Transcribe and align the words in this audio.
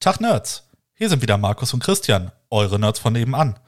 Tag 0.00 0.20
Nerds, 0.20 0.62
hier 0.94 1.08
sind 1.08 1.22
wieder 1.22 1.38
Markus 1.38 1.74
und 1.74 1.82
Christian, 1.82 2.30
eure 2.50 2.78
Nerds 2.78 3.00
von 3.00 3.14
nebenan. 3.14 3.58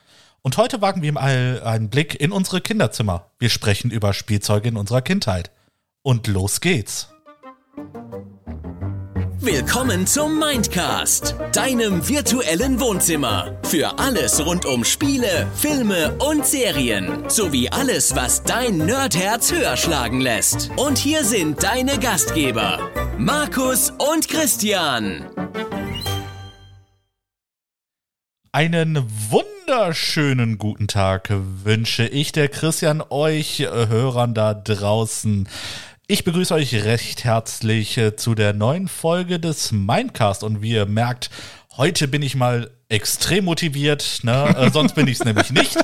Und 0.42 0.56
heute 0.58 0.80
wagen 0.80 1.02
wir 1.02 1.12
mal 1.12 1.60
einen 1.64 1.90
Blick 1.90 2.20
in 2.20 2.30
unsere 2.30 2.60
Kinderzimmer. 2.60 3.26
Wir 3.40 3.50
sprechen 3.50 3.90
über 3.90 4.12
Spielzeuge 4.12 4.68
in 4.68 4.76
unserer 4.76 5.02
Kindheit. 5.02 5.50
Und 6.02 6.28
los 6.28 6.60
geht's. 6.60 7.08
Willkommen 9.40 10.06
zum 10.06 10.38
Mindcast, 10.38 11.34
deinem 11.52 12.08
virtuellen 12.08 12.78
Wohnzimmer. 12.78 13.58
Für 13.64 13.98
alles 13.98 14.44
rund 14.46 14.66
um 14.66 14.84
Spiele, 14.84 15.48
Filme 15.56 16.16
und 16.20 16.46
Serien. 16.46 17.28
Sowie 17.28 17.70
alles, 17.70 18.14
was 18.14 18.44
dein 18.44 18.78
Nerdherz 18.78 19.50
höher 19.50 19.76
schlagen 19.76 20.20
lässt. 20.20 20.70
Und 20.76 20.96
hier 20.96 21.24
sind 21.24 21.60
deine 21.64 21.98
Gastgeber, 21.98 22.78
Markus 23.18 23.92
und 23.98 24.28
Christian. 24.28 25.26
Einen 28.52 29.06
wunderschönen 29.30 30.58
guten 30.58 30.88
Tag 30.88 31.28
wünsche 31.30 32.04
ich 32.04 32.32
der 32.32 32.48
Christian 32.48 33.00
euch 33.08 33.60
äh, 33.60 33.86
Hörern 33.86 34.34
da 34.34 34.54
draußen. 34.54 35.48
Ich 36.08 36.24
begrüße 36.24 36.52
euch 36.54 36.74
recht 36.84 37.22
herzlich 37.22 37.96
äh, 37.96 38.16
zu 38.16 38.34
der 38.34 38.52
neuen 38.52 38.88
Folge 38.88 39.38
des 39.38 39.70
Mindcast 39.70 40.42
und 40.42 40.62
wie 40.62 40.72
ihr 40.72 40.86
merkt, 40.86 41.30
heute 41.76 42.08
bin 42.08 42.22
ich 42.22 42.34
mal 42.34 42.72
extrem 42.88 43.44
motiviert, 43.44 44.18
ne? 44.24 44.52
Äh, 44.56 44.70
sonst 44.70 44.96
bin 44.96 45.06
ich 45.06 45.20
es 45.20 45.24
nämlich 45.24 45.52
nicht. 45.52 45.78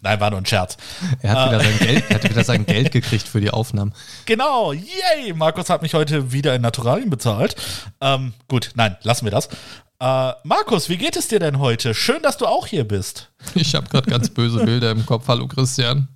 Nein, 0.00 0.18
war 0.18 0.30
nur 0.30 0.40
ein 0.40 0.46
Scherz. 0.46 0.78
Er 1.20 1.32
hat 1.32 1.50
wieder, 1.50 1.60
sein 1.60 1.78
Geld, 1.80 2.04
er 2.08 2.14
hat 2.14 2.24
wieder 2.24 2.44
sein 2.44 2.64
Geld 2.64 2.92
gekriegt 2.92 3.28
für 3.28 3.42
die 3.42 3.50
Aufnahmen. 3.50 3.92
Genau, 4.24 4.72
yay! 4.72 5.34
Markus 5.34 5.68
hat 5.68 5.82
mich 5.82 5.92
heute 5.92 6.32
wieder 6.32 6.54
in 6.54 6.62
Naturalien 6.62 7.10
bezahlt. 7.10 7.56
Ähm, 8.00 8.32
gut, 8.48 8.70
nein, 8.74 8.96
lassen 9.02 9.26
wir 9.26 9.32
das. 9.32 9.50
Äh, 9.98 10.32
Markus, 10.44 10.88
wie 10.88 10.98
geht 10.98 11.16
es 11.16 11.28
dir 11.28 11.40
denn 11.40 11.58
heute? 11.58 11.94
Schön, 11.94 12.22
dass 12.22 12.36
du 12.36 12.46
auch 12.46 12.66
hier 12.66 12.84
bist. 12.84 13.30
Ich 13.54 13.74
habe 13.74 13.88
gerade 13.88 14.10
ganz 14.10 14.28
böse 14.28 14.64
Bilder 14.64 14.90
im 14.90 15.06
Kopf. 15.06 15.26
Hallo 15.28 15.48
Christian. 15.48 16.08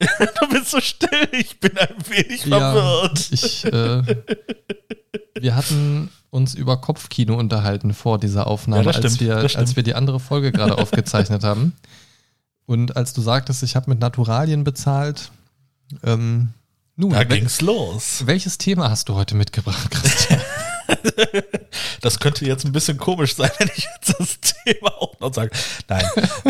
du 0.00 0.48
bist 0.50 0.70
so 0.70 0.80
still, 0.80 1.28
ich 1.32 1.58
bin 1.60 1.76
ein 1.76 1.94
wenig 2.08 2.44
ja, 2.44 2.58
verwirrt. 2.58 3.28
Ich, 3.32 3.64
äh, 3.64 4.02
wir 5.40 5.56
hatten 5.56 6.10
uns 6.30 6.54
über 6.54 6.80
Kopfkino 6.80 7.36
unterhalten 7.36 7.94
vor 7.94 8.18
dieser 8.18 8.46
Aufnahme, 8.46 8.84
ja, 8.84 8.90
als, 8.90 9.20
wir, 9.20 9.36
als 9.36 9.76
wir 9.76 9.82
die 9.82 9.94
andere 9.94 10.20
Folge 10.20 10.52
gerade 10.52 10.78
aufgezeichnet 10.78 11.42
haben. 11.42 11.74
Und 12.66 12.96
als 12.96 13.12
du 13.12 13.22
sagtest, 13.22 13.62
ich 13.62 13.76
habe 13.76 13.90
mit 13.90 14.00
Naturalien 14.00 14.62
bezahlt, 14.62 15.30
ähm, 16.04 16.50
nun, 16.96 17.10
da 17.10 17.24
ging's 17.24 17.60
los. 17.60 18.26
Welches 18.26 18.58
Thema 18.58 18.90
hast 18.90 19.08
du 19.08 19.14
heute 19.14 19.36
mitgebracht, 19.36 19.90
Christian? 19.90 20.40
das 22.00 22.18
könnte 22.20 22.44
jetzt 22.46 22.64
ein 22.64 22.72
bisschen 22.72 22.98
komisch 22.98 23.36
sein, 23.36 23.50
wenn 23.58 23.70
ich 23.76 23.86
jetzt 23.94 24.14
das 24.18 24.40
Thema 24.40 24.94
auch 24.98 25.18
noch 25.20 25.34
sage. 25.34 25.50
Nein. 25.88 26.04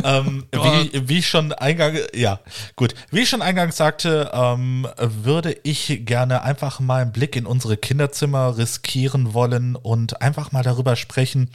ähm, 0.05 0.47
wie, 0.53 1.09
wie 1.09 1.19
ich 1.19 1.29
schon 1.29 1.53
eingangs, 1.53 2.01
ja, 2.15 2.41
gut. 2.77 2.95
Wie 3.11 3.21
ich 3.21 3.29
schon 3.29 3.43
eingangs 3.43 3.77
sagte, 3.77 4.31
ähm, 4.33 4.87
würde 4.99 5.57
ich 5.63 6.05
gerne 6.05 6.43
einfach 6.43 6.81
mal 6.81 7.03
einen 7.03 7.13
Blick 7.13 7.37
in 7.37 7.47
unsere 7.47 7.77
Kinderzimmer 7.77 8.57
riskieren 8.57 9.35
wollen 9.35 9.77
und 9.77 10.23
einfach 10.23 10.53
mal 10.53 10.63
darüber 10.63 10.97
sprechen, 10.97 11.51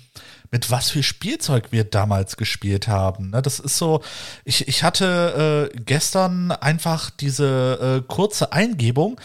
mit 0.51 0.69
was 0.69 0.91
für 0.91 1.01
Spielzeug 1.01 1.71
wir 1.71 1.83
damals 1.83 2.37
gespielt 2.37 2.87
haben. 2.87 3.31
Ne, 3.31 3.41
das 3.41 3.59
ist 3.59 3.77
so, 3.77 4.03
ich, 4.45 4.67
ich 4.67 4.83
hatte 4.83 5.71
äh, 5.73 5.79
gestern 5.79 6.51
einfach 6.51 7.09
diese 7.09 8.03
äh, 8.03 8.07
kurze 8.07 8.53
Eingebung, 8.53 9.19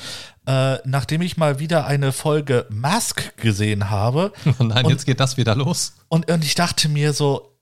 äh, 0.48 0.78
nachdem 0.86 1.20
ich 1.20 1.36
mal 1.36 1.58
wieder 1.58 1.86
eine 1.86 2.10
Folge 2.10 2.64
Mask 2.70 3.36
gesehen 3.36 3.90
habe. 3.90 4.32
Oh 4.58 4.64
nein, 4.64 4.86
und, 4.86 4.90
jetzt 4.90 5.04
geht 5.04 5.20
das 5.20 5.36
wieder 5.36 5.54
los. 5.54 5.92
Und, 6.08 6.30
und 6.30 6.42
ich 6.42 6.54
dachte 6.54 6.88
mir 6.88 7.12
so, 7.12 7.54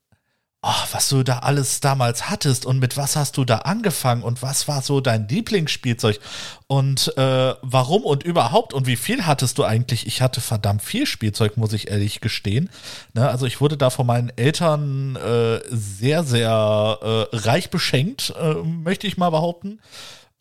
oh, 0.63 0.83
was 0.91 1.09
du 1.09 1.21
da 1.21 1.39
alles 1.39 1.81
damals 1.81 2.29
hattest 2.29 2.65
und 2.65 2.79
mit 2.79 2.95
was 2.95 3.17
hast 3.17 3.35
du 3.35 3.43
da 3.43 3.57
angefangen 3.59 4.23
und 4.23 4.41
was 4.41 4.69
war 4.69 4.81
so 4.81 5.01
dein 5.01 5.27
Lieblingsspielzeug 5.27 6.19
und 6.67 7.15
äh, 7.17 7.55
warum 7.61 8.03
und 8.03 8.23
überhaupt 8.23 8.73
und 8.73 8.87
wie 8.87 8.95
viel 8.95 9.25
hattest 9.25 9.57
du 9.57 9.65
eigentlich? 9.65 10.07
Ich 10.07 10.21
hatte 10.21 10.39
verdammt 10.39 10.81
viel 10.81 11.05
Spielzeug, 11.05 11.57
muss 11.57 11.73
ich 11.73 11.89
ehrlich 11.89 12.21
gestehen. 12.21 12.69
Ne, 13.13 13.29
also 13.29 13.45
ich 13.45 13.59
wurde 13.59 13.75
da 13.75 13.89
von 13.89 14.07
meinen 14.07 14.31
Eltern 14.37 15.17
äh, 15.17 15.59
sehr, 15.69 16.23
sehr 16.23 17.27
äh, 17.31 17.35
reich 17.35 17.69
beschenkt, 17.69 18.33
äh, 18.39 18.53
möchte 18.53 19.07
ich 19.07 19.17
mal 19.17 19.29
behaupten. 19.29 19.79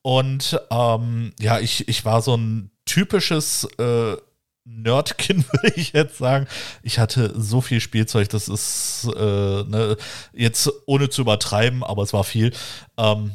Und 0.06 0.60
ähm, 0.70 1.32
ja, 1.40 1.58
ich, 1.58 1.88
ich 1.88 2.04
war 2.04 2.22
so 2.22 2.36
ein 2.36 2.70
typisches 2.84 3.64
äh, 3.76 4.16
Nerdkind, 4.64 5.52
würde 5.52 5.72
ich 5.74 5.94
jetzt 5.94 6.18
sagen. 6.18 6.46
Ich 6.84 7.00
hatte 7.00 7.34
so 7.36 7.60
viel 7.60 7.80
Spielzeug, 7.80 8.28
das 8.28 8.46
ist 8.46 9.08
äh, 9.16 9.64
ne, 9.64 9.96
jetzt 10.32 10.70
ohne 10.86 11.10
zu 11.10 11.22
übertreiben, 11.22 11.82
aber 11.82 12.04
es 12.04 12.12
war 12.12 12.22
viel. 12.22 12.52
Ähm, 12.96 13.32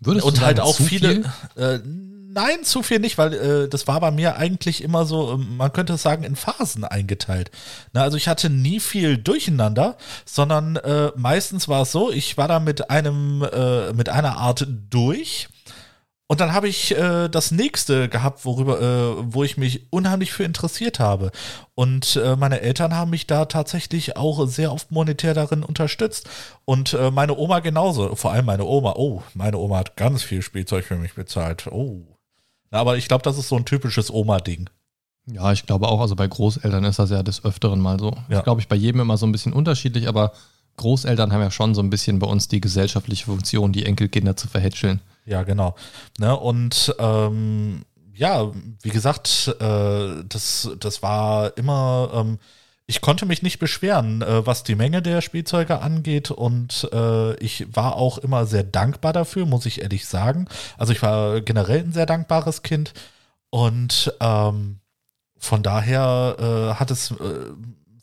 Würdest 0.00 0.26
und 0.26 0.40
halt 0.40 0.58
auch 0.58 0.74
viele. 0.74 1.22
Viel? 1.54 1.64
Äh, 1.64 1.78
nein, 1.84 2.64
zu 2.64 2.82
viel 2.82 2.98
nicht, 2.98 3.16
weil 3.16 3.34
äh, 3.34 3.68
das 3.68 3.86
war 3.86 4.00
bei 4.00 4.10
mir 4.10 4.34
eigentlich 4.34 4.82
immer 4.82 5.06
so, 5.06 5.34
ähm, 5.34 5.56
man 5.56 5.72
könnte 5.72 5.96
sagen, 5.98 6.24
in 6.24 6.34
Phasen 6.34 6.82
eingeteilt. 6.82 7.52
Na, 7.92 8.02
also 8.02 8.16
ich 8.16 8.26
hatte 8.26 8.50
nie 8.50 8.80
viel 8.80 9.18
durcheinander, 9.18 9.96
sondern 10.24 10.74
äh, 10.74 11.12
meistens 11.14 11.68
war 11.68 11.82
es 11.82 11.92
so, 11.92 12.10
ich 12.10 12.36
war 12.36 12.48
da 12.48 12.58
mit 12.58 12.90
einem, 12.90 13.44
äh, 13.44 13.92
mit 13.92 14.08
einer 14.08 14.38
Art 14.38 14.66
durch 14.90 15.48
und 16.28 16.40
dann 16.40 16.54
habe 16.54 16.68
ich 16.68 16.96
äh, 16.96 17.28
das 17.28 17.50
nächste 17.50 18.08
gehabt, 18.08 18.44
worüber, 18.44 18.80
äh, 18.80 19.24
wo 19.34 19.44
ich 19.44 19.58
mich 19.58 19.86
unheimlich 19.90 20.32
für 20.32 20.44
interessiert 20.44 20.98
habe. 20.98 21.30
Und 21.74 22.16
äh, 22.16 22.36
meine 22.36 22.62
Eltern 22.62 22.94
haben 22.94 23.10
mich 23.10 23.26
da 23.26 23.44
tatsächlich 23.44 24.16
auch 24.16 24.46
sehr 24.46 24.72
oft 24.72 24.90
monetär 24.90 25.34
darin 25.34 25.62
unterstützt. 25.62 26.28
Und 26.64 26.94
äh, 26.94 27.10
meine 27.10 27.36
Oma 27.36 27.60
genauso. 27.60 28.14
Vor 28.14 28.32
allem 28.32 28.46
meine 28.46 28.64
Oma. 28.64 28.94
Oh, 28.96 29.22
meine 29.34 29.58
Oma 29.58 29.78
hat 29.78 29.96
ganz 29.96 30.22
viel 30.22 30.40
Spielzeug 30.40 30.86
für 30.86 30.96
mich 30.96 31.14
bezahlt. 31.14 31.66
Oh. 31.66 32.00
Aber 32.70 32.96
ich 32.96 33.08
glaube, 33.08 33.24
das 33.24 33.36
ist 33.36 33.48
so 33.48 33.56
ein 33.56 33.66
typisches 33.66 34.10
Oma-Ding. 34.10 34.70
Ja, 35.26 35.52
ich 35.52 35.66
glaube 35.66 35.86
auch, 35.86 36.00
also 36.00 36.16
bei 36.16 36.26
Großeltern 36.26 36.84
ist 36.84 36.98
das 36.98 37.10
ja 37.10 37.22
des 37.22 37.44
Öfteren 37.44 37.78
mal 37.78 37.98
so. 37.98 38.16
Ja. 38.28 38.38
Ich 38.38 38.44
glaube, 38.44 38.60
ich 38.60 38.68
bei 38.68 38.76
jedem 38.76 39.02
immer 39.02 39.18
so 39.18 39.26
ein 39.26 39.32
bisschen 39.32 39.52
unterschiedlich, 39.52 40.08
aber 40.08 40.32
Großeltern 40.78 41.32
haben 41.32 41.42
ja 41.42 41.50
schon 41.50 41.74
so 41.74 41.82
ein 41.82 41.90
bisschen 41.90 42.18
bei 42.18 42.26
uns 42.26 42.48
die 42.48 42.60
gesellschaftliche 42.60 43.26
Funktion, 43.26 43.72
die 43.72 43.84
Enkelkinder 43.84 44.36
zu 44.36 44.48
verhätscheln. 44.48 45.00
Ja, 45.24 45.42
genau. 45.42 45.74
Ne, 46.18 46.36
und 46.36 46.94
ähm, 46.98 47.82
ja, 48.14 48.50
wie 48.82 48.90
gesagt, 48.90 49.54
äh, 49.60 50.24
das, 50.28 50.70
das 50.78 51.02
war 51.02 51.56
immer, 51.56 52.10
ähm, 52.14 52.38
ich 52.86 53.00
konnte 53.00 53.24
mich 53.26 53.42
nicht 53.42 53.58
beschweren, 53.58 54.22
äh, 54.22 54.46
was 54.46 54.64
die 54.64 54.74
Menge 54.74 55.00
der 55.00 55.20
Spielzeuge 55.20 55.80
angeht 55.80 56.30
und 56.30 56.88
äh, 56.92 57.34
ich 57.36 57.66
war 57.74 57.96
auch 57.96 58.18
immer 58.18 58.46
sehr 58.46 58.64
dankbar 58.64 59.12
dafür, 59.12 59.46
muss 59.46 59.66
ich 59.66 59.80
ehrlich 59.82 60.06
sagen. 60.06 60.48
Also 60.76 60.92
ich 60.92 61.02
war 61.02 61.40
generell 61.40 61.80
ein 61.80 61.92
sehr 61.92 62.06
dankbares 62.06 62.62
Kind 62.62 62.92
und 63.50 64.12
ähm, 64.20 64.80
von 65.38 65.62
daher 65.62 66.36
äh, 66.38 66.74
hat 66.78 66.90
es 66.90 67.12
äh, 67.12 67.52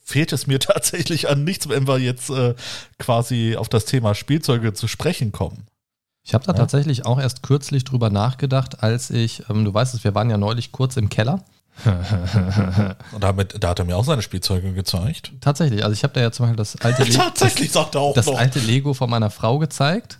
fehlt 0.03 0.33
es 0.33 0.47
mir 0.47 0.59
tatsächlich 0.59 1.29
an 1.29 1.43
nichts, 1.43 1.69
wenn 1.69 1.87
wir 1.87 1.99
jetzt 1.99 2.29
äh, 2.29 2.55
quasi 2.97 3.55
auf 3.57 3.69
das 3.69 3.85
Thema 3.85 4.15
Spielzeuge 4.15 4.73
zu 4.73 4.87
sprechen 4.87 5.31
kommen. 5.31 5.68
Ich 6.29 6.35
habe 6.35 6.45
da 6.45 6.51
ja. 6.51 6.59
tatsächlich 6.59 7.07
auch 7.07 7.19
erst 7.19 7.41
kürzlich 7.41 7.85
drüber 7.85 8.11
nachgedacht, 8.11 8.83
als 8.83 9.09
ich, 9.09 9.49
ähm, 9.49 9.65
du 9.65 9.73
weißt 9.73 9.95
es, 9.95 10.03
wir 10.03 10.13
waren 10.13 10.29
ja 10.29 10.37
neulich 10.37 10.71
kurz 10.71 10.95
im 10.95 11.09
Keller. 11.09 11.43
Und 13.13 13.23
damit, 13.23 13.63
da 13.63 13.69
hat 13.69 13.79
er 13.79 13.85
mir 13.85 13.97
auch 13.97 14.05
seine 14.05 14.21
Spielzeuge 14.21 14.73
gezeigt. 14.73 15.31
Tatsächlich, 15.41 15.83
also 15.83 15.93
ich 15.93 16.03
habe 16.03 16.13
da 16.13 16.21
ja 16.21 16.31
zum 16.31 16.45
Beispiel 16.45 16.57
das 16.57 16.75
alte, 16.81 17.03
Le 17.11 17.13
tatsächlich, 17.13 17.71
sagt 17.71 17.95
er 17.95 18.01
auch 18.01 18.13
das 18.13 18.27
noch. 18.27 18.37
alte 18.37 18.59
Lego 18.59 18.93
von 18.93 19.09
meiner 19.09 19.31
Frau 19.31 19.57
gezeigt. 19.57 20.19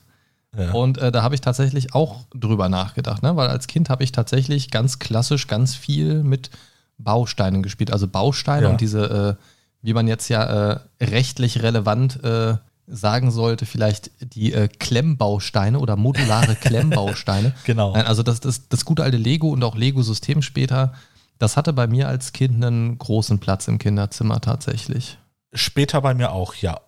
Ja. 0.58 0.72
Und 0.72 0.98
äh, 0.98 1.12
da 1.12 1.22
habe 1.22 1.36
ich 1.36 1.42
tatsächlich 1.42 1.94
auch 1.94 2.22
drüber 2.34 2.70
nachgedacht, 2.70 3.22
ne? 3.22 3.36
weil 3.36 3.50
als 3.50 3.68
Kind 3.68 3.92
habe 3.92 4.04
ich 4.04 4.12
tatsächlich 4.12 4.72
ganz 4.72 4.98
klassisch 4.98 5.46
ganz 5.46 5.76
viel 5.76 6.24
mit 6.24 6.50
Bausteinen 6.98 7.62
gespielt. 7.62 7.94
Also 7.94 8.08
Bausteine 8.08 8.64
ja. 8.64 8.72
und 8.72 8.82
diese, 8.82 9.38
äh, 9.38 9.44
wie 9.84 9.94
man 9.94 10.08
jetzt 10.08 10.28
ja 10.28 10.72
äh, 10.72 10.80
rechtlich 11.00 11.62
relevant 11.62 12.24
äh, 12.24 12.56
sagen 12.90 13.32
sollte, 13.32 13.66
vielleicht 13.66 14.12
die 14.34 14.54
äh, 14.54 14.68
Klemmbausteine 14.68 15.80
oder 15.80 15.96
modulare 15.96 16.56
Klemmbausteine. 16.62 17.54
genau. 17.64 17.94
Nein, 17.94 18.06
also 18.06 18.24
das, 18.24 18.40
das, 18.40 18.68
das 18.68 18.86
gute 18.86 19.04
alte 19.04 19.18
Lego 19.18 19.50
und 19.50 19.64
auch 19.64 19.76
Lego-System 19.76 20.42
später, 20.42 20.94
das 21.38 21.56
hatte 21.56 21.72
bei 21.72 21.88
mir 21.88 22.08
als 22.08 22.34
Kind 22.34 22.64
einen 22.64 22.98
großen 22.98 23.40
Platz 23.40 23.68
im 23.68 23.78
Kinderzimmer 23.78 24.42
tatsächlich. 24.42 25.18
Später 25.54 26.02
bei 26.02 26.14
mir 26.14 26.32
auch, 26.32 26.56
ja. 26.56 26.82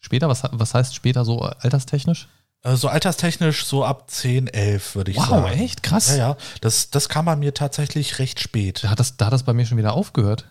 Später, 0.00 0.28
was, 0.28 0.42
was 0.52 0.74
heißt 0.74 0.94
später 0.94 1.24
so 1.24 1.40
alterstechnisch? 1.40 2.28
Äh, 2.62 2.76
so 2.76 2.88
alterstechnisch 2.88 3.64
so 3.64 3.84
ab 3.84 4.10
10, 4.10 4.48
11 4.48 4.94
würde 4.96 5.10
ich 5.12 5.16
wow, 5.16 5.28
sagen. 5.28 5.44
Wow, 5.44 5.60
echt? 5.60 5.82
Krass. 5.82 6.08
Ja, 6.08 6.16
ja. 6.16 6.36
Das, 6.60 6.90
das 6.90 7.08
kam 7.08 7.26
bei 7.26 7.36
mir 7.36 7.54
tatsächlich 7.54 8.18
recht 8.18 8.40
spät. 8.40 8.84
Da 8.84 8.90
hat, 8.90 9.00
das, 9.00 9.16
da 9.16 9.26
hat 9.26 9.32
das 9.32 9.44
bei 9.44 9.52
mir 9.52 9.66
schon 9.66 9.78
wieder 9.78 9.94
aufgehört. 9.94 10.46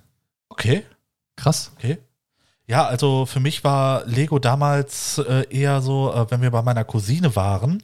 Okay. 0.49 0.83
Krass. 1.35 1.71
Okay. 1.77 1.97
Ja, 2.67 2.85
also 2.85 3.25
für 3.25 3.39
mich 3.39 3.63
war 3.63 4.05
Lego 4.05 4.39
damals 4.39 5.17
äh, 5.17 5.45
eher 5.49 5.81
so, 5.81 6.13
äh, 6.13 6.31
wenn 6.31 6.41
wir 6.41 6.51
bei 6.51 6.61
meiner 6.61 6.85
Cousine 6.85 7.35
waren, 7.35 7.83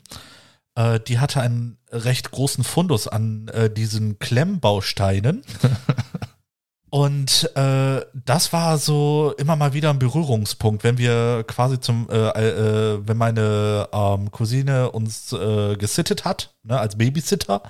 äh, 0.75 0.99
die 1.01 1.19
hatte 1.19 1.41
einen 1.41 1.77
recht 1.91 2.31
großen 2.31 2.63
Fundus 2.63 3.07
an 3.07 3.49
äh, 3.49 3.69
diesen 3.69 4.19
Klemmbausteinen. 4.19 5.43
Und 6.91 7.51
äh, 7.55 8.01
das 8.13 8.51
war 8.51 8.79
so 8.79 9.35
immer 9.37 9.55
mal 9.55 9.73
wieder 9.73 9.91
ein 9.91 9.99
Berührungspunkt, 9.99 10.83
wenn 10.83 10.97
wir 10.97 11.43
quasi 11.45 11.79
zum, 11.79 12.09
äh, 12.09 13.07
wenn 13.07 13.15
meine 13.17 13.87
ähm, 13.91 14.31
Cousine 14.31 14.91
uns 14.91 15.35
gesittet 15.77 16.25
hat, 16.25 16.55
ne, 16.63 16.79
als 16.79 16.97
Babysitter, 16.97 17.61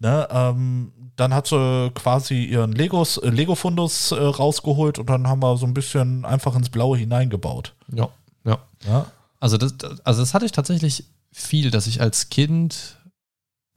ne, 0.00 0.26
ähm, 0.30 0.92
dann 1.16 1.32
hat 1.34 1.46
sie 1.46 1.90
quasi 1.94 2.44
ihren 2.44 2.72
Legos, 2.72 3.18
äh, 3.18 3.28
Lego-Fundus 3.30 4.12
äh, 4.12 4.16
rausgeholt 4.16 4.98
und 4.98 5.08
dann 5.08 5.28
haben 5.28 5.42
wir 5.42 5.56
so 5.56 5.66
ein 5.66 5.74
bisschen 5.74 6.24
einfach 6.24 6.54
ins 6.56 6.70
Blaue 6.70 6.96
hineingebaut. 6.98 7.74
Ja, 7.94 8.08
ja. 8.44 8.58
Ja, 8.86 9.06
Also 9.38 9.56
das, 9.58 9.74
also 10.04 10.20
das 10.22 10.32
hatte 10.34 10.46
ich 10.46 10.52
tatsächlich 10.52 11.04
viel, 11.32 11.70
dass 11.70 11.86
ich 11.86 12.00
als 12.00 12.30
Kind 12.30 12.96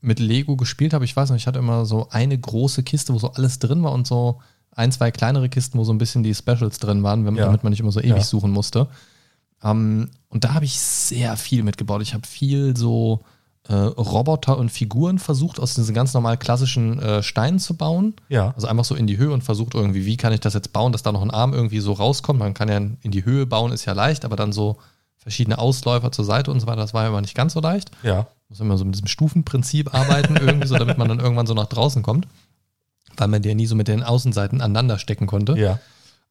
mit 0.02 0.20
Lego 0.20 0.56
gespielt 0.56 0.94
habe. 0.94 1.06
Ich 1.06 1.16
weiß 1.16 1.30
noch, 1.30 1.36
ich 1.38 1.46
hatte 1.48 1.60
immer 1.60 1.86
so 1.86 2.08
eine 2.10 2.38
große 2.38 2.84
Kiste, 2.84 3.14
wo 3.14 3.20
so 3.20 3.32
alles 3.34 3.60
drin 3.60 3.84
war 3.84 3.92
und 3.92 4.08
so 4.08 4.42
ein, 4.76 4.92
zwei 4.92 5.12
kleinere 5.12 5.50
Kisten, 5.50 5.78
wo 5.78 5.84
so 5.84 5.94
ein 5.94 5.98
bisschen 5.98 6.24
die 6.24 6.34
Specials 6.34 6.80
drin 6.80 7.04
waren, 7.04 7.26
wenn, 7.26 7.36
Ja. 7.36 7.46
damit 7.46 7.64
man 7.64 7.72
nicht 7.72 7.80
immer 7.82 7.92
so 7.92 8.00
ewig 8.00 8.10
Ja. 8.18 8.22
suchen 8.24 8.52
musste. 8.52 8.88
Ähm, 9.64 10.10
und 10.30 10.44
da 10.44 10.54
habe 10.54 10.66
ich 10.66 10.80
sehr 10.80 11.38
viel 11.38 11.64
mitgebaut. 11.64 12.02
Ich 12.02 12.14
habe 12.14 12.26
viel 12.28 12.76
so 12.76 13.24
äh, 13.70 13.74
Roboter 13.76 14.58
und 14.58 14.70
Figuren 14.72 15.20
versucht, 15.20 15.60
aus 15.60 15.74
diesen 15.74 15.94
ganz 15.96 16.14
normal 16.14 16.38
klassischen 16.38 17.00
äh, 17.00 17.24
Steinen 17.24 17.60
zu 17.60 17.76
bauen. 17.76 18.14
ja, 18.30 18.54
Also 18.56 18.68
einfach 18.68 18.84
so 18.86 18.94
in 18.96 19.08
die 19.08 19.18
Höhe 19.18 19.32
und 19.32 19.42
versucht 19.44 19.74
irgendwie, 19.76 20.06
wie 20.06 20.18
kann 20.18 20.34
ich 20.34 20.42
das 20.42 20.54
jetzt 20.54 20.74
bauen, 20.74 20.92
dass 20.92 21.04
da 21.04 21.12
noch 21.12 21.22
ein 21.22 21.32
Arm 21.32 21.54
irgendwie 21.54 21.80
so 21.80 21.94
rauskommt. 21.94 22.40
Man 22.40 22.54
kann 22.54 22.68
ja 22.70 22.78
in 22.78 22.98
die 23.12 23.24
Höhe 23.26 23.46
bauen, 23.46 23.72
ist 23.72 23.86
ja 23.86 23.94
leicht, 23.94 24.26
aber 24.26 24.36
dann 24.36 24.52
so 24.52 24.78
verschiedene 25.18 25.58
Ausläufer 25.60 26.12
zur 26.12 26.26
Seite 26.26 26.52
und 26.52 26.60
so 26.60 26.68
weiter, 26.68 26.82
das 26.82 26.94
war 26.94 27.04
ja 27.04 27.10
immer 27.10 27.22
nicht 27.22 27.36
ganz 27.36 27.54
so 27.54 27.62
leicht. 27.62 27.92
ja, 28.04 28.28
Muss 28.50 28.60
immer 28.60 28.78
so 28.78 28.84
mit 28.84 28.96
diesem 28.96 29.08
Stufenprinzip 29.08 29.94
arbeiten, 29.96 30.36
irgendwie 30.36 30.68
so, 30.68 30.76
damit 30.78 30.98
man 30.98 31.08
dann 31.08 31.20
irgendwann 31.22 31.48
so 31.48 31.54
nach 31.54 31.68
draußen 31.68 32.04
kommt. 32.04 32.28
Weil 33.16 33.30
man 33.30 33.42
die 33.42 33.50
ja 33.50 33.56
nie 33.56 33.66
so 33.68 33.76
mit 33.76 33.88
den 33.88 34.04
Außenseiten 34.04 34.60
aneinander 34.60 34.98
stecken 35.00 35.28
konnte. 35.28 35.58
ja, 35.58 35.80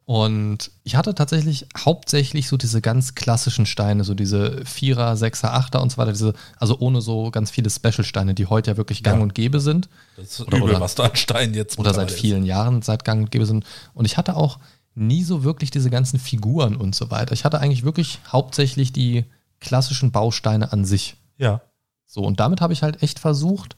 Und 0.05 0.71
ich 0.83 0.97
hatte 0.97 1.15
tatsächlich 1.15 1.67
hauptsächlich 1.79 2.49
so 2.49 2.57
diese 2.57 2.81
ganz 2.81 3.15
klassischen 3.15 3.67
Steine, 3.67 4.03
so 4.03 4.15
diese 4.15 4.65
Vierer, 4.65 5.17
Sechser, 5.17 5.55
Achter 5.55 5.81
und 5.81 5.91
so 5.93 5.97
weiter, 5.99 6.11
diese, 6.13 6.35
also 6.59 6.77
ohne 6.81 7.01
so 7.01 7.31
ganz 7.31 7.51
viele 7.53 7.71
Special-Steine, 7.71 8.35
die 8.35 8.47
heute 8.47 8.73
ja 8.73 8.77
wirklich 8.77 9.03
gang 9.05 9.19
Ja. 9.19 9.23
und 9.23 9.35
gäbe 9.35 9.61
sind. 9.61 9.89
das 10.17 10.27
ist 10.27 10.41
Oder- 10.41 10.57
übel, 10.59 10.71
oder- 10.71 10.81
was 10.81 10.97
da 10.97 11.05
an 11.05 11.15
Stein 11.17 11.55
jetzt 11.55 11.79
Oder 11.79 11.91
seit 11.95 12.07
mittlerweile 12.07 12.21
vielen 12.21 12.45
Jahren, 12.45 12.83
seit 12.83 13.05
gang 13.05 13.23
und 13.23 13.31
gäbe 13.31 13.47
sind. 13.47 13.65
Und 13.95 14.05
ich 14.05 14.17
hatte 14.17 14.37
auch 14.37 14.59
nie 14.95 15.23
so 15.23 15.45
wirklich 15.45 15.71
diese 15.71 15.89
ganzen 15.89 16.19
Figuren 16.19 16.77
und 16.77 16.95
so 16.95 17.11
weiter. 17.11 17.33
Ich 17.33 17.45
hatte 17.45 17.61
eigentlich 17.61 17.85
wirklich 17.85 18.19
hauptsächlich 18.31 18.93
die 18.93 19.25
klassischen 19.61 20.11
Bausteine 20.11 20.73
an 20.73 20.85
sich. 20.85 21.11
Ist. 21.13 21.17
Ja, 21.39 21.61
So, 22.07 22.23
und 22.25 22.41
damit 22.41 22.61
habe 22.61 22.73
ich 22.75 22.83
halt 22.83 23.03
echt 23.03 23.19
versucht, 23.21 23.77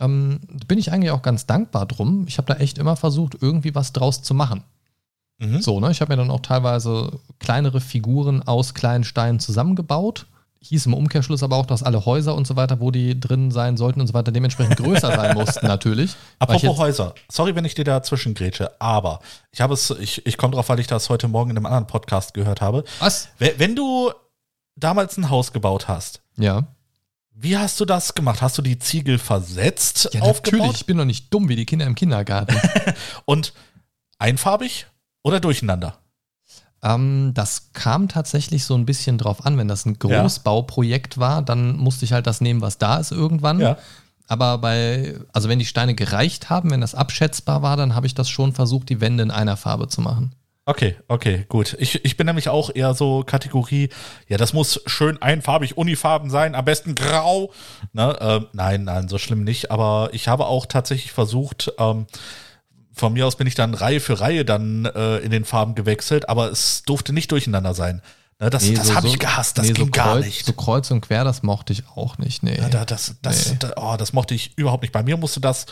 ähm, 0.00 0.40
bin 0.66 0.78
ich 0.78 0.90
eigentlich 0.90 1.10
auch 1.12 1.22
ganz 1.22 1.46
dankbar 1.46 1.86
drum. 1.86 2.24
Ich 2.26 2.38
habe 2.38 2.52
da 2.52 2.58
echt 2.58 2.78
immer 2.78 2.96
versucht, 2.96 3.36
irgendwie 3.40 3.74
was 3.74 3.92
draus 3.92 4.22
zu 4.22 4.34
machen. 4.34 4.64
Mhm. 5.42 5.60
So, 5.62 5.80
ne? 5.80 5.90
Ich 5.90 6.00
habe 6.00 6.12
mir 6.12 6.16
dann 6.16 6.30
auch 6.30 6.40
teilweise 6.40 7.18
kleinere 7.38 7.80
Figuren 7.80 8.42
aus 8.42 8.74
kleinen 8.74 9.04
Steinen 9.04 9.40
zusammengebaut. 9.40 10.26
Hieß 10.64 10.86
im 10.86 10.94
Umkehrschluss 10.94 11.42
aber 11.42 11.56
auch, 11.56 11.66
dass 11.66 11.82
alle 11.82 12.06
Häuser 12.06 12.36
und 12.36 12.46
so 12.46 12.54
weiter, 12.54 12.78
wo 12.78 12.92
die 12.92 13.18
drin 13.18 13.50
sein 13.50 13.76
sollten 13.76 14.00
und 14.00 14.06
so 14.06 14.14
weiter, 14.14 14.30
dementsprechend 14.30 14.76
größer 14.76 15.08
sein 15.08 15.34
mussten, 15.38 15.66
natürlich. 15.66 16.14
Apropos 16.38 16.78
Häuser, 16.78 17.14
sorry, 17.28 17.56
wenn 17.56 17.64
ich 17.64 17.74
dir 17.74 17.84
dazwischen 17.84 18.34
grätsche, 18.34 18.70
aber 18.80 19.18
ich 19.50 19.60
habe 19.60 19.74
es, 19.74 19.90
ich, 19.90 20.24
ich 20.24 20.36
komme 20.38 20.54
drauf, 20.54 20.68
weil 20.68 20.78
ich 20.78 20.86
das 20.86 21.08
heute 21.10 21.26
Morgen 21.26 21.50
in 21.50 21.56
einem 21.56 21.66
anderen 21.66 21.88
Podcast 21.88 22.32
gehört 22.32 22.60
habe. 22.60 22.84
Was? 23.00 23.28
Wenn, 23.38 23.58
wenn 23.58 23.74
du 23.76 24.12
damals 24.76 25.16
ein 25.16 25.30
Haus 25.30 25.52
gebaut 25.52 25.88
hast, 25.88 26.22
Ja. 26.36 26.68
wie 27.34 27.58
hast 27.58 27.80
du 27.80 27.84
das 27.84 28.14
gemacht? 28.14 28.40
Hast 28.40 28.56
du 28.56 28.62
die 28.62 28.78
Ziegel 28.78 29.18
versetzt, 29.18 30.10
Ja, 30.12 30.20
aufgebaut 30.22 30.58
natürlich. 30.58 30.80
Ich 30.82 30.86
bin 30.86 30.96
doch 30.96 31.04
nicht 31.04 31.34
dumm 31.34 31.48
wie 31.48 31.56
die 31.56 31.66
Kinder 31.66 31.86
im 31.86 31.96
Kindergarten. 31.96 32.56
und 33.24 33.52
einfarbig 34.20 34.86
oder 35.22 35.40
durcheinander? 35.40 35.98
ähm, 36.82 37.32
das 37.34 37.72
kam 37.72 38.08
tatsächlich 38.08 38.64
so 38.64 38.74
ein 38.74 38.86
bisschen 38.86 39.18
drauf 39.18 39.46
an. 39.46 39.56
Wenn 39.56 39.68
das 39.68 39.86
ein 39.86 39.98
Großbauprojekt 39.98 41.18
war, 41.18 41.42
dann 41.42 41.76
musste 41.76 42.04
ich 42.04 42.12
halt 42.12 42.26
das 42.26 42.40
nehmen, 42.40 42.60
was 42.60 42.78
da 42.78 42.98
ist 42.98 43.12
irgendwann. 43.12 43.60
Ja. 43.60 43.78
Aber 44.26 44.58
bei, 44.58 45.14
also 45.32 45.48
wenn 45.48 45.58
die 45.58 45.66
Steine 45.66 45.94
gereicht 45.94 46.50
haben, 46.50 46.70
wenn 46.70 46.80
das 46.80 46.94
abschätzbar 46.94 47.62
war, 47.62 47.76
dann 47.76 47.94
habe 47.94 48.06
ich 48.06 48.14
das 48.14 48.28
schon 48.28 48.52
versucht, 48.52 48.88
die 48.88 49.00
Wände 49.00 49.22
in 49.22 49.30
einer 49.30 49.56
Farbe 49.56 49.88
zu 49.88 50.00
machen. 50.00 50.34
Okay, 50.64 50.94
okay, 51.08 51.44
gut. 51.48 51.76
Ich, 51.80 52.04
ich 52.04 52.16
bin 52.16 52.26
nämlich 52.26 52.48
auch 52.48 52.70
eher 52.72 52.94
so 52.94 53.24
Kategorie, 53.24 53.88
ja, 54.28 54.36
das 54.36 54.52
muss 54.52 54.80
schön 54.86 55.20
einfarbig, 55.20 55.76
unifarben 55.76 56.30
sein, 56.30 56.54
am 56.54 56.64
besten 56.64 56.94
grau. 56.94 57.52
Ne? 57.92 58.16
Ähm, 58.20 58.46
nein, 58.52 58.84
nein, 58.84 59.08
so 59.08 59.18
schlimm 59.18 59.42
nicht. 59.42 59.72
Aber 59.72 60.10
ich 60.12 60.28
habe 60.28 60.46
auch 60.46 60.66
tatsächlich 60.66 61.10
versucht, 61.10 61.72
ähm, 61.78 62.06
von 62.94 63.12
mir 63.12 63.26
aus 63.26 63.36
bin 63.36 63.46
ich 63.46 63.54
dann 63.54 63.74
Reihe 63.74 64.00
für 64.00 64.20
Reihe 64.20 64.44
dann 64.44 64.84
äh, 64.84 65.18
in 65.18 65.30
den 65.30 65.44
Farben 65.44 65.74
gewechselt, 65.74 66.28
aber 66.28 66.50
es 66.50 66.82
durfte 66.84 67.12
nicht 67.12 67.30
durcheinander 67.32 67.74
sein. 67.74 68.02
Ne? 68.40 68.50
Das, 68.50 68.64
Nee, 68.64 68.74
das 68.74 68.88
so- 68.88 68.94
habe 68.94 69.08
ich 69.08 69.18
gehasst, 69.18 69.58
das 69.58 69.66
nee, 69.68 69.72
ging 69.72 69.86
so 69.86 69.90
gar 69.92 70.12
kreuz, 70.14 70.24
nicht. 70.26 70.44
So 70.46 70.52
kreuz 70.52 70.90
und 70.90 71.00
quer, 71.00 71.24
das 71.24 71.42
mochte 71.42 71.72
ich 71.72 71.84
auch 71.94 72.18
nicht. 72.18 72.42
Nee. 72.42 72.58
Ja, 72.58 72.68
da, 72.68 72.84
das, 72.84 73.16
das, 73.22 73.50
Nee. 73.50 73.56
da, 73.60 73.72
oh, 73.76 73.96
das 73.96 74.12
mochte 74.12 74.34
ich 74.34 74.56
überhaupt 74.58 74.82
nicht. 74.82 74.92
Bei 74.92 75.02
mir 75.02 75.16
musste 75.16 75.40
das 75.40 75.66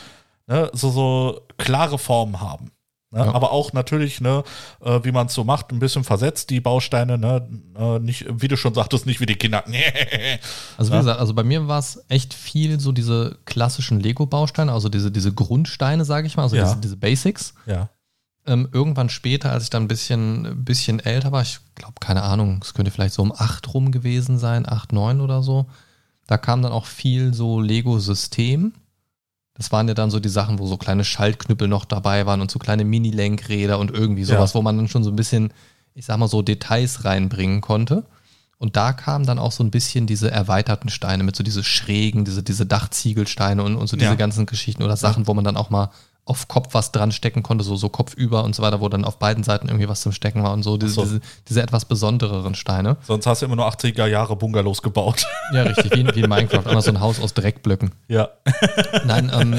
ne, 0.47 0.71
so, 0.73 0.91
so 0.91 1.41
klare 1.59 1.99
Formen 1.99 2.41
haben. 2.41 2.71
Ne? 3.13 3.19
Ja. 3.25 3.35
Aber 3.35 3.51
auch 3.51 3.73
natürlich, 3.73 4.21
ne, 4.21 4.45
äh, 4.85 5.01
wie 5.03 5.11
man 5.11 5.27
es 5.27 5.35
so 5.35 5.43
macht, 5.43 5.73
ein 5.73 5.81
bisschen 5.81 6.05
versetzt, 6.05 6.51
die 6.51 6.61
Bausteine, 6.61 7.19
ne, 7.19 7.49
äh, 7.77 7.99
nicht, 7.99 8.27
wie 8.31 8.47
du 8.47 8.57
schon 8.57 8.73
sagtest, 8.73 9.05
nicht 9.07 9.21
wie 9.21 9.27
die 9.27 9.35
Kinder. 9.35 9.65
Also 10.79 10.91
wie 10.93 10.95
Ja. 10.95 11.01
gesagt, 11.01 11.21
also 11.21 11.35
bei 11.35 11.43
mir 11.43 11.67
war 11.69 11.81
es 11.81 12.05
echt 12.09 12.33
viel 12.35 12.79
so 12.81 12.93
diese 12.93 13.39
klassischen 13.47 13.99
Lego-Bausteine, 14.01 14.73
also 14.73 14.89
diese, 14.89 15.11
diese 15.11 15.33
Grundsteine, 15.33 16.05
sage 16.05 16.27
ich 16.29 16.37
mal, 16.37 16.45
also 16.45 16.57
Ja. 16.57 16.65
diese, 16.65 16.77
diese 16.77 16.97
Basics. 16.97 17.55
ja. 17.67 17.89
Ähm, 18.47 18.69
irgendwann 18.73 19.11
später, 19.11 19.53
als 19.53 19.65
ich 19.65 19.71
dann 19.71 19.83
ein 19.85 19.89
bisschen, 19.89 20.47
ein 20.47 20.65
bisschen 20.65 20.99
älter 20.99 21.31
war, 21.31 21.43
ich 21.43 21.61
glaube, 21.75 21.95
keine 22.01 22.23
Ahnung, 22.23 22.61
es 22.65 22.73
könnte 22.73 22.91
vielleicht 22.91 23.13
so 23.13 23.21
um 23.23 23.33
8 23.37 23.75
rum 23.75 23.93
gewesen 23.93 24.39
sein, 24.39 24.67
8, 24.67 24.93
9 24.95 25.21
oder 25.21 25.43
so, 25.43 25.67
da 26.27 26.39
kam 26.39 26.63
dann 26.63 26.73
auch 26.73 26.87
viel 26.87 27.35
so 27.35 27.61
Lego-System. 27.61 28.73
Das 29.61 29.71
waren 29.73 29.87
ja 29.89 29.93
dann 29.93 30.11
so 30.11 30.21
die 30.21 30.31
Sachen, 30.31 30.59
wo 30.59 30.67
so 30.67 30.79
kleine 30.79 31.05
Schaltknüppel 31.05 31.69
noch 31.69 31.85
dabei 31.85 32.25
waren 32.25 32.41
und 32.41 32.51
so 32.51 32.59
kleine 32.59 32.83
Mini-Lenkräder 32.83 33.79
und 33.79 33.91
irgendwie 33.91 34.25
sowas, 34.25 34.53
Ja. 34.53 34.59
wo 34.59 34.63
man 34.63 34.79
dann 34.79 34.89
schon 34.89 35.05
so 35.05 35.11
ein 35.11 35.17
bisschen, 35.17 35.53
ich 35.95 36.07
sag 36.07 36.17
mal 36.17 36.29
so, 36.29 36.41
Details 36.41 37.05
reinbringen 37.05 37.61
konnte. 37.61 38.05
Und 38.57 38.77
da 38.77 38.95
kamen 38.95 39.27
dann 39.27 39.39
auch 39.39 39.53
so 39.53 39.63
ein 39.63 39.71
bisschen 39.71 40.07
diese 40.07 40.31
erweiterten 40.31 40.89
Steine 40.89 41.25
mit 41.25 41.37
so 41.37 41.45
diese 41.45 41.63
schrägen, 41.63 42.25
diese, 42.25 42.43
diese 42.43 42.65
Dachziegelsteine 42.65 43.63
und, 43.63 43.77
und 43.77 43.87
so 43.87 43.99
diese 43.99 44.09
Ja. 44.13 44.15
ganzen 44.17 44.47
Geschichten 44.47 44.83
oder 44.83 44.97
Sachen, 44.97 45.27
wo 45.27 45.35
man 45.35 45.45
dann 45.45 45.59
auch 45.59 45.69
mal 45.69 45.91
auf 46.31 46.47
Kopf 46.49 46.75
was 46.75 46.93
dran 46.93 47.11
stecken 47.13 47.43
konnte, 47.43 47.65
so, 47.65 47.75
so 47.75 47.89
kopfüber 47.89 48.45
und 48.45 48.55
so 48.55 48.63
weiter, 48.63 48.81
wo 48.81 48.89
dann 48.89 49.05
auf 49.05 49.19
beiden 49.19 49.43
Seiten 49.43 49.67
irgendwie 49.69 49.89
was 49.89 50.01
zum 50.01 50.13
Stecken 50.13 50.43
war 50.45 50.53
und 50.53 50.63
so, 50.63 50.77
diese, 50.77 50.93
so. 50.95 51.03
diese, 51.03 51.21
diese 51.49 51.61
etwas 51.63 51.85
besondereren 51.85 52.55
Steine. 52.55 52.97
Sonst 53.03 53.27
hast 53.27 53.43
du 53.43 53.47
immer 53.47 53.57
nur 53.57 53.67
80er 53.69 54.07
Jahre 54.07 54.37
Bungalows 54.37 54.81
gebaut. 54.83 55.27
Ja, 55.53 55.65
richtig, 55.65 55.93
wie 55.97 56.01
in, 56.01 56.15
wie 56.15 56.21
in 56.21 56.29
Minecraft, 56.29 56.71
immer 56.71 56.81
so 56.81 56.91
ein 56.93 57.01
Haus 57.01 57.21
aus 57.21 57.35
Dreckblöcken. 57.35 57.91
ja. 58.07 58.29
Nein, 59.05 59.33
ähm, 59.35 59.55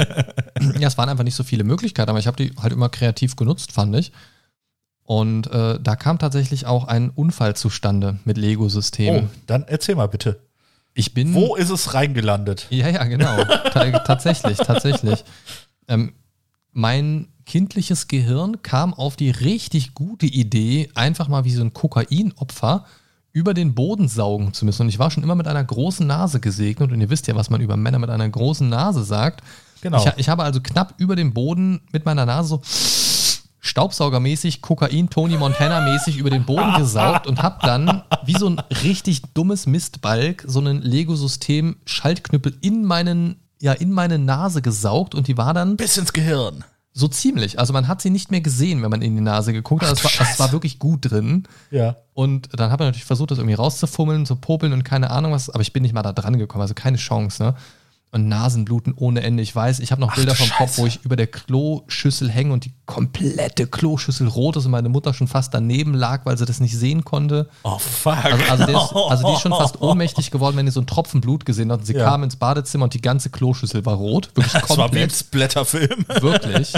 ja, 0.80 0.88
es 0.88 0.98
waren 0.98 1.10
einfach 1.10 1.26
nicht 1.26 1.36
so 1.36 1.44
viele 1.44 1.66
Möglichkeiten, 1.66 2.10
aber 2.10 2.20
ich 2.20 2.28
habe 2.28 2.38
die 2.38 2.54
halt 2.62 2.72
immer 2.72 2.88
kreativ 2.88 3.36
genutzt, 3.36 3.74
fand 3.74 3.94
ich. 3.98 4.14
Und 5.04 5.48
äh, 5.52 5.78
da 5.82 5.98
kam 5.98 6.18
tatsächlich 6.20 6.66
auch 6.66 6.86
ein 6.86 7.10
Unfall 7.10 7.58
zustande 7.58 8.20
mit 8.24 8.38
Oh, 8.38 8.42
Lego-Systemen. 8.42 9.30
dann 9.48 9.66
erzähl 9.68 9.96
mal 9.96 10.08
bitte. 10.08 10.40
Ich 10.94 11.14
bin. 11.14 11.34
Wo 11.34 11.56
ist 11.56 11.70
es 11.70 11.94
reingelandet? 11.94 12.68
Ja, 12.70 12.88
ja, 12.88 13.04
genau. 13.04 13.44
Ta 13.74 13.92
tatsächlich, 14.00 14.58
tatsächlich. 14.58 15.26
Ähm, 15.88 16.14
mein 16.72 17.28
kindliches 17.46 18.08
Gehirn 18.08 18.62
kam 18.62 18.94
auf 18.94 19.16
die 19.16 19.30
richtig 19.30 19.94
gute 19.94 20.26
Idee, 20.26 20.90
einfach 20.96 21.28
mal 21.28 21.44
wie 21.44 21.52
so 21.52 21.62
ein 21.62 21.74
Kokainopfer 21.74 22.86
über 23.34 23.54
den 23.54 23.74
Boden 23.74 24.08
saugen 24.08 24.54
zu 24.54 24.66
müssen. 24.66 24.84
Und 24.84 24.90
ich 24.90 25.00
war 25.00 25.12
schon 25.12 25.24
immer 25.24 25.36
mit 25.36 25.48
einer 25.48 25.64
großen 25.64 26.06
Nase 26.06 26.40
gesegnet. 26.40 26.92
Und 26.92 27.00
ihr 27.00 27.10
wisst 27.10 27.28
ja, 27.28 27.36
was 27.36 27.50
man 27.50 27.62
über 27.62 27.78
Männer 27.78 28.00
mit 28.00 28.10
einer 28.10 28.28
großen 28.28 28.68
Nase 28.68 29.04
sagt. 29.04 29.42
Genau. 29.82 30.06
Ich, 30.06 30.14
ich 30.18 30.30
habe 30.30 30.44
also 30.44 30.62
knapp 30.62 30.96
über 30.98 31.16
dem 31.16 31.34
Boden 31.34 31.82
mit 31.92 32.06
meiner 32.06 32.26
Nase 32.26 32.50
so 32.50 32.62
Staubsaugermäßig, 33.64 34.62
Kokain, 34.62 35.10
Tony 35.10 35.38
Montana-mäßig 35.38 36.18
über 36.18 36.32
den 36.32 36.46
Boden 36.46 36.74
gesaugt 36.78 37.28
und 37.28 37.44
habe 37.44 37.60
dann 37.62 38.02
wie 38.26 38.34
so 38.34 38.50
ein 38.50 38.60
richtig 38.84 39.22
dummes 39.34 39.68
Mistbalg 39.68 40.44
so 40.48 40.60
ein 40.60 40.82
Lego-System 40.82 41.78
Schaltknüppel 41.86 42.58
in 42.62 42.84
meinen 42.84 43.40
ja 43.62 43.74
in 43.74 43.92
meine 43.92 44.20
Nase 44.20 44.62
gesaugt 44.62 45.16
und 45.16 45.28
die 45.28 45.38
war 45.38 45.54
dann 45.54 45.78
Bis 45.78 45.98
ins 45.98 46.14
Gehirn. 46.14 46.64
so 46.94 47.08
ziemlich. 47.08 47.60
Also 47.60 47.72
man 47.74 47.88
hat 47.88 48.02
sie 48.02 48.10
nicht 48.10 48.32
mehr 48.32 48.42
gesehen, 48.42 48.82
wenn 48.82 48.90
man 48.90 49.02
in 49.02 49.16
die 49.16 49.22
Nase 49.22 49.54
geguckt 49.54 49.84
hat. 49.84 49.92
Ach 49.92 50.06
Es 50.06 50.20
war, 50.20 50.28
es 50.30 50.40
war 50.40 50.52
wirklich 50.52 50.80
gut 50.80 51.12
drin. 51.12 51.48
Ja. 51.70 51.96
Und 52.14 52.50
dann 52.60 52.72
hat 52.72 52.80
man 52.80 52.90
natürlich 52.90 53.06
versucht, 53.06 53.32
das 53.32 53.38
irgendwie 53.38 53.56
rauszufummeln, 53.56 54.26
zu 54.26 54.36
popeln 54.36 54.74
und 54.74 54.84
keine 54.84 55.12
Ahnung 55.12 55.32
was, 55.32 55.50
aber 55.50 55.62
ich 55.62 55.74
bin 55.74 55.84
nicht 55.84 55.94
mal 55.94 56.02
da 56.02 56.12
dran 56.12 56.38
gekommen, 56.38 56.64
also 56.64 56.74
keine 56.74 56.98
Chance, 56.98 57.44
ne? 57.44 57.56
Und 58.14 58.28
Nasenbluten 58.28 58.94
ohne 58.98 59.22
Ende. 59.24 59.42
Ich 59.42 59.56
weiß, 59.56 59.80
ich 59.80 59.92
habe 59.92 60.02
noch 60.02 60.14
Bilder 60.16 60.36
vom 60.36 60.50
Kopf, 60.50 60.78
wo 60.78 60.86
ich 60.86 61.00
über 61.06 61.16
der 61.16 61.28
Kloschüssel 61.28 62.30
hänge 62.30 62.52
und 62.54 62.66
die 62.66 62.74
komplette 62.86 63.68
Kloschüssel 63.68 64.28
rot 64.28 64.58
ist 64.58 64.66
und 64.66 64.72
meine 64.72 64.90
Mutter 64.90 65.14
schon 65.14 65.28
fast 65.28 65.54
daneben 65.54 65.94
lag, 65.94 66.26
weil 66.26 66.38
sie 66.38 66.46
das 66.46 66.60
nicht 66.60 66.78
sehen 66.78 67.06
konnte. 67.06 67.50
Oh, 67.64 67.78
fuck. 67.78 68.18
Also, 68.26 68.44
also, 68.50 68.64
ist, 68.66 68.96
also 69.12 69.28
die 69.28 69.34
ist 69.34 69.42
schon 69.42 69.52
fast 69.54 69.82
ohnmächtig 69.82 70.30
geworden, 70.30 70.58
wenn 70.58 70.66
die 70.66 70.72
so 70.74 70.82
einen 70.82 70.88
Tropfen 70.88 71.22
Blut 71.22 71.46
gesehen 71.46 71.72
hat. 71.72 71.80
Und 71.80 71.86
sie 71.86 71.94
Ja. 71.94 72.04
kam 72.10 72.24
ins 72.24 72.36
Badezimmer 72.36 72.84
und 72.86 72.94
die 72.94 73.02
ganze 73.02 73.30
Kloschüssel 73.30 73.86
war 73.86 73.96
rot. 73.96 74.32
Wirklich 74.36 74.52
Das 74.54 74.70
war 74.72 74.78
wie 74.78 74.82
komplett. 74.82 75.14
Splatterfilm. 75.14 76.06
Wirklich. 76.22 76.74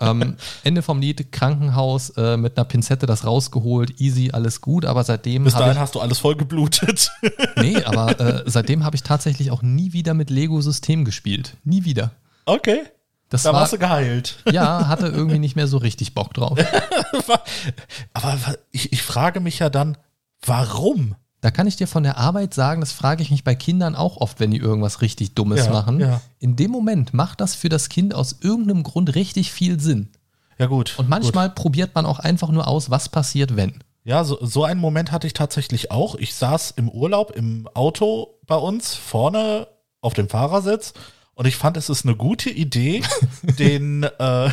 ähm, 0.00 0.36
Ende 0.64 0.82
vom 0.82 1.00
Lied, 1.00 1.30
Krankenhaus, 1.30 2.10
äh, 2.16 2.36
mit 2.36 2.56
einer 2.58 2.64
Pinzette 2.64 3.06
das 3.06 3.24
rausgeholt, 3.24 4.00
easy, 4.00 4.30
alles 4.32 4.60
gut, 4.60 4.84
aber 4.84 5.04
seitdem 5.04 5.44
Bis 5.44 5.54
dahin 5.54 5.72
ich, 5.74 5.78
hast 5.78 5.94
du 5.94 6.00
alles 6.00 6.18
voll 6.18 6.34
geblutet. 6.34 7.10
nee, 7.56 7.76
aber 7.84 8.18
äh, 8.18 8.42
seitdem 8.46 8.84
habe 8.84 8.96
ich 8.96 9.02
tatsächlich 9.04 9.50
auch 9.52 9.62
nie 9.62 9.92
wieder 9.92 10.14
mit 10.14 10.30
Lego-System 10.64 11.04
gespielt. 11.04 11.56
Nie 11.64 11.84
wieder. 11.84 12.12
Okay. 12.46 12.82
Das 13.30 13.42
Da 13.42 13.52
war, 13.52 13.60
warst 13.60 13.72
du 13.72 13.78
geheilt. 13.78 14.36
ja, 14.50 14.86
hatte 14.86 15.06
irgendwie 15.06 15.38
nicht 15.38 15.56
mehr 15.56 15.66
so 15.66 15.78
richtig 15.78 16.14
Bock 16.14 16.34
drauf. 16.34 16.58
Aber 18.12 18.38
ich, 18.70 18.92
ich 18.92 19.02
frage 19.02 19.40
mich 19.40 19.58
ja 19.58 19.70
dann, 19.70 19.96
warum? 20.44 21.14
Da 21.40 21.50
kann 21.50 21.66
ich 21.66 21.76
dir 21.76 21.86
von 21.86 22.02
der 22.04 22.16
Arbeit 22.16 22.54
sagen, 22.54 22.80
das 22.80 22.92
frage 22.92 23.22
ich 23.22 23.30
mich 23.30 23.44
bei 23.44 23.54
Kindern 23.54 23.94
auch 23.94 24.16
oft, 24.18 24.40
wenn 24.40 24.50
die 24.50 24.56
irgendwas 24.58 25.00
richtig 25.02 25.34
Dummes 25.34 25.66
Ja, 25.66 25.72
machen. 25.72 26.00
ja. 26.00 26.20
In 26.38 26.56
dem 26.56 26.70
Moment 26.70 27.12
macht 27.12 27.40
das 27.40 27.54
für 27.54 27.68
das 27.68 27.88
Kind 27.88 28.14
aus 28.14 28.36
irgendeinem 28.40 28.82
Grund 28.82 29.14
richtig 29.14 29.52
viel 29.52 29.78
Sinn. 29.80 30.10
Ja, 30.58 30.66
gut. 30.66 30.94
Und 30.98 31.08
manchmal 31.08 31.50
probiert 31.50 31.94
man 31.94 32.06
auch 32.06 32.18
einfach 32.20 32.48
nur 32.50 32.66
aus, 32.68 32.88
was 32.88 33.08
passiert, 33.08 33.56
wenn. 33.56 33.82
Ja, 34.04 34.22
so, 34.22 34.38
so 34.40 34.64
einen 34.64 34.80
Moment 34.80 35.12
hatte 35.12 35.26
ich 35.26 35.32
tatsächlich 35.32 35.90
auch. 35.90 36.14
Ich 36.14 36.34
saß 36.34 36.72
im 36.76 36.88
Urlaub 36.88 37.32
im 37.32 37.68
Auto 37.74 38.38
bei 38.46 38.56
uns 38.56 38.94
vorne 38.94 39.66
auf 40.04 40.14
dem 40.14 40.28
Fahrersitz 40.28 40.92
und 41.34 41.46
ich 41.46 41.56
fand, 41.56 41.76
es 41.76 41.88
ist 41.88 42.04
eine 42.04 42.14
gute 42.16 42.50
Idee, 42.50 43.02
den, 43.42 44.02
äh, 44.04 44.50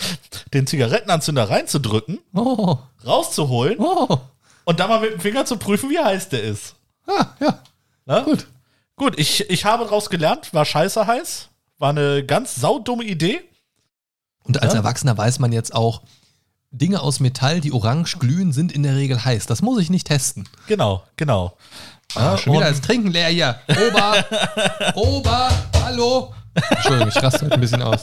den 0.54 0.66
Zigarettenanzünder 0.66 1.48
reinzudrücken, 1.50 2.18
Oh, 2.34 2.78
rauszuholen 3.06 3.76
oh, 3.78 4.18
und 4.64 4.80
dann 4.80 4.88
mal 4.88 5.00
mit 5.00 5.12
dem 5.14 5.20
Finger 5.20 5.44
zu 5.44 5.56
prüfen, 5.56 5.90
wie 5.90 5.98
heiß 5.98 6.28
der 6.28 6.42
ist. 6.42 6.74
ah, 7.06 7.26
ja, 7.40 7.62
Ne? 8.06 8.22
gut. 8.24 8.46
Gut, 8.96 9.18
ich, 9.18 9.48
ich 9.48 9.64
habe 9.64 9.84
daraus 9.84 10.10
gelernt, 10.10 10.52
war 10.52 10.64
scheiße 10.66 11.06
heiß. 11.06 11.48
War 11.78 11.88
eine 11.90 12.22
ganz 12.24 12.56
saudumme 12.56 13.04
Idee. 13.04 13.40
Und 14.44 14.62
als 14.62 14.74
Ja. 14.74 14.80
Erwachsener 14.80 15.16
weiß 15.16 15.38
man 15.38 15.52
jetzt 15.52 15.74
auch, 15.74 16.02
Dinge 16.70 17.00
aus 17.00 17.18
Metall, 17.18 17.60
die 17.62 17.72
orange 17.72 18.18
glühen, 18.18 18.52
sind 18.52 18.70
in 18.72 18.82
der 18.82 18.96
Regel 18.96 19.24
heiß. 19.24 19.46
Das 19.46 19.62
muss 19.62 19.80
ich 19.80 19.88
nicht 19.88 20.06
testen. 20.06 20.46
Genau, 20.66 21.02
genau. 21.16 21.56
Ah, 22.14 22.36
schon 22.36 22.54
wieder 22.54 22.68
das 22.68 22.80
Trinken 22.80 23.10
leer 23.10 23.28
hier. 23.28 23.56
Ober, 23.68 24.24
Ober, 24.94 25.50
hallo. 25.84 26.34
Entschuldigung, 26.70 27.08
ich 27.08 27.22
raste 27.22 27.44
heute 27.44 27.54
ein 27.54 27.60
bisschen 27.60 27.82
aus. 27.82 28.02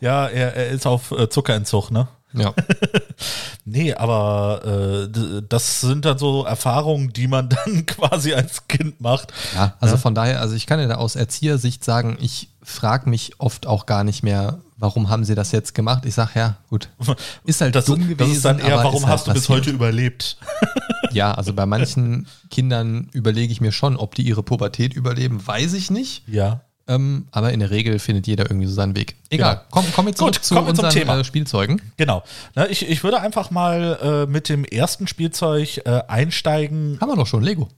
Ja, 0.00 0.26
er, 0.28 0.54
er 0.54 0.68
ist 0.68 0.86
auf 0.86 1.10
äh, 1.12 1.28
Zuckerentzug, 1.28 1.90
ne? 1.90 2.08
Ja. 2.32 2.54
Nee, 3.66 3.92
aber 3.94 5.06
äh, 5.14 5.42
das 5.48 5.80
sind 5.82 6.04
dann 6.04 6.18
so 6.18 6.44
Erfahrungen, 6.44 7.12
die 7.12 7.28
man 7.28 7.48
dann 7.66 7.86
quasi 7.86 8.32
als 8.32 8.66
Kind 8.66 9.00
macht. 9.00 9.32
Ja, 9.54 9.74
also 9.80 9.96
von 9.96 10.14
daher, 10.14 10.40
also 10.40 10.54
ich 10.56 10.66
kann 10.66 10.80
ja 10.80 10.88
da 10.88 10.94
aus 10.96 11.14
Erziehersicht 11.14 11.84
sagen, 11.84 12.16
ich 12.20 12.48
frage 12.62 13.08
mich 13.08 13.32
oft 13.38 13.66
auch 13.66 13.86
gar 13.86 14.02
nicht 14.02 14.22
mehr, 14.22 14.58
warum 14.76 15.08
haben 15.10 15.24
sie 15.24 15.34
das 15.34 15.52
jetzt 15.52 15.74
gemacht? 15.74 16.04
Ich 16.06 16.14
sage, 16.14 16.30
ja, 16.36 16.56
gut. 16.68 16.88
Ist 17.44 17.60
halt 17.60 17.74
Das, 17.74 17.84
dumm 17.84 18.00
das 18.00 18.08
gewesen. 18.08 18.32
ist 18.32 18.44
dann 18.44 18.58
eher, 18.58 18.78
warum 18.78 19.04
halt 19.06 19.12
hast 19.12 19.28
du 19.28 19.32
bis 19.34 19.48
heute 19.48 19.70
überlebt? 19.70 20.38
Ja, 21.12 21.32
also 21.34 21.52
bei 21.52 21.66
manchen 21.66 22.26
Kindern 22.50 23.08
überlege 23.12 23.52
ich 23.52 23.60
mir 23.60 23.72
schon, 23.72 23.96
ob 23.96 24.14
die 24.14 24.22
ihre 24.22 24.42
Pubertät 24.42 24.94
überleben, 24.94 25.46
weiß 25.46 25.74
ich 25.74 25.90
nicht. 25.90 26.26
Ja. 26.26 26.62
Ähm, 26.90 27.26
aber 27.30 27.52
in 27.52 27.60
der 27.60 27.70
Regel 27.70 27.98
findet 27.98 28.26
jeder 28.26 28.44
irgendwie 28.50 28.66
so 28.66 28.74
seinen 28.74 28.96
Weg. 28.96 29.14
Egal, 29.30 29.54
Genau. 29.54 29.66
komm, 29.70 29.92
kommen 29.92 30.08
wir 30.08 30.14
zurück 30.14 30.34
Gut, 30.34 30.44
zu 30.44 30.54
kommen 30.54 30.66
wir 30.66 30.74
zum 30.74 30.84
unseren 30.84 31.00
Thema. 31.00 31.18
Äh, 31.20 31.24
Spielzeugen. 31.24 31.80
Genau. 31.96 32.22
Ne, 32.56 32.66
ich, 32.68 32.88
ich 32.88 33.04
würde 33.04 33.20
einfach 33.20 33.50
mal 33.50 33.98
äh, 34.02 34.30
mit 34.30 34.48
dem 34.48 34.64
ersten 34.64 35.06
Spielzeug 35.06 35.78
äh, 35.86 36.02
einsteigen. 36.08 36.98
Haben 37.00 37.10
wir 37.10 37.16
doch 37.16 37.26
schon, 37.26 37.42
Lego. 37.42 37.68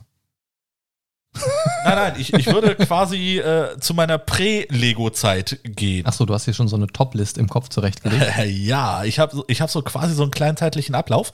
Nein, 1.84 1.96
nein, 1.96 2.14
ich, 2.18 2.32
ich 2.34 2.46
würde 2.46 2.74
quasi 2.76 3.38
äh, 3.38 3.78
zu 3.80 3.94
meiner 3.94 4.18
Prä-Lego-Zeit 4.18 5.60
gehen. 5.64 6.04
Achso, 6.06 6.26
du 6.26 6.34
hast 6.34 6.44
hier 6.44 6.52
schon 6.54 6.68
so 6.68 6.76
eine 6.76 6.86
Top-List 6.88 7.38
im 7.38 7.48
Kopf 7.48 7.68
zurechtgelegt. 7.70 8.26
Ja, 8.46 9.04
ich 9.04 9.18
habe 9.18 9.34
so, 9.34 9.44
ich 9.48 9.60
hab 9.62 9.70
so 9.70 9.80
quasi 9.82 10.14
so 10.14 10.22
einen 10.22 10.30
kleinen 10.30 10.56
zeitlichen 10.58 10.94
Ablauf. 10.94 11.32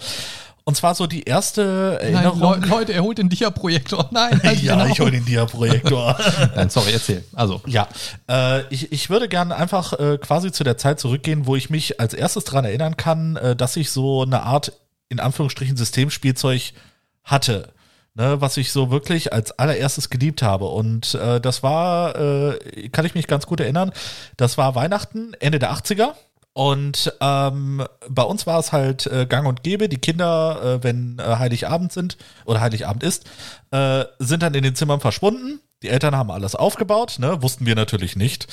Und 0.68 0.74
zwar 0.74 0.94
so 0.94 1.06
die 1.06 1.22
erste 1.22 1.98
Nein, 1.98 2.12
Erinnerung. 2.12 2.60
Le 2.60 2.66
Leute, 2.66 2.92
er 2.92 3.02
holt 3.02 3.16
den 3.16 3.30
Dia-Projektor. 3.30 4.06
Nein, 4.12 4.38
halt 4.42 4.60
ja, 4.60 4.74
genau. 4.74 4.92
ich 4.92 5.00
hole 5.00 5.12
den 5.12 5.24
Dia-Projektor. 5.24 6.14
Nein, 6.54 6.68
sorry, 6.68 6.92
erzähl. 6.92 7.24
Also, 7.32 7.62
Ja, 7.64 7.88
äh, 8.28 8.64
ich, 8.68 8.92
ich 8.92 9.08
würde 9.08 9.28
gerne 9.28 9.56
einfach 9.56 9.94
äh, 9.98 10.18
quasi 10.18 10.52
zu 10.52 10.64
der 10.64 10.76
Zeit 10.76 11.00
zurückgehen, 11.00 11.46
wo 11.46 11.56
ich 11.56 11.70
mich 11.70 12.00
als 12.00 12.12
erstes 12.12 12.44
daran 12.44 12.66
erinnern 12.66 12.98
kann, 12.98 13.36
äh, 13.36 13.56
dass 13.56 13.78
ich 13.78 13.90
so 13.90 14.20
eine 14.20 14.42
Art, 14.42 14.74
in 15.08 15.20
Anführungsstrichen, 15.20 15.78
Systemspielzeug 15.78 16.74
hatte. 17.24 17.70
Ne, 18.14 18.38
was 18.40 18.58
ich 18.58 18.70
so 18.70 18.90
wirklich 18.90 19.32
als 19.32 19.58
allererstes 19.58 20.10
geliebt 20.10 20.42
habe. 20.42 20.66
Und 20.66 21.14
äh, 21.14 21.40
das 21.40 21.62
war, 21.62 22.14
äh, 22.16 22.88
kann 22.90 23.06
ich 23.06 23.14
mich 23.14 23.26
ganz 23.26 23.46
gut 23.46 23.60
erinnern, 23.60 23.92
das 24.36 24.58
war 24.58 24.74
Weihnachten, 24.74 25.32
Ende 25.40 25.60
der 25.60 25.72
80er. 25.72 26.14
Und 26.58 27.12
ähm, 27.20 27.86
bei 28.08 28.24
uns 28.24 28.44
war 28.48 28.58
es 28.58 28.72
halt 28.72 29.06
äh, 29.06 29.26
gang 29.26 29.46
und 29.46 29.62
gäbe. 29.62 29.88
Die 29.88 29.98
Kinder, 29.98 30.60
äh, 30.60 30.82
wenn 30.82 31.20
äh, 31.20 31.36
Heiligabend 31.36 31.92
sind 31.92 32.16
oder 32.46 32.60
Heiligabend 32.60 33.04
ist, 33.04 33.30
äh, 33.70 34.04
sind 34.18 34.42
dann 34.42 34.54
in 34.54 34.64
den 34.64 34.74
Zimmern 34.74 34.98
verschwunden. 34.98 35.60
Die 35.84 35.88
Eltern 35.88 36.16
haben 36.16 36.32
alles 36.32 36.56
aufgebaut, 36.56 37.18
ne? 37.20 37.42
wussten 37.42 37.64
wir 37.64 37.76
natürlich 37.76 38.16
nicht. 38.16 38.48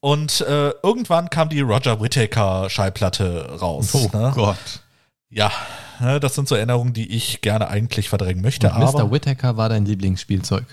Und 0.00 0.40
äh, 0.40 0.70
irgendwann 0.82 1.30
kam 1.30 1.48
die 1.48 1.60
Roger 1.60 2.00
Whittaker 2.00 2.68
Schallplatte 2.70 3.56
raus. 3.60 3.94
oh 3.94 4.10
ne? 4.12 4.32
Gott. 4.34 4.82
Ja, 5.28 5.52
ne, 6.00 6.18
das 6.18 6.34
sind 6.34 6.48
so 6.48 6.56
Erinnerungen, 6.56 6.92
die 6.92 7.08
ich 7.14 7.40
gerne 7.40 7.68
eigentlich 7.68 8.08
verdrängen 8.08 8.42
möchte. 8.42 8.66
Und 8.66 8.82
aber 8.82 9.04
Mr. 9.04 9.12
Whittaker 9.12 9.56
war 9.56 9.68
dein 9.68 9.84
Lieblingsspielzeug. 9.86 10.64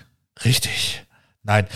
Richtig. 0.44 1.06
Nein. 1.44 1.68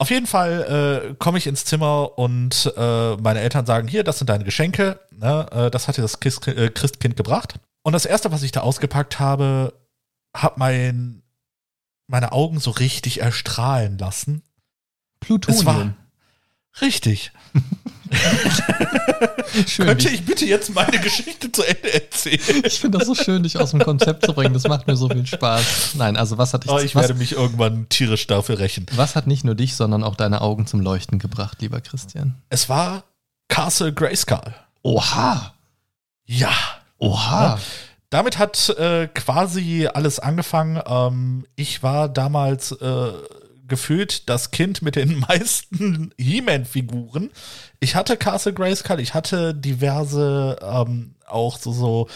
Auf 0.00 0.10
jeden 0.10 0.26
Fall 0.26 1.10
äh, 1.10 1.14
komme 1.14 1.38
ich 1.38 1.48
ins 1.48 1.64
Zimmer 1.64 2.18
und 2.18 2.72
äh, 2.76 3.16
meine 3.16 3.40
Eltern 3.40 3.66
sagen, 3.66 3.88
hier, 3.88 4.04
das 4.04 4.18
sind 4.18 4.30
deine 4.30 4.44
Geschenke. 4.44 5.00
Ne? 5.10 5.46
Äh, 5.50 5.70
das 5.70 5.88
hat 5.88 5.96
dir 5.96 6.02
das 6.02 6.20
Christ, 6.20 6.46
äh, 6.46 6.70
Christkind 6.70 7.16
gebracht. 7.16 7.58
Und 7.82 7.94
das 7.94 8.06
Erste, 8.06 8.30
was 8.30 8.44
ich 8.44 8.52
da 8.52 8.60
ausgepackt 8.60 9.18
habe, 9.18 9.74
hat 10.36 10.56
mein, 10.56 11.22
meine 12.06 12.30
Augen 12.30 12.60
so 12.60 12.70
richtig 12.70 13.22
erstrahlen 13.22 13.98
lassen. 13.98 14.42
Plutonium. 15.20 15.60
Es 15.60 15.66
war 15.66 15.94
richtig. 16.80 17.32
schön. 19.66 19.86
Könnte 19.86 20.08
ich 20.08 20.24
bitte 20.24 20.46
jetzt 20.46 20.74
meine 20.74 20.98
Geschichte 20.98 21.50
zu 21.50 21.62
Ende 21.62 21.92
erzählen? 21.92 22.62
Ich 22.64 22.80
finde 22.80 22.98
das 22.98 23.06
so 23.06 23.14
schön, 23.14 23.42
dich 23.42 23.58
aus 23.58 23.72
dem 23.72 23.80
Konzept 23.80 24.24
zu 24.26 24.32
bringen. 24.32 24.54
Das 24.54 24.64
macht 24.64 24.86
mir 24.86 24.96
so 24.96 25.08
viel 25.08 25.26
Spaß. 25.26 25.94
Nein, 25.94 26.16
also 26.16 26.38
was 26.38 26.54
hat 26.54 26.64
dich, 26.64 26.70
Oh, 26.70 26.78
ich 26.78 26.94
was, 26.94 27.02
werde 27.02 27.14
mich 27.14 27.32
irgendwann 27.32 27.88
tierisch 27.88 28.26
dafür 28.26 28.58
rächen. 28.58 28.86
was 28.94 29.16
hat 29.16 29.26
nicht 29.26 29.44
nur 29.44 29.54
dich, 29.54 29.74
sondern 29.76 30.04
auch 30.04 30.16
deine 30.16 30.40
Augen 30.40 30.66
zum 30.66 30.80
Leuchten 30.80 31.18
gebracht, 31.18 31.60
lieber 31.60 31.80
Christian? 31.80 32.34
Es 32.50 32.68
war 32.68 33.04
Castle 33.48 33.92
Grayskull. 33.92 34.54
Oha! 34.82 35.54
Ja. 36.26 36.52
Oha! 36.98 37.58
Damit 38.10 38.38
hat 38.38 38.70
äh, 38.70 39.06
quasi 39.08 39.86
alles 39.92 40.18
angefangen. 40.18 40.80
Ähm, 40.86 41.46
ich 41.56 41.82
war 41.82 42.08
damals 42.08 42.72
äh, 42.72 43.12
gefühlt 43.68 44.28
das 44.28 44.50
Kind 44.50 44.82
mit 44.82 44.96
den 44.96 45.18
meisten 45.28 46.12
He-Man-Figuren. 46.18 47.30
Ich 47.80 47.94
hatte 47.94 48.16
Castle 48.16 48.52
Grayskull, 48.52 48.98
ich 49.00 49.14
hatte 49.14 49.54
diverse 49.54 50.58
ähm, 50.62 51.14
auch 51.26 51.58
so, 51.58 51.72
so 51.72 52.08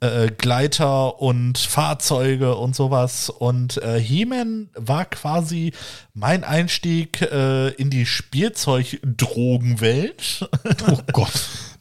äh, 0.00 0.28
Gleiter 0.28 1.20
und 1.20 1.58
Fahrzeuge 1.58 2.54
und 2.56 2.76
sowas. 2.76 3.30
Und 3.30 3.78
äh, 3.78 3.98
He-Man 3.98 4.68
war 4.74 5.06
quasi 5.06 5.72
mein 6.14 6.44
Einstieg 6.44 7.20
äh, 7.22 7.70
in 7.70 7.90
die 7.90 8.06
Spielzeugdrogenwelt. 8.06 10.48
Oh 10.86 10.98
Gott. 11.12 11.32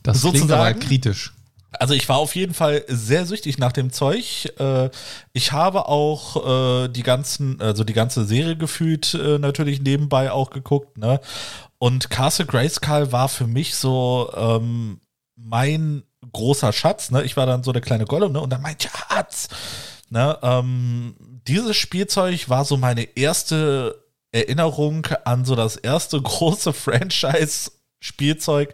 Das 0.04 0.22
Sozusagen. 0.22 0.80
kritisch. 0.80 1.34
Also 1.80 1.94
ich 1.94 2.08
war 2.10 2.18
auf 2.18 2.36
jeden 2.36 2.54
Fall 2.54 2.84
sehr 2.88 3.26
süchtig 3.26 3.58
nach 3.58 3.72
dem 3.72 3.92
Zeug. 3.92 4.46
Äh, 4.60 4.90
Ich 5.34 5.52
habe 5.52 5.88
auch 5.88 6.86
äh, 6.86 6.88
die 6.90 7.04
ganzen, 7.04 7.62
also 7.62 7.84
die 7.84 7.94
ganze 7.94 8.26
Serie 8.26 8.58
gefühlt 8.58 9.14
äh, 9.14 9.40
natürlich 9.40 9.82
nebenbei 9.82 10.32
auch 10.32 10.50
geguckt. 10.50 10.98
Ne? 10.98 11.20
Und 11.78 12.10
Castle 12.10 12.46
Grayskull 12.46 13.12
war 13.12 13.30
für 13.30 13.48
mich 13.48 13.76
so 13.76 14.32
ähm, 14.36 15.00
mein 15.36 16.04
großer 16.32 16.74
Schatz. 16.74 17.12
Ne? 17.12 17.24
Ich 17.24 17.38
war 17.38 17.46
dann 17.46 17.64
so 17.64 17.72
der 17.72 17.82
kleine 17.82 18.06
Gollum 18.06 18.34
ne? 18.34 18.42
und 18.42 18.50
dann 18.50 18.62
mein 18.62 18.76
Schatz. 18.80 19.48
Ne? 20.10 20.38
Ähm, 20.42 21.16
dieses 21.48 21.78
Spielzeug 21.78 22.50
war 22.50 22.66
so 22.66 22.78
meine 22.78 23.04
erste 23.16 24.04
Erinnerung 24.32 25.06
an 25.26 25.46
so 25.46 25.56
das 25.56 25.76
erste 25.78 26.22
große 26.22 26.74
Franchise-Spielzeug, 26.74 28.74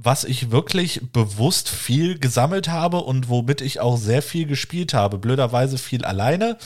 was 0.00 0.22
ich 0.22 0.52
wirklich 0.52 1.00
bewusst 1.12 1.68
viel 1.68 2.18
gesammelt 2.18 2.68
habe 2.68 2.98
und 2.98 3.28
womit 3.28 3.60
ich 3.60 3.80
auch 3.80 3.96
sehr 3.96 4.22
viel 4.22 4.46
gespielt 4.46 4.94
habe. 4.94 5.18
Blöderweise 5.18 5.76
viel 5.76 6.04
alleine, 6.04 6.56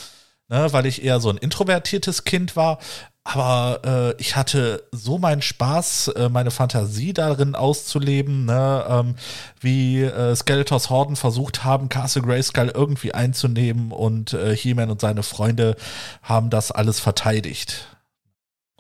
ne, 0.49 0.71
weil 0.73 0.85
ich 0.85 1.03
eher 1.03 1.19
so 1.19 1.31
ein 1.31 1.39
introvertiertes 1.39 2.25
Kind 2.25 2.57
war. 2.57 2.79
aber 3.25 4.15
äh, 4.19 4.21
ich 4.21 4.37
hatte 4.37 4.83
so 4.93 5.17
meinen 5.17 5.43
Spaß, 5.43 6.09
äh, 6.09 6.29
meine 6.29 6.51
Fantasie 6.51 7.13
darin 7.13 7.55
auszuleben, 7.55 8.47
ne? 8.47 8.85
ähm, 8.89 9.15
wie 9.61 10.03
äh, 10.03 10.35
Skeletors 10.35 10.91
Horden 10.91 11.17
versucht 11.17 11.65
haben, 11.65 11.89
Castle 11.89 12.23
Grayskull 12.23 12.73
irgendwie 12.75 13.15
einzunehmen 13.15 13.93
und 13.93 14.35
äh, 14.35 14.57
He-Man 14.57 14.91
und 14.91 15.01
seine 15.01 15.23
Freunde 15.23 15.77
haben 16.23 16.51
das 16.51 16.73
alles 16.73 17.01
verteidigt. 17.01 17.87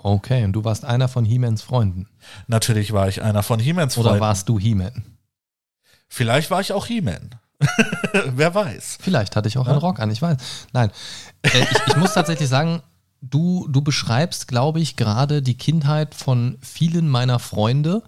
Okay, 0.03 0.45
und 0.45 0.53
du 0.53 0.65
warst 0.65 0.85
einer 0.85 1.09
von 1.09 1.25
He-Mans 1.25 1.63
Freunden. 1.63 2.09
Natürlich 2.49 2.93
war 2.93 3.09
ich 3.09 3.23
einer 3.23 3.43
von 3.43 3.61
He-Mans 3.61 3.95
Freunden. 3.95 4.11
Oder 4.11 4.21
warst 4.21 4.49
du 4.49 4.59
He-Man? 4.59 5.05
Vielleicht 6.09 6.51
war 6.51 6.61
ich 6.61 6.73
auch 6.73 6.87
He-Man. 6.87 7.37
Wer 8.35 8.55
weiß. 8.55 8.99
Vielleicht 9.01 9.37
hatte 9.37 9.49
ich 9.49 9.59
auch 9.59 9.67
ja? 9.67 9.73
einen 9.73 9.81
Rock 9.81 10.01
an, 10.01 10.11
ich 10.11 10.21
weiß. 10.21 10.37
Nein, 10.73 10.91
äh, 11.43 11.49
ich, 11.63 11.79
ich 11.87 11.97
muss 11.97 12.15
tatsächlich 12.15 12.49
sagen, 12.49 12.83
du, 13.21 13.69
du 13.71 13.81
beschreibst, 13.81 14.49
glaube 14.49 14.81
ich, 14.81 14.97
gerade 14.97 15.41
die 15.41 15.57
Kindheit 15.57 16.15
von 16.15 16.59
vielen 16.61 17.09
meiner 17.09 17.39
Freunde. 17.39 18.03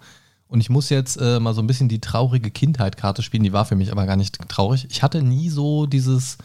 Und 0.49 0.61
ich 0.61 0.71
muss 0.71 0.91
jetzt 0.91 1.17
äh, 1.17 1.41
mal 1.41 1.55
so 1.55 1.63
ein 1.63 1.67
bisschen 1.67 1.89
die 1.89 2.01
traurige 2.01 2.51
Kindheit-Karte 2.51 3.23
spielen. 3.23 3.45
Die 3.45 3.53
war 3.53 3.65
für 3.65 3.77
mich 3.77 3.91
aber 3.93 4.07
gar 4.07 4.17
nicht 4.17 4.39
traurig. 4.49 4.87
Ich 4.91 5.03
hatte 5.03 5.23
nie 5.23 5.49
so 5.49 5.87
dieses, 5.87 6.39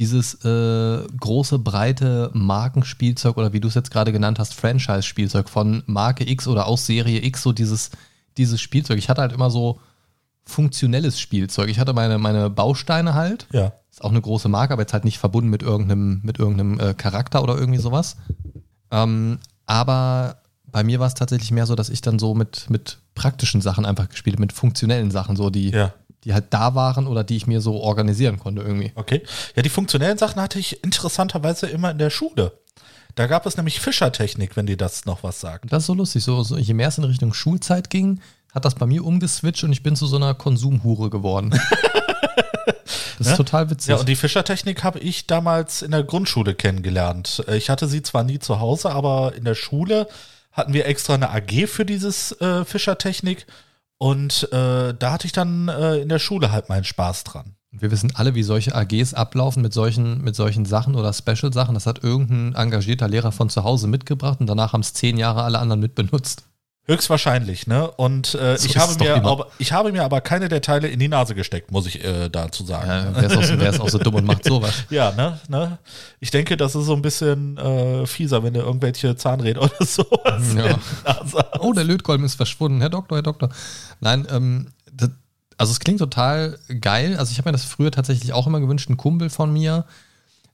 dieses 0.00 0.42
äh, 0.46 1.06
große, 1.20 1.58
breite 1.58 2.30
Markenspielzeug 2.32 3.36
oder 3.36 3.52
wie 3.52 3.60
du 3.60 3.68
es 3.68 3.74
jetzt 3.74 3.90
gerade 3.90 4.12
genannt 4.12 4.38
hast, 4.38 4.54
Franchise-Spielzeug 4.54 5.50
von 5.50 5.82
Marke 5.84 6.28
X 6.28 6.48
oder 6.48 6.66
aus 6.66 6.86
Serie 6.86 7.22
X, 7.22 7.42
so 7.42 7.52
dieses, 7.52 7.90
dieses 8.38 8.62
Spielzeug. 8.62 8.96
Ich 8.98 9.10
hatte 9.10 9.20
halt 9.20 9.32
immer 9.32 9.50
so 9.50 9.78
funktionelles 10.46 11.20
Spielzeug. 11.20 11.68
Ich 11.68 11.78
hatte 11.78 11.92
meine, 11.92 12.16
meine 12.16 12.48
Bausteine 12.48 13.12
halt. 13.12 13.46
Ja. 13.52 13.74
Ist 13.90 14.02
auch 14.02 14.10
eine 14.10 14.22
große 14.22 14.48
Marke, 14.48 14.72
aber 14.72 14.82
jetzt 14.82 14.94
halt 14.94 15.04
nicht 15.04 15.18
verbunden 15.18 15.50
mit 15.50 15.62
irgendeinem, 15.62 16.22
mit 16.24 16.38
irgendeinem 16.38 16.80
äh, 16.80 16.94
Charakter 16.94 17.42
oder 17.42 17.58
irgendwie 17.58 17.80
sowas. 17.80 18.16
Ähm, 18.90 19.38
aber 19.66 20.40
bei 20.64 20.82
mir 20.82 20.98
war 20.98 21.08
es 21.08 21.14
tatsächlich 21.14 21.50
mehr 21.50 21.66
so, 21.66 21.74
dass 21.74 21.90
ich 21.90 22.00
dann 22.00 22.18
so 22.18 22.34
mit, 22.34 22.70
mit 22.70 23.00
praktischen 23.14 23.60
Sachen 23.60 23.84
einfach 23.84 24.08
gespielt 24.08 24.36
habe, 24.36 24.42
mit 24.42 24.54
funktionellen 24.54 25.10
Sachen, 25.10 25.36
so 25.36 25.50
die, 25.50 25.70
ja. 25.70 25.92
Die 26.24 26.34
halt 26.34 26.46
da 26.50 26.74
waren 26.74 27.06
oder 27.06 27.24
die 27.24 27.36
ich 27.36 27.46
mir 27.46 27.60
so 27.60 27.80
organisieren 27.80 28.38
konnte 28.38 28.62
irgendwie. 28.62 28.92
Okay. 28.94 29.22
Ja, 29.56 29.62
die 29.62 29.68
funktionellen 29.68 30.18
Sachen 30.18 30.40
hatte 30.40 30.58
ich 30.58 30.84
interessanterweise 30.84 31.66
immer 31.66 31.90
in 31.90 31.98
der 31.98 32.10
Schule. 32.10 32.52
Da 33.14 33.26
gab 33.26 33.46
es 33.46 33.56
nämlich 33.56 33.80
Fischertechnik, 33.80 34.56
wenn 34.56 34.66
dir 34.66 34.76
das 34.76 35.04
noch 35.04 35.22
was 35.22 35.40
sagt. 35.40 35.72
Das 35.72 35.82
ist 35.82 35.86
so 35.86 35.94
lustig. 35.94 36.22
So, 36.22 36.42
so 36.42 36.56
je 36.56 36.74
mehr 36.74 36.88
es 36.88 36.98
in 36.98 37.04
Richtung 37.04 37.34
Schulzeit 37.34 37.90
ging, 37.90 38.20
hat 38.54 38.64
das 38.64 38.74
bei 38.74 38.86
mir 38.86 39.04
umgeswitcht 39.04 39.64
und 39.64 39.72
ich 39.72 39.82
bin 39.82 39.96
zu 39.96 40.06
so 40.06 40.16
einer 40.16 40.34
Konsumhure 40.34 41.10
geworden. 41.10 41.58
Das 43.20 43.26
ist 43.26 43.32
ja? 43.32 43.36
total 43.36 43.68
witzig. 43.68 43.90
Ja, 43.90 43.96
und 43.96 44.08
die 44.08 44.16
Fischertechnik 44.16 44.82
habe 44.82 44.98
ich 44.98 45.26
damals 45.26 45.82
in 45.82 45.90
der 45.90 46.02
Grundschule 46.02 46.54
kennengelernt. 46.54 47.44
Äh, 47.46 47.58
ich 47.58 47.68
hatte 47.68 47.86
sie 47.86 48.02
zwar 48.02 48.24
nie 48.24 48.38
zu 48.38 48.60
Hause, 48.60 48.90
aber 48.90 49.34
in 49.34 49.44
der 49.44 49.54
Schule 49.54 50.08
hatten 50.52 50.72
wir 50.72 50.86
extra 50.86 51.14
eine 51.14 51.28
AG 51.28 51.66
für 51.68 51.84
dieses 51.84 52.32
äh, 52.40 52.64
Fischertechnik. 52.64 53.46
Und 54.02 54.50
äh, 54.50 54.94
da 54.94 55.12
hatte 55.12 55.26
ich 55.26 55.32
dann 55.32 55.68
äh, 55.68 55.96
in 55.96 56.08
der 56.08 56.18
Schule 56.18 56.50
halt 56.50 56.70
meinen 56.70 56.84
Spaß 56.84 57.22
dran. 57.24 57.54
Wir 57.70 57.90
wissen 57.90 58.12
alle, 58.14 58.34
wie 58.34 58.42
solche 58.42 58.74
AGs 58.74 59.12
ablaufen 59.12 59.60
mit 59.60 59.74
solchen, 59.74 60.22
mit 60.24 60.34
solchen 60.34 60.64
Sachen 60.64 60.94
oder 60.94 61.12
Special-Sachen. 61.12 61.74
Das 61.74 61.84
hat 61.84 62.02
irgendein 62.02 62.54
engagierter 62.54 63.08
Lehrer 63.08 63.30
von 63.30 63.50
zu 63.50 63.62
Hause 63.62 63.88
mitgebracht 63.88 64.40
und 64.40 64.46
danach 64.46 64.72
haben 64.72 64.80
es 64.80 64.94
zehn 64.94 65.18
Jahre 65.18 65.42
alle 65.42 65.58
anderen 65.58 65.80
mitbenutzt. 65.80 66.44
Höchstwahrscheinlich, 66.86 67.66
ne? 67.66 67.88
Und 67.90 68.34
äh, 68.34 68.56
so 68.56 68.66
ich, 68.66 68.76
habe 68.76 68.94
mir 68.98 69.22
aber, 69.24 69.46
ich 69.58 69.72
habe 69.72 69.92
mir 69.92 70.02
aber 70.02 70.20
keine 70.20 70.48
der 70.48 70.60
Teile 70.60 70.88
in 70.88 70.98
die 70.98 71.08
Nase 71.08 71.34
gesteckt, 71.34 71.70
muss 71.70 71.86
ich 71.86 72.02
äh, 72.04 72.28
dazu 72.28 72.64
sagen. 72.64 72.88
Ja, 72.88 73.14
wer, 73.14 73.24
ist 73.24 73.36
auch 73.36 73.44
so, 73.44 73.60
wer 73.60 73.70
ist 73.70 73.80
auch 73.80 73.88
so 73.88 73.98
dumm 73.98 74.16
und 74.16 74.24
macht 74.24 74.44
sowas? 74.44 74.74
ja, 74.90 75.12
ne? 75.12 75.38
ne? 75.48 75.78
Ich 76.18 76.30
denke, 76.30 76.56
das 76.56 76.74
ist 76.74 76.86
so 76.86 76.94
ein 76.94 77.02
bisschen 77.02 77.58
äh, 77.58 78.06
fieser, 78.06 78.42
wenn 78.42 78.54
du 78.54 78.60
irgendwelche 78.60 79.14
Zahnräder 79.14 79.62
oder 79.62 79.86
sowas 79.86 80.54
ja. 80.56 80.78
Oh, 81.60 81.72
der 81.72 81.84
Lötkolben 81.84 82.26
ist 82.26 82.34
verschwunden. 82.34 82.80
Herr 82.80 82.90
Doktor, 82.90 83.18
Herr 83.18 83.22
Doktor. 83.22 83.50
Nein, 84.00 84.26
ähm, 84.30 84.72
das, 84.92 85.10
also 85.58 85.72
es 85.72 85.80
klingt 85.80 86.00
total 86.00 86.58
geil. 86.80 87.16
Also 87.18 87.30
ich 87.30 87.38
habe 87.38 87.50
mir 87.50 87.52
das 87.52 87.64
früher 87.64 87.92
tatsächlich 87.92 88.32
auch 88.32 88.46
immer 88.46 88.58
gewünscht. 88.58 88.88
Ein 88.88 88.96
Kumpel 88.96 89.30
von 89.30 89.52
mir, 89.52 89.84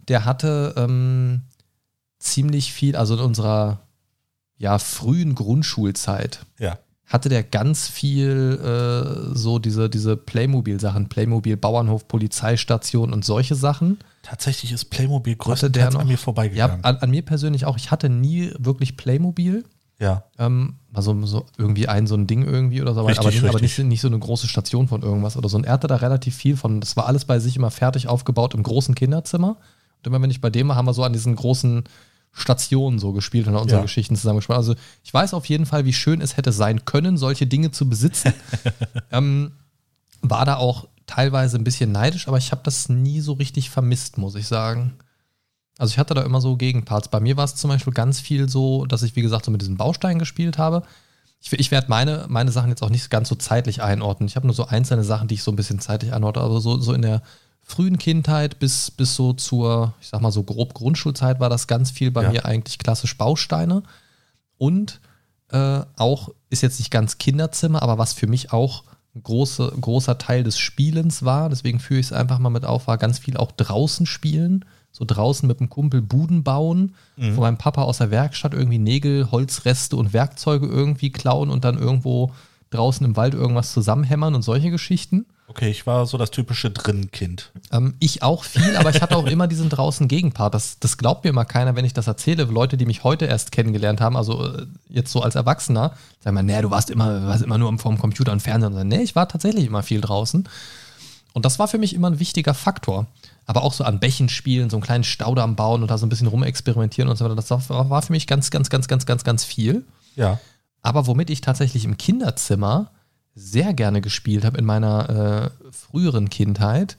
der 0.09 0.25
hatte 0.25 0.75
ähm, 0.77 1.43
ziemlich 2.19 2.73
viel, 2.73 2.97
also 2.97 3.15
in 3.15 3.21
unserer 3.21 3.86
ja, 4.59 4.79
frühen 4.79 5.35
Grundschulzeit 5.35 6.41
ja. 6.59 6.79
hatte 7.07 7.29
der 7.29 7.43
ganz 7.43 7.89
viel 7.89 8.59
äh, 8.63 9.37
so 9.37 9.59
diese, 9.59 9.91
diese 9.91 10.17
Playmobil-Sachen, 10.17 11.09
Playmobil 11.09 11.57
Bauernhof, 11.57 12.09
Polizeistation 12.09 13.13
und 13.13 13.25
solche 13.25 13.55
Sachen. 13.55 13.99
Tatsächlich 14.23 14.73
ist 14.73 14.87
Playmobil 14.87 15.37
größtenteils 15.37 15.97
an 15.97 16.09
mir 16.09 16.19
vorbeigegangen. 16.19 16.79
Ja, 16.79 16.89
an, 16.89 16.97
an, 16.97 17.11
mir 17.11 17.23
persönlich 17.23 17.65
auch. 17.67 17.77
Ich 17.77 17.91
hatte 17.91 18.09
nie 18.09 18.53
wirklich 18.59 18.97
Playmobil. 18.97 19.65
Ja. 19.99 20.25
Ähm, 20.39 20.77
also 20.93 21.25
so 21.27 21.47
irgendwie 21.57 21.89
ein 21.89 22.07
so 22.07 22.17
ein 22.17 22.27
Ding 22.27 22.43
irgendwie 22.43 22.83
oder 22.83 22.93
so, 22.95 23.03
richtig, 23.03 23.21
aber, 23.21 23.31
nicht, 23.31 23.45
aber 23.45 23.61
nicht, 23.61 23.79
nicht, 23.79 24.01
so 24.01 24.09
eine 24.09 24.19
große 24.19 24.47
Station 24.47 24.89
von 24.89 25.03
irgendwas 25.03 25.37
oder 25.37 25.49
so. 25.49 25.57
Und 25.57 25.65
er 25.65 25.73
hatte 25.73 25.87
da 25.87 25.97
relativ 25.97 26.35
viel 26.35 26.57
von. 26.57 26.81
Das 26.81 26.97
war 26.97 27.07
alles 27.07 27.25
bei 27.25 27.39
sich 27.39 27.57
immer 27.57 27.71
fertig 27.71 28.09
aufgebaut 28.09 28.55
im 28.55 28.63
großen 28.63 28.95
Kinderzimmer. 28.95 29.57
Und 29.99 30.07
immer 30.07 30.21
wenn 30.21 30.31
ich 30.31 30.41
bei 30.41 30.51
dem 30.51 30.69
war, 30.69 30.77
haben 30.77 30.87
wir 30.87 30.95
so 30.95 31.03
an 31.03 31.13
diesen 31.13 31.35
großen 31.37 31.85
Stationen 32.37 32.99
so 32.99 33.13
gespielt 33.13 33.49
und 33.49 33.57
unsere 33.57 33.81
ja. 33.81 33.83
Geschichten 33.83 34.15
zusammengespielt. 34.15 34.59
Also 34.59 34.75
ich 35.03 35.13
weiß 35.13 35.33
auf 35.33 35.47
jeden 35.47 35.65
Fall, 35.65 35.87
wie 35.87 35.95
schön 35.95 36.21
es 36.21 36.37
hätte 36.37 36.53
sein 36.53 36.85
können, 36.85 37.17
solche 37.17 37.47
Dinge 37.47 37.71
zu 37.71 37.89
besitzen. 37.89 38.35
ähm, 39.11 39.53
war 40.21 40.45
da 40.45 40.57
auch 40.57 40.87
teilweise 41.07 41.57
ein 41.57 41.65
bisschen 41.65 41.93
neidisch, 41.93 42.29
aber 42.29 42.37
ich 42.37 42.53
habe 42.53 42.61
das 42.63 42.91
nie 42.91 43.21
so 43.21 43.33
richtig 43.33 43.71
vermisst, 43.71 44.19
muss 44.19 44.35
ich 44.35 44.47
sagen. 44.47 44.99
Also 45.79 45.93
ich 45.93 45.99
hatte 45.99 46.13
da 46.13 46.23
immer 46.23 46.43
so 46.43 46.57
Gegenparts. 46.57 47.09
Bei 47.09 47.21
mir 47.21 47.39
war 47.39 47.45
es 47.45 47.55
zum 47.55 47.71
Beispiel 47.71 47.95
ganz 47.95 48.21
viel 48.21 48.51
so, 48.51 48.85
dass 48.85 49.03
ich, 49.03 49.17
wie 49.17 49.23
gesagt, 49.23 49.47
so 49.47 49.51
mit 49.51 49.63
diesen 49.63 49.79
Bausteinen 49.79 50.19
gespielt 50.19 50.59
habe. 50.59 50.83
Ich, 51.41 51.53
ich 51.53 51.71
werde 51.71 51.89
meine, 51.89 52.27
meine 52.29 52.51
Sachen 52.51 52.69
jetzt 52.69 52.83
auch 52.83 52.91
nicht 52.91 53.09
ganz 53.09 53.31
so 53.31 53.35
zeitlich 53.35 53.83
einordnen. 53.83 54.29
Ich 54.29 54.37
habe 54.37 54.47
nur 54.47 54.55
so 54.55 54.67
einzelne 54.67 55.05
Sachen, 55.05 55.29
die 55.29 55.35
ich 55.35 55.43
so 55.43 55.53
ein 55.53 55.57
bisschen 55.57 55.81
zeitlich 55.81 56.13
einordne. 56.13 56.43
Aber 56.43 56.61
so, 56.61 56.79
so 56.79 56.93
in 56.93 57.03
der 57.03 57.23
frühen 57.67 57.99
Kindheit 57.99 58.61
bis, 58.61 58.93
bis 58.93 59.17
so 59.17 59.33
zur, 59.33 59.93
ich 60.01 60.07
sag 60.07 60.23
mal 60.23 60.31
so 60.31 60.45
grob 60.45 60.73
Grundschulzeit 60.73 61.41
war 61.41 61.51
das 61.51 61.67
ganz 61.67 61.91
viel 61.91 62.13
bei 62.13 62.23
ja. 62.23 62.31
mir 62.31 62.45
eigentlich 62.47 62.79
klassisch 62.79 63.19
Bausteine. 63.19 63.83
Und 64.57 65.01
äh, 65.51 65.81
auch, 65.97 66.31
ist 66.49 66.63
jetzt 66.63 66.79
nicht 66.79 66.93
ganz 66.93 67.19
Kinderzimmer, 67.19 67.83
aber 67.83 67.99
was 67.99 68.13
für 68.13 68.29
mich 68.29 68.53
auch 68.53 68.85
ein 69.17 69.23
große, 69.25 69.73
großer 69.81 70.17
Teil 70.17 70.45
des 70.45 70.59
Spielens 70.59 71.25
war, 71.25 71.49
deswegen 71.49 71.81
führe 71.81 71.99
ich 71.99 72.07
es 72.07 72.13
einfach 72.13 72.39
mal 72.39 72.51
mit 72.51 72.65
auf, 72.65 72.87
war 72.87 72.99
ganz 72.99 73.19
viel 73.19 73.37
auch 73.37 73.51
draußen 73.53 74.07
spielen. 74.07 74.65
So 74.93 75.05
draußen 75.05 75.47
mit 75.47 75.61
dem 75.61 75.69
Kumpel 75.69 76.01
Buden 76.01 76.43
bauen, 76.43 76.95
mhm. 77.17 77.35
von 77.35 77.43
meinem 77.43 77.59
Papa 77.59 77.83
aus 77.83 77.99
der 77.99 78.11
Werkstatt 78.11 78.55
irgendwie 78.55 78.79
Nägel, 78.79 79.31
Holzreste 79.31 79.95
und 79.95 80.15
Werkzeuge 80.15 80.67
irgendwie 80.67 81.11
klauen 81.11 81.51
und 81.51 81.65
dann 81.65 81.77
irgendwo 81.77 82.33
draußen 82.71 83.05
im 83.07 83.17
Wald 83.17 83.35
irgendwas 83.35 83.73
zusammenhämmern 83.73 84.35
und 84.35 84.43
solche 84.43 84.71
Geschichten. 84.71 85.27
Okay, 85.49 85.71
ich 85.71 85.87
war 85.87 86.07
so 86.07 86.19
das 86.19 86.33
typische 86.33 86.71
Drinnenkind. 86.71 87.53
Ähm, 87.71 87.95
ich 88.01 88.23
auch 88.23 88.43
viel, 88.43 88.77
aber 88.77 88.91
ich 88.91 89.01
hatte 89.01 89.17
auch 89.17 89.27
immer 89.27 89.47
diesen 89.47 89.69
draußen 89.69 90.09
Gegenpart. 90.09 90.55
Das, 90.55 90.81
das 90.81 90.99
glaubt 90.99 91.23
mir 91.23 91.31
immer 91.31 91.45
keiner, 91.45 91.77
wenn 91.77 91.85
ich 91.85 91.95
das 91.95 92.09
erzähle. 92.09 92.45
Leute, 92.45 92.77
die 92.77 92.85
mich 92.85 93.05
heute 93.05 93.27
erst 93.27 93.53
kennengelernt 93.53 94.01
haben, 94.01 94.17
also 94.17 94.45
äh, 94.45 94.67
jetzt 94.89 95.13
so 95.13 95.23
als 95.23 95.37
Erwachsener, 95.37 95.93
sagen 96.21 96.35
mal, 96.35 96.43
nee, 96.43 96.61
du 96.61 96.71
warst 96.71 96.91
immer, 96.91 97.29
warst 97.29 97.45
immer 97.45 97.59
nur 97.59 97.79
vorm 97.79 97.99
Computer 97.99 98.33
und 98.33 98.41
Fernsehen. 98.41 98.75
Und 98.75 98.89
nee, 98.89 99.03
ich 99.03 99.15
war 99.15 99.29
tatsächlich 99.29 99.67
immer 99.67 99.85
viel 99.85 100.01
draußen. 100.01 100.49
Und 101.33 101.45
das 101.45 101.61
war 101.61 101.69
für 101.69 101.79
mich 101.79 101.95
immer 101.95 102.11
ein 102.11 102.19
wichtiger 102.19 102.55
Faktor. 102.55 103.07
Aber 103.47 103.63
auch 103.63 103.73
so 103.73 103.85
an 103.85 104.01
Bächen 104.01 104.29
spielen, 104.29 104.69
so 104.69 104.77
einen 104.77 104.83
kleinen 104.83 105.05
Staudamm 105.05 105.55
bauen 105.55 105.83
und 105.83 105.91
da 105.91 105.99
so 105.99 106.07
ein 106.07 106.09
bisschen 106.09 106.27
rumexperimentieren 106.27 107.09
und 107.09 107.17
so 107.17 107.25
weiter. 107.25 107.37
Das 107.37 107.51
war 107.51 108.03
für 108.03 108.13
mich 108.13 108.27
ganz, 108.27 108.51
ganz, 108.51 108.69
ganz, 108.69 108.89
ganz, 108.89 109.07
ganz, 109.07 109.23
ganz 109.23 109.45
viel. 109.45 109.85
Ja. 110.17 110.41
Aber 110.87 111.09
womit 111.09 111.31
ich 111.31 111.41
tatsächlich 111.41 111.85
im 111.85 111.99
Kinderzimmer 111.99 112.93
sehr 113.35 113.75
gerne 113.75 114.01
gespielt 114.01 114.45
habe 114.45 114.57
in 114.57 114.65
meiner 114.65 115.51
äh, 115.67 115.73
früheren 115.73 116.31
Kindheit. 116.31 116.97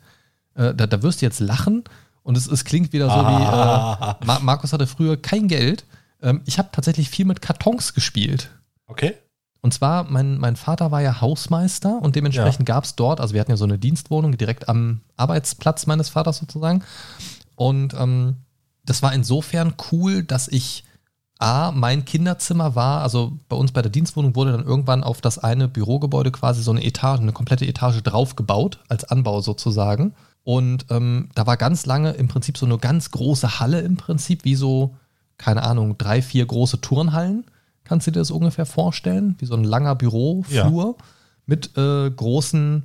Äh, 0.56 0.76
da, 0.76 0.88
da, 0.88 1.02
wirst 1.04 1.22
du 1.22 1.26
jetzt 1.26 1.40
lachen 1.40 1.86
und 2.22 2.36
es, 2.36 2.48
es 2.48 2.66
klingt 2.66 2.92
wieder 2.92 3.06
so 3.06 3.16
ah. 3.16 4.18
wie, 4.20 4.24
äh, 4.24 4.26
Mar 4.28 4.42
Markus 4.42 4.74
hatte 4.74 4.88
früher 4.88 5.16
kein 5.16 5.48
Geld. 5.48 5.86
Ähm, 6.22 6.42
ich 6.44 6.60
habe 6.60 6.68
tatsächlich 6.74 7.10
viel 7.10 7.24
mit 7.24 7.42
Kartons 7.42 7.94
gespielt. 7.94 8.50
Okay. 8.88 9.14
Und 9.62 9.74
zwar, 9.74 10.04
mein, 10.04 10.38
mein 10.38 10.58
Vater 10.58 10.92
war 10.92 11.02
ja 11.02 11.22
Hausmeister 11.22 12.02
und 12.02 12.18
dementsprechend 12.18 12.68
ja. 12.68 12.76
gab 12.76 12.84
es 12.84 12.96
dort, 12.98 13.22
also 13.22 13.34
wir 13.34 13.40
hatten 13.40 13.52
ja 13.52 13.58
so 13.58 13.64
eine 13.64 13.80
Dienstwohnung 13.80 14.38
direkt 14.38 14.68
am 14.68 15.00
Arbeitsplatz 15.16 15.88
meines 15.88 16.10
Vaters 16.10 16.40
sozusagen. 16.40 16.84
Und 17.56 17.94
ähm, 17.94 18.36
das 18.84 19.02
war 19.02 19.14
insofern 19.14 19.76
cool, 19.94 20.24
dass 20.24 20.50
ich 20.50 20.84
A, 21.40 21.72
mein 21.72 22.06
Kinderzimmer 22.06 22.76
war, 22.76 23.02
also 23.02 23.34
bei 23.48 23.56
uns 23.56 23.72
bei 23.72 23.82
der 23.82 23.92
Dienstwohnung 23.92 24.36
wurde 24.36 24.52
dann 24.52 24.66
irgendwann 24.66 25.04
auf 25.04 25.22
das 25.22 25.38
eine 25.38 25.68
Bürogebäude 25.68 26.32
quasi 26.32 26.64
so 26.64 26.72
eine 26.72 26.84
Etage, 26.84 27.22
eine 27.22 27.32
komplette 27.32 27.66
Etage 27.66 28.02
draufgebaut, 28.02 28.80
als 28.88 29.04
Anbau 29.04 29.42
sozusagen. 29.42 30.14
Und 30.44 30.86
ähm, 30.90 31.30
da 31.36 31.46
war 31.46 31.58
ganz 31.58 31.86
lange 31.86 32.12
im 32.12 32.28
Prinzip 32.28 32.58
so 32.58 32.66
eine 32.66 32.78
ganz 32.78 33.12
große 33.12 33.60
Halle 33.60 33.82
im 33.82 33.98
Prinzip, 33.98 34.46
wie 34.46 34.56
so, 34.56 34.96
keine 35.38 35.64
Ahnung, 35.64 35.98
drei, 35.98 36.22
vier 36.22 36.46
große 36.46 36.82
Turnhallen. 36.82 37.44
Kannst 37.84 38.08
du 38.08 38.12
dir 38.12 38.20
das 38.20 38.32
ungefähr 38.32 38.66
vorstellen? 38.66 39.36
Wie 39.40 39.46
so 39.46 39.56
ein 39.56 39.64
langer 39.64 39.96
Büroflur 39.96 40.96
ja. 40.98 41.06
mit 41.46 41.78
äh, 41.78 42.10
großen 42.10 42.84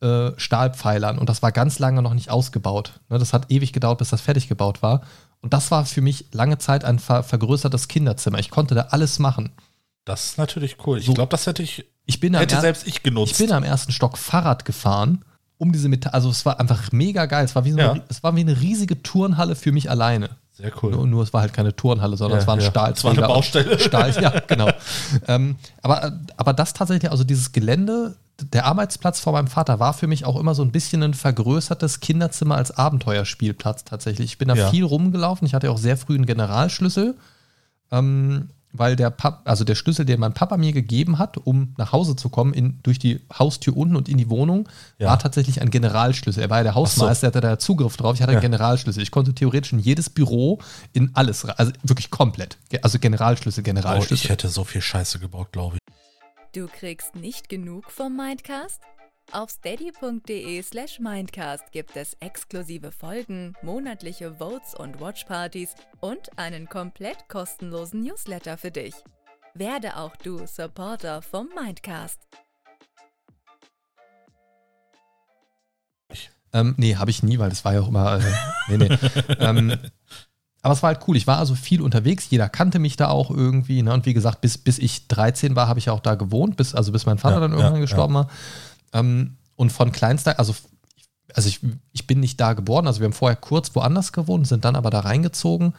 äh, 0.00 0.30
Stahlpfeilern 0.36 1.18
und 1.18 1.28
das 1.28 1.42
war 1.42 1.50
ganz 1.50 1.80
lange 1.80 2.02
noch 2.02 2.14
nicht 2.14 2.30
ausgebaut. 2.30 3.00
Ne, 3.08 3.18
das 3.18 3.32
hat 3.32 3.50
ewig 3.50 3.72
gedauert, 3.72 3.98
bis 3.98 4.10
das 4.10 4.20
fertig 4.20 4.46
gebaut 4.46 4.80
war. 4.80 5.02
Und 5.40 5.52
das 5.52 5.70
war 5.70 5.84
für 5.86 6.00
mich 6.00 6.26
lange 6.32 6.58
Zeit 6.58 6.84
ein 6.84 6.98
ver 6.98 7.22
vergrößertes 7.22 7.88
Kinderzimmer. 7.88 8.38
Ich 8.38 8.50
konnte 8.50 8.74
da 8.74 8.82
alles 8.90 9.18
machen. 9.18 9.52
Das 10.04 10.24
ist 10.30 10.38
natürlich 10.38 10.76
cool. 10.86 10.98
Ich 10.98 11.06
So. 11.06 11.14
glaube, 11.14 11.30
das 11.30 11.46
hätte 11.46 11.62
ich, 11.62 11.84
Ich 12.06 12.18
bin 12.20 12.34
hätte 12.34 12.60
selbst 12.60 12.86
ich 12.86 13.02
genutzt. 13.02 13.32
ich 13.32 13.38
bin 13.38 13.52
am 13.52 13.62
ersten 13.62 13.92
Stock 13.92 14.16
Fahrrad 14.18 14.64
gefahren, 14.64 15.24
um 15.58 15.70
diese 15.72 15.88
Metall, 15.88 16.12
also 16.12 16.30
es 16.30 16.44
war 16.46 16.58
einfach 16.60 16.92
mega 16.92 17.26
geil. 17.26 17.44
Es 17.44 17.54
war 17.54 17.64
wie, 17.64 17.72
so 17.72 17.78
eine, 17.78 17.98
Ja. 17.98 18.04
es 18.08 18.22
war 18.22 18.34
wie 18.34 18.40
eine 18.40 18.60
riesige 18.60 19.02
Turnhalle 19.02 19.54
für 19.54 19.70
mich 19.72 19.90
alleine. 19.90 20.30
Sehr 20.52 20.72
cool. 20.82 20.90
Nur, 20.92 21.06
nur 21.06 21.22
es 21.22 21.32
war 21.32 21.42
halt 21.42 21.52
keine 21.52 21.76
Turnhalle, 21.76 22.16
sondern 22.16 22.38
Ja, 22.38 22.42
es 22.42 22.46
war 22.48 22.54
ein 22.56 22.60
ja. 22.60 22.66
Stahl. 22.70 22.92
Es 22.92 23.04
war 23.04 23.12
eine 23.12 23.20
Baustelle. 23.20 23.78
Stahl, 23.78 24.10
ja, 24.20 24.30
genau. 24.48 24.70
ähm, 25.28 25.56
aber, 25.82 26.18
aber 26.36 26.52
das 26.52 26.72
tatsächlich, 26.74 27.10
also 27.10 27.22
dieses 27.22 27.52
Gelände, 27.52 28.16
der 28.40 28.66
Arbeitsplatz 28.66 29.20
vor 29.20 29.32
meinem 29.32 29.48
Vater 29.48 29.80
war 29.80 29.92
für 29.94 30.06
mich 30.06 30.24
auch 30.24 30.38
immer 30.38 30.54
so 30.54 30.62
ein 30.62 30.70
bisschen 30.72 31.02
ein 31.02 31.14
vergrößertes 31.14 32.00
Kinderzimmer 32.00 32.54
als 32.56 32.70
Abenteuerspielplatz 32.70 33.84
tatsächlich. 33.84 34.26
Ich 34.32 34.38
bin 34.38 34.48
da 34.48 34.54
Ja. 34.54 34.70
viel 34.70 34.84
rumgelaufen. 34.84 35.46
Ich 35.46 35.54
hatte 35.54 35.70
auch 35.70 35.78
sehr 35.78 35.96
früh 35.96 36.14
einen 36.14 36.26
Generalschlüssel. 36.26 37.16
Ähm, 37.90 38.48
weil 38.70 38.96
der 38.96 39.08
Pap 39.08 39.40
also 39.46 39.64
der 39.64 39.74
Schlüssel, 39.74 40.04
den 40.04 40.20
mein 40.20 40.34
Papa 40.34 40.58
mir 40.58 40.72
gegeben 40.72 41.18
hat, 41.18 41.38
um 41.38 41.72
nach 41.78 41.90
Hause 41.92 42.16
zu 42.16 42.28
kommen, 42.28 42.52
in, 42.52 42.78
durch 42.82 42.98
die 42.98 43.22
Haustür 43.36 43.74
unten 43.74 43.96
und 43.96 44.10
in 44.10 44.18
die 44.18 44.28
Wohnung, 44.28 44.68
Ja. 44.98 45.08
war 45.08 45.18
tatsächlich 45.18 45.62
ein 45.62 45.70
Generalschlüssel. 45.70 46.42
Er 46.42 46.50
war 46.50 46.58
ja 46.58 46.64
der 46.64 46.74
Hausmeister, 46.74 47.30
der 47.30 47.38
hatte 47.40 47.48
da 47.54 47.58
Zugriff 47.58 47.96
drauf. 47.96 48.14
Ich 48.16 48.20
hatte 48.22 48.32
Ja. 48.32 48.38
einen 48.38 48.42
Generalschlüssel. 48.52 49.02
Ich 49.02 49.10
konnte 49.10 49.34
theoretisch 49.34 49.72
in 49.72 49.78
jedes 49.78 50.10
Büro, 50.10 50.58
in 50.92 51.10
alles, 51.14 51.48
rein. 51.48 51.54
also 51.56 51.72
wirklich 51.82 52.10
komplett. 52.10 52.58
Also 52.82 52.98
Generalschlüssel, 52.98 53.62
Oh, 53.62 53.62
ich 53.62 53.64
Generalschlüssel. 53.64 54.30
hätte 54.30 54.48
so 54.48 54.64
viel 54.64 54.82
Scheiße 54.82 55.18
gebaut, 55.18 55.48
glaube 55.50 55.76
ich. 55.76 55.94
Du 56.58 56.66
kriegst 56.66 57.14
nicht 57.14 57.48
genug 57.48 57.88
vom 57.88 58.16
Mindcast? 58.16 58.82
Auf 59.30 59.48
steady.de 59.48 60.60
slash 60.60 60.98
Mindcast 60.98 61.70
gibt 61.70 61.96
es 61.96 62.14
exklusive 62.18 62.90
Folgen, 62.90 63.54
monatliche 63.62 64.34
Votes 64.34 64.74
und 64.74 64.98
Watchpartys 64.98 65.76
und 66.00 66.36
einen 66.36 66.68
komplett 66.68 67.28
kostenlosen 67.28 68.02
Newsletter 68.02 68.58
für 68.58 68.72
dich. 68.72 68.96
Werde 69.54 69.98
auch 69.98 70.16
du 70.16 70.48
Supporter 70.48 71.22
vom 71.22 71.48
Mindcast. 71.54 72.18
Ähm, 76.52 76.74
nee, 76.76 76.96
habe 76.96 77.12
ich 77.12 77.22
nie, 77.22 77.38
weil 77.38 77.50
das 77.50 77.64
war 77.64 77.74
ja 77.74 77.82
auch 77.82 77.88
immer. 77.88 78.18
Äh, 78.18 78.76
nee, 78.76 78.78
nee. 78.78 78.98
ähm, 79.38 79.78
aber 80.62 80.74
es 80.74 80.82
war 80.82 80.88
halt 80.88 81.06
cool. 81.06 81.16
Ich 81.16 81.26
war 81.26 81.38
also 81.38 81.54
viel 81.54 81.80
unterwegs. 81.80 82.28
Jeder 82.30 82.48
kannte 82.48 82.78
mich 82.78 82.96
da 82.96 83.08
auch 83.08 83.30
irgendwie. 83.30 83.82
Ne? 83.82 83.92
Und 83.92 84.06
wie 84.06 84.14
gesagt, 84.14 84.40
bis, 84.40 84.58
bis 84.58 84.78
ich 84.78 85.06
13 85.06 85.54
war, 85.54 85.68
habe 85.68 85.78
ich 85.78 85.86
ja 85.86 85.92
auch 85.92 86.00
da 86.00 86.16
gewohnt. 86.16 86.56
Bis, 86.56 86.74
also 86.74 86.90
bis 86.90 87.06
mein 87.06 87.18
Vater 87.18 87.36
Ja, 87.36 87.40
dann 87.40 87.52
irgendwann 87.52 87.74
ja, 87.74 87.80
gestorben 87.80 88.14
war. 88.14 88.28
Ähm, 88.92 89.36
und 89.54 89.70
von 89.70 89.92
kleinster, 89.92 90.38
also, 90.38 90.54
also 91.32 91.48
ich, 91.48 91.60
ich 91.92 92.06
bin 92.06 92.20
nicht 92.20 92.40
da 92.40 92.54
geboren. 92.54 92.86
Also 92.86 93.00
wir 93.00 93.04
haben 93.04 93.12
vorher 93.12 93.36
kurz 93.36 93.74
woanders 93.74 94.12
gewohnt, 94.12 94.48
sind 94.48 94.64
dann 94.64 94.74
aber 94.74 94.90
da 94.90 95.00
reingezogen. 95.00 95.74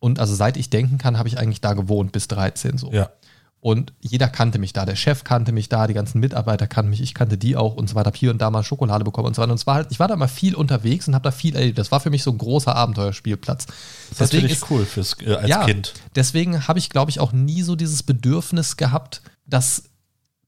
Und 0.00 0.18
also 0.18 0.34
seit 0.34 0.56
ich 0.56 0.70
denken 0.70 0.98
kann, 0.98 1.18
habe 1.18 1.28
ich 1.28 1.38
eigentlich 1.38 1.60
da 1.60 1.74
gewohnt 1.74 2.10
bis 2.12 2.28
13 2.28 2.76
so. 2.78 2.90
Ja. 2.92 3.10
Und 3.60 3.92
jeder 4.00 4.28
kannte 4.28 4.60
mich 4.60 4.72
da. 4.72 4.86
Der 4.86 4.94
Chef 4.94 5.24
kannte 5.24 5.50
mich 5.50 5.68
da, 5.68 5.88
die 5.88 5.94
ganzen 5.94 6.20
Mitarbeiter 6.20 6.68
kannten 6.68 6.90
mich, 6.90 7.00
ich 7.00 7.12
kannte 7.12 7.36
die 7.36 7.56
auch 7.56 7.74
und 7.74 7.88
so 7.88 7.96
weiter. 7.96 8.12
Hier 8.14 8.30
und 8.30 8.38
da 8.38 8.50
mal 8.50 8.62
Schokolade 8.62 9.04
bekommen 9.04 9.26
und 9.26 9.34
so 9.34 9.42
weiter. 9.42 9.50
Und 9.50 9.58
es 9.58 9.66
war 9.66 9.74
halt, 9.74 9.88
ich 9.90 9.98
war 9.98 10.06
da 10.06 10.14
mal 10.14 10.28
viel 10.28 10.54
unterwegs 10.54 11.08
und 11.08 11.14
habe 11.14 11.24
da 11.24 11.32
viel 11.32 11.56
erlebt. 11.56 11.76
Das 11.76 11.90
war 11.90 11.98
für 11.98 12.10
mich 12.10 12.22
so 12.22 12.30
ein 12.30 12.38
großer 12.38 12.74
Abenteuerspielplatz. 12.74 13.66
Das 13.66 14.20
ist 14.20 14.32
natürlich 14.32 14.70
cool 14.70 14.84
fürs, 14.84 15.16
äh, 15.22 15.34
als 15.34 15.48
ja, 15.48 15.64
Kind. 15.64 15.94
Deswegen 16.14 16.68
habe 16.68 16.78
ich, 16.78 16.88
glaube 16.88 17.10
ich, 17.10 17.18
auch 17.18 17.32
nie 17.32 17.62
so 17.62 17.74
dieses 17.74 18.04
Bedürfnis 18.04 18.76
gehabt, 18.76 19.22
das 19.44 19.84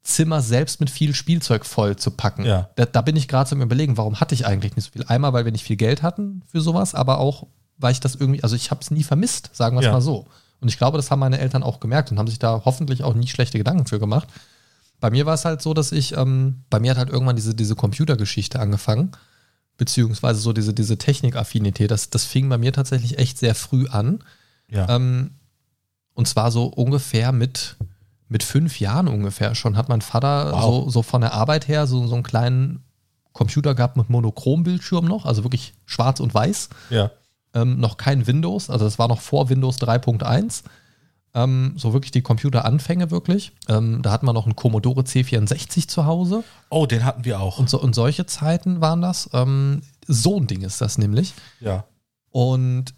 Zimmer 0.02 0.40
selbst 0.40 0.80
mit 0.80 0.88
viel 0.88 1.14
Spielzeug 1.14 1.66
voll 1.66 1.96
zu 1.96 2.12
packen. 2.12 2.44
Ja. 2.44 2.70
Da, 2.76 2.86
da 2.86 3.02
bin 3.02 3.16
ich 3.16 3.26
gerade 3.28 3.50
zum 3.50 3.60
Überlegen, 3.60 3.96
warum 3.96 4.20
hatte 4.20 4.34
ich 4.34 4.46
eigentlich 4.46 4.76
nicht 4.76 4.84
so 4.86 4.92
viel? 4.92 5.04
Einmal, 5.08 5.32
weil 5.32 5.44
wir 5.44 5.52
nicht 5.52 5.64
viel 5.64 5.76
Geld 5.76 6.02
hatten 6.02 6.42
für 6.46 6.60
sowas, 6.60 6.94
aber 6.94 7.18
auch, 7.18 7.48
weil 7.76 7.92
ich 7.92 8.00
das 8.00 8.14
irgendwie, 8.14 8.42
also 8.42 8.54
ich 8.56 8.70
habe 8.70 8.80
es 8.80 8.90
nie 8.90 9.02
vermisst, 9.02 9.50
sagen 9.52 9.76
wir 9.76 9.80
es 9.80 9.86
Ja. 9.86 9.92
mal 9.92 10.00
so. 10.00 10.26
Und 10.60 10.68
ich 10.68 10.78
glaube, 10.78 10.98
das 10.98 11.10
haben 11.10 11.20
meine 11.20 11.38
Eltern 11.38 11.62
auch 11.62 11.80
gemerkt 11.80 12.10
und 12.10 12.18
haben 12.18 12.28
sich 12.28 12.38
da 12.38 12.62
hoffentlich 12.64 13.02
auch 13.02 13.14
nie 13.14 13.26
schlechte 13.26 13.58
Gedanken 13.58 13.86
für 13.86 13.98
gemacht. 13.98 14.28
Bei 15.00 15.10
mir 15.10 15.24
war 15.24 15.34
es 15.34 15.44
halt 15.44 15.62
so, 15.62 15.72
dass 15.72 15.92
ich, 15.92 16.16
ähm, 16.16 16.64
bei 16.68 16.78
mir 16.78 16.90
hat 16.90 16.98
halt 16.98 17.10
irgendwann 17.10 17.36
diese, 17.36 17.54
diese 17.54 17.74
Computergeschichte 17.74 18.60
angefangen, 18.60 19.12
beziehungsweise 19.78 20.40
so 20.40 20.52
diese, 20.52 20.74
diese 20.74 20.98
Technikaffinität. 20.98 21.90
Das, 21.90 22.10
das 22.10 22.24
fing 22.26 22.48
bei 22.50 22.58
mir 22.58 22.72
tatsächlich 22.72 23.18
echt 23.18 23.38
sehr 23.38 23.54
früh 23.54 23.88
an. 23.88 24.22
Ja. 24.68 24.88
Ähm, 24.90 25.30
und 26.12 26.28
zwar 26.28 26.50
so 26.50 26.66
ungefähr 26.66 27.32
mit, 27.32 27.76
mit 28.28 28.42
fünf 28.42 28.78
Jahren 28.78 29.08
ungefähr 29.08 29.54
schon 29.54 29.76
hat 29.78 29.88
mein 29.88 30.02
Vater 30.02 30.52
Wow. 30.52 30.84
so, 30.84 30.90
so 30.90 31.02
von 31.02 31.22
der 31.22 31.32
Arbeit 31.32 31.66
her 31.66 31.86
so, 31.86 32.06
so 32.06 32.14
einen 32.14 32.22
kleinen 32.22 32.84
Computer 33.32 33.74
gehabt 33.74 33.96
mit 33.96 34.10
Monochrombildschirm 34.10 35.06
noch, 35.06 35.24
also 35.24 35.44
wirklich 35.44 35.72
schwarz 35.86 36.20
und 36.20 36.34
weiß. 36.34 36.68
ja. 36.90 37.10
Ähm, 37.54 37.80
noch 37.80 37.96
kein 37.96 38.26
Windows, 38.26 38.70
also 38.70 38.84
das 38.84 38.98
war 38.98 39.08
noch 39.08 39.20
vor 39.20 39.48
Windows 39.48 39.78
3.1. 39.78 40.62
Ähm, 41.32 41.74
so 41.76 41.92
wirklich 41.92 42.10
die 42.10 42.22
Computeranfänge 42.22 43.10
wirklich. 43.10 43.52
Ähm, 43.68 44.02
da 44.02 44.10
hatten 44.10 44.26
wir 44.26 44.32
noch 44.32 44.46
einen 44.46 44.56
Commodore 44.56 45.02
C64 45.02 45.86
zu 45.86 46.04
Hause. 46.04 46.42
Oh, 46.70 46.86
den 46.86 47.04
hatten 47.04 47.24
wir 47.24 47.40
auch. 47.40 47.58
Und, 47.58 47.70
so, 47.70 47.80
und 47.80 47.94
solche 47.94 48.26
Zeiten 48.26 48.80
waren 48.80 49.00
das. 49.00 49.30
Ähm, 49.32 49.82
so 50.06 50.38
ein 50.38 50.46
Ding 50.48 50.62
ist 50.62 50.80
das 50.80 50.98
nämlich. 50.98 51.34
ja. 51.60 51.84
Und 52.32 52.94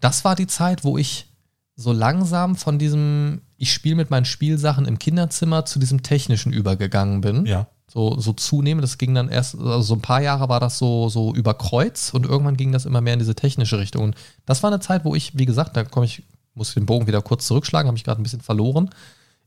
das 0.00 0.24
war 0.24 0.34
die 0.34 0.48
Zeit, 0.48 0.84
wo 0.84 0.98
ich 0.98 1.28
so 1.76 1.92
langsam 1.92 2.56
von 2.56 2.78
diesem, 2.78 3.42
ich 3.56 3.72
spiele 3.72 3.94
mit 3.94 4.10
meinen 4.10 4.24
Spielsachen 4.24 4.84
im 4.86 4.98
Kinderzimmer 4.98 5.64
zu 5.64 5.78
diesem 5.78 6.02
technischen 6.02 6.52
übergegangen 6.52 7.20
bin. 7.20 7.46
Ja. 7.46 7.68
So, 7.88 8.18
so 8.18 8.32
zunehmend. 8.32 8.82
Das 8.82 8.96
ging 8.96 9.14
dann 9.14 9.28
erst, 9.28 9.54
also 9.54 9.82
so 9.82 9.94
ein 9.94 10.00
paar 10.00 10.22
Jahre 10.22 10.48
war 10.48 10.60
das 10.60 10.78
so, 10.78 11.08
so 11.08 11.34
über 11.34 11.54
Kreuz 11.54 12.10
und 12.14 12.24
irgendwann 12.24 12.56
ging 12.56 12.72
das 12.72 12.86
immer 12.86 13.00
mehr 13.00 13.12
in 13.12 13.18
diese 13.18 13.34
technische 13.34 13.78
Richtung. 13.78 14.04
Und 14.04 14.16
das 14.46 14.62
war 14.62 14.70
eine 14.70 14.80
Zeit, 14.80 15.04
wo 15.04 15.14
ich, 15.14 15.36
wie 15.36 15.44
gesagt, 15.44 15.76
da 15.76 15.84
komme 15.84 16.06
ich, 16.06 16.22
muss 16.54 16.68
ich 16.68 16.74
den 16.74 16.86
Bogen 16.86 17.06
wieder 17.06 17.20
kurz 17.20 17.46
zurückschlagen, 17.46 17.88
habe 17.88 17.96
ich 17.96 18.04
gerade 18.04 18.20
ein 18.20 18.22
bisschen 18.22 18.40
verloren. 18.40 18.90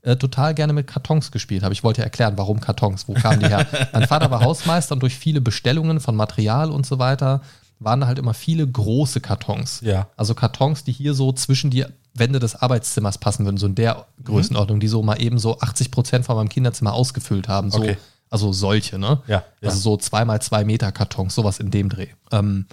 Äh, 0.02 0.16
total 0.16 0.54
gerne 0.54 0.72
mit 0.72 0.86
Kartons 0.86 1.32
gespielt 1.32 1.64
habe. 1.64 1.72
Ich 1.72 1.82
wollte 1.82 2.02
erklären, 2.02 2.34
warum 2.36 2.60
Kartons, 2.60 3.08
wo 3.08 3.14
kamen 3.14 3.40
die 3.40 3.48
her? 3.48 3.66
mein 3.92 4.06
Vater 4.06 4.30
war 4.30 4.40
Hausmeister 4.40 4.94
und 4.94 5.02
durch 5.02 5.16
viele 5.16 5.40
Bestellungen 5.40 5.98
von 5.98 6.14
Material 6.14 6.70
und 6.70 6.86
so 6.86 7.00
weiter 7.00 7.42
waren 7.80 8.00
da 8.00 8.06
halt 8.06 8.18
immer 8.18 8.32
viele 8.32 8.66
große 8.66 9.20
Kartons. 9.20 9.80
Ja. 9.82 10.06
Also 10.16 10.34
Kartons, 10.34 10.84
die 10.84 10.92
hier 10.92 11.14
so 11.14 11.32
zwischen 11.32 11.70
die 11.70 11.84
Wände 12.14 12.38
des 12.38 12.54
Arbeitszimmers 12.54 13.18
passen 13.18 13.44
würden, 13.44 13.58
so 13.58 13.66
in 13.66 13.74
der 13.74 14.06
Größenordnung, 14.24 14.80
die 14.80 14.88
so 14.88 15.02
mal 15.02 15.20
eben 15.20 15.38
so 15.38 15.58
80 15.58 15.90
Prozent 15.90 16.24
von 16.24 16.36
meinem 16.36 16.48
Kinderzimmer 16.48 16.94
ausgefüllt 16.94 17.48
haben. 17.48 17.70
So, 17.70 17.78
Okay. 17.78 17.96
Also 18.30 18.52
solche, 18.52 18.98
ne? 18.98 19.22
Ja, 19.26 19.44
ja. 19.60 19.68
Also 19.68 19.78
so 19.78 19.96
zweimal 19.96 20.40
zwei 20.42 20.64
Meter 20.64 20.90
Kartons, 20.92 21.34
sowas 21.34 21.60
in 21.60 21.70
dem 21.70 21.88
Dreh. 21.88 22.08
Ähm, 22.32 22.66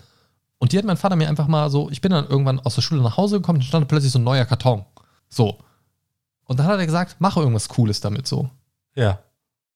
und 0.57 0.71
die 0.71 0.77
hat 0.77 0.85
mein 0.85 0.97
Vater 0.97 1.15
mir 1.15 1.27
einfach 1.27 1.47
mal 1.47 1.69
so, 1.69 1.89
ich 1.89 2.01
bin 2.01 2.11
dann 2.11 2.27
irgendwann 2.27 2.59
aus 2.59 2.75
der 2.75 2.81
Schule 2.81 3.01
nach 3.01 3.17
Hause 3.17 3.37
gekommen, 3.37 3.59
da 3.59 3.65
stand 3.65 3.87
plötzlich 3.87 4.11
so 4.11 4.19
ein 4.19 4.23
neuer 4.23 4.45
Karton. 4.45 4.85
So. 5.29 5.59
Und 6.45 6.59
dann 6.59 6.67
hat 6.67 6.79
er 6.79 6.85
gesagt, 6.85 7.17
mache 7.19 7.39
irgendwas 7.39 7.69
Cooles 7.69 7.99
damit 8.01 8.27
so. 8.27 8.49
Ja. 8.95 9.19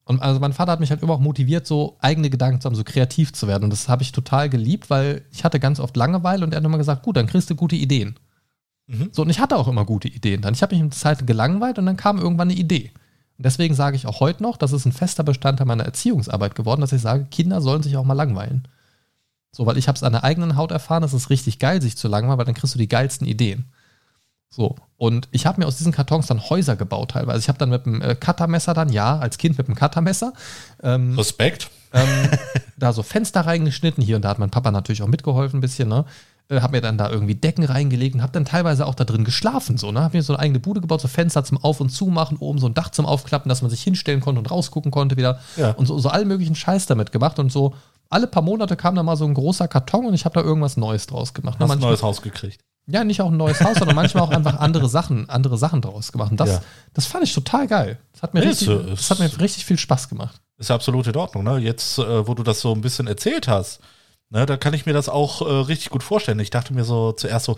Und 0.06 0.22
also 0.22 0.40
mein 0.40 0.54
Vater 0.54 0.72
hat 0.72 0.80
mich 0.80 0.90
halt 0.90 1.02
immer 1.04 1.14
auch 1.14 1.20
motiviert, 1.20 1.68
so 1.68 1.98
eigene 2.00 2.30
Gedanken 2.30 2.62
zu 2.62 2.68
haben, 2.68 2.76
so 2.76 2.86
kreativ 2.86 3.34
zu 3.34 3.48
werden. 3.48 3.66
Und 3.66 3.72
das 3.72 3.90
habe 3.90 4.04
ich 4.04 4.14
total 4.14 4.50
geliebt, 4.50 4.90
weil 4.90 5.26
ich 5.32 5.44
hatte 5.44 5.60
ganz 5.60 5.82
oft 5.82 5.98
Langeweile 5.98 6.46
und 6.46 6.54
er 6.54 6.58
hat 6.58 6.66
immer 6.66 6.78
gesagt, 6.78 7.04
gut, 7.04 7.18
dann 7.18 7.28
kriegst 7.28 7.50
du 7.50 7.56
gute 7.56 7.76
Ideen. 7.76 8.16
Mhm. 8.88 9.10
So, 9.12 9.24
und 9.24 9.30
ich 9.30 9.40
hatte 9.40 9.58
auch 9.58 9.68
immer 9.68 9.84
gute 9.84 10.08
Ideen. 10.08 10.42
Dann, 10.42 10.54
ich 10.54 10.62
habe 10.62 10.74
mich 10.74 10.82
der 10.82 10.98
Zeit 10.98 11.28
gelangweilt 11.28 11.78
und 11.78 11.86
dann 11.86 11.98
kam 11.98 12.18
irgendwann 12.20 12.50
eine 12.50 12.58
Idee. 12.58 12.92
Und 13.38 13.46
deswegen 13.46 13.76
sage 13.76 13.96
ich 13.96 14.08
auch 14.08 14.20
heute 14.20 14.42
noch, 14.42 14.58
das 14.58 14.72
ist 14.72 14.86
ein 14.86 14.92
fester 14.92 15.24
Bestandteil 15.24 15.68
meiner 15.68 15.86
Erziehungsarbeit 15.86 16.56
geworden, 16.56 16.82
dass 16.82 16.92
ich 16.92 17.02
sage, 17.02 17.26
Kinder 17.30 17.62
sollen 17.62 17.84
sich 17.84 17.96
auch 17.98 18.04
mal 18.04 18.14
langweilen. 18.14 18.68
So, 19.52 19.66
weil 19.66 19.78
ich 19.78 19.88
habe 19.88 19.96
es 19.96 20.04
an 20.04 20.14
der 20.14 20.24
eigenen 20.24 20.56
Haut 20.56 20.72
erfahren, 20.72 21.04
es 21.04 21.14
ist 21.14 21.30
richtig 21.30 21.60
geil, 21.60 21.82
sich 21.82 21.98
zu 21.98 22.08
langweilen, 22.08 22.38
weil 22.38 22.46
dann 22.46 22.56
kriegst 22.56 22.76
du 22.76 22.80
die 22.80 22.88
geilsten 22.88 23.28
Ideen. 23.28 23.66
So, 24.50 24.76
und 24.96 25.28
ich 25.32 25.46
habe 25.46 25.60
mir 25.60 25.68
aus 25.68 25.78
diesen 25.78 25.92
Kartons 25.92 26.28
dann 26.28 26.50
Häuser 26.50 26.76
gebaut 26.76 27.12
teilweise. 27.12 27.40
Ich 27.40 27.50
habe 27.50 27.60
dann 27.60 27.70
mit 27.70 27.86
dem 27.86 28.02
äh, 28.02 28.16
Cuttermesser 28.16 28.74
dann, 28.74 28.90
ja, 28.90 29.20
als 29.20 29.38
Kind 29.38 29.58
mit 29.58 29.68
dem 29.68 29.76
Cuttermesser, 29.76 30.34
ähm, 30.82 31.18
Respekt. 31.18 31.70
ähm, 31.94 32.08
da 32.78 32.94
so 32.94 33.04
Fenster 33.04 33.42
reingeschnitten. 33.42 34.04
Hier 34.04 34.16
und 34.16 34.24
da 34.24 34.30
hat 34.30 34.40
mein 34.40 34.50
Papa 34.50 34.72
natürlich 34.72 35.04
auch 35.04 35.08
mitgeholfen 35.08 35.58
ein 35.58 35.62
bisschen, 35.62 35.90
ne? 35.90 36.06
Äh, 36.50 36.62
hab 36.62 36.72
mir 36.72 36.80
dann 36.82 36.98
da 36.98 37.10
irgendwie 37.10 37.36
Decken 37.36 37.66
reingelegt 37.66 38.16
und 38.16 38.22
hab 38.22 38.32
dann 38.32 38.46
teilweise 38.46 38.86
auch 38.86 38.96
da 38.96 39.04
drin 39.04 39.26
geschlafen, 39.26 39.78
so, 39.78 39.92
ne? 39.92 40.02
Hab 40.02 40.14
mir 40.14 40.24
so 40.24 40.34
eine 40.34 40.42
eigene 40.42 40.60
Bude 40.60 40.80
gebaut, 40.80 41.02
so 41.02 41.08
Fenster 41.10 41.44
zum 41.44 41.58
Auf- 41.64 41.82
und 41.82 41.90
Zumachen, 41.90 42.38
oben 42.38 42.58
so 42.60 42.68
ein 42.68 42.74
Dach 42.74 42.90
zum 42.92 43.06
Aufklappen, 43.06 43.50
dass 43.50 43.62
man 43.62 43.70
sich 43.70 43.82
hinstellen 43.84 44.22
konnte 44.22 44.40
und 44.40 44.50
rausgucken 44.50 44.92
konnte 44.92 45.18
wieder. 45.18 45.40
Ja. 45.58 45.72
Und 45.72 45.88
so, 45.88 46.00
so 46.00 46.08
allen 46.10 46.28
möglichen 46.28 46.56
Scheiß 46.56 46.86
damit 46.86 47.12
gemacht 47.12 47.38
und 47.40 47.52
so. 47.52 47.74
Alle 48.10 48.28
paar 48.28 48.44
Monate 48.44 48.78
kam 48.78 48.96
da 48.96 49.04
mal 49.04 49.18
so 49.18 49.26
ein 49.26 49.34
großer 49.34 49.68
Karton 49.68 50.06
und 50.06 50.14
ich 50.14 50.24
habe 50.24 50.34
da 50.40 50.42
irgendwas 50.46 50.78
Neues 50.78 51.08
draus 51.08 51.34
gemacht. 51.34 51.60
Ne? 51.60 51.66
Hast 51.66 51.72
ein 51.72 51.80
Manchmal- 51.80 51.92
neues 51.92 52.04
Haus 52.04 52.22
gekriegt. 52.22 52.62
ja, 52.90 53.04
nicht 53.04 53.20
auch 53.20 53.30
ein 53.30 53.36
neues 53.36 53.60
Haus, 53.62 53.76
sondern 53.80 53.98
manchmal 53.98 54.24
auch 54.24 54.30
einfach 54.30 54.58
andere 54.60 54.88
Sachen, 54.88 55.30
andere 55.30 55.58
Sachen 55.58 55.82
draus 55.82 56.14
gemacht. 56.14 56.32
Und 56.32 56.40
das, 56.40 56.50
Ja. 56.50 56.62
das 56.94 57.06
fand 57.06 57.26
ich 57.26 57.34
total 57.34 57.68
geil. 57.68 58.00
Das 58.14 58.22
hat 58.24 58.34
mir, 58.34 58.40
Nee, 58.40 58.48
richtig, 58.48 58.70
das 58.90 59.12
hat 59.12 59.20
mir 59.20 59.30
richtig 59.42 59.66
viel 59.66 59.78
Spaß 59.78 60.08
gemacht. 60.08 60.40
Ist 60.58 60.70
ja 60.70 60.76
absolut 60.76 61.06
in 61.08 61.16
Ordnung, 61.18 61.44
ne? 61.44 61.58
Jetzt, 61.58 62.00
äh, 62.00 62.26
wo 62.26 62.34
du 62.34 62.44
das 62.44 62.62
so 62.62 62.72
ein 62.74 62.80
bisschen 62.80 63.08
erzählt 63.08 63.50
hast, 63.50 63.82
ne, 64.30 64.46
da 64.46 64.58
kann 64.58 64.74
ich 64.74 64.86
mir 64.86 64.94
das 64.94 65.10
auch 65.10 65.42
äh, 65.42 65.52
richtig 65.52 65.90
gut 65.90 66.04
vorstellen. 66.04 66.40
Ich 66.40 66.50
dachte 66.50 66.74
mir 66.74 66.84
so 66.84 67.12
zuerst 67.12 67.46
so, 67.46 67.56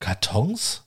Kartons? 0.00 0.82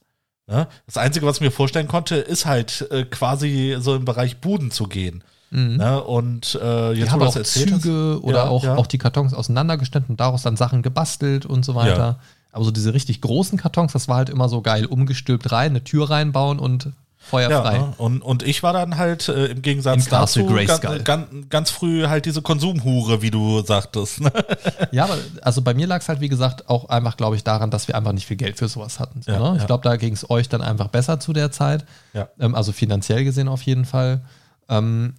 Ne? 0.48 0.68
Das 0.86 0.98
Einzige, 0.98 1.26
was 1.26 1.38
ich 1.38 1.42
mir 1.42 1.52
vorstellen 1.52 1.88
konnte, 1.88 2.16
ist 2.16 2.46
halt 2.46 2.88
äh, 2.92 3.04
quasi 3.04 3.78
so 3.80 3.96
im 3.96 4.06
Bereich 4.06 4.38
Buden 4.38 4.72
zu 4.72 4.86
gehen. 4.86 5.24
Mhm. 5.50 5.78
Ne? 5.78 6.04
Und 6.04 6.56
äh, 6.62 6.94
jetzt 6.94 7.12
haben 7.12 7.22
auch 7.22 7.42
Züge 7.42 7.76
hast, 7.76 8.24
oder 8.24 8.46
ja, 8.46 8.50
auch, 8.50 8.64
ja. 8.64 8.76
auch 8.76 8.88
die 8.88 8.98
Kartons 8.98 9.34
auseinandergeschnitten 9.34 10.12
und 10.12 10.20
daraus 10.20 10.44
dann 10.44 10.58
Sachen 10.58 10.82
gebastelt 10.82 11.46
und 11.46 11.64
so 11.64 11.76
weiter. 11.76 11.98
Ja. 11.98 12.20
Aber 12.52 12.64
so 12.64 12.72
diese 12.72 12.94
richtig 12.94 13.22
großen 13.22 13.58
Kartons, 13.58 13.94
das 13.94 14.08
war 14.08 14.18
halt 14.18 14.30
immer 14.30 14.50
so 14.50 14.62
geil. 14.62 14.86
Umgestülpt 14.86 15.52
rein, 15.52 15.72
eine 15.72 15.84
Tür 15.84 16.10
reinbauen 16.10 16.60
und 16.60 16.92
feuerfrei. 17.30 17.76
Ja, 17.76 17.94
und, 17.98 18.22
und 18.22 18.44
ich 18.44 18.64
war 18.64 18.74
dann 18.74 18.98
halt 18.98 19.28
äh, 19.28 19.48
im 19.48 19.62
Gegensatz 19.62 20.06
Im 20.06 20.12
dazu 20.12 20.46
ganz, 20.46 20.82
ganz, 21.04 21.28
ganz, 21.50 21.70
früh 21.70 22.08
halt 22.08 22.26
diese 22.26 22.42
Konsumhure, 22.42 23.22
wie 23.22 23.32
du 23.32 23.62
sagtest. 23.62 24.22
Ne? 24.22 24.32
ja, 24.92 25.04
aber 25.04 25.18
also 25.42 25.62
bei 25.62 25.74
mir 25.74 25.88
lag 25.88 26.02
es 26.02 26.10
halt, 26.10 26.22
wie 26.22 26.30
gesagt, 26.30 26.70
auch 26.70 26.90
einfach, 26.90 27.18
glaube 27.18 27.36
ich, 27.36 27.44
daran, 27.44 27.72
dass 27.72 27.88
wir 27.88 27.96
einfach 27.96 28.14
nicht 28.14 28.26
viel 28.26 28.38
Geld 28.38 28.58
für 28.58 28.68
sowas 28.68 29.00
hatten. 29.00 29.22
So, 29.22 29.32
ja, 29.32 29.40
ne? 29.40 29.58
Ich 29.60 29.66
glaube, 29.66 29.84
da 29.84 29.96
ging 29.98 30.14
es 30.14 30.30
euch 30.30 30.50
dann 30.50 30.62
einfach 30.62 30.88
besser 30.88 31.20
zu 31.20 31.34
der 31.34 31.52
Zeit. 31.52 31.86
Ja. 32.14 32.30
Ähm, 32.40 32.56
also 32.56 32.72
finanziell 32.72 33.24
gesehen 33.24 33.48
auf 33.48 33.62
jeden 33.64 33.86
Fall. 33.86 34.22
Ähm, 34.70 35.16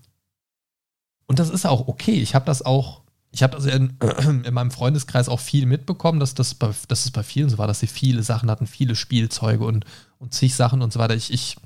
und 1.27 1.39
das 1.39 1.51
ist 1.51 1.67
auch 1.67 1.89
okay. 1.89 2.21
Ich 2.21 2.35
habe 2.35 2.47
das 2.47 2.63
auch 2.63 3.03
ich 3.31 3.43
habe 3.43 3.57
das 3.57 3.67
in, 3.67 3.97
in, 4.45 4.55
meinem 4.55 4.71
Freundeskreis 4.71 5.29
auch 5.29 5.41
viel 5.41 5.67
mitbekommen, 5.67 6.21
dass 6.21 6.35
das, 6.35 6.55
bei, 6.55 6.71
dass 6.89 7.05
es 7.05 7.11
bei 7.11 7.23
vielen 7.23 7.49
so 7.49 7.59
war, 7.59 7.67
dass 7.67 7.81
sie 7.81 7.87
viele 7.87 8.23
Sachen 8.23 8.51
hatten, 8.51 8.67
viele 8.67 8.95
Spielzeuge 8.95 9.65
und, 9.65 9.85
und 10.19 10.35
zig 10.35 10.55
Sachen 10.55 10.83
und 10.83 10.93
so 10.93 10.99
weiter. 10.99 11.15
Ich, 11.15 11.33
ich 11.33 11.57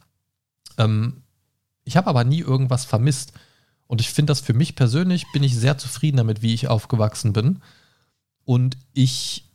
ähm, 0.85 1.23
ich 1.85 1.97
habe 1.97 2.09
aber 2.09 2.25
nie 2.25 2.41
irgendwas 2.41 2.85
vermisst. 2.85 3.33
Und 3.87 4.01
ich 4.01 4.11
finde 4.11 4.31
das 4.31 4.41
für 4.41 4.55
mich 4.55 4.75
persönlich, 4.75 5.27
bin 5.33 5.43
ich 5.43 5.55
sehr 5.57 5.77
zufrieden 5.77 6.17
damit, 6.17 6.43
wie 6.43 6.55
ich 6.55 6.69
aufgewachsen 6.69 7.33
bin. 7.33 7.61
Und 8.45 8.77
ich 8.95 9.51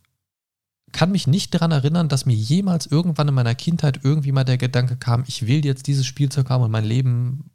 kann 0.92 1.10
mich 1.10 1.26
nicht 1.26 1.54
daran 1.54 1.72
erinnern, 1.72 2.08
dass 2.08 2.26
mir 2.26 2.36
jemals 2.36 2.86
irgendwann 2.86 3.28
in 3.28 3.34
meiner 3.34 3.54
Kindheit 3.54 4.00
irgendwie 4.02 4.32
mal 4.32 4.44
der 4.44 4.58
Gedanke 4.58 4.96
kam, 4.96 5.24
ich 5.26 5.46
will 5.46 5.64
jetzt 5.64 5.86
dieses 5.86 6.06
Spielzeug 6.06 6.48
haben 6.50 6.62
und 6.62 6.70
mein 6.70 6.84
Leben 6.84 7.50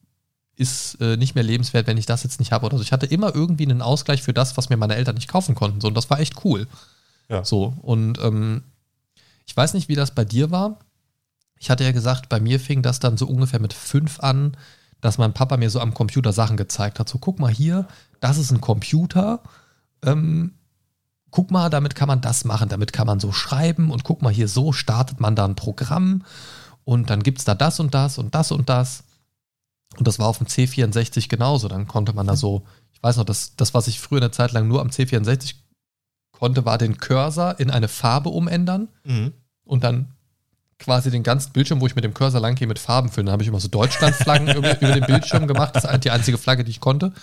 ist 0.55 1.01
äh, 1.01 1.17
nicht 1.17 1.33
mehr 1.33 1.43
lebenswert, 1.43 1.87
wenn 1.87 1.97
ich 1.97 2.05
das 2.05 2.23
jetzt 2.23 2.39
nicht 2.39 2.51
habe 2.51 2.65
oder 2.65 2.77
so. 2.77 2.83
Ich 2.83 2.91
hatte 2.91 3.07
immer 3.07 3.33
irgendwie 3.33 3.63
einen 3.63 3.81
Ausgleich 3.81 4.21
für 4.21 4.33
das, 4.33 4.55
was 4.55 4.69
mir 4.69 4.77
meine 4.77 4.95
Eltern 4.95 5.15
nicht 5.15 5.27
kaufen 5.27 5.55
konnten. 5.55 5.81
So, 5.81 5.87
und 5.87 5.95
das 5.95 6.09
war 6.09 6.19
echt 6.19 6.45
cool. 6.45 6.67
Ja. 7.27 7.43
So, 7.43 7.73
und 7.81 8.19
ähm, 8.21 8.63
ich 9.45 9.57
weiß 9.57 9.73
nicht, 9.73 9.89
wie 9.89 9.95
das 9.95 10.13
bei 10.13 10.25
dir 10.25 10.51
war. 10.51 10.79
Ich 11.63 11.69
hatte 11.69 11.85
ja 11.85 11.93
gesagt, 11.93 12.27
bei 12.27 12.41
mir 12.41 12.59
fing 12.59 12.81
das 12.81 12.99
dann 12.99 13.15
so 13.15 13.25
ungefähr 13.25 13.61
mit 13.61 13.71
fünf 13.71 14.19
an, 14.19 14.57
dass 14.99 15.17
mein 15.17 15.31
Papa 15.31 15.55
mir 15.55 15.69
so 15.69 15.79
am 15.79 15.93
Computer 15.93 16.33
Sachen 16.33 16.57
gezeigt 16.57 16.99
hat. 16.99 17.07
So, 17.07 17.19
guck 17.19 17.39
mal 17.39 17.53
hier, 17.53 17.87
das 18.19 18.37
ist 18.37 18.51
ein 18.51 18.59
Computer. 18.59 19.39
Ähm, 20.03 20.55
guck 21.31 21.51
mal, 21.51 21.69
damit 21.69 21.95
kann 21.95 22.09
man 22.09 22.19
das 22.19 22.43
machen, 22.43 22.67
damit 22.67 22.91
kann 22.91 23.07
man 23.07 23.21
so 23.21 23.31
schreiben 23.31 23.91
und 23.91 24.03
guck 24.03 24.21
mal 24.21 24.33
hier, 24.33 24.49
so 24.49 24.73
startet 24.73 25.21
man 25.21 25.37
da 25.37 25.45
ein 25.45 25.55
Programm 25.55 26.25
und 26.83 27.09
dann 27.09 27.23
gibt 27.23 27.39
es 27.39 27.45
da 27.45 27.55
das 27.55 27.79
und 27.79 27.93
das 27.93 28.17
und 28.17 28.35
das 28.35 28.51
und 28.51 28.67
das. 28.67 29.05
Und 29.97 30.05
das 30.05 30.19
war 30.19 30.27
auf 30.27 30.39
dem 30.39 30.47
C64 30.47 31.29
genauso. 31.29 31.69
Dann 31.69 31.87
konnte 31.87 32.11
man 32.11 32.27
da 32.27 32.35
so, 32.35 32.63
ich 32.91 33.01
weiß 33.01 33.15
noch, 33.15 33.23
das, 33.23 33.55
das 33.55 33.73
was 33.73 33.87
ich 33.87 34.01
früher 34.01 34.19
eine 34.19 34.31
Zeit 34.31 34.51
lang 34.51 34.67
nur 34.67 34.81
am 34.81 34.89
C64 34.89 35.55
konnte, 36.33 36.65
war 36.65 36.77
den 36.77 36.97
Cursor 36.97 37.57
in 37.57 37.71
eine 37.71 37.87
Farbe 37.87 38.27
umändern 38.27 38.89
mhm. 39.05 39.31
und 39.63 39.85
dann 39.85 40.09
quasi 40.79 41.11
den 41.11 41.23
ganzen 41.23 41.53
Bildschirm, 41.53 41.81
wo 41.81 41.87
ich 41.87 41.95
mit 41.95 42.03
dem 42.03 42.13
Cursor 42.13 42.41
lang 42.41 42.55
gehe, 42.55 42.67
mit 42.67 42.79
Farben 42.79 43.09
füllen. 43.09 43.27
Da 43.27 43.31
habe 43.33 43.43
ich 43.43 43.49
immer 43.49 43.59
so 43.59 43.67
Deutschlandflaggen 43.67 44.55
über, 44.55 44.77
über, 44.81 44.93
den 44.93 45.05
Bildschirm 45.05 45.47
gemacht. 45.47 45.75
Das 45.75 45.85
ist 45.85 46.03
die 46.03 46.11
einzige 46.11 46.37
Flagge, 46.37 46.63
die 46.63 46.71
ich 46.71 46.79
konnte. 46.79 47.13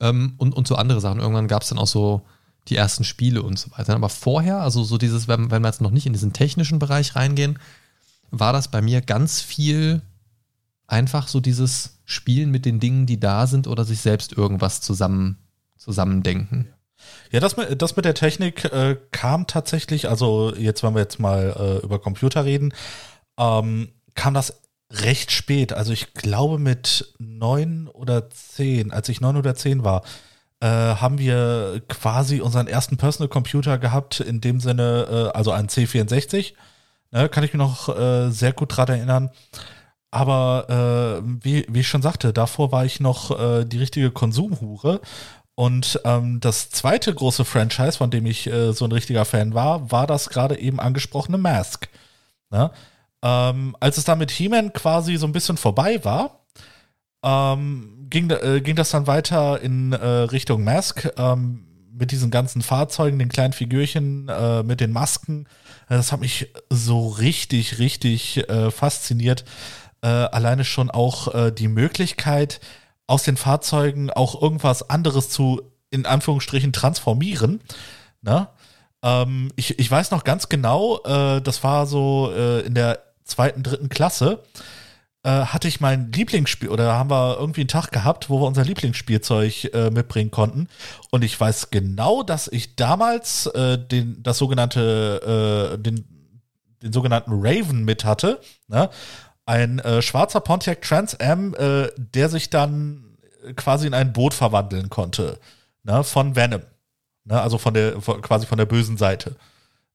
Ähm, 0.00 0.34
und, 0.38 0.54
und 0.54 0.66
so 0.66 0.76
andere 0.76 1.00
Sachen. 1.00 1.20
Irgendwann 1.20 1.48
gab 1.48 1.62
es 1.62 1.68
dann 1.68 1.78
auch 1.78 1.86
so 1.86 2.22
die 2.68 2.76
ersten 2.76 3.04
Spiele 3.04 3.42
und 3.42 3.58
so 3.58 3.70
weiter. 3.72 3.94
Aber 3.94 4.08
vorher, 4.08 4.60
also 4.60 4.84
so 4.84 4.98
dieses, 4.98 5.28
wenn, 5.28 5.50
wenn 5.50 5.62
wir 5.62 5.68
jetzt 5.68 5.80
noch 5.80 5.90
nicht 5.90 6.06
in 6.06 6.12
diesen 6.12 6.32
technischen 6.32 6.78
Bereich 6.78 7.16
reingehen, 7.16 7.58
war 8.30 8.52
das 8.52 8.68
bei 8.68 8.80
mir 8.80 9.00
ganz 9.00 9.40
viel 9.40 10.02
einfach 10.86 11.28
so 11.28 11.40
dieses 11.40 11.98
Spielen 12.04 12.50
mit 12.50 12.64
den 12.64 12.80
Dingen, 12.80 13.06
die 13.06 13.20
da 13.20 13.46
sind 13.46 13.66
oder 13.66 13.84
sich 13.84 14.00
selbst 14.00 14.32
irgendwas 14.32 14.80
zusammen, 14.80 15.38
zusammendenken. 15.76 16.66
Ja, 16.68 16.74
das 17.32 17.56
mit, 17.56 17.80
das 17.80 17.96
mit 17.96 18.04
der 18.04 18.14
Technik 18.14 18.64
äh, 18.66 18.96
kam 19.10 19.46
tatsächlich, 19.46 20.08
also 20.08 20.54
jetzt, 20.54 20.82
wenn 20.82 20.94
wir 20.94 21.02
jetzt 21.02 21.20
mal 21.20 21.54
äh, 21.58 21.84
über 21.84 21.98
Computer 21.98 22.44
reden, 22.44 22.74
ähm, 23.38 23.92
kam 24.14 24.34
das 24.34 24.60
recht 24.90 25.30
spät. 25.30 25.72
Also 25.72 25.92
ich 25.92 26.14
glaube 26.14 26.58
mit 26.58 27.14
neun 27.18 27.88
oder 27.88 28.28
zehn, 28.30 28.90
als 28.92 29.08
ich 29.08 29.20
neun 29.20 29.36
oder 29.36 29.54
zehn 29.54 29.84
war, 29.84 30.02
äh, 30.60 30.66
haben 30.66 31.18
wir 31.18 31.82
quasi 31.88 32.40
unseren 32.40 32.66
ersten 32.66 32.96
Personal 32.96 33.28
Computer 33.28 33.78
gehabt, 33.78 34.20
in 34.20 34.40
dem 34.40 34.60
Sinne, 34.60 35.30
äh, 35.32 35.36
also 35.36 35.52
einen 35.52 35.68
C64. 35.68 36.54
Ne, 37.12 37.28
kann 37.28 37.44
ich 37.44 37.52
mich 37.52 37.58
noch 37.58 37.88
äh, 37.88 38.30
sehr 38.30 38.52
gut 38.52 38.76
dran 38.76 38.88
erinnern. 38.88 39.30
Aber 40.12 41.22
äh, 41.22 41.22
wie, 41.44 41.66
wie 41.68 41.80
ich 41.80 41.88
schon 41.88 42.02
sagte, 42.02 42.32
davor 42.32 42.72
war 42.72 42.84
ich 42.84 43.00
noch 43.00 43.38
äh, 43.38 43.64
die 43.64 43.78
richtige 43.78 44.10
Konsumhure 44.10 45.00
und 45.60 46.00
ähm, 46.06 46.40
das 46.40 46.70
zweite 46.70 47.14
große 47.14 47.44
Franchise, 47.44 47.98
von 47.98 48.10
dem 48.10 48.24
ich 48.24 48.46
äh, 48.46 48.72
so 48.72 48.86
ein 48.86 48.92
richtiger 48.92 49.26
Fan 49.26 49.52
war, 49.52 49.92
war 49.92 50.06
das 50.06 50.30
gerade 50.30 50.58
eben 50.58 50.80
angesprochene 50.80 51.36
Mask. 51.36 51.90
Ne? 52.48 52.70
Ähm, 53.22 53.76
als 53.78 53.98
es 53.98 54.04
da 54.04 54.16
mit 54.16 54.30
He-Man 54.30 54.72
quasi 54.72 55.18
so 55.18 55.26
ein 55.26 55.32
bisschen 55.32 55.58
vorbei 55.58 56.02
war, 56.02 56.46
ähm, 57.22 58.06
ging, 58.08 58.30
äh, 58.30 58.62
ging 58.62 58.74
das 58.74 58.88
dann 58.88 59.06
weiter 59.06 59.60
in 59.60 59.92
äh, 59.92 60.06
Richtung 60.06 60.64
Mask 60.64 61.12
ähm, 61.18 61.66
mit 61.92 62.10
diesen 62.10 62.30
ganzen 62.30 62.62
Fahrzeugen, 62.62 63.18
den 63.18 63.28
kleinen 63.28 63.52
Figürchen, 63.52 64.30
äh, 64.30 64.62
mit 64.62 64.80
den 64.80 64.92
Masken. 64.92 65.46
Das 65.90 66.10
hat 66.10 66.20
mich 66.20 66.54
so 66.70 67.08
richtig, 67.08 67.78
richtig 67.78 68.48
äh, 68.48 68.70
fasziniert. 68.70 69.44
Äh, 70.00 70.06
alleine 70.06 70.64
schon 70.64 70.90
auch 70.90 71.50
die 71.50 71.68
Möglichkeit, 71.68 72.60
aus 73.10 73.24
den 73.24 73.36
Fahrzeugen 73.36 74.10
auch 74.10 74.40
irgendwas 74.40 74.88
anderes 74.88 75.28
zu, 75.30 75.62
in 75.90 76.06
Anführungsstrichen, 76.06 76.72
transformieren. 76.72 77.60
Ne? 78.22 78.48
Ähm, 79.02 79.50
ich, 79.56 79.80
ich 79.80 79.90
weiß 79.90 80.12
noch 80.12 80.22
ganz 80.22 80.48
genau, 80.48 81.00
äh, 81.02 81.42
das 81.42 81.64
war 81.64 81.86
so 81.86 82.32
äh, 82.32 82.60
in 82.60 82.74
der 82.74 83.00
zweiten, 83.24 83.64
dritten 83.64 83.88
Klasse, 83.88 84.44
äh, 85.24 85.30
hatte 85.30 85.66
ich 85.66 85.80
mein 85.80 86.12
Lieblingsspiel 86.12 86.68
oder 86.68 86.92
haben 86.94 87.10
wir 87.10 87.36
irgendwie 87.38 87.62
einen 87.62 87.68
Tag 87.68 87.90
gehabt, 87.90 88.30
wo 88.30 88.40
wir 88.40 88.46
unser 88.46 88.64
Lieblingsspielzeug 88.64 89.74
äh, 89.74 89.90
mitbringen 89.90 90.30
konnten. 90.30 90.68
Und 91.10 91.24
ich 91.24 91.38
weiß 91.38 91.70
genau, 91.70 92.22
dass 92.22 92.46
ich 92.46 92.76
damals 92.76 93.46
äh, 93.46 93.76
den, 93.76 94.22
das 94.22 94.38
sogenannte, 94.38 95.72
äh, 95.74 95.82
den, 95.82 96.04
den 96.80 96.92
sogenannten 96.92 97.32
Raven 97.34 97.84
mit 97.84 98.04
hatte. 98.04 98.40
Ne? 98.68 98.88
Ein 99.50 99.80
äh, 99.80 100.00
schwarzer 100.00 100.40
Pontiac 100.40 100.80
Trans 100.80 101.18
Am, 101.18 101.54
äh, 101.54 101.88
der 101.96 102.28
sich 102.28 102.50
dann 102.50 103.16
quasi 103.56 103.86
in 103.86 103.94
ein 103.94 104.12
Boot 104.12 104.32
verwandeln 104.32 104.90
konnte, 104.90 105.38
ne, 105.82 106.04
von 106.04 106.36
Venom. 106.36 106.62
Ne, 107.24 107.40
also 107.40 107.58
von 107.58 107.74
der, 107.74 108.00
von, 108.00 108.22
quasi 108.22 108.46
von 108.46 108.58
der 108.58 108.66
bösen 108.66 108.96
Seite. 108.96 109.36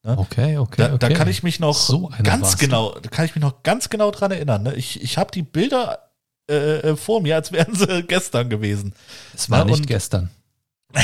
Ne? 0.04 0.18
Okay, 0.18 0.58
okay, 0.58 0.82
da, 0.82 0.94
okay. 0.94 0.98
Da 1.00 1.10
kann 1.10 1.30
ich 1.30 1.42
mich 1.42 1.60
noch 1.60 1.76
so 1.76 2.12
ganz 2.22 2.58
genau, 2.58 3.00
da 3.00 3.10
kann 3.10 3.26
ich 3.26 3.34
mich 3.34 3.42
noch 3.42 3.64
ganz 3.64 3.90
genau 3.90 4.12
dran 4.12 4.32
erinnern. 4.32 4.64
Ne? 4.64 4.76
Ich, 4.76 5.02
ich 5.02 5.18
habe 5.18 5.32
die 5.32 5.42
Bilder 5.42 6.10
äh, 6.50 6.80
äh 6.80 6.96
vor 6.98 7.22
mir, 7.22 7.36
als 7.36 7.52
wären 7.52 7.76
sie 7.76 8.04
gestern 8.08 8.50
gewesen. 8.50 8.94
Es 9.34 9.50
war 9.50 9.64
ne? 9.64 9.72
nicht 9.72 9.88
gestern. 9.88 10.30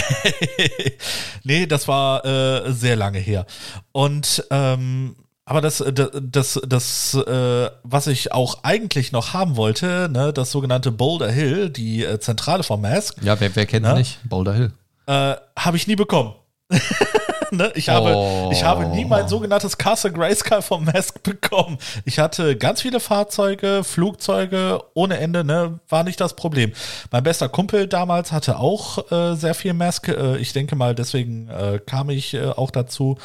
nee, 1.44 1.66
das 1.66 1.88
war 1.88 2.26
äh, 2.26 2.72
sehr 2.72 2.96
lange 2.96 3.20
her. 3.20 3.46
Und 3.92 4.46
ähm, 4.52 5.16
aber 5.52 5.60
das, 5.60 5.82
äh, 5.82 5.92
das, 5.92 6.12
das, 6.24 6.62
das 6.66 7.14
äh, 7.14 7.70
was 7.84 8.08
ich 8.08 8.32
auch 8.32 8.64
eigentlich 8.64 9.12
noch 9.12 9.34
haben 9.34 9.58
wollte, 9.58 10.08
ne, 10.10 10.32
das 10.32 10.50
sogenannte 10.50 10.94
Boulder 10.94 11.30
Hill, 11.30 11.70
die 11.70 12.06
äh, 12.06 12.22
Zentrale 12.22 12.64
von 12.64 12.80
Mask. 12.80 13.18
Ja, 13.22 13.38
wer, 13.38 13.54
wer 13.54 13.66
kennt 13.66 13.86
es 13.86 13.92
ne? 13.92 14.00
nicht? 14.00 14.20
Boulder 14.24 14.54
Hill. 14.54 14.72
Äh, 15.08 15.36
habe 15.60 15.76
ich 15.76 15.88
nie 15.88 15.98
bekommen. 15.98 16.36
ne? 17.52 17.70
ich, 17.76 17.90
habe, 17.90 18.14
oh. 18.16 18.50
ich 18.54 18.64
habe 18.64 18.86
nie 18.86 19.04
mein 19.04 19.28
sogenanntes 19.28 19.78
Castle 19.78 20.14
Grayskull 20.14 20.62
vom 20.62 20.86
Mask 20.86 21.22
bekommen. 21.22 21.80
Ich 22.06 22.18
hatte 22.18 22.56
ganz 22.56 22.82
viele 22.82 23.02
Fahrzeuge, 23.02 23.84
Flugzeuge 23.84 24.82
ohne 24.94 25.18
Ende, 25.18 25.44
ne? 25.44 25.82
war 25.90 26.06
nicht 26.06 26.22
das 26.22 26.38
Problem. 26.38 26.72
Mein 27.12 27.24
bester 27.24 27.50
Kumpel 27.50 27.88
damals 27.88 28.32
hatte 28.32 28.58
auch 28.58 29.12
äh, 29.12 29.36
sehr 29.36 29.54
viel 29.54 29.74
Mask. 29.74 30.08
Äh, 30.08 30.38
ich 30.38 30.54
denke 30.54 30.78
mal, 30.78 30.96
deswegen 30.96 31.50
äh, 31.50 31.82
kam 31.86 32.10
ich 32.10 32.36
äh, 32.36 32.46
auch 32.46 32.72
dazu. 32.72 33.18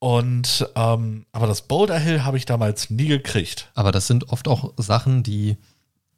Und 0.00 0.66
ähm, 0.76 1.26
aber 1.30 1.46
das 1.46 1.62
Boulder 1.62 1.98
Hill 1.98 2.24
habe 2.24 2.38
ich 2.38 2.46
damals 2.46 2.88
nie 2.88 3.06
gekriegt. 3.06 3.70
Aber 3.74 3.92
das 3.92 4.06
sind 4.06 4.30
oft 4.30 4.48
auch 4.48 4.72
Sachen, 4.78 5.22
die 5.22 5.58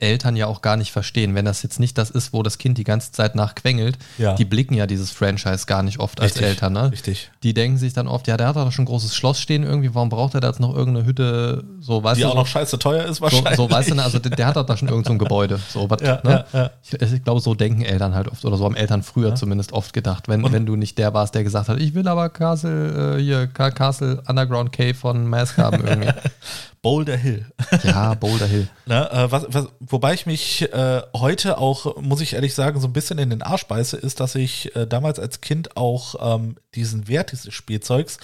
Eltern 0.03 0.37
ja 0.37 0.47
auch 0.47 0.61
gar 0.61 0.77
nicht 0.77 0.93
verstehen. 0.93 1.35
Wenn 1.35 1.45
das 1.45 1.63
jetzt 1.63 1.81
nicht 1.81 1.97
das 1.97 2.11
ist, 2.11 2.33
wo 2.33 2.43
das 2.43 2.59
Kind 2.59 2.77
die 2.77 2.85
ganze 2.85 3.13
Zeit 3.13 3.35
nachquengelt, 3.35 3.99
ja. 4.19 4.35
die 4.35 4.45
blicken 4.45 4.75
ja 4.75 4.87
dieses 4.87 5.11
Franchise 5.11 5.67
gar 5.67 5.83
nicht 5.83 6.01
oft 6.01 6.21
als 6.21 6.37
Eltern. 6.37 6.73
Ne? 6.73 6.93
Richtig. 6.93 7.31
Die 7.43 7.55
denken 7.55 7.79
sich 7.79 7.93
dann 7.93 8.09
oft, 8.09 8.27
ja, 8.27 8.37
der 8.37 8.49
hat 8.49 8.57
doch 8.57 8.73
schon 8.73 8.83
ein 8.83 8.87
großes 8.87 9.15
Schloss 9.15 9.41
stehen 9.41 9.63
irgendwie, 9.63 9.95
warum 9.95 10.09
braucht 10.09 10.35
er 10.35 10.41
da 10.41 10.49
jetzt 10.49 10.61
noch 10.61 10.75
irgendeine 10.75 11.07
Hütte, 11.07 11.65
so 11.81 12.03
weißt 12.03 12.19
die 12.19 12.23
du. 12.23 12.27
Die 12.27 12.31
auch 12.31 12.33
so, 12.33 12.39
noch 12.41 12.47
scheiße 12.47 12.79
teuer 12.79 13.05
ist 13.05 13.21
wahrscheinlich. 13.21 13.57
So, 13.57 13.69
so 13.69 13.71
weißt 13.71 13.91
du, 13.91 13.95
ne? 13.95 14.03
also 14.03 14.19
der, 14.19 14.33
der, 14.33 14.47
hat 14.47 14.57
doch 14.57 14.67
da 14.67 14.77
schon 14.77 14.89
irgendein 14.89 15.15
so 15.15 15.19
Gebäude. 15.19 15.61
So, 15.69 15.89
wat, 15.89 16.01
ja, 16.01 16.21
ne? 16.25 16.45
ja, 16.53 16.71
ich, 16.83 17.01
ich, 17.01 17.25
glaube, 17.25 17.41
so 17.41 17.55
denken 17.55 17.83
Eltern 17.83 18.15
halt 18.15 18.29
oft, 18.29 18.45
oder 18.45 18.57
so 18.57 18.65
haben 18.65 18.77
Eltern 18.77 19.03
früher 19.03 19.35
zumindest 19.35 19.73
oft 19.73 19.93
gedacht, 19.93 20.29
wenn, 20.29 20.51
wenn 20.53 20.67
du 20.67 20.77
nicht 20.77 20.99
der 20.99 21.15
warst, 21.15 21.35
der 21.35 21.45
gesagt 21.45 21.69
hat, 21.69 21.81
ich 21.81 21.95
will 21.95 22.09
aber 22.09 22.29
Castle, 22.29 23.19
äh, 23.19 23.23
hier, 23.23 23.47
Castle 23.47 24.23
Underground 24.27 24.73
Cave 24.73 24.95
von 24.95 25.27
Mask 25.27 25.59
haben 25.59 25.87
irgendwie. 25.87 26.11
Boulder 26.83 27.17
Hill. 27.17 27.47
Ja, 27.85 28.15
Boulder 28.15 28.47
Hill. 28.47 28.69
ne, 28.87 29.11
äh, 29.11 29.31
was, 29.31 29.47
was, 29.49 29.69
wobei 29.79 30.15
ich 30.15 30.27
mich 30.27 30.63
äh, 30.73 31.03
heute 31.15 31.59
auch, 31.59 31.97
muss 32.03 32.21
ich 32.21 32.35
ehrlich 32.35 32.55
sagen, 32.55 32.81
so 32.81 32.89
ein 32.89 32.93
bisschen 32.93 33.19
in 33.19 33.31
den 33.31 33.43
Arsch 33.43 33.67
beiße, 33.67 33.97
ist, 33.97 34.19
dass 34.19 34.35
ich 34.35 34.75
äh, 34.75 34.87
damals 34.87 35.21
als 35.21 35.41
Kind 35.41 35.77
auch 35.77 36.35
ähm, 36.37 36.57
diesen 36.75 37.07
Wert 37.07 37.31
dieses 37.31 37.55
Spielzeugs 37.55 38.19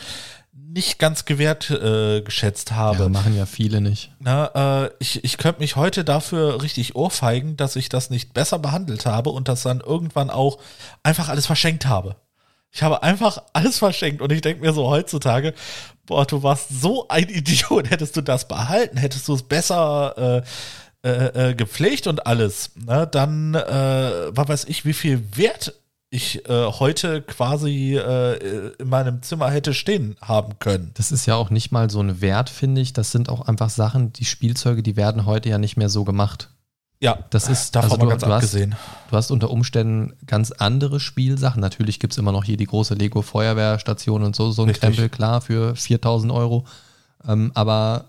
nicht 0.70 0.98
ganz 0.98 1.24
gewährt 1.24 1.70
äh, 1.70 2.20
geschätzt 2.20 2.72
habe. 2.72 3.04
Ja, 3.04 3.08
machen 3.08 3.36
ja 3.36 3.46
viele 3.46 3.80
nicht. 3.80 4.10
Na, 4.18 4.84
äh, 4.84 4.90
ich, 4.98 5.24
ich 5.24 5.38
könnte 5.38 5.60
mich 5.60 5.76
heute 5.76 6.04
dafür 6.04 6.62
richtig 6.62 6.94
ohrfeigen, 6.94 7.56
dass 7.56 7.76
ich 7.76 7.88
das 7.88 8.10
nicht 8.10 8.34
besser 8.34 8.58
behandelt 8.58 9.06
habe 9.06 9.30
und 9.30 9.48
das 9.48 9.62
dann 9.62 9.80
irgendwann 9.80 10.30
auch 10.30 10.58
einfach 11.02 11.28
alles 11.28 11.46
verschenkt 11.46 11.86
habe. 11.86 12.16
Ich 12.70 12.82
habe 12.82 13.02
einfach 13.02 13.42
alles 13.52 13.78
verschenkt 13.78 14.22
und 14.22 14.30
ich 14.30 14.40
denke 14.40 14.60
mir 14.60 14.72
so 14.72 14.88
heutzutage, 14.88 15.54
boah, 16.06 16.26
du 16.26 16.42
warst 16.42 16.68
so 16.68 17.08
ein 17.08 17.28
Idiot, 17.28 17.90
hättest 17.90 18.16
du 18.16 18.20
das 18.20 18.48
behalten, 18.48 18.96
hättest 18.96 19.28
du 19.28 19.34
es 19.34 19.42
besser 19.42 20.42
äh, 21.02 21.08
äh, 21.08 21.50
äh, 21.50 21.54
gepflegt 21.54 22.06
und 22.06 22.26
alles, 22.26 22.72
ne, 22.74 23.06
dann, 23.06 23.54
äh, 23.54 24.36
was 24.36 24.48
weiß 24.48 24.64
ich, 24.64 24.84
wie 24.84 24.92
viel 24.92 25.22
Wert 25.36 25.74
ich 26.10 26.48
äh, 26.48 26.64
heute 26.64 27.22
quasi 27.22 27.96
äh, 27.96 28.72
in 28.78 28.88
meinem 28.88 29.22
Zimmer 29.22 29.50
hätte 29.50 29.74
stehen 29.74 30.16
haben 30.22 30.58
können. 30.58 30.90
Das 30.94 31.12
ist 31.12 31.26
ja 31.26 31.36
auch 31.36 31.50
nicht 31.50 31.70
mal 31.70 31.90
so 31.90 32.00
ein 32.00 32.20
Wert, 32.20 32.48
finde 32.48 32.80
ich. 32.80 32.94
Das 32.94 33.12
sind 33.12 33.28
auch 33.28 33.42
einfach 33.42 33.68
Sachen, 33.68 34.12
die 34.12 34.24
Spielzeuge, 34.24 34.82
die 34.82 34.96
werden 34.96 35.26
heute 35.26 35.50
ja 35.50 35.58
nicht 35.58 35.76
mehr 35.76 35.90
so 35.90 36.04
gemacht. 36.04 36.48
Ja, 37.00 37.18
Das 37.30 37.48
ist, 37.48 37.76
davon 37.76 37.92
also 37.92 38.02
du, 38.02 38.08
ganz 38.08 38.22
du, 38.22 38.26
hast, 38.28 38.34
abgesehen. 38.34 38.76
du 39.10 39.16
hast 39.16 39.30
unter 39.30 39.50
Umständen 39.50 40.14
ganz 40.26 40.50
andere 40.50 40.98
Spielsachen. 40.98 41.60
Natürlich 41.60 42.00
gibt 42.00 42.12
es 42.12 42.18
immer 42.18 42.32
noch 42.32 42.44
hier 42.44 42.56
die 42.56 42.66
große 42.66 42.94
Lego 42.94 43.22
Feuerwehrstation 43.22 44.24
und 44.24 44.34
so, 44.34 44.50
so 44.50 44.62
ein 44.62 44.68
Richtig. 44.68 44.82
Krempel, 44.82 45.08
klar, 45.08 45.40
für 45.40 45.76
4000 45.76 46.32
Euro. 46.32 46.66
Ähm, 47.26 47.52
aber 47.54 48.06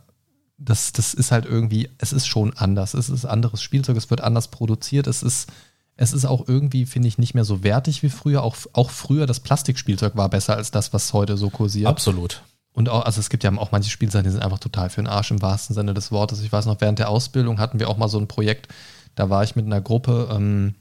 das, 0.57 0.91
das 0.91 1.13
ist 1.13 1.31
halt 1.31 1.45
irgendwie, 1.45 1.89
es 1.99 2.13
ist 2.13 2.27
schon 2.27 2.53
anders. 2.57 2.95
Es 2.95 3.09
ist 3.09 3.25
anderes 3.25 3.61
Spielzeug, 3.61 3.95
es 3.95 4.09
wird 4.09 4.21
anders 4.21 4.47
produziert. 4.49 5.05
Es 5.05 5.21
ist, 5.21 5.49
es 5.95 6.11
ist 6.11 6.25
auch 6.25 6.47
irgendwie, 6.47 6.85
finde 6.87 7.07
ich, 7.07 7.17
nicht 7.19 7.35
mehr 7.35 7.45
so 7.45 7.63
wertig 7.63 8.01
wie 8.01 8.09
früher. 8.09 8.41
Auch, 8.41 8.55
auch 8.73 8.89
früher 8.89 9.27
das 9.27 9.39
Plastikspielzeug 9.39 10.15
war 10.15 10.29
besser 10.29 10.57
als 10.57 10.71
das, 10.71 10.93
was 10.93 11.13
heute 11.13 11.37
so 11.37 11.49
kursiert. 11.49 11.87
Absolut. 11.87 12.41
Und 12.79 12.87
auch, 12.87 13.03
also 13.03 13.19
es 13.19 13.29
gibt 13.29 13.43
ja 13.43 13.51
auch 13.57 13.73
manche 13.73 13.89
Spielsachen, 13.89 14.23
die 14.23 14.29
sind 14.29 14.41
einfach 14.41 14.57
total 14.57 14.89
für 14.89 15.01
den 15.01 15.09
Arsch 15.09 15.31
im 15.31 15.41
wahrsten 15.41 15.73
Sinne 15.73 15.93
des 15.93 16.13
Wortes. 16.13 16.41
Ich 16.41 16.49
weiß 16.53 16.65
noch, 16.65 16.79
während 16.79 16.97
der 16.97 17.09
Ausbildung 17.09 17.59
hatten 17.59 17.77
wir 17.77 17.89
auch 17.89 17.97
mal 17.97 18.07
so 18.07 18.17
ein 18.17 18.29
Projekt, 18.29 18.69
da 19.15 19.29
war 19.29 19.43
ich 19.43 19.57
mit 19.57 19.65
einer 19.65 19.81
Gruppe 19.81 20.29
ähm, 20.31 20.75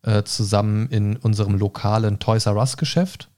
äh, 0.00 0.22
zusammen 0.22 0.88
in 0.88 1.16
unserem 1.16 1.58
lokalen 1.58 2.20
Toys 2.20 2.46
R 2.46 2.56
Us 2.56 2.78
Geschäft. 2.78 3.28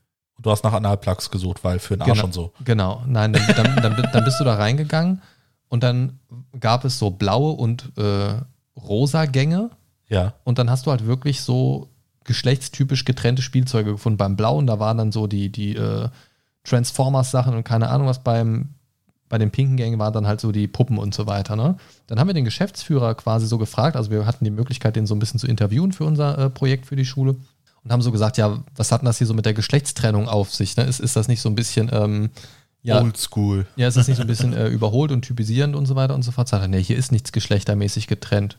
Du 0.40 0.48
hast 0.52 0.62
nach 0.62 0.74
Analplugs 0.74 1.32
gesucht, 1.32 1.64
weil 1.64 1.80
für 1.80 1.96
den 1.96 2.02
Arsch 2.02 2.12
Genau. 2.12 2.24
und 2.26 2.32
so. 2.34 2.52
Genau, 2.64 3.02
nein, 3.08 3.32
dann, 3.32 3.42
dann, 3.56 3.82
dann, 3.82 4.08
dann 4.12 4.24
bist 4.24 4.38
du 4.38 4.44
da 4.44 4.54
reingegangen 4.54 5.20
und 5.68 5.82
dann 5.82 6.20
gab 6.60 6.84
es 6.84 7.00
so 7.00 7.10
blaue 7.10 7.54
und 7.54 7.90
äh, 7.98 8.34
rosa 8.80 9.26
Gänge 9.26 9.70
Ja. 10.06 10.34
und 10.44 10.60
dann 10.60 10.70
hast 10.70 10.86
du 10.86 10.92
halt 10.92 11.04
wirklich 11.04 11.40
so 11.40 11.88
geschlechtstypisch 12.22 13.04
getrennte 13.04 13.42
Spielzeuge 13.42 13.90
gefunden. 13.90 14.18
Beim 14.18 14.36
Blauen, 14.36 14.68
da 14.68 14.78
waren 14.78 14.98
dann 14.98 15.10
so 15.10 15.26
die, 15.26 15.50
die 15.50 15.74
äh, 15.74 16.08
Transformers-Sachen 16.68 17.54
und 17.54 17.64
keine 17.64 17.88
Ahnung 17.88 18.06
was. 18.06 18.22
Beim, 18.22 18.70
bei 19.28 19.38
den 19.38 19.50
pinken 19.50 19.76
Gängen 19.76 19.98
waren 19.98 20.12
dann 20.12 20.26
halt 20.26 20.40
so 20.40 20.52
die 20.52 20.68
Puppen 20.68 20.98
und 20.98 21.14
so 21.14 21.26
weiter. 21.26 21.56
Ne? 21.56 21.76
Dann 22.06 22.18
haben 22.18 22.28
wir 22.28 22.34
den 22.34 22.44
Geschäftsführer 22.44 23.14
quasi 23.14 23.46
so 23.46 23.58
gefragt, 23.58 23.96
also 23.96 24.10
wir 24.10 24.26
hatten 24.26 24.44
die 24.44 24.50
Möglichkeit, 24.50 24.96
den 24.96 25.06
so 25.06 25.14
ein 25.14 25.18
bisschen 25.18 25.40
zu 25.40 25.46
interviewen 25.46 25.92
für 25.92 26.04
unser 26.04 26.38
äh, 26.38 26.50
Projekt 26.50 26.86
für 26.86 26.96
die 26.96 27.04
Schule 27.04 27.36
und 27.84 27.92
haben 27.92 28.02
so 28.02 28.12
gesagt, 28.12 28.36
ja, 28.36 28.58
was 28.74 28.92
hat 28.92 29.02
denn 29.02 29.06
das 29.06 29.18
hier 29.18 29.26
so 29.26 29.34
mit 29.34 29.46
der 29.46 29.54
Geschlechtstrennung 29.54 30.28
auf 30.28 30.54
sich? 30.54 30.76
Ne? 30.76 30.84
Ist, 30.84 31.00
ist 31.00 31.16
das 31.16 31.28
nicht 31.28 31.40
so 31.40 31.48
ein 31.48 31.54
bisschen, 31.54 31.90
ähm, 31.92 32.30
ja, 32.82 33.00
Oldschool. 33.00 33.66
ja, 33.76 33.88
ist 33.88 33.96
das 33.96 34.08
nicht 34.08 34.16
so 34.16 34.22
ein 34.22 34.28
bisschen 34.28 34.52
äh, 34.52 34.68
überholt 34.68 35.10
und 35.10 35.22
typisierend 35.22 35.74
und 35.74 35.86
so 35.86 35.94
weiter 35.96 36.14
und 36.14 36.22
so 36.22 36.30
fort? 36.30 36.48
Sagt 36.48 36.62
er, 36.62 36.68
nee, 36.68 36.82
hier 36.82 36.96
ist 36.96 37.12
nichts 37.12 37.32
geschlechtermäßig 37.32 38.06
getrennt. 38.06 38.58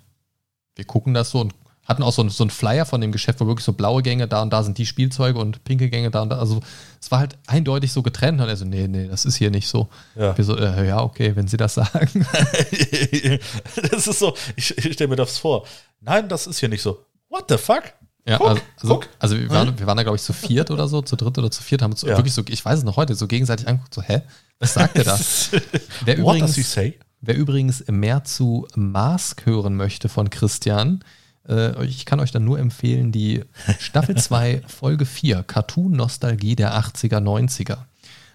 Wir 0.75 0.85
gucken 0.85 1.13
das 1.13 1.31
so 1.31 1.41
und 1.41 1.53
hatten 1.89 2.03
auch 2.03 2.13
so, 2.13 2.21
ein- 2.21 2.29
so 2.29 2.43
einen 2.43 2.51
Flyer 2.51 2.85
von 2.85 3.01
dem 3.01 3.11
Geschäft, 3.11 3.41
wo 3.41 3.47
wirklich 3.47 3.65
so 3.65 3.73
blaue 3.73 4.01
Gänge 4.03 4.27
da 4.27 4.41
und 4.41 4.51
da 4.53 4.63
sind 4.63 4.77
die 4.77 4.85
Spielzeuge 4.85 5.39
und 5.39 5.63
pinke 5.65 5.89
Gänge 5.89 6.11
da 6.11 6.21
und 6.21 6.29
da. 6.29 6.37
Also 6.39 6.61
es 7.01 7.11
war 7.11 7.19
halt 7.19 7.37
eindeutig 7.47 7.91
so 7.91 8.01
getrennt. 8.03 8.39
Und 8.39 8.47
er 8.47 8.55
so, 8.55 8.63
nee, 8.65 8.87
nee, 8.87 9.07
das 9.07 9.25
ist 9.25 9.35
hier 9.35 9.51
nicht 9.51 9.67
so. 9.67 9.89
Ja. 10.15 10.37
Wir 10.37 10.45
so, 10.45 10.55
äh, 10.55 10.87
ja, 10.87 11.01
okay, 11.01 11.35
wenn 11.35 11.47
Sie 11.47 11.57
das 11.57 11.73
sagen. 11.73 12.25
das 13.91 14.07
ist 14.07 14.19
so, 14.19 14.33
ich, 14.55 14.77
ich 14.77 14.93
stelle 14.93 15.09
mir 15.09 15.15
das 15.15 15.37
vor. 15.37 15.65
Nein, 16.01 16.29
das 16.29 16.47
ist 16.47 16.59
hier 16.59 16.69
nicht 16.69 16.81
so. 16.81 17.03
What 17.29 17.45
the 17.49 17.57
fuck? 17.57 17.83
Ja, 18.25 18.37
Guck, 18.37 18.47
also, 18.49 18.61
also, 18.81 18.93
guck. 18.95 19.09
also 19.17 19.37
wir 19.39 19.49
waren, 19.49 19.79
wir 19.79 19.87
waren 19.87 19.97
da, 19.97 20.03
glaube 20.03 20.17
ich, 20.17 20.21
zu 20.21 20.33
viert 20.33 20.69
oder 20.71 20.87
so, 20.87 21.01
zu 21.01 21.15
dritt 21.15 21.37
oder 21.37 21.49
zu 21.49 21.63
viert, 21.63 21.81
haben 21.81 21.91
uns 21.91 22.01
Ja. 22.03 22.15
wirklich 22.17 22.33
so, 22.33 22.43
ich 22.47 22.63
weiß 22.63 22.79
es 22.79 22.83
noch 22.85 22.97
heute, 22.97 23.15
so 23.15 23.25
gegenseitig 23.27 23.67
angeguckt, 23.67 23.93
so, 23.93 24.01
hä? 24.03 24.21
Was 24.59 24.73
sagt 24.73 24.95
er 24.97 25.03
da? 25.05 25.17
Wer 26.05 26.17
What 26.19 26.35
übrigens- 26.35 26.47
does 26.47 26.55
he 26.55 26.61
say? 26.61 26.99
Wer 27.21 27.35
übrigens 27.35 27.83
mehr 27.87 28.23
zu 28.23 28.67
Mask 28.75 29.45
hören 29.45 29.75
möchte 29.75 30.07
von 30.09 30.29
Christian, 30.29 31.03
äh, 31.49 31.83
ich 31.85 32.05
kann 32.05 32.19
euch 32.19 32.31
dann 32.31 32.45
nur 32.45 32.59
empfehlen, 32.59 33.11
die 33.11 33.43
Staffel 33.79 34.15
2, 34.21 34.61
Folge 34.67 35.05
4, 35.05 35.43
Cartoon-Nostalgie 35.43 36.55
der 36.55 36.73
80er, 36.79 37.17
90er. 37.19 37.77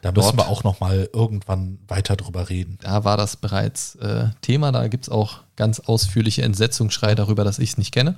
Da 0.02 0.12
Dort- 0.12 0.16
müssen 0.26 0.36
wir 0.38 0.48
auch 0.48 0.64
noch 0.64 0.80
mal 0.80 1.08
irgendwann 1.14 1.78
weiter 1.88 2.16
drüber 2.16 2.50
reden. 2.50 2.78
Da 2.82 3.04
war 3.04 3.16
das 3.16 3.36
bereits 3.36 3.94
äh, 3.96 4.26
Thema. 4.42 4.70
Da 4.70 4.88
gibt 4.88 5.04
es 5.04 5.08
auch 5.08 5.38
ganz 5.56 5.80
ausführliche 5.80 6.42
Entsetzungsschrei 6.42 7.14
darüber, 7.14 7.42
dass 7.44 7.58
ich 7.58 7.70
es 7.70 7.78
nicht 7.78 7.92
kenne. 7.92 8.16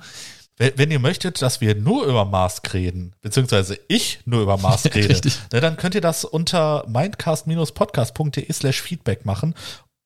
Wenn, 0.57 0.73
wenn 0.75 0.91
ihr 0.91 0.99
möchtet, 0.99 1.41
dass 1.41 1.61
wir 1.61 1.75
nur 1.75 2.05
über 2.05 2.25
Mask 2.25 2.73
reden, 2.73 3.13
beziehungsweise 3.21 3.79
ich 3.87 4.19
nur 4.25 4.41
über 4.41 4.57
Mask 4.57 4.85
rede, 4.95 5.13
ne, 5.53 5.61
dann 5.61 5.77
könnt 5.77 5.95
ihr 5.95 6.01
das 6.01 6.25
unter 6.25 6.83
mindcast-podcast.de 6.87 8.51
slash 8.51 8.81
feedback 8.81 9.25
machen 9.25 9.53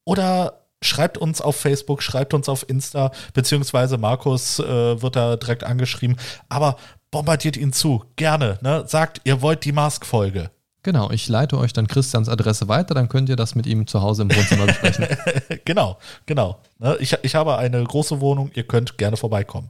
oder 0.06 0.61
schreibt 0.84 1.18
uns 1.18 1.42
auf 1.42 1.56
Facebook, 1.56 2.02
schreibt 2.02 2.34
uns 2.34 2.50
auf 2.50 2.68
Insta, 2.68 3.12
beziehungsweise 3.34 3.98
Markus 3.98 4.60
äh, 4.60 5.02
wird 5.02 5.16
da 5.16 5.36
direkt 5.36 5.64
angeschrieben, 5.64 6.18
aber 6.50 6.78
bombardiert 7.12 7.58
ihn 7.58 7.74
zu, 7.74 8.04
gerne, 8.16 8.58
ne? 8.62 8.84
sagt, 8.88 9.22
ihr 9.24 9.42
wollt 9.42 9.66
die 9.66 9.72
Mask-Folge. 9.72 10.50
Genau, 10.84 11.12
ich 11.12 11.28
leite 11.28 11.60
euch 11.60 11.74
dann 11.74 11.88
Christians 11.88 12.28
Adresse 12.28 12.68
weiter, 12.68 12.96
dann 12.96 13.08
könnt 13.08 13.30
ihr 13.30 13.36
das 13.36 13.54
mit 13.54 13.68
ihm 13.68 13.86
zu 13.86 14.02
Hause 14.02 14.24
im 14.24 14.36
Wohnzimmer 14.36 14.66
besprechen. 14.66 15.06
genau, 15.66 16.00
genau. 16.26 16.60
Ne? 16.80 16.98
Ich, 17.00 17.16
ich 17.22 17.36
habe 17.36 17.58
eine 17.58 17.84
große 17.84 18.20
Wohnung, 18.20 18.50
ihr 18.56 18.64
könnt 18.64 18.98
gerne 18.98 19.18
vorbeikommen. 19.18 19.70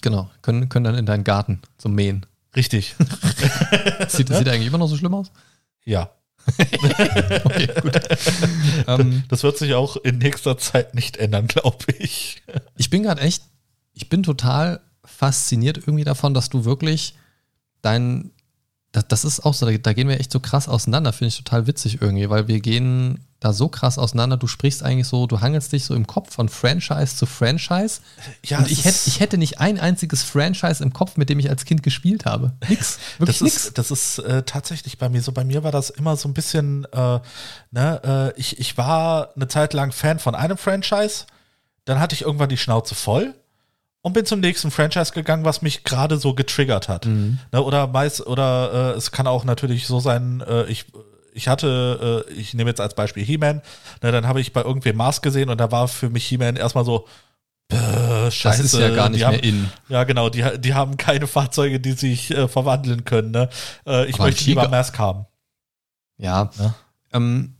genau, 0.00 0.30
können, 0.40 0.70
können 0.70 0.84
dann 0.84 0.94
in 0.94 1.04
deinen 1.04 1.24
Garten 1.24 1.60
zum 1.76 1.94
Mähen. 1.94 2.24
Richtig. 2.56 2.94
Sieht, 4.08 4.28
sieht 4.28 4.48
eigentlich 4.48 4.68
immer 4.68 4.78
noch 4.78 4.86
so 4.86 4.96
schlimm 4.96 5.14
aus? 5.14 5.30
ja. 5.84 6.10
Okay, 7.44 7.68
gut. 7.80 8.00
ähm, 8.86 9.24
Das 9.28 9.42
wird 9.42 9.58
sich 9.58 9.74
auch 9.74 9.96
in 9.96 10.18
nächster 10.18 10.58
Zeit 10.58 10.94
nicht 10.94 11.16
ändern, 11.16 11.46
glaube 11.48 11.86
ich. 11.98 12.42
Ich 12.76 12.90
bin 12.90 13.02
gerade 13.02 13.20
echt, 13.22 13.42
ich 13.92 14.08
bin 14.08 14.22
total 14.22 14.80
fasziniert 15.04 15.78
irgendwie 15.78 16.04
davon, 16.04 16.34
dass 16.34 16.48
du 16.50 16.64
wirklich 16.64 17.14
dein, 17.82 18.30
das, 18.92 19.08
das 19.08 19.24
ist 19.24 19.40
auch 19.44 19.54
so, 19.54 19.66
da, 19.66 19.76
da 19.76 19.92
gehen 19.92 20.08
wir 20.08 20.20
echt 20.20 20.32
so 20.32 20.40
krass 20.40 20.68
auseinander, 20.68 21.12
finde 21.12 21.28
ich 21.28 21.36
total 21.38 21.66
witzig 21.66 22.00
irgendwie, 22.00 22.30
weil 22.30 22.48
wir 22.48 22.60
gehen 22.60 23.24
da 23.44 23.52
so 23.52 23.68
krass 23.68 23.98
auseinander, 23.98 24.36
du 24.36 24.46
sprichst 24.46 24.82
eigentlich 24.82 25.06
so, 25.06 25.26
du 25.26 25.40
hangelst 25.40 25.72
dich 25.72 25.84
so 25.84 25.94
im 25.94 26.06
Kopf 26.06 26.34
von 26.34 26.48
Franchise 26.48 27.16
zu 27.16 27.26
Franchise 27.26 28.00
Ja, 28.44 28.58
und 28.58 28.70
ich 28.70 28.84
hätte, 28.84 28.98
ich 29.06 29.20
hätte 29.20 29.38
nicht 29.38 29.60
ein 29.60 29.78
einziges 29.78 30.22
Franchise 30.22 30.82
im 30.82 30.92
Kopf, 30.92 31.16
mit 31.16 31.28
dem 31.28 31.38
ich 31.38 31.50
als 31.50 31.64
Kind 31.64 31.82
gespielt 31.82 32.24
habe. 32.24 32.52
Nix, 32.68 32.98
wirklich 33.18 33.38
Das 33.38 33.44
nix. 33.44 33.56
ist, 33.66 33.78
das 33.78 33.90
ist 33.90 34.18
äh, 34.20 34.42
tatsächlich 34.44 34.98
bei 34.98 35.08
mir 35.08 35.22
so. 35.22 35.32
Bei 35.32 35.44
mir 35.44 35.62
war 35.62 35.72
das 35.72 35.90
immer 35.90 36.16
so 36.16 36.28
ein 36.28 36.34
bisschen, 36.34 36.84
äh, 36.92 37.20
ne, 37.70 38.32
äh, 38.34 38.40
ich, 38.40 38.58
ich 38.58 38.78
war 38.78 39.30
eine 39.36 39.48
Zeit 39.48 39.74
lang 39.74 39.92
Fan 39.92 40.18
von 40.18 40.34
einem 40.34 40.56
Franchise, 40.56 41.26
dann 41.84 42.00
hatte 42.00 42.14
ich 42.14 42.22
irgendwann 42.22 42.48
die 42.48 42.56
Schnauze 42.56 42.94
voll 42.94 43.34
und 44.00 44.12
bin 44.12 44.26
zum 44.26 44.40
nächsten 44.40 44.70
Franchise 44.70 45.12
gegangen, 45.12 45.44
was 45.44 45.62
mich 45.62 45.84
gerade 45.84 46.16
so 46.18 46.34
getriggert 46.34 46.88
hat. 46.88 47.06
Mhm. 47.06 47.38
Ne, 47.52 47.62
oder 47.62 47.86
meist, 47.88 48.26
oder 48.26 48.94
äh, 48.94 48.98
es 48.98 49.10
kann 49.10 49.26
auch 49.26 49.44
natürlich 49.44 49.86
so 49.86 50.00
sein, 50.00 50.42
äh, 50.46 50.64
ich, 50.64 50.86
ich 51.34 51.48
hatte, 51.48 52.24
äh, 52.28 52.32
ich 52.32 52.54
nehme 52.54 52.70
jetzt 52.70 52.80
als 52.80 52.94
Beispiel 52.94 53.24
He-Man, 53.24 53.60
ne, 54.02 54.12
dann 54.12 54.26
habe 54.26 54.40
ich 54.40 54.52
bei 54.52 54.62
irgendwem 54.62 54.96
Mars 54.96 55.20
gesehen 55.20 55.50
und 55.50 55.58
da 55.58 55.70
war 55.70 55.88
für 55.88 56.08
mich 56.08 56.24
He-Man 56.26 56.56
erstmal 56.56 56.84
so, 56.84 57.06
äh, 57.70 58.30
scheiße. 58.30 58.62
Das 58.62 58.74
ist 58.74 58.78
ja 58.78 58.94
gar 58.94 59.08
die 59.08 59.14
nicht 59.16 59.24
haben, 59.24 59.32
mehr 59.32 59.44
in. 59.44 59.70
Ja, 59.88 60.04
genau, 60.04 60.28
die, 60.28 60.44
die 60.58 60.74
haben 60.74 60.96
keine 60.96 61.26
Fahrzeuge, 61.26 61.80
die 61.80 61.92
sich 61.92 62.30
äh, 62.30 62.46
verwandeln 62.46 63.04
können. 63.04 63.30
Ne? 63.30 63.48
Äh, 63.86 64.06
ich 64.06 64.16
Aber 64.16 64.24
möchte 64.24 64.44
lieber 64.44 64.68
Mask 64.68 64.98
haben. 64.98 65.26
Ja. 66.18 66.50
Ja. 66.58 66.74
Ähm, 67.12 67.56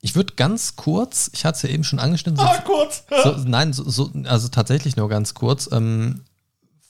ich 0.00 0.14
würde 0.14 0.34
ganz 0.34 0.76
kurz, 0.76 1.30
ich 1.32 1.44
hatte 1.44 1.56
es 1.56 1.62
ja 1.62 1.70
eben 1.70 1.84
schon 1.84 1.98
angeschnitten, 1.98 2.36
so 2.36 2.44
Ah, 2.44 2.58
kurz. 2.58 3.04
So, 3.22 3.36
nein, 3.46 3.72
so, 3.72 3.88
so, 3.88 4.10
also 4.24 4.48
tatsächlich 4.48 4.96
nur 4.96 5.08
ganz 5.08 5.32
kurz. 5.34 5.68
Ähm, 5.72 6.24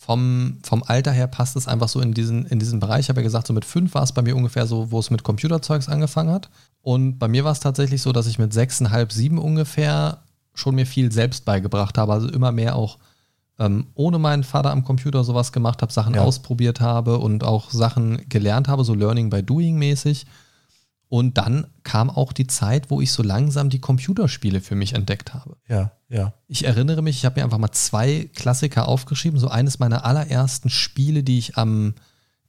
vom, 0.05 0.59
vom 0.65 0.83
Alter 0.83 1.13
her 1.13 1.29
passt 1.29 1.55
es 1.55 1.69
einfach 1.69 1.89
so 1.89 2.01
in 2.01 2.13
diesen, 2.13 2.45
in 2.47 2.59
diesen 2.59 2.81
Bereich. 2.81 3.03
Ich 3.03 3.09
habe 3.09 3.21
ja 3.21 3.25
gesagt, 3.25 3.47
so 3.47 3.53
mit 3.53 3.65
fünf 3.65 3.95
war 3.95 4.03
es 4.03 4.11
bei 4.11 4.21
mir 4.23 4.35
ungefähr 4.35 4.67
so, 4.67 4.91
wo 4.91 4.99
es 4.99 5.11
mit 5.11 5.23
Computerzeugs 5.23 5.89
angefangen 5.89 6.33
hat. 6.33 6.51
Und 6.81 7.21
bei 7.21 7.29
mir 7.29 7.45
war 7.45 7.53
es 7.53 7.61
tatsächlich 7.61 8.03
so, 8.03 8.11
dass 8.11 8.27
ich 8.27 8.37
mit 8.37 8.53
sechseinhalb, 8.53 9.13
sieben 9.13 9.39
ungefähr 9.39 10.19
schon 10.55 10.75
mir 10.75 10.87
viel 10.87 11.13
selbst 11.13 11.45
beigebracht 11.45 11.99
habe. 11.99 12.13
Also 12.13 12.29
immer 12.29 12.51
mehr 12.51 12.75
auch 12.75 12.99
ähm, 13.61 13.87
ohne 13.95 14.19
meinen 14.19 14.43
Vater 14.43 14.73
am 14.73 14.85
Computer 14.85 15.23
sowas 15.23 15.53
gemacht 15.53 15.83
habe, 15.83 15.93
Sachen 15.93 16.15
Ja. 16.15 16.25
ausprobiert 16.25 16.81
habe 16.81 17.19
und 17.19 17.45
auch 17.45 17.71
Sachen 17.71 18.29
gelernt 18.29 18.67
habe, 18.67 18.83
so 18.83 18.95
Learning 18.95 19.31
by 19.31 19.45
Doing 19.45 19.79
mäßig. 19.79 20.27
Und 21.13 21.37
dann 21.37 21.67
kam 21.83 22.09
auch 22.09 22.33
die 22.33 22.47
Zeit, 22.47 22.91
wo 22.91 23.03
ich 23.03 23.13
so 23.13 23.23
langsam 23.23 23.69
die 23.69 23.81
Computerspiele 23.83 24.63
für 24.63 24.75
mich 24.75 24.95
entdeckt 24.95 25.35
habe. 25.35 25.59
Ja, 25.69 25.93
ja. 26.09 26.33
Ich 26.49 26.65
erinnere 26.65 27.03
mich, 27.03 27.17
ich 27.19 27.27
habe 27.27 27.39
mir 27.39 27.45
einfach 27.45 27.59
mal 27.59 27.71
zwei 27.71 28.31
Klassiker 28.35 28.89
aufgeschrieben. 28.89 29.39
So 29.39 29.49
eines 29.49 29.79
meiner 29.79 30.07
allerersten 30.07 30.71
Spiele, 30.71 31.23
die 31.23 31.37
ich 31.37 31.59
am 31.59 31.93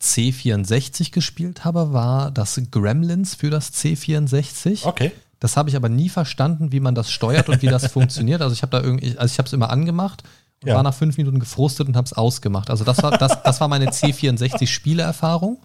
C64 0.02 1.12
gespielt 1.12 1.66
habe, 1.66 1.92
war 1.92 2.32
das 2.32 2.62
Gremlins 2.72 3.36
für 3.36 3.50
das 3.50 3.74
C64. 3.74 4.86
Okay. 4.86 5.12
Das 5.42 5.58
habe 5.58 5.70
ich 5.70 5.76
aber 5.76 5.90
nie 5.90 6.08
verstanden, 6.08 6.72
wie 6.72 6.80
man 6.80 6.96
das 6.96 7.12
steuert 7.12 7.50
und 7.50 7.62
wie 7.64 7.68
das 7.68 7.88
funktioniert. 7.92 8.42
Also 8.42 8.54
ich 8.54 8.62
habe 8.62 8.72
da 8.72 8.82
irgendwie, 8.82 9.18
also 9.18 9.30
ich 9.30 9.40
habe 9.40 9.48
es 9.48 9.52
immer 9.52 9.72
angemacht 9.72 10.24
und 10.62 10.70
Ja. 10.70 10.76
war 10.76 10.84
nach 10.84 10.94
fünf 10.94 11.18
Minuten 11.18 11.40
gefrustet 11.40 11.90
und 11.90 11.98
habe 11.98 12.06
es 12.06 12.14
ausgemacht. 12.14 12.70
Also 12.70 12.86
das 12.86 13.04
war, 13.04 13.12
das, 13.18 13.44
das 13.44 13.60
war 13.60 13.68
meine 13.68 13.90
C64-Spieleerfahrung. 13.90 15.58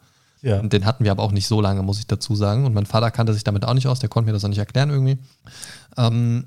Ja. 0.43 0.61
Und 0.61 0.72
Den 0.72 0.84
hatten 0.84 1.05
wir 1.05 1.11
aber 1.11 1.22
auch 1.22 1.32
nicht 1.32 1.47
so 1.49 1.61
lange, 1.61 1.82
muss 1.82 1.99
ich 1.99 2.07
dazu 2.07 2.34
sagen. 2.36 2.64
Und 2.64 2.74
mein 2.74 2.86
Vater 2.86 3.11
kannte 3.11 3.34
sich 3.34 3.45
damit 3.45 3.64
auch 3.64 3.74
nicht 3.74 3.86
aus, 3.89 3.99
der 3.99 4.09
konnte 4.09 4.26
mir 4.26 4.32
das 4.32 4.45
auch 4.45 4.49
nicht 4.49 4.59
erklären 4.59 4.91
irgendwie. 4.91 5.18
Ähm, 5.97 6.47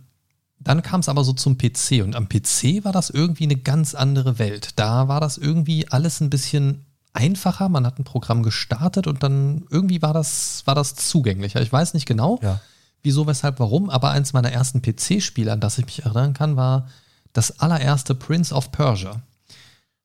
dann 0.59 0.81
kam 0.83 0.99
es 0.99 1.09
aber 1.09 1.23
so 1.23 1.33
zum 1.33 1.57
PC 1.57 2.03
und 2.03 2.15
am 2.15 2.29
PC 2.29 2.83
war 2.85 2.91
das 2.91 3.09
irgendwie 3.09 3.45
eine 3.45 3.55
ganz 3.57 3.95
andere 3.95 4.37
Welt. 4.39 4.69
Da 4.75 5.07
war 5.07 5.19
das 5.19 5.37
irgendwie 5.37 5.87
alles 5.89 6.21
ein 6.21 6.29
bisschen 6.29 6.85
einfacher. 7.13 7.67
Man 7.67 7.85
hat 7.85 7.97
ein 7.99 8.03
Programm 8.03 8.43
gestartet 8.43 9.07
und 9.07 9.23
dann 9.23 9.63
irgendwie 9.69 10.01
war 10.01 10.13
das, 10.13 10.61
war 10.65 10.75
das 10.75 10.95
zugänglicher. 10.95 11.61
Ich 11.61 11.73
weiß 11.73 11.93
nicht 11.95 12.05
genau, 12.05 12.39
Ja. 12.43 12.61
wieso, 13.01 13.25
weshalb, 13.27 13.59
warum, 13.59 13.89
aber 13.89 14.11
eins 14.11 14.33
meiner 14.33 14.51
ersten 14.51 14.81
PC-Spiele, 14.81 15.51
an 15.51 15.59
das 15.59 15.77
ich 15.79 15.85
mich 15.85 16.03
erinnern 16.05 16.33
kann, 16.33 16.55
war 16.55 16.87
das 17.33 17.59
allererste 17.59 18.13
Prince 18.15 18.53
of 18.53 18.71
Persia. 18.71 19.21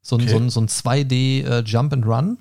So 0.00 0.16
ein, 0.16 0.22
Okay. 0.22 0.30
so 0.30 0.36
ein, 0.38 0.50
so 0.50 0.60
ein 0.60 0.68
2D 0.68 1.44
äh, 1.44 1.62
Jump 1.64 1.92
and 1.92 2.06
Run 2.06 2.38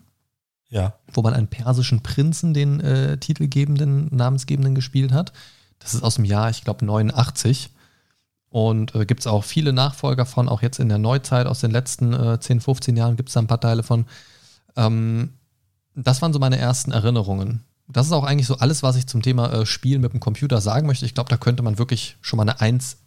Ja. 0.76 0.94
wo 1.14 1.22
man 1.22 1.34
einen 1.34 1.48
persischen 1.48 2.02
Prinzen, 2.04 2.54
den 2.54 2.82
äh, 2.82 3.18
titelgebenden, 3.18 4.14
namensgebenden 4.16 4.76
gespielt 4.76 5.14
hat. 5.14 5.32
Das 5.80 5.94
ist 5.94 6.04
aus 6.04 6.16
dem 6.16 6.26
Jahr, 6.26 6.50
ich 6.50 6.64
glaube, 6.66 6.86
89. 6.86 7.70
Und 8.50 8.94
äh, 8.96 9.06
gibt 9.06 9.22
es 9.22 9.28
auch 9.28 9.44
viele 9.44 9.72
Nachfolger 9.74 10.26
von, 10.26 10.50
auch 10.50 10.62
jetzt 10.62 10.80
in 10.80 10.90
der 10.90 10.98
Neuzeit, 10.98 11.48
aus 11.48 11.60
den 11.62 11.72
letzten 11.72 12.14
äh, 12.14 12.40
10, 12.40 12.62
15 12.62 12.96
Jahren 12.98 13.16
gibt 13.16 13.30
es 13.30 13.34
da 13.34 13.42
ein 13.42 13.48
paar 13.48 13.60
Teile 13.62 13.84
von. 13.84 14.06
Ähm, 14.76 15.34
das 15.96 16.22
waren 16.22 16.34
so 16.34 16.40
meine 16.40 16.58
ersten 16.58 16.92
Erinnerungen. 16.92 17.64
Das 17.88 18.08
ist 18.08 18.12
auch 18.12 18.24
eigentlich 18.24 18.48
so 18.48 18.58
alles, 18.58 18.84
was 18.84 18.96
ich 18.96 19.08
zum 19.08 19.22
Thema 19.22 19.52
äh, 19.54 19.66
Spielen 19.66 20.02
mit 20.02 20.12
dem 20.14 20.20
Computer 20.20 20.60
sagen 20.60 20.88
möchte. 20.88 21.06
Ich 21.06 21.14
glaube, 21.14 21.30
da 21.30 21.38
könnte 21.38 21.64
man 21.64 21.78
wirklich 21.78 22.18
schon 22.22 22.38
mal 22.38 22.44
eine 22.44 22.60
eins, 22.60 22.98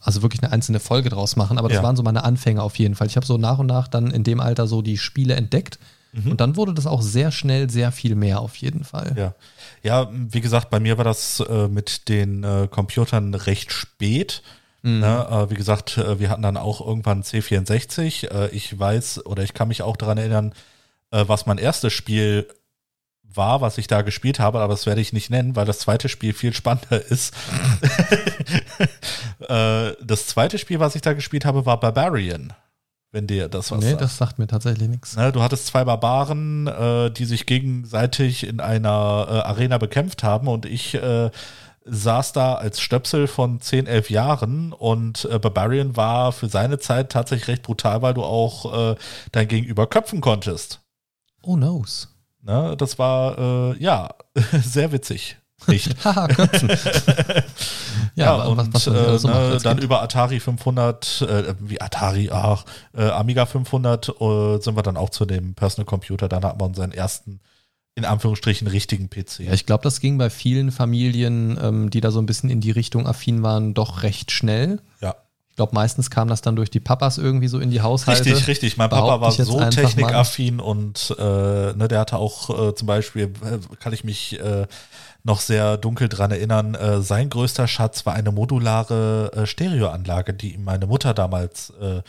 also 0.00 0.22
wirklich 0.22 0.42
eine 0.42 0.52
einzelne 0.52 0.80
Folge 0.80 1.10
draus 1.10 1.36
machen. 1.36 1.58
Aber 1.58 1.68
das 1.68 1.76
Ja. 1.76 1.82
waren 1.82 1.96
so 1.96 2.02
meine 2.02 2.24
Anfänge 2.24 2.62
auf 2.62 2.78
jeden 2.78 2.94
Fall. 2.94 3.06
Ich 3.08 3.16
habe 3.16 3.26
so 3.26 3.36
nach 3.36 3.58
und 3.58 3.66
nach 3.66 3.88
dann 3.88 4.10
in 4.10 4.24
dem 4.24 4.40
Alter 4.40 4.66
so 4.66 4.80
die 4.80 4.96
Spiele 4.96 5.34
entdeckt. 5.34 5.78
Und 6.12 6.40
dann 6.40 6.56
wurde 6.56 6.74
das 6.74 6.86
auch 6.86 7.02
sehr 7.02 7.30
schnell 7.30 7.68
sehr 7.70 7.92
viel 7.92 8.14
mehr 8.14 8.40
auf 8.40 8.56
jeden 8.56 8.84
Fall. 8.84 9.14
Ja. 9.16 9.34
Ja, 9.82 10.10
wie 10.12 10.40
gesagt, 10.40 10.70
bei 10.70 10.80
mir 10.80 10.96
war 10.96 11.04
das 11.04 11.40
äh, 11.40 11.68
mit 11.68 12.08
den 12.08 12.44
äh, 12.44 12.68
Computern 12.70 13.34
recht 13.34 13.72
spät. 13.72 14.42
Ne, 14.82 15.26
äh, 15.30 15.50
wie 15.50 15.54
gesagt, 15.54 15.98
äh, 15.98 16.20
wir 16.20 16.30
hatten 16.30 16.42
dann 16.42 16.56
auch 16.56 16.80
irgendwann 16.80 17.22
C64. 17.22 18.30
Äh, 18.30 18.48
ich 18.50 18.78
weiß 18.78 19.26
oder 19.26 19.42
ich 19.42 19.52
kann 19.52 19.68
mich 19.68 19.82
auch 19.82 19.96
daran 19.96 20.18
erinnern, 20.18 20.54
äh, 21.10 21.24
was 21.26 21.46
mein 21.46 21.58
erstes 21.58 21.92
Spiel 21.92 22.48
war, 23.22 23.60
was 23.60 23.76
ich 23.76 23.88
da 23.88 24.02
gespielt 24.02 24.38
habe, 24.40 24.60
aber 24.60 24.72
das 24.72 24.86
werde 24.86 25.00
ich 25.00 25.12
nicht 25.12 25.30
nennen, 25.30 25.56
weil 25.56 25.66
das 25.66 25.80
zweite 25.80 26.08
Spiel 26.08 26.32
viel 26.32 26.54
spannender 26.54 27.04
ist. 27.04 27.34
das 29.48 30.26
zweite 30.26 30.58
Spiel, 30.58 30.80
was 30.80 30.94
ich 30.94 31.02
da 31.02 31.12
gespielt 31.12 31.44
habe, 31.44 31.66
war 31.66 31.78
Barbarian. 31.78 32.54
Wenn 33.10 33.26
dir 33.26 33.48
das 33.48 33.70
was 33.70 33.80
nee, 33.80 33.90
sagt. 33.90 34.02
das 34.02 34.16
sagt 34.18 34.38
mir 34.38 34.46
tatsächlich 34.46 34.88
nichts. 34.88 35.16
Ne, 35.16 35.32
du 35.32 35.42
hattest 35.42 35.66
zwei 35.66 35.84
Barbaren, 35.84 36.66
äh, 36.66 37.10
die 37.10 37.24
sich 37.24 37.46
gegenseitig 37.46 38.46
in 38.46 38.60
einer 38.60 39.26
äh, 39.28 39.48
Arena 39.48 39.78
bekämpft 39.78 40.22
haben 40.22 40.46
und 40.46 40.66
ich 40.66 40.94
äh, 40.94 41.30
saß 41.86 42.32
da 42.32 42.56
als 42.56 42.80
Stöpsel 42.80 43.26
von 43.26 43.60
10, 43.60 43.86
11 43.86 44.10
Jahren 44.10 44.72
und 44.74 45.24
äh, 45.24 45.38
Barbarian 45.38 45.96
war 45.96 46.32
für 46.32 46.48
seine 46.48 46.78
Zeit 46.78 47.10
tatsächlich 47.10 47.48
recht 47.48 47.62
brutal, 47.62 48.02
weil 48.02 48.12
du 48.12 48.24
auch 48.24 48.92
äh, 48.92 48.96
dein 49.32 49.48
Gegenüber 49.48 49.86
köpfen 49.86 50.20
konntest. 50.20 50.80
Oh 51.42 51.56
noes. 51.56 52.14
Ne, 52.42 52.76
das 52.76 52.98
war, 52.98 53.38
äh, 53.38 53.82
ja, 53.82 54.14
sehr 54.62 54.92
witzig. 54.92 55.38
Nicht? 55.66 55.94
Haha, 56.04 56.28
Köpfen. 56.28 56.70
Ja, 58.14 58.36
wa- 58.38 58.44
und 58.46 58.56
was, 58.74 58.86
was 58.86 58.86
man 58.86 58.96
äh, 58.96 59.18
so 59.18 59.28
ne, 59.28 59.58
dann 59.62 59.76
Kind. 59.76 59.84
über 59.84 60.02
Atari 60.02 60.40
500, 60.40 61.22
äh, 61.22 61.54
wie 61.60 61.80
Atari, 61.80 62.30
ach, 62.32 62.64
äh, 62.96 63.08
Amiga 63.10 63.46
500 63.46 64.08
äh, 64.08 64.58
sind 64.60 64.76
wir 64.76 64.82
dann 64.82 64.96
auch 64.96 65.10
zu 65.10 65.24
dem 65.24 65.54
Personal 65.54 65.86
Computer. 65.86 66.28
Dann 66.28 66.44
hatten 66.44 66.60
wir 66.60 66.64
unseren 66.64 66.90
ersten, 66.90 67.38
in 67.94 68.04
Anführungsstrichen, 68.04 68.66
richtigen 68.66 69.08
PC. 69.08 69.40
Ja, 69.40 69.52
ich 69.52 69.66
glaube, 69.66 69.84
das 69.84 70.00
ging 70.00 70.18
bei 70.18 70.30
vielen 70.30 70.72
Familien, 70.72 71.58
ähm, 71.62 71.90
die 71.90 72.00
da 72.00 72.10
so 72.10 72.18
ein 72.20 72.26
bisschen 72.26 72.50
in 72.50 72.60
die 72.60 72.72
Richtung 72.72 73.06
affin 73.06 73.42
waren, 73.44 73.72
doch 73.74 74.02
recht 74.02 74.32
schnell. 74.32 74.80
Ja. 75.00 75.14
Ich 75.50 75.56
glaube, 75.56 75.74
meistens 75.74 76.10
kam 76.10 76.26
das 76.28 76.40
dann 76.40 76.56
durch 76.56 76.70
die 76.70 76.80
Papas 76.80 77.18
irgendwie 77.18 77.48
so 77.48 77.58
in 77.60 77.70
die 77.70 77.82
Haushalte. 77.82 78.24
Richtig, 78.26 78.48
richtig. 78.48 78.76
Mein 78.78 78.90
Papa 78.90 79.20
war 79.20 79.30
so 79.32 79.60
technikaffin 79.70 80.58
und 80.60 81.14
äh, 81.18 81.22
ne, 81.22 81.86
der 81.88 82.00
hatte 82.00 82.16
auch 82.16 82.68
äh, 82.68 82.74
zum 82.74 82.86
Beispiel, 82.86 83.32
kann 83.80 83.92
ich 83.92 84.02
mich 84.04 84.38
noch 85.28 85.40
sehr 85.40 85.76
dunkel 85.76 86.08
dran 86.08 86.32
erinnern, 86.32 86.74
äh, 86.74 87.02
sein 87.02 87.30
größter 87.30 87.68
Schatz 87.68 88.04
war 88.06 88.14
eine 88.14 88.32
modulare 88.32 89.30
äh, 89.34 89.46
Stereoanlage, 89.46 90.34
die 90.34 90.54
ihm 90.54 90.64
meine 90.64 90.86
Mutter 90.86 91.14
damals 91.14 91.70
äh, 91.80 92.02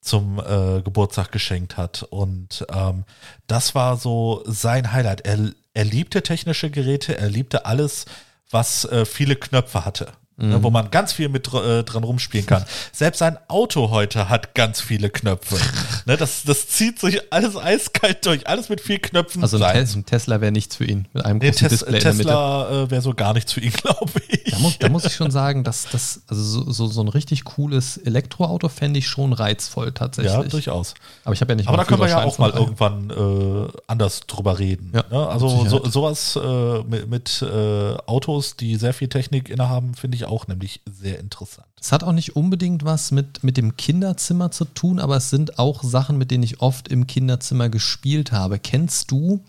zum 0.00 0.38
äh, 0.38 0.82
Geburtstag 0.82 1.32
geschenkt 1.32 1.76
hat. 1.76 2.02
Und 2.02 2.66
ähm, 2.70 3.04
das 3.46 3.74
war 3.74 3.96
so 3.96 4.42
sein 4.44 4.92
Highlight. 4.92 5.22
Er, 5.22 5.38
er 5.72 5.84
liebte 5.84 6.22
technische 6.22 6.70
Geräte, 6.70 7.16
er 7.16 7.30
liebte 7.30 7.64
alles, 7.64 8.06
was 8.50 8.84
äh, 8.86 9.04
viele 9.04 9.36
Knöpfe 9.36 9.84
hatte. 9.84 10.12
Ne, 10.40 10.62
wo 10.62 10.70
man 10.70 10.90
ganz 10.92 11.12
viel 11.12 11.28
mit 11.28 11.52
äh, 11.52 11.82
dran 11.82 12.04
rumspielen 12.04 12.46
kann. 12.46 12.64
Selbst 12.92 13.18
sein 13.18 13.36
Auto 13.48 13.90
heute 13.90 14.28
hat 14.28 14.54
ganz 14.54 14.80
viele 14.80 15.10
Knöpfe. 15.10 15.56
ne, 16.06 16.16
das, 16.16 16.44
das 16.44 16.68
zieht 16.68 17.00
sich 17.00 17.32
alles 17.32 17.56
eiskalt 17.56 18.24
durch, 18.24 18.46
alles 18.46 18.68
mit 18.68 18.80
vielen 18.80 19.02
Knöpfen. 19.02 19.42
Also 19.42 19.60
ein. 19.60 19.72
Tes 19.74 19.96
ein 19.96 20.06
Tesla 20.06 20.40
wäre 20.40 20.52
nichts 20.52 20.76
für 20.76 20.84
ihn. 20.84 21.08
Mit 21.12 21.24
einem 21.24 21.38
Nee, 21.40 21.50
großen 21.50 21.68
Tes 21.68 21.80
Display 21.80 21.96
in 21.98 22.02
der 22.04 22.12
Mitte. 22.12 22.24
Tesla 22.28 22.70
äh, 22.84 22.90
wäre 22.92 23.02
so 23.02 23.14
gar 23.14 23.34
nichts 23.34 23.52
für 23.52 23.60
ihn, 23.60 23.72
glaube 23.82 24.12
ich. 24.28 24.44
Da 24.52 24.58
muss, 24.60 24.78
da 24.78 24.88
muss 24.88 25.04
ich 25.06 25.14
schon 25.16 25.32
sagen, 25.32 25.64
dass 25.64 25.88
das, 25.90 26.20
also 26.28 26.40
so, 26.42 26.70
so, 26.70 26.86
so 26.86 27.00
ein 27.00 27.08
richtig 27.08 27.42
cooles 27.42 27.96
Elektroauto 27.96 28.68
fände 28.68 29.00
ich 29.00 29.08
schon 29.08 29.32
reizvoll 29.32 29.90
tatsächlich. 29.90 30.32
ja, 30.32 30.44
durchaus. 30.44 30.94
Aber 31.24 31.34
ich 31.34 31.40
habe 31.40 31.50
ja 31.52 31.56
nicht 31.56 31.66
Aber 31.68 31.78
da 31.78 31.84
können 31.84 32.00
wir 32.00 32.08
ja 32.08 32.22
auch 32.22 32.38
mal 32.38 32.52
daher. 32.52 32.62
irgendwann 32.62 33.10
äh, 33.10 33.72
anders 33.88 34.20
drüber 34.28 34.60
reden. 34.60 34.92
Ja, 34.94 35.02
ne? 35.10 35.26
Also 35.26 35.66
so, 35.66 35.84
sowas 35.84 36.36
äh, 36.40 36.82
mit, 36.84 37.08
mit 37.10 37.42
äh, 37.42 37.96
Autos, 38.06 38.54
die 38.54 38.76
sehr 38.76 38.94
viel 38.94 39.08
Technik 39.08 39.48
innehaben, 39.48 39.94
finde 39.96 40.16
ich 40.16 40.27
auch 40.28 40.46
nämlich 40.46 40.80
sehr 40.90 41.18
interessant. 41.18 41.66
Es 41.80 41.92
hat 41.92 42.04
auch 42.04 42.12
nicht 42.12 42.36
unbedingt 42.36 42.84
was 42.84 43.10
mit, 43.10 43.42
mit 43.42 43.56
dem 43.56 43.76
Kinderzimmer 43.76 44.50
zu 44.50 44.64
tun, 44.64 44.98
aber 44.98 45.16
es 45.16 45.30
sind 45.30 45.58
auch 45.58 45.82
Sachen, 45.82 46.18
mit 46.18 46.30
denen 46.30 46.44
ich 46.44 46.60
oft 46.60 46.88
im 46.88 47.06
Kinderzimmer 47.06 47.68
gespielt 47.68 48.32
habe. 48.32 48.58
Kennst 48.58 49.10
du, 49.10 49.44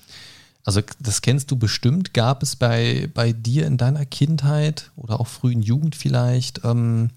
also 0.63 0.82
das 0.99 1.21
kennst 1.21 1.51
du 1.51 1.57
bestimmt, 1.57 2.13
gab 2.13 2.43
es 2.43 2.55
bei, 2.55 3.09
bei 3.13 3.34
dir 3.34 3.65
in 3.65 3.77
deiner 3.77 4.05
Kindheit 4.05 4.91
oder 4.95 5.19
auch 5.19 5.27
frühen 5.27 5.61
Jugend 5.61 5.95
vielleicht 5.95 6.63
ähm, 6.63 7.09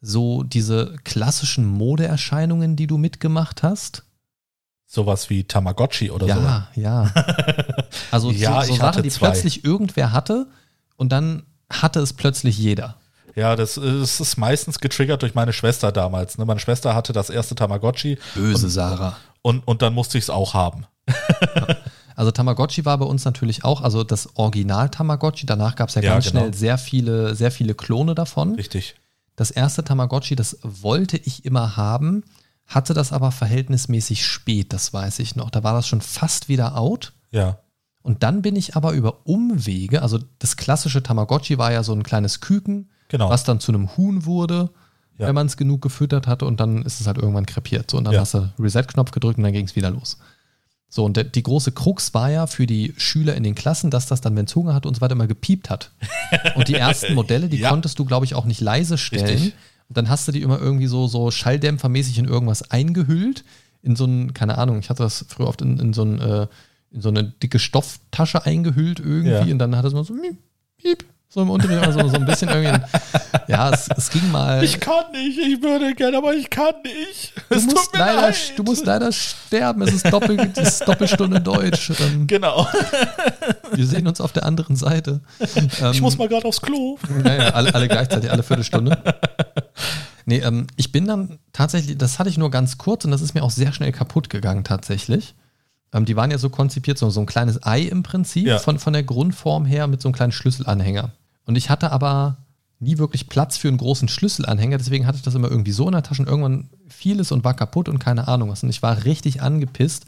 so 0.00 0.42
diese 0.42 0.96
klassischen 1.04 1.66
Modeerscheinungen, 1.66 2.76
die 2.76 2.86
du 2.86 2.98
mitgemacht 2.98 3.62
hast? 3.62 4.04
Sowas 4.86 5.28
wie 5.28 5.44
Tamagotchi 5.44 6.10
oder 6.10 6.26
so. 6.26 6.40
ja, 6.40 6.68
ja. 6.74 7.14
Also 8.10 8.30
Ja, 8.30 8.62
so, 8.62 8.72
so 8.72 8.78
Sachen, 8.78 9.02
die 9.02 9.10
plötzlich 9.10 9.64
irgendwer 9.64 10.12
hatte 10.12 10.46
und 10.96 11.12
dann 11.12 11.42
hatte 11.70 12.00
es 12.00 12.12
plötzlich 12.12 12.58
jeder. 12.58 12.96
Ja, 13.34 13.54
das, 13.56 13.74
das 13.74 14.20
ist 14.20 14.36
meistens 14.36 14.80
getriggert 14.80 15.22
durch 15.22 15.34
meine 15.34 15.52
Schwester 15.52 15.92
damals. 15.92 16.38
Ne? 16.38 16.44
Meine 16.44 16.60
Schwester 16.60 16.94
hatte 16.94 17.12
das 17.12 17.30
erste 17.30 17.54
Tamagotchi 17.54 18.18
Böse 18.34 18.68
Sarah. 18.68 19.16
und, 19.42 19.66
und 19.68 19.82
dann 19.82 19.94
musste 19.94 20.18
ich 20.18 20.24
es 20.24 20.30
auch 20.30 20.54
haben. 20.54 20.86
Also 22.16 22.32
Tamagotchi 22.32 22.84
war 22.84 22.98
bei 22.98 23.04
uns 23.04 23.24
natürlich 23.24 23.62
auch, 23.62 23.80
also 23.80 24.02
das 24.02 24.36
Original 24.36 24.88
Tamagotchi, 24.88 25.46
danach 25.46 25.76
gab 25.76 25.88
es 25.88 25.94
ja, 25.94 26.02
Ja, 26.02 26.14
ganz 26.14 26.26
genau. 26.26 26.40
schnell 26.40 26.54
sehr 26.54 26.76
viele, 26.76 27.36
sehr 27.36 27.52
viele 27.52 27.76
Klone 27.76 28.16
davon. 28.16 28.56
Richtig. 28.56 28.96
Das 29.36 29.52
erste 29.52 29.84
Tamagotchi, 29.84 30.34
das 30.34 30.58
wollte 30.64 31.16
ich 31.16 31.44
immer 31.44 31.76
haben, 31.76 32.24
hatte 32.66 32.92
das 32.92 33.12
aber 33.12 33.30
verhältnismäßig 33.30 34.26
spät, 34.26 34.72
das 34.72 34.92
weiß 34.92 35.20
ich 35.20 35.36
noch. 35.36 35.50
Da 35.50 35.62
war 35.62 35.74
das 35.74 35.86
schon 35.86 36.00
fast 36.00 36.48
wieder 36.48 36.76
out. 36.76 37.12
Ja. 37.30 37.58
Und 38.02 38.22
dann 38.22 38.42
bin 38.42 38.56
ich 38.56 38.76
aber 38.76 38.92
über 38.92 39.26
Umwege, 39.26 40.02
also 40.02 40.18
das 40.38 40.56
klassische 40.56 41.02
Tamagotchi 41.02 41.58
war 41.58 41.72
ja 41.72 41.82
so 41.82 41.92
ein 41.92 42.02
kleines 42.02 42.40
Küken, 42.40 42.88
Genau. 43.08 43.28
was 43.30 43.44
dann 43.44 43.60
zu 43.60 43.72
einem 43.72 43.96
Huhn 43.96 44.24
wurde, 44.24 44.70
Ja. 45.18 45.26
wenn 45.26 45.34
man 45.34 45.46
es 45.46 45.56
genug 45.56 45.82
gefüttert 45.82 46.26
hatte 46.26 46.44
und 46.46 46.60
dann 46.60 46.82
ist 46.82 47.00
es 47.00 47.06
halt 47.06 47.18
irgendwann 47.18 47.46
krepiert. 47.46 47.90
So, 47.90 47.96
und 47.98 48.04
dann 48.04 48.14
Ja. 48.14 48.20
hast 48.20 48.34
du 48.34 48.50
Reset-Knopf 48.58 49.10
gedrückt 49.10 49.38
und 49.38 49.44
dann 49.44 49.52
ging 49.52 49.64
es 49.66 49.74
wieder 49.76 49.90
los. 49.90 50.18
So, 50.90 51.04
und 51.04 51.16
der, 51.18 51.24
die 51.24 51.42
große 51.42 51.72
Krux 51.72 52.14
war 52.14 52.30
ja 52.30 52.46
für 52.46 52.66
die 52.66 52.94
Schüler 52.96 53.34
in 53.34 53.42
den 53.42 53.54
Klassen, 53.54 53.90
dass 53.90 54.06
das 54.06 54.20
dann, 54.22 54.34
wenn 54.36 54.46
es 54.46 54.54
Hunger 54.54 54.74
hat 54.74 54.86
und 54.86 54.94
so 54.94 55.00
weiter, 55.02 55.12
immer 55.12 55.26
gepiept 55.26 55.68
hat. 55.68 55.90
Und 56.54 56.68
die 56.68 56.74
ersten 56.76 57.14
Modelle, 57.14 57.48
die 57.48 57.58
Ja. 57.58 57.68
konntest 57.70 57.98
du, 57.98 58.04
glaube 58.06 58.24
ich, 58.24 58.34
auch 58.34 58.46
nicht 58.46 58.60
leise 58.62 58.96
stellen. 58.96 59.26
Richtig. 59.26 59.54
Und 59.88 59.96
dann 59.98 60.08
hast 60.08 60.28
du 60.28 60.32
die 60.32 60.40
immer 60.42 60.58
irgendwie 60.58 60.86
so, 60.86 61.06
so 61.06 61.30
schalldämpfermäßig 61.30 62.18
in 62.18 62.24
irgendwas 62.26 62.70
eingehüllt. 62.70 63.44
In 63.82 63.96
so 63.96 64.04
ein, 64.06 64.32
keine 64.34 64.56
Ahnung, 64.58 64.78
ich 64.78 64.88
hatte 64.90 65.02
das 65.02 65.24
früher 65.28 65.46
oft 65.48 65.60
in, 65.62 65.78
in 65.78 65.92
so 65.92 66.02
ein, 66.04 66.20
äh, 66.20 66.46
in 66.90 67.00
so 67.00 67.08
eine 67.10 67.24
dicke 67.24 67.58
Stofftasche 67.58 68.44
eingehüllt 68.46 68.98
irgendwie 69.00 69.30
Ja. 69.30 69.42
und 69.42 69.58
dann 69.58 69.76
hat 69.76 69.84
es 69.84 69.92
mal 69.92 70.04
so 70.04 70.14
miep, 70.14 70.38
piep, 70.78 71.04
so 71.28 71.42
im 71.42 71.50
Unterricht, 71.50 71.82
also 71.86 72.08
so 72.08 72.16
ein 72.16 72.24
bisschen 72.26 72.48
irgendwie. 72.48 72.80
Ja, 73.46 73.70
es, 73.70 73.88
es 73.96 74.10
ging 74.10 74.30
mal. 74.30 74.62
Ich 74.62 74.78
kann 74.78 75.10
nicht, 75.12 75.38
ich 75.38 75.62
würde 75.62 75.94
gerne, 75.94 76.18
aber 76.18 76.34
ich 76.34 76.50
kann 76.50 76.74
nicht. 76.84 77.32
Du 77.48 77.54
Es 77.54 77.64
musst, 77.64 77.76
tut 77.86 77.92
mir 77.94 77.98
leider, 78.00 78.20
leid. 78.20 78.52
du 78.56 78.62
musst 78.62 78.84
leider 78.84 79.10
sterben. 79.10 79.80
Es 79.82 79.94
ist, 79.94 80.12
Doppel, 80.12 80.38
es 80.54 80.58
ist 80.80 80.86
Doppelstunde 80.88 81.40
Deutsch. 81.40 81.90
Ähm, 81.98 82.26
Genau. 82.26 82.66
wir 83.72 83.86
sehen 83.86 84.06
uns 84.06 84.20
auf 84.20 84.32
der 84.32 84.44
anderen 84.44 84.76
Seite. 84.76 85.22
Ähm, 85.56 85.92
Ich 85.92 86.02
muss 86.02 86.18
mal 86.18 86.28
gerade 86.28 86.44
aufs 86.46 86.60
Klo. 86.60 86.98
Naja, 87.24 87.50
alle, 87.54 87.74
alle 87.74 87.88
gleichzeitig, 87.88 88.30
alle 88.30 88.42
Viertelstunde. 88.42 89.02
Nee, 90.26 90.38
ähm, 90.40 90.66
ich 90.76 90.92
bin 90.92 91.06
dann 91.06 91.38
tatsächlich, 91.54 91.96
das 91.96 92.18
hatte 92.18 92.28
ich 92.28 92.36
nur 92.36 92.50
ganz 92.50 92.76
kurz 92.76 93.06
und 93.06 93.10
das 93.10 93.22
ist 93.22 93.32
mir 93.34 93.42
auch 93.42 93.50
sehr 93.50 93.72
schnell 93.72 93.92
kaputt 93.92 94.28
gegangen 94.28 94.62
tatsächlich. 94.64 95.34
Ähm, 95.92 96.04
die 96.04 96.16
waren 96.16 96.30
ja 96.30 96.38
so 96.38 96.50
konzipiert, 96.50 96.98
so, 96.98 97.08
so 97.10 97.20
ein 97.20 97.26
kleines 97.26 97.64
Ei 97.64 97.82
im 97.82 98.02
Prinzip, 98.02 98.46
Ja. 98.46 98.58
von, 98.58 98.78
von 98.78 98.92
der 98.92 99.02
Grundform 99.04 99.64
her 99.64 99.86
mit 99.86 100.00
so 100.02 100.08
einem 100.08 100.14
kleinen 100.14 100.32
Schlüsselanhänger. 100.32 101.12
Und 101.46 101.56
ich 101.56 101.70
hatte 101.70 101.92
aber 101.92 102.36
nie 102.80 102.98
wirklich 102.98 103.28
Platz 103.28 103.56
für 103.56 103.68
einen 103.68 103.78
großen 103.78 104.08
Schlüsselanhänger, 104.08 104.78
deswegen 104.78 105.06
hatte 105.06 105.16
ich 105.16 105.22
das 105.22 105.34
immer 105.34 105.50
irgendwie 105.50 105.72
so 105.72 105.86
in 105.86 105.92
der 105.92 106.02
Tasche 106.02 106.22
und 106.22 106.28
irgendwann 106.28 106.68
fiel 106.88 107.18
es 107.20 107.32
und 107.32 107.42
war 107.44 107.54
kaputt 107.54 107.88
und 107.88 107.98
keine 107.98 108.28
Ahnung 108.28 108.50
was. 108.50 108.62
Und 108.62 108.68
ich 108.70 108.82
war 108.82 109.04
richtig 109.04 109.42
angepisst, 109.42 110.04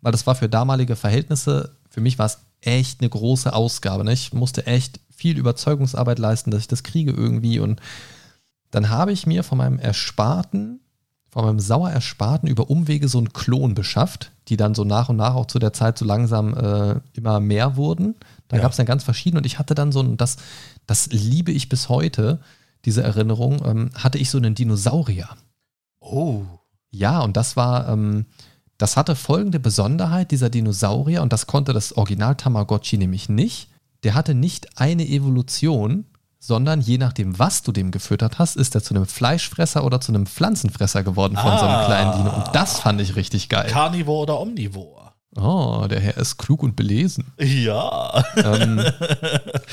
weil 0.00 0.12
das 0.12 0.26
war 0.26 0.34
für 0.34 0.48
damalige 0.48 0.96
Verhältnisse, 0.96 1.76
für 1.90 2.00
mich 2.00 2.18
war 2.18 2.26
es 2.26 2.38
echt 2.60 3.00
eine 3.00 3.10
große 3.10 3.52
Ausgabe. 3.52 4.04
Ne? 4.04 4.12
Ich 4.12 4.32
musste 4.32 4.66
echt 4.66 5.00
viel 5.14 5.36
Überzeugungsarbeit 5.38 6.18
leisten, 6.18 6.50
dass 6.50 6.60
ich 6.62 6.68
das 6.68 6.82
kriege 6.82 7.10
irgendwie. 7.12 7.58
Und 7.58 7.80
dann 8.70 8.88
habe 8.88 9.12
ich 9.12 9.26
mir 9.26 9.44
von 9.44 9.58
meinem 9.58 9.78
Ersparten, 9.78 10.80
von 11.30 11.44
meinem 11.44 11.60
sauer 11.60 11.90
Ersparten 11.90 12.48
über 12.48 12.70
Umwege 12.70 13.08
so 13.08 13.18
einen 13.18 13.32
Klon 13.32 13.74
beschafft, 13.74 14.30
die 14.48 14.56
dann 14.56 14.74
so 14.74 14.84
nach 14.84 15.08
und 15.08 15.16
nach 15.16 15.34
auch 15.34 15.46
zu 15.46 15.58
der 15.58 15.72
Zeit 15.72 15.98
so 15.98 16.04
langsam 16.04 16.54
äh, 16.54 17.00
immer 17.14 17.40
mehr 17.40 17.76
wurden. 17.76 18.14
Da 18.48 18.56
Ja. 18.56 18.62
gab 18.62 18.72
es 18.72 18.76
dann 18.76 18.86
ganz 18.86 19.02
verschiedene 19.04 19.38
und 19.40 19.46
ich 19.46 19.58
hatte 19.58 19.74
dann 19.74 19.90
so 19.92 20.00
ein, 20.00 20.16
das, 20.16 20.36
das 20.86 21.08
liebe 21.08 21.50
ich 21.52 21.68
bis 21.68 21.88
heute, 21.88 22.40
diese 22.84 23.02
Erinnerung, 23.02 23.62
ähm, 23.64 23.90
hatte 23.94 24.18
ich 24.18 24.28
so 24.30 24.36
einen 24.38 24.54
Dinosaurier. 24.54 25.28
Oh. 26.00 26.42
Ja, 26.90 27.20
und 27.20 27.36
das 27.36 27.56
war, 27.56 27.88
ähm, 27.88 28.26
das 28.76 28.96
hatte 28.96 29.16
folgende 29.16 29.60
Besonderheit, 29.60 30.30
dieser 30.30 30.50
Dinosaurier, 30.50 31.22
und 31.22 31.32
das 31.32 31.46
konnte 31.46 31.72
das 31.72 31.96
Original 31.96 32.34
Tamagotchi 32.34 32.98
nämlich 32.98 33.28
nicht. 33.28 33.68
Der 34.02 34.14
hatte 34.14 34.34
nicht 34.34 34.78
eine 34.78 35.06
Evolution, 35.08 36.04
sondern 36.46 36.80
je 36.80 36.98
nachdem, 36.98 37.38
was 37.38 37.62
du 37.62 37.72
dem 37.72 37.90
gefüttert 37.90 38.38
hast, 38.38 38.56
ist 38.56 38.74
er 38.74 38.82
zu 38.82 38.94
einem 38.94 39.06
Fleischfresser 39.06 39.84
oder 39.84 40.00
zu 40.00 40.12
einem 40.12 40.26
Pflanzenfresser 40.26 41.02
geworden 41.02 41.36
von 41.36 41.58
so 41.58 41.64
einem 41.64 41.74
Ah. 41.74 41.84
kleinen 41.86 42.12
Dino. 42.12 42.30
Und 42.36 42.54
das 42.54 42.80
fand 42.80 43.00
ich 43.00 43.16
richtig 43.16 43.48
geil. 43.48 43.70
Carnivore 43.70 44.22
oder 44.22 44.40
Omnivore? 44.40 45.02
Oh, 45.36 45.86
der 45.90 45.98
Herr 46.00 46.16
ist 46.16 46.36
klug 46.36 46.62
und 46.62 46.76
belesen. 46.76 47.32
Ja. 47.40 48.22
Ähm, 48.36 48.84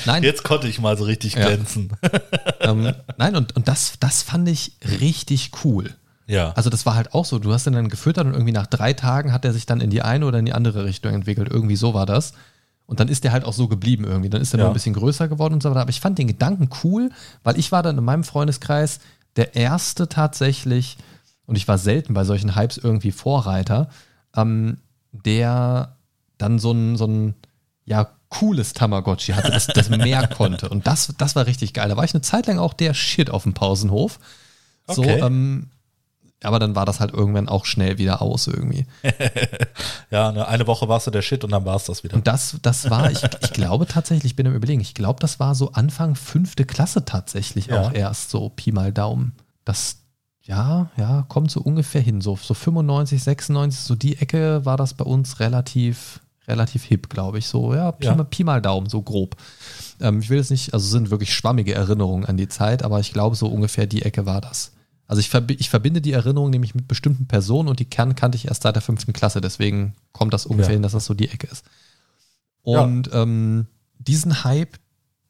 nein, 0.06 0.22
Jetzt 0.24 0.42
konnte 0.42 0.66
ich 0.66 0.80
mal 0.80 0.96
so 0.96 1.04
richtig 1.04 1.34
Ja. 1.34 1.46
glänzen. 1.46 1.92
ähm, 2.60 2.92
nein, 3.16 3.36
und, 3.36 3.54
und 3.54 3.68
das, 3.68 3.92
das 4.00 4.22
fand 4.22 4.48
ich 4.48 4.72
richtig 5.00 5.50
cool. 5.64 5.94
Ja. 6.26 6.52
Also 6.52 6.70
das 6.70 6.86
war 6.86 6.94
halt 6.94 7.14
auch 7.14 7.24
so, 7.24 7.38
du 7.38 7.52
hast 7.52 7.66
ihn 7.66 7.74
dann 7.74 7.88
gefüttert 7.90 8.26
und 8.26 8.32
irgendwie 8.32 8.52
nach 8.52 8.66
drei 8.66 8.92
Tagen 8.92 9.32
hat 9.32 9.44
er 9.44 9.52
sich 9.52 9.66
dann 9.66 9.80
in 9.80 9.90
die 9.90 10.02
eine 10.02 10.26
oder 10.26 10.38
in 10.38 10.46
die 10.46 10.52
andere 10.52 10.84
Richtung 10.84 11.12
entwickelt. 11.14 11.48
Irgendwie 11.50 11.76
so 11.76 11.94
war 11.94 12.06
das. 12.06 12.32
Und 12.86 13.00
dann 13.00 13.08
ist 13.08 13.24
der 13.24 13.32
halt 13.32 13.44
auch 13.44 13.52
so 13.52 13.68
geblieben 13.68 14.04
irgendwie. 14.04 14.28
Dann 14.30 14.42
ist 14.42 14.52
er 14.52 14.58
Ja. 14.58 14.64
noch 14.64 14.70
ein 14.72 14.74
bisschen 14.74 14.94
größer 14.94 15.28
geworden 15.28 15.54
und 15.54 15.62
so 15.62 15.70
weiter. 15.70 15.80
Aber 15.80 15.90
ich 15.90 16.00
fand 16.00 16.18
den 16.18 16.26
Gedanken 16.26 16.68
cool, 16.84 17.10
weil 17.42 17.58
ich 17.58 17.72
war 17.72 17.82
dann 17.82 17.96
in 17.98 18.04
meinem 18.04 18.24
Freundeskreis 18.24 18.98
der 19.36 19.54
erste 19.54 20.08
tatsächlich, 20.08 20.98
und 21.46 21.56
ich 21.56 21.66
war 21.68 21.78
selten 21.78 22.12
bei 22.14 22.24
solchen 22.24 22.54
Hypes 22.54 22.76
irgendwie 22.78 23.12
Vorreiter, 23.12 23.88
ähm, 24.36 24.78
der 25.12 25.96
dann 26.38 26.58
so 26.58 26.72
ein, 26.72 26.96
so 26.96 27.06
ein 27.06 27.34
ja, 27.84 28.08
cooles 28.28 28.72
Tamagotchi 28.72 29.32
hatte, 29.32 29.50
das, 29.50 29.66
das 29.68 29.88
mehr 29.90 30.26
konnte. 30.28 30.68
Und 30.68 30.86
das, 30.86 31.12
das 31.18 31.34
war 31.36 31.46
richtig 31.46 31.72
geil. 31.74 31.88
Da 31.88 31.96
war 31.96 32.04
ich 32.04 32.14
eine 32.14 32.22
Zeit 32.22 32.46
lang 32.46 32.58
auch 32.58 32.72
der 32.74 32.94
Shit 32.94 33.30
auf 33.30 33.42
dem 33.44 33.54
Pausenhof. 33.54 34.18
So, 34.88 35.02
Okay. 35.02 35.20
ähm, 35.20 35.68
aber 36.44 36.58
dann 36.58 36.74
war 36.74 36.84
das 36.86 37.00
halt 37.00 37.12
irgendwann 37.12 37.48
auch 37.48 37.64
schnell 37.64 37.98
wieder 37.98 38.20
aus 38.22 38.46
irgendwie. 38.46 38.86
ja, 40.10 40.32
ne, 40.32 40.46
eine 40.46 40.66
Woche 40.66 40.88
warst 40.88 41.06
du 41.06 41.10
der 41.10 41.22
Shit 41.22 41.44
und 41.44 41.50
dann 41.52 41.64
war 41.64 41.76
es 41.76 41.84
das 41.84 42.04
wieder. 42.04 42.14
Und 42.16 42.26
das, 42.26 42.56
das 42.62 42.90
war, 42.90 43.10
ich, 43.10 43.22
ich 43.22 43.52
glaube 43.52 43.86
tatsächlich, 43.86 44.32
ich 44.32 44.36
bin 44.36 44.46
im 44.46 44.54
Überlegen, 44.54 44.80
ich 44.80 44.94
glaube, 44.94 45.20
das 45.20 45.40
war 45.40 45.54
so 45.54 45.72
Anfang 45.72 46.14
fünfte 46.14 46.64
Klasse 46.64 47.04
tatsächlich 47.04 47.66
Ja. 47.66 47.80
auch 47.80 47.92
erst 47.92 48.30
so 48.30 48.48
Pi 48.50 48.72
mal 48.72 48.92
Daumen. 48.92 49.32
Das, 49.64 49.98
ja, 50.42 50.90
ja, 50.96 51.24
kommt 51.28 51.50
so 51.50 51.60
ungefähr 51.60 52.00
hin. 52.02 52.20
So, 52.20 52.36
so 52.40 52.54
95, 52.54 53.22
96, 53.22 53.80
so 53.80 53.94
die 53.94 54.18
Ecke 54.18 54.64
war 54.64 54.76
das 54.76 54.94
bei 54.94 55.04
uns 55.04 55.38
relativ, 55.40 56.20
relativ 56.48 56.82
hip, 56.84 57.08
glaube 57.08 57.38
ich. 57.38 57.46
So, 57.46 57.74
ja, 57.74 57.92
Pi, 57.92 58.06
Ja. 58.06 58.14
Mal, 58.16 58.24
Pi 58.24 58.42
mal 58.44 58.60
Daumen, 58.60 58.88
so 58.88 59.02
grob. 59.02 59.36
Ähm, 60.00 60.18
ich 60.20 60.30
will 60.30 60.38
jetzt 60.38 60.50
nicht, 60.50 60.74
also 60.74 60.86
sind 60.88 61.10
wirklich 61.10 61.32
schwammige 61.32 61.74
Erinnerungen 61.74 62.26
an 62.26 62.36
die 62.36 62.48
Zeit, 62.48 62.82
aber 62.82 62.98
ich 62.98 63.12
glaube, 63.12 63.36
so 63.36 63.46
ungefähr 63.46 63.86
die 63.86 64.02
Ecke 64.02 64.26
war 64.26 64.40
das. 64.40 64.72
Also 65.06 65.20
ich, 65.20 65.28
verbi 65.28 65.54
ich 65.54 65.68
verbinde 65.68 66.00
die 66.00 66.12
Erinnerung 66.12 66.50
nämlich 66.50 66.74
mit 66.74 66.88
bestimmten 66.88 67.26
Personen 67.26 67.68
und 67.68 67.78
die 67.80 67.84
Kern 67.84 68.14
kannte 68.14 68.36
ich 68.36 68.46
erst 68.48 68.62
seit 68.62 68.74
der 68.76 68.82
fünften 68.82 69.12
Klasse, 69.12 69.40
deswegen 69.40 69.94
kommt 70.12 70.32
das 70.32 70.46
ungefähr 70.46 70.72
Ja. 70.72 70.76
hin, 70.76 70.82
dass 70.82 70.92
das 70.92 71.04
so 71.04 71.14
die 71.14 71.28
Ecke 71.28 71.46
ist. 71.48 71.64
Ja. 72.64 72.80
Und 72.82 73.10
ähm, 73.12 73.66
diesen 73.98 74.44
Hype, 74.44 74.78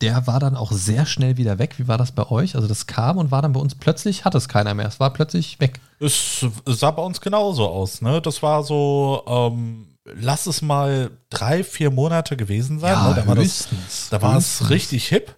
der 0.00 0.26
war 0.26 0.40
dann 0.40 0.56
auch 0.56 0.72
sehr 0.72 1.06
schnell 1.06 1.36
wieder 1.36 1.58
weg. 1.58 1.74
Wie 1.78 1.88
war 1.88 1.96
das 1.98 2.12
bei 2.12 2.28
euch? 2.30 2.54
Also 2.56 2.68
das 2.68 2.86
kam 2.86 3.18
und 3.18 3.30
war 3.30 3.40
dann 3.42 3.52
bei 3.52 3.60
uns 3.60 3.74
plötzlich, 3.74 4.24
hat 4.24 4.34
es 4.34 4.48
keiner 4.48 4.74
mehr. 4.74 4.86
Es 4.86 5.00
war 5.00 5.12
plötzlich 5.12 5.58
weg. 5.60 5.80
Es 6.00 6.44
sah 6.66 6.90
bei 6.90 7.02
uns 7.02 7.20
genauso 7.20 7.68
aus, 7.68 8.02
ne? 8.02 8.20
Das 8.20 8.42
war 8.42 8.64
so, 8.64 9.22
ähm, 9.26 9.86
lass 10.04 10.46
es 10.46 10.60
mal 10.60 11.10
drei, 11.30 11.62
vier 11.64 11.90
Monate 11.90 12.36
gewesen 12.36 12.80
sein. 12.80 12.92
ne? 13.10 13.14
Da 13.14 13.26
war, 13.26 13.34
das, 13.36 13.44
höchstens. 13.44 14.08
da 14.10 14.20
war 14.20 14.36
es 14.36 14.68
richtig 14.70 15.06
hip. 15.08 15.34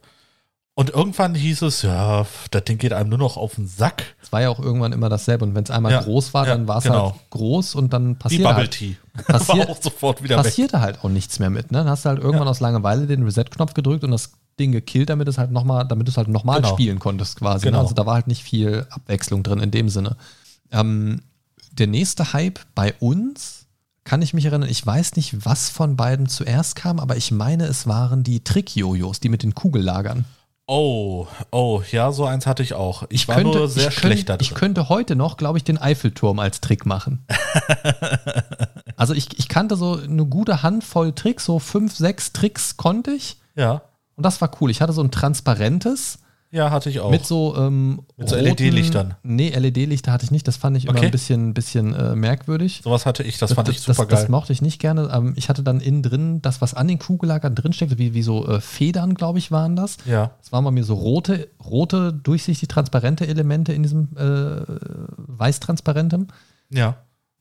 Und 0.77 0.91
irgendwann 0.91 1.37
hieß 1.37 1.63
es, 1.63 1.83
ja, 1.83 2.27
das 2.51 2.65
Ding 2.65 2.79
geht 2.79 2.93
einem 2.93 3.09
nur 3.09 3.19
noch 3.19 3.37
auf 3.37 3.55
den 3.55 3.69
Sack. 3.69 4.17
Es 4.21 4.33
war 4.33 4.43
ja 4.43 4.49
auch 4.51 4.59
irgendwann 4.59 4.93
immer 4.93 5.09
dasselbe. 5.09 5.45
Und 5.45 5.55
wenn 5.55 5.63
es 5.63 5.71
einmal 5.71 5.93
Ja, 5.93 6.03
groß 6.03 6.35
war, 6.35 6.49
ja, 6.49 6.55
dann 6.57 6.67
war 6.67 6.79
es 6.79 6.85
genau. 6.85 7.13
halt 7.13 7.31
groß 7.31 7.77
und 7.77 7.93
dann 7.93 8.09
Die 8.09 8.15
passierte 8.15 8.45
Bubble 8.45 8.57
halt, 8.63 8.71
Tea. 8.73 8.97
Passiert- 9.29 9.69
war 9.69 9.69
auch 9.71 9.81
sofort 9.81 10.23
wieder 10.25 10.37
weg. 10.39 10.45
passierte 10.45 10.81
halt 10.81 11.05
auch 11.05 11.09
nichts 11.11 11.39
mehr 11.39 11.49
mit. 11.51 11.71
Ne? 11.71 11.79
Dann 11.79 11.89
hast 11.89 12.05
du 12.05 12.09
halt 12.09 12.19
irgendwann 12.21 12.49
aus 12.49 12.59
Langeweile 12.59 13.07
den 13.07 13.23
Reset-Knopf 13.23 13.75
gedrückt 13.75 14.03
und 14.03 14.11
das 14.11 14.33
Ding 14.59 14.73
gekillt, 14.73 15.11
damit 15.11 15.29
es 15.29 15.39
halt 15.39 15.53
nochmal, 15.53 15.87
damit 15.87 16.09
du 16.09 16.11
es 16.11 16.17
halt 16.17 16.27
nochmal 16.27 16.57
Genau. 16.61 16.73
spielen 16.75 16.99
konntest 16.99 17.37
quasi. 17.39 17.67
Ne? 17.67 17.71
Genau. 17.71 17.83
Also 17.83 17.95
da 17.95 18.05
war 18.05 18.15
halt 18.15 18.27
nicht 18.27 18.43
viel 18.43 18.85
Abwechslung 18.91 19.45
drin 19.45 19.61
in 19.61 19.71
dem 19.71 19.89
Sinne. 19.89 20.17
Ähm, 20.73 21.23
der 21.71 21.87
nächste 21.87 22.33
Hype 22.33 22.59
bei 22.75 22.95
uns, 22.99 23.67
kann 24.03 24.23
ich 24.23 24.35
mich 24.35 24.45
erinnern, 24.47 24.69
ich 24.69 24.85
weiß 24.85 25.15
nicht, 25.15 25.47
was 25.47 25.71
von 25.71 25.97
beiden 25.97 26.27
zuerst 26.29 26.75
kam, 26.77 26.99
aber 26.99 27.17
ich 27.17 27.31
meine, 27.31 27.65
es 27.67 27.87
waren 27.87 28.25
die 28.25 28.43
Trick-Jojos, 28.43 29.21
die 29.21 29.29
mit 29.29 29.45
den 29.45 29.55
Kugellagern. 29.55 30.25
Oh, 30.67 31.27
oh, 31.51 31.83
ja, 31.91 32.11
so 32.11 32.25
eins 32.25 32.47
hatte 32.47 32.63
ich 32.63 32.73
auch. 32.73 33.05
Ich, 33.11 33.29
war 33.29 33.43
nur 33.43 33.69
sehr 33.69 33.89
ich 33.89 33.95
schlecht 33.95 34.29
da 34.31 34.33
könnte, 34.33 34.45
drin. 34.45 34.55
ich 34.55 34.55
könnte 34.55 34.89
heute 34.89 35.15
noch, 35.15 35.37
glaube 35.37 35.59
ich, 35.59 35.65
den 35.65 35.77
Eiffelturm 35.77 36.39
als 36.39 36.63
Trick 36.63 36.87
machen. 36.87 37.27
also 38.97 39.13
ich, 39.13 39.39
ich 39.39 39.49
kannte 39.49 39.77
so 39.77 39.99
eine 39.99 40.25
gute 40.25 40.63
Handvoll 40.63 41.13
Tricks, 41.13 41.45
so 41.45 41.59
fünf, 41.59 41.95
sechs 41.95 42.33
Tricks 42.33 42.79
konnte 42.79 43.11
ich. 43.11 43.37
ja, 43.55 43.83
Und 44.17 44.25
das 44.25 44.41
war 44.41 44.51
cool. 44.61 44.71
Ich 44.71 44.81
hatte 44.81 44.95
so 44.95 45.03
ein 45.03 45.11
transparentes 45.11 46.21
ja, 46.55 46.71
hatte 46.71 46.89
ich 46.89 47.01
auch. 47.01 47.11
mit 47.11 47.27
so, 47.27 47.57
ähm, 47.57 48.03
Mit 48.17 48.29
so 48.29 48.37
LED-Lichtern. 48.37 49.15
Nee, 49.25 49.51
LED-Lichter 49.51 50.13
hatte 50.13 50.25
ich 50.25 50.31
nicht. 50.31 50.47
Das 50.47 50.57
fand 50.57 50.77
ich 50.77 50.85
immer 50.85 50.95
Okay. 50.97 51.07
ein 51.07 51.11
bisschen, 51.11 51.53
bisschen 51.53 51.93
äh, 51.95 52.15
merkwürdig. 52.15 52.81
Sowas 52.85 53.05
hatte 53.07 53.23
ich, 53.25 53.39
das 53.39 53.53
fand 53.55 53.69
ich 53.69 53.85
das, 53.85 53.97
super 53.97 54.09
das 54.09 54.21
geil. 54.23 54.31
mochte 54.31 54.53
ich 54.53 54.63
nicht 54.63 54.79
gerne. 54.81 55.11
Ähm, 55.13 55.33
ich 55.37 55.49
hatte 55.49 55.63
dann 55.65 55.81
innen 55.81 56.03
drin 56.03 56.41
das, 56.43 56.61
was 56.61 56.73
an 56.75 56.87
den 56.89 56.99
Kugellagern 57.01 57.55
drin 57.55 57.73
steckte, 57.73 57.99
wie, 57.99 58.15
wie 58.15 58.23
so 58.23 58.47
äh, 58.47 58.61
Federn, 58.61 59.15
glaube 59.15 59.39
ich, 59.41 59.51
waren 59.51 59.75
das. 59.75 59.97
Ja, 60.07 60.31
Es 60.43 60.53
waren 60.53 60.65
bei 60.65 60.71
mir 60.71 60.85
so 60.85 60.95
rote, 60.95 61.49
rote, 61.65 62.13
durchsichtig 62.13 62.69
transparente 62.69 63.27
Elemente 63.27 63.73
in 63.73 63.83
diesem 63.83 64.09
äh, 64.17 64.63
weiß-transparentem. 65.17 66.29
ja. 66.71 66.97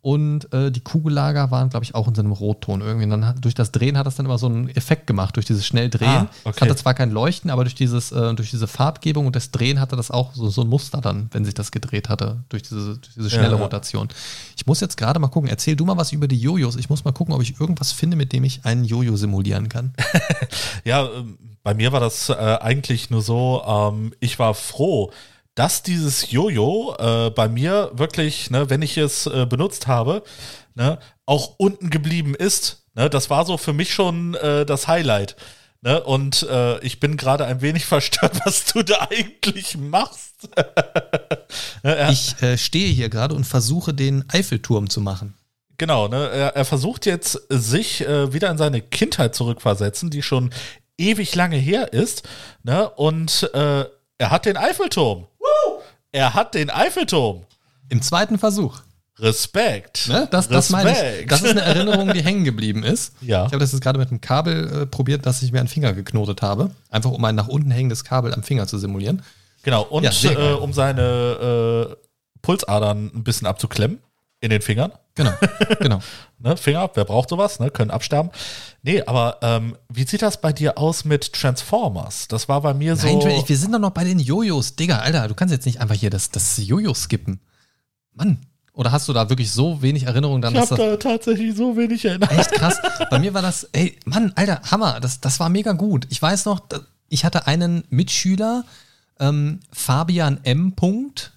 Und 0.05 0.51
äh, 0.51 0.69
die 0.69 0.81
Kugellager 0.81 1.49
waren, 1.49 1.69
glaube 1.69 1.85
ich, 1.85 1.95
auch 1.95 2.09
in 2.09 2.13
so 2.13 2.21
einem 2.21 2.33
Rotton 2.33 2.81
irgendwie. 2.81 3.05
Und 3.05 3.11
dann 3.11 3.25
hat, 3.25 3.37
durch 3.45 3.55
das 3.55 3.71
Drehen 3.71 3.97
hat 3.97 4.05
das 4.05 4.17
dann 4.17 4.25
immer 4.25 4.37
so 4.37 4.47
einen 4.47 4.67
Effekt 4.67 5.07
gemacht, 5.07 5.37
durch 5.37 5.45
dieses 5.45 5.65
schnell 5.65 5.89
Drehen. 5.89 6.09
Ah, 6.09 6.27
Es 6.41 6.45
okay. 6.45 6.59
hatte 6.65 6.75
zwar 6.75 6.93
kein 6.93 7.09
Leuchten, 7.09 7.49
aber 7.49 7.63
durch, 7.63 7.73
dieses, 7.73 8.11
äh, 8.11 8.33
durch 8.33 8.49
diese 8.51 8.67
Farbgebung 8.67 9.27
und 9.27 9.33
das 9.37 9.51
Drehen 9.51 9.79
hatte 9.79 9.95
das 9.95 10.11
auch 10.11 10.33
so, 10.35 10.49
so 10.49 10.63
ein 10.63 10.67
Muster 10.67 10.99
dann, 10.99 11.29
wenn 11.31 11.45
sich 11.45 11.53
das 11.53 11.71
gedreht 11.71 12.09
hatte, 12.09 12.43
durch 12.49 12.63
diese, 12.63 12.97
durch 12.97 13.13
diese 13.15 13.29
schnelle 13.29 13.51
Ja, 13.51 13.55
ja. 13.55 13.63
Rotation. 13.63 14.09
Ich 14.57 14.67
muss 14.67 14.81
jetzt 14.81 14.97
gerade 14.97 15.21
mal 15.21 15.29
gucken, 15.29 15.49
erzähl 15.49 15.77
du 15.77 15.85
mal 15.85 15.95
was 15.95 16.11
über 16.11 16.27
die 16.27 16.37
Jojos. 16.37 16.75
Ich 16.75 16.89
muss 16.89 17.05
mal 17.05 17.13
gucken, 17.13 17.33
ob 17.33 17.41
ich 17.41 17.57
irgendwas 17.61 17.93
finde, 17.93 18.17
mit 18.17 18.33
dem 18.33 18.43
ich 18.43 18.65
einen 18.65 18.83
Jojo 18.83 19.15
simulieren 19.15 19.69
kann. 19.69 19.93
Ja, 20.83 21.05
ähm, 21.15 21.37
bei 21.63 21.73
mir 21.73 21.93
war 21.93 22.01
das 22.01 22.27
äh, 22.27 22.33
eigentlich 22.33 23.09
nur 23.09 23.21
so, 23.21 23.63
ähm, 23.65 24.11
ich 24.19 24.37
war 24.37 24.53
froh, 24.53 25.11
dass 25.55 25.83
dieses 25.83 26.31
Jojo 26.31 26.95
äh, 26.97 27.29
bei 27.29 27.47
mir 27.47 27.91
wirklich, 27.93 28.49
ne, 28.49 28.69
wenn 28.69 28.81
ich 28.81 28.97
es 28.97 29.27
äh, 29.27 29.45
benutzt 29.45 29.87
habe, 29.87 30.23
ne, 30.75 30.99
auch 31.25 31.55
unten 31.57 31.89
geblieben 31.89 32.35
ist. 32.35 32.85
Ne, 32.95 33.09
das 33.09 33.29
war 33.29 33.45
so 33.45 33.57
für 33.57 33.73
mich 33.73 33.93
schon 33.93 34.35
äh, 34.35 34.65
das 34.65 34.87
Highlight. 34.87 35.35
Ne, 35.81 36.01
und 36.01 36.43
äh, 36.43 36.79
ich 36.79 36.99
bin 36.99 37.17
gerade 37.17 37.45
ein 37.45 37.61
wenig 37.61 37.85
verstört, 37.87 38.39
was 38.45 38.65
du 38.65 38.83
da 38.83 39.07
eigentlich 39.09 39.77
machst. 39.77 40.49
Er, 41.83 42.09
Ich 42.09 42.41
äh, 42.41 42.57
stehe 42.57 42.89
hier 42.89 43.09
gerade 43.09 43.35
und 43.35 43.43
versuche, 43.43 43.93
den 43.93 44.23
Eiffelturm 44.29 44.89
zu 44.89 45.01
machen. 45.01 45.35
Genau, 45.77 46.07
ne? 46.07 46.29
Er, 46.29 46.55
er 46.55 46.65
versucht 46.65 47.05
jetzt, 47.05 47.41
sich 47.49 48.01
äh, 48.07 48.33
wieder 48.33 48.49
in 48.49 48.57
seine 48.57 48.81
Kindheit 48.81 49.35
zurückversetzen, 49.35 50.09
die 50.09 50.21
schon 50.21 50.51
ewig 50.97 51.35
lange 51.35 51.57
her 51.57 51.93
ist. 51.93 52.23
Ne? 52.63 52.89
Und 52.89 53.49
äh, 53.53 53.85
er 54.17 54.31
hat 54.31 54.45
den 54.45 54.57
Eiffelturm. 54.57 55.27
Er 56.11 56.33
hat 56.33 56.53
den 56.53 56.69
Eiffelturm. 56.69 57.45
Im 57.89 58.01
zweiten 58.01 58.37
Versuch. 58.37 58.81
Respekt. 59.19 60.07
Ne? 60.07 60.27
Das, 60.31 60.47
das 60.47 60.69
meine 60.69 60.91
ich. 61.19 61.27
Das 61.27 61.41
ist 61.41 61.51
eine 61.51 61.61
Erinnerung, 61.61 62.13
die 62.13 62.23
hängen 62.23 62.43
geblieben 62.43 62.83
ist. 62.83 63.13
Ja. 63.21 63.45
Ich 63.45 63.51
habe 63.51 63.59
das 63.59 63.71
jetzt 63.71 63.81
gerade 63.81 63.99
mit 63.99 64.09
einem 64.09 64.21
Kabel 64.21 64.81
äh, 64.81 64.85
probiert, 64.85 65.25
dass 65.25 65.41
ich 65.43 65.51
mir 65.51 65.59
einen 65.59 65.67
Finger 65.67 65.93
geknotet 65.93 66.41
habe. 66.41 66.71
Einfach 66.89 67.11
um 67.11 67.23
ein 67.25 67.35
nach 67.35 67.47
unten 67.47 67.71
hängendes 67.71 68.03
Kabel 68.03 68.33
am 68.33 68.43
Finger 68.43 68.67
zu 68.67 68.77
simulieren. 68.77 69.21
Genau. 69.63 69.83
Und 69.83 70.03
Ja, 70.03 70.31
äh, 70.31 70.53
um 70.53 70.73
seine 70.73 71.89
äh, 71.91 71.95
Pulsadern 72.41 73.11
ein 73.13 73.23
bisschen 73.23 73.47
abzuklemmen 73.47 73.99
in 74.41 74.49
den 74.49 74.61
Fingern. 74.61 74.91
Genau, 75.15 75.31
genau. 75.79 75.99
Ne, 76.39 76.57
Finger, 76.57 76.91
wer 76.93 77.05
braucht 77.05 77.29
sowas, 77.29 77.61
ne? 77.61 77.71
Können 77.71 77.89
absterben. 77.89 78.29
Nee, 78.81 79.01
aber 79.03 79.37
ähm, 79.41 79.77
wie 79.87 80.05
sieht 80.05 80.21
das 80.21 80.41
bei 80.41 80.51
dir 80.51 80.77
aus 80.77 81.05
mit 81.05 81.31
Transformers? 81.31 82.27
Das 82.27 82.49
war 82.49 82.59
bei 82.59 82.73
mir 82.73 82.97
so. 82.97 83.07
Nein, 83.07 83.43
wir 83.47 83.57
sind 83.57 83.71
doch 83.71 83.79
noch 83.79 83.91
bei 83.91 84.03
den 84.03 84.19
Jojos. 84.19 84.75
Digga, 84.75 84.97
Alter, 84.97 85.29
du 85.29 85.35
kannst 85.35 85.53
jetzt 85.53 85.65
nicht 85.65 85.79
einfach 85.79 85.95
hier 85.95 86.09
das, 86.09 86.31
das 86.31 86.57
Jojo 86.57 86.93
skippen. 86.93 87.39
Mann. 88.11 88.39
Oder 88.73 88.91
hast 88.91 89.07
du 89.07 89.13
da 89.13 89.29
wirklich 89.29 89.51
so 89.53 89.81
wenig 89.81 90.03
Erinnerung 90.03 90.41
dran, 90.41 90.53
ich 90.53 90.59
das 90.59 90.77
da 90.77 90.97
tatsächlich 90.97 91.55
so 91.55 91.77
wenig 91.77 92.03
erinnert. 92.03 92.31
echt 92.31 92.51
krass. 92.51 92.77
Bei 93.09 93.19
mir 93.19 93.33
war 93.33 93.41
das, 93.41 93.69
ey, 93.71 93.97
Mann, 94.03 94.33
Alter, 94.35 94.61
Hammer, 94.69 94.99
das, 94.99 95.21
das 95.21 95.39
war 95.39 95.47
mega 95.47 95.71
gut. 95.71 96.07
Ich 96.09 96.21
weiß 96.21 96.43
noch, 96.45 96.61
ich 97.07 97.23
hatte 97.23 97.47
einen 97.47 97.85
Mitschüler, 97.89 98.65
ähm, 99.19 99.61
Fabian 99.71 100.41
M. 100.43 100.73
Punkt, 100.73 101.31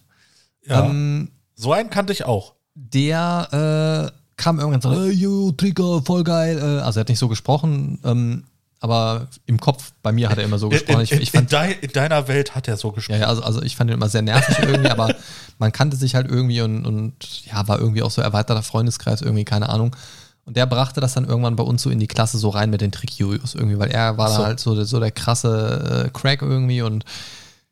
Ja, 0.64 0.86
ähm, 0.86 1.30
so 1.54 1.72
einen 1.72 1.90
kannte 1.90 2.12
ich 2.12 2.24
auch. 2.24 2.55
Der 2.78 4.10
äh, 4.12 4.12
kam 4.36 4.60
irgendwann 4.60 4.80
so, 4.82 4.92
äh, 5.04 5.10
yo, 5.10 5.50
Trigger, 5.52 6.02
voll 6.04 6.22
geil. 6.24 6.58
Äh, 6.58 6.82
also 6.82 6.98
er 6.98 7.02
hat 7.02 7.08
nicht 7.08 7.18
so 7.18 7.28
gesprochen, 7.28 7.98
ähm, 8.04 8.44
aber 8.80 9.28
im 9.46 9.58
Kopf, 9.58 9.92
bei 10.02 10.12
mir 10.12 10.28
hat 10.28 10.36
er 10.38 10.44
immer 10.44 10.58
so 10.58 10.68
gesprochen. 10.68 11.00
Ich, 11.00 11.12
in, 11.12 11.22
ich 11.22 11.32
in, 11.32 11.40
fand, 11.40 11.52
dei, 11.52 11.72
in 11.80 11.90
deiner 11.92 12.28
Welt 12.28 12.54
hat 12.54 12.68
er 12.68 12.76
so 12.76 12.92
gesprochen. 12.92 13.20
ja, 13.20 13.26
also, 13.26 13.42
also 13.42 13.62
ich 13.62 13.74
fand 13.74 13.90
ihn 13.90 13.94
immer 13.94 14.08
sehr 14.10 14.20
nervig 14.22 14.58
irgendwie, 14.60 14.90
aber 14.90 15.14
man 15.58 15.72
kannte 15.72 15.96
sich 15.96 16.14
halt 16.14 16.30
irgendwie 16.30 16.60
und, 16.60 16.84
und 16.84 17.14
ja, 17.46 17.66
war 17.66 17.78
irgendwie 17.80 18.02
auch 18.02 18.10
so 18.10 18.20
erweiterter 18.20 18.62
Freundeskreis, 18.62 19.22
irgendwie, 19.22 19.44
keine 19.44 19.70
Ahnung. 19.70 19.96
Und 20.44 20.56
der 20.56 20.66
brachte 20.66 21.00
das 21.00 21.14
dann 21.14 21.24
irgendwann 21.24 21.56
bei 21.56 21.64
uns 21.64 21.82
so 21.82 21.90
in 21.90 21.98
die 21.98 22.06
Klasse 22.06 22.38
so 22.38 22.50
rein 22.50 22.70
mit 22.70 22.80
den 22.82 22.92
Trick-Jojos 22.92 23.54
irgendwie, 23.54 23.78
weil 23.78 23.90
er 23.90 24.16
war 24.18 24.30
so. 24.30 24.44
halt 24.44 24.60
so, 24.60 24.74
der- 24.76 24.84
so 24.84 25.00
der 25.00 25.10
krasse 25.10 26.04
äh, 26.06 26.10
Crack 26.10 26.42
irgendwie 26.42 26.82
und 26.82 27.04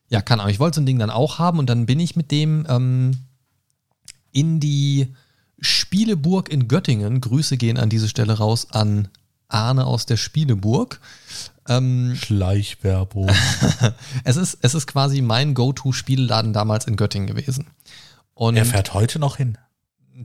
ja, 0.09 0.22
keine 0.22 0.42
Ahnung, 0.42 0.52
ich 0.52 0.59
wollte 0.61 0.76
so 0.76 0.80
ein 0.80 0.86
Ding 0.86 0.98
dann 0.98 1.11
auch 1.11 1.38
haben 1.38 1.59
und 1.59 1.68
dann 1.68 1.86
bin 1.86 2.00
ich 2.00 2.16
mit 2.16 2.30
dem 2.30 2.66
ähm, 2.68 3.18
in 4.35 4.61
die 4.61 5.14
Spieleburg 5.61 6.51
in 6.51 6.68
Göttingen, 6.68 7.22
Grüße 7.22 7.57
gehen 7.57 7.78
an 7.78 7.89
diese 7.89 8.09
Stelle 8.09 8.35
raus 8.35 8.66
an 8.70 9.09
Arne 9.49 9.87
aus 9.87 10.05
der 10.05 10.16
Spieleburg. 10.16 11.01
Ähm, 11.68 12.14
Schleichwerbung. 12.16 13.30
es, 14.24 14.37
ist, 14.37 14.59
es 14.61 14.74
ist 14.74 14.87
quasi 14.87 15.22
mein 15.22 15.55
Go-To-Spielladen 15.55 16.53
damals 16.53 16.87
in 16.87 16.97
Göttingen 16.97 17.26
gewesen. 17.26 17.68
Und 18.35 18.57
er 18.57 18.66
fährt 18.66 18.93
heute 18.93 19.18
noch 19.18 19.37
hin. 19.37 19.57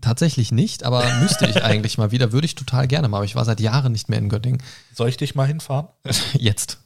tatsächlich 0.01 0.51
nicht, 0.51 0.83
aber 0.83 1.05
müsste 1.19 1.45
ich 1.45 1.63
eigentlich 1.63 1.97
mal 1.97 2.11
wieder, 2.11 2.31
würde 2.31 2.45
ich 2.45 2.55
total 2.55 2.87
gerne 2.87 3.07
mal, 3.07 3.17
aber 3.17 3.25
ich 3.25 3.35
war 3.35 3.45
seit 3.45 3.59
Jahren 3.59 3.91
nicht 3.91 4.09
mehr 4.09 4.19
in 4.19 4.29
Göttingen. 4.29 4.61
Soll 4.93 5.09
ich 5.09 5.17
dich 5.17 5.35
mal 5.35 5.45
hinfahren? 5.45 5.87
Jetzt. 6.33 6.79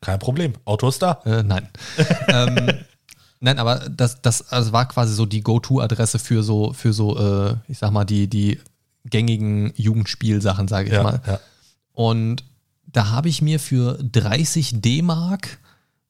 Kein 0.00 0.20
Problem. 0.20 0.54
Auto 0.64 0.88
ist 0.88 1.02
da. 1.02 1.20
Äh, 1.24 1.42
nein. 1.42 1.68
ähm, 2.28 2.84
nein, 3.40 3.58
aber 3.58 3.88
das, 3.88 4.20
das 4.22 4.50
also 4.52 4.72
war 4.72 4.86
quasi 4.88 5.14
so 5.14 5.26
die 5.26 5.40
Go-To-Adresse 5.42 6.18
für 6.18 6.42
so, 6.42 6.72
für 6.72 6.92
so, 6.92 7.18
äh, 7.18 7.56
ich 7.68 7.78
sag 7.78 7.90
mal, 7.92 8.04
die, 8.04 8.28
die 8.28 8.58
gängigen 9.04 9.72
Jugendspielsachen, 9.76 10.68
sage 10.68 10.88
ich 10.88 10.94
Ja, 10.94 11.02
mal. 11.02 11.20
ja. 11.26 11.40
Und 11.92 12.44
da 12.86 13.10
habe 13.10 13.28
ich 13.28 13.42
mir 13.42 13.60
für 13.60 13.98
30 14.02 14.80
D-Mark 14.80 15.58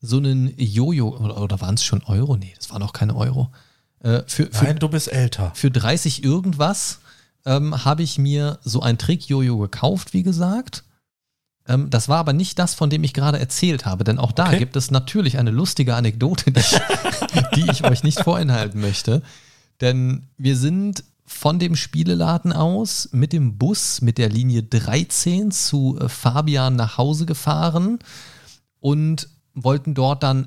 so 0.00 0.18
einen 0.18 0.52
Jojo, 0.56 1.08
oder, 1.18 1.40
oder 1.40 1.60
waren 1.60 1.74
es 1.74 1.84
schon 1.84 2.02
Euro? 2.04 2.36
Nee, 2.36 2.54
das 2.56 2.70
waren 2.70 2.82
auch 2.82 2.92
keine 2.92 3.16
Euro. 3.16 3.50
Äh, 4.00 4.22
für, 4.26 4.46
für, 4.46 4.64
Nein, 4.64 4.78
du 4.78 4.88
bist 4.88 5.10
älter. 5.10 5.50
für 5.54 5.70
30 5.72 6.22
irgendwas 6.22 7.00
ähm, 7.46 7.84
habe 7.84 8.02
ich 8.04 8.18
mir 8.18 8.58
so 8.62 8.80
ein 8.80 8.96
Trick-Jojo 8.98 9.58
gekauft, 9.58 10.12
wie 10.12 10.22
gesagt. 10.22 10.84
Ähm, 11.68 11.90
das 11.90 12.08
war 12.08 12.18
aber 12.18 12.32
nicht 12.32 12.58
das, 12.58 12.74
von 12.74 12.90
dem 12.90 13.04
ich 13.04 13.12
gerade 13.14 13.38
erzählt 13.38 13.84
habe, 13.86 14.02
denn 14.04 14.18
auch 14.18 14.32
da 14.32 14.46
Okay. 14.48 14.58
gibt 14.58 14.76
es 14.76 14.90
natürlich 14.90 15.38
eine 15.38 15.50
lustige 15.50 15.94
Anekdote, 15.94 16.50
die 16.50 16.60
ich, 16.60 16.80
die 17.54 17.70
ich 17.70 17.84
euch 17.84 18.02
nicht 18.02 18.20
vorenthalten 18.20 18.80
möchte. 18.80 19.22
Denn 19.80 20.28
wir 20.38 20.56
sind 20.56 21.04
von 21.26 21.58
dem 21.58 21.76
Spieleladen 21.76 22.52
aus 22.54 23.10
mit 23.12 23.32
dem 23.34 23.58
Bus 23.58 24.00
mit 24.00 24.16
der 24.18 24.30
Linie 24.30 24.62
13 24.62 25.50
zu 25.50 25.98
äh, 26.00 26.08
Fabian 26.08 26.74
nach 26.74 26.96
Hause 26.96 27.26
gefahren 27.26 27.98
und 28.80 29.28
wollten 29.54 29.94
dort 29.94 30.22
dann 30.22 30.46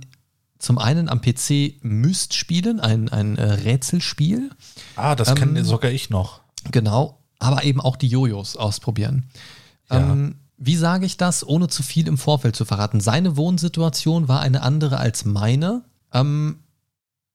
zum 0.57 0.77
einen 0.77 1.09
am 1.09 1.21
PC 1.21 1.75
Myst 1.81 2.33
spielen, 2.33 2.79
ein, 2.79 3.09
ein 3.09 3.37
äh, 3.37 3.43
Rätselspiel. 3.43 4.49
Ah, 4.95 5.15
das 5.15 5.29
Ähm, 5.29 5.35
kenne 5.35 5.63
sogar 5.65 5.91
ich 5.91 6.09
noch. 6.09 6.41
Genau, 6.71 7.19
aber 7.39 7.63
eben 7.63 7.81
auch 7.81 7.95
die 7.95 8.07
Jojos 8.07 8.57
ausprobieren. 8.57 9.29
Ja. 9.89 10.11
Ähm, 10.13 10.35
wie 10.63 10.75
sage 10.75 11.07
ich 11.07 11.17
das, 11.17 11.45
ohne 11.45 11.69
zu 11.69 11.81
viel 11.81 12.07
im 12.07 12.19
Vorfeld 12.19 12.55
zu 12.55 12.65
verraten? 12.65 12.99
Seine 12.99 13.35
Wohnsituation 13.35 14.27
war 14.27 14.41
eine 14.41 14.61
andere 14.61 14.97
als 14.97 15.25
meine. 15.25 15.83
Ähm, 16.13 16.59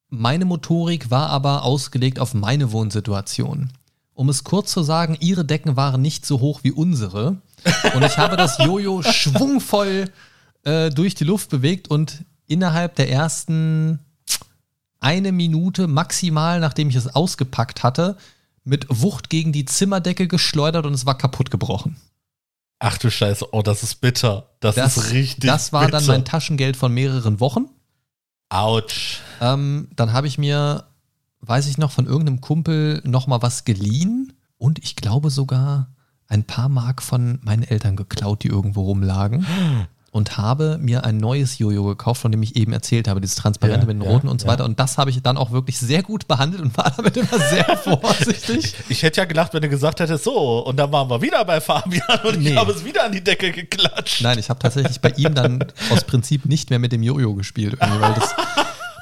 meine 0.09 0.45
Motorik 0.45 1.11
war 1.11 1.29
aber 1.31 1.65
ausgelegt 1.65 2.21
auf 2.21 2.35
meine 2.35 2.71
Wohnsituation. 2.71 3.73
Um 4.15 4.29
es 4.29 4.45
kurz 4.45 4.71
zu 4.71 4.85
sagen, 4.85 5.17
ihre 5.19 5.45
Decken 5.45 5.75
waren 5.77 6.01
nicht 6.01 6.25
so 6.25 6.39
hoch 6.39 6.61
wie 6.63 6.71
unsere. 6.71 7.39
Und 7.95 8.05
ich 8.05 8.17
habe 8.17 8.37
das 8.37 8.59
Jojo 8.59 9.03
schwungvoll 9.03 10.05
äh, 10.63 10.91
durch 10.91 11.17
die 11.17 11.25
Luft 11.25 11.51
bewegt 11.51 11.89
und 11.89 12.25
innerhalb 12.47 12.95
der 12.95 13.11
ersten 13.11 13.99
eine 15.01 15.33
Minute 15.33 15.89
maximal, 15.89 16.61
nachdem 16.61 16.91
ich 16.91 16.95
es 16.95 17.13
ausgepackt 17.13 17.83
hatte, 17.83 18.17
mit 18.63 18.87
Wucht 18.89 19.31
gegen 19.31 19.51
die 19.51 19.65
Zimmerdecke 19.65 20.29
geschleudert 20.29 20.87
und 20.87 20.95
es 20.95 21.07
war 21.07 21.19
kaputt 21.19 21.51
gebrochen. 21.51 21.97
Ach 22.79 22.99
du 22.99 23.11
Scheiße, 23.11 23.47
oh, 23.53 23.63
das 23.63 23.83
ist 23.83 23.97
bitter. 23.97 24.51
Das, 24.61 24.77
ist 24.77 25.13
richtig 25.13 25.49
das 25.49 25.73
war 25.73 25.89
dann 25.89 26.01
bitter. 26.01 26.13
mein 26.13 26.25
Taschengeld 26.25 26.77
von 26.77 26.93
mehreren 26.93 27.41
Wochen. 27.41 27.67
Autsch. 28.49 29.21
Ähm, 29.41 29.89
dann 29.97 30.13
habe 30.13 30.27
ich 30.27 30.39
mir, 30.39 30.85
weiß 31.41 31.67
ich 31.69 31.79
noch, 31.79 31.91
von 31.91 32.07
irgendeinem 32.07 32.41
Kumpel 32.41 33.01
noch 33.05 33.27
mal 33.27 33.43
was 33.43 33.65
geliehen 33.65 34.35
und 34.59 34.83
ich 34.85 34.97
glaube 34.97 35.31
sogar 35.31 35.91
ein 36.29 36.45
paar 36.45 36.69
Mark 36.69 37.03
von 37.03 37.39
meinen 37.43 37.63
Eltern 37.63 37.97
geklaut, 37.97 38.43
die 38.43 38.49
irgendwo 38.49 38.83
rumlagen. 38.83 39.47
Und 40.17 40.39
habe 40.39 40.79
mir 40.81 41.05
ein 41.05 41.19
neues 41.19 41.59
Jojo 41.59 41.85
gekauft, 41.85 42.23
von 42.23 42.33
dem 42.33 42.43
ich 42.43 42.57
eben 42.57 42.73
erzählt 42.73 43.07
habe, 43.07 43.21
dieses 43.21 43.37
Transparente 43.37 43.81
Ja, 43.81 43.87
mit 43.93 44.01
den 44.03 44.03
ja, 44.03 44.11
roten 44.11 44.29
und 44.29 44.41
so 44.41 44.47
weiter. 44.49 44.65
Und 44.65 44.81
das 44.81 44.97
habe 44.97 45.11
ich 45.11 45.21
dann 45.23 45.37
auch 45.37 45.51
wirklich 45.51 45.79
sehr 45.79 46.03
gut 46.03 46.27
behandelt 46.27 46.63
und 46.63 46.75
war 46.79 46.91
damit 46.97 47.19
immer 47.19 47.39
sehr 47.51 47.77
vorsichtig. 47.85 48.75
Ich 48.89 49.03
hätte 49.03 49.21
ja 49.21 49.27
gedacht, 49.27 49.53
wenn 49.53 49.61
du 49.61 49.69
gesagt 49.69 50.01
hättest, 50.01 50.25
so, 50.25 50.61
und 50.65 50.79
dann 50.79 50.91
waren 50.91 51.11
wir 51.11 51.21
wieder 51.21 51.45
bei 51.45 51.61
Fabian 51.61 52.03
und 52.25 52.41
Nee. 52.41 52.53
ich 52.53 52.57
habe 52.57 52.73
es 52.73 52.83
wieder 52.83 53.05
an 53.05 53.13
die 53.13 53.23
Decke 53.23 53.53
geklatscht. 53.53 54.23
Nein, 54.23 54.39
ich 54.39 54.49
habe 54.49 54.59
tatsächlich 54.59 55.01
bei 55.03 55.11
ihm 55.19 55.35
dann 55.35 55.63
aus 55.91 56.03
Prinzip 56.05 56.47
nicht 56.47 56.71
mehr 56.71 56.79
mit 56.79 56.93
dem 56.93 57.03
Jojo 57.03 57.35
gespielt, 57.35 57.77
weil 57.79 58.15
das, 58.15 58.35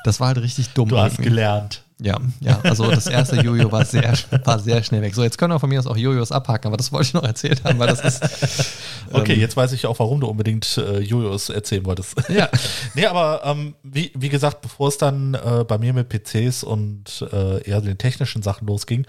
das 0.03 0.19
war 0.19 0.27
halt 0.29 0.39
richtig 0.39 0.71
dumm. 0.71 0.89
Du 0.89 0.99
hast 0.99 1.13
irgendwie. 1.13 1.29
gelernt. 1.31 1.84
Ja, 2.05 2.19
ja, 2.41 2.61
also 2.63 2.91
das 2.91 3.07
erste 3.07 3.37
Jojo 3.37 3.73
war 3.73 3.87
sehr, 3.87 4.13
war 4.45 4.59
sehr 4.59 4.83
schnell 4.83 5.01
weg. 5.01 5.15
So, 5.15 5.23
jetzt 5.23 5.39
können 5.39 5.55
wir 5.55 5.59
von 5.59 5.71
mir 5.71 5.79
aus 5.79 5.87
auch 5.87 5.97
Jojos 5.97 6.33
abhaken, 6.33 6.67
aber 6.67 6.77
das 6.77 6.93
wollte 6.93 7.07
ich 7.07 7.15
noch 7.15 7.23
erzählt 7.25 7.65
haben, 7.65 7.79
weil 7.79 7.89
das 7.89 8.01
ist. 8.01 8.21
Okay, 9.13 9.35
ähm, 9.35 9.41
jetzt 9.41 9.57
weiß 9.57 9.73
ich 9.73 9.87
auch, 9.87 9.99
warum 9.99 10.21
du 10.21 10.27
unbedingt 10.27 10.79
äh, 10.79 10.99
Jojos 10.99 11.51
erzählen 11.51 11.85
wolltest. 11.85 12.17
Ja. 12.29 12.49
nee, 12.95 13.07
aber 13.07 13.43
ähm, 13.45 13.75
wie, 13.83 14.11
wie 14.15 14.31
gesagt, 14.31 14.63
bevor 14.63 14.89
es 14.89 14.99
dann 14.99 15.35
äh, 15.35 15.65
bei 15.69 15.79
mir 15.79 15.93
mit 15.93 16.09
PCs 16.09 16.65
und 16.65 17.25
äh, 17.31 17.63
eher 17.63 17.81
den 17.81 17.99
technischen 17.99 18.43
Sachen 18.43 18.67
losging, 18.67 19.07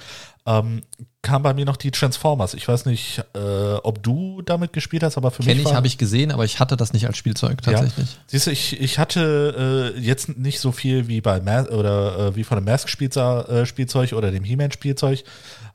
ähm, 0.47 0.83
kam 1.23 1.41
bei 1.41 1.53
mir 1.55 1.65
noch 1.65 1.77
die 1.77 1.89
Transformers. 1.89 2.53
Ich 2.53 2.67
weiß 2.67 2.85
nicht, 2.85 3.23
äh, 3.33 3.39
ob 3.81 4.03
du 4.03 4.43
damit 4.43 4.73
gespielt 4.73 5.01
hast, 5.01 5.17
aber 5.17 5.31
für 5.31 5.41
Kenne 5.41 5.55
mich 5.55 5.61
ich, 5.63 5.65
war- 5.65 5.75
habe 5.75 5.87
ich 5.87 5.97
gesehen, 5.97 6.31
aber 6.31 6.45
ich 6.45 6.59
hatte 6.59 6.77
das 6.77 6.93
nicht 6.93 7.07
als 7.07 7.17
Spielzeug 7.17 7.63
tatsächlich. 7.63 8.07
Ja. 8.13 8.19
Siehst 8.27 8.45
du, 8.47 8.51
ich, 8.51 8.79
ich 8.79 8.99
hatte 8.99 9.93
äh, 9.95 9.99
jetzt 9.99 10.37
nicht 10.37 10.59
so 10.59 10.71
viel 10.71 11.07
wie 11.07 11.21
bei 11.21 11.39
Mas 11.41 11.67
oder 11.69 12.19
äh, 12.27 12.35
wie 12.35 12.43
von 12.43 12.57
dem 12.57 12.65
Mask-Spielzeug 12.65 13.49
äh, 13.49 13.65
Spielzeug 13.65 14.13
oder 14.13 14.29
dem 14.31 14.43
He-Man-Spielzeug. 14.43 15.23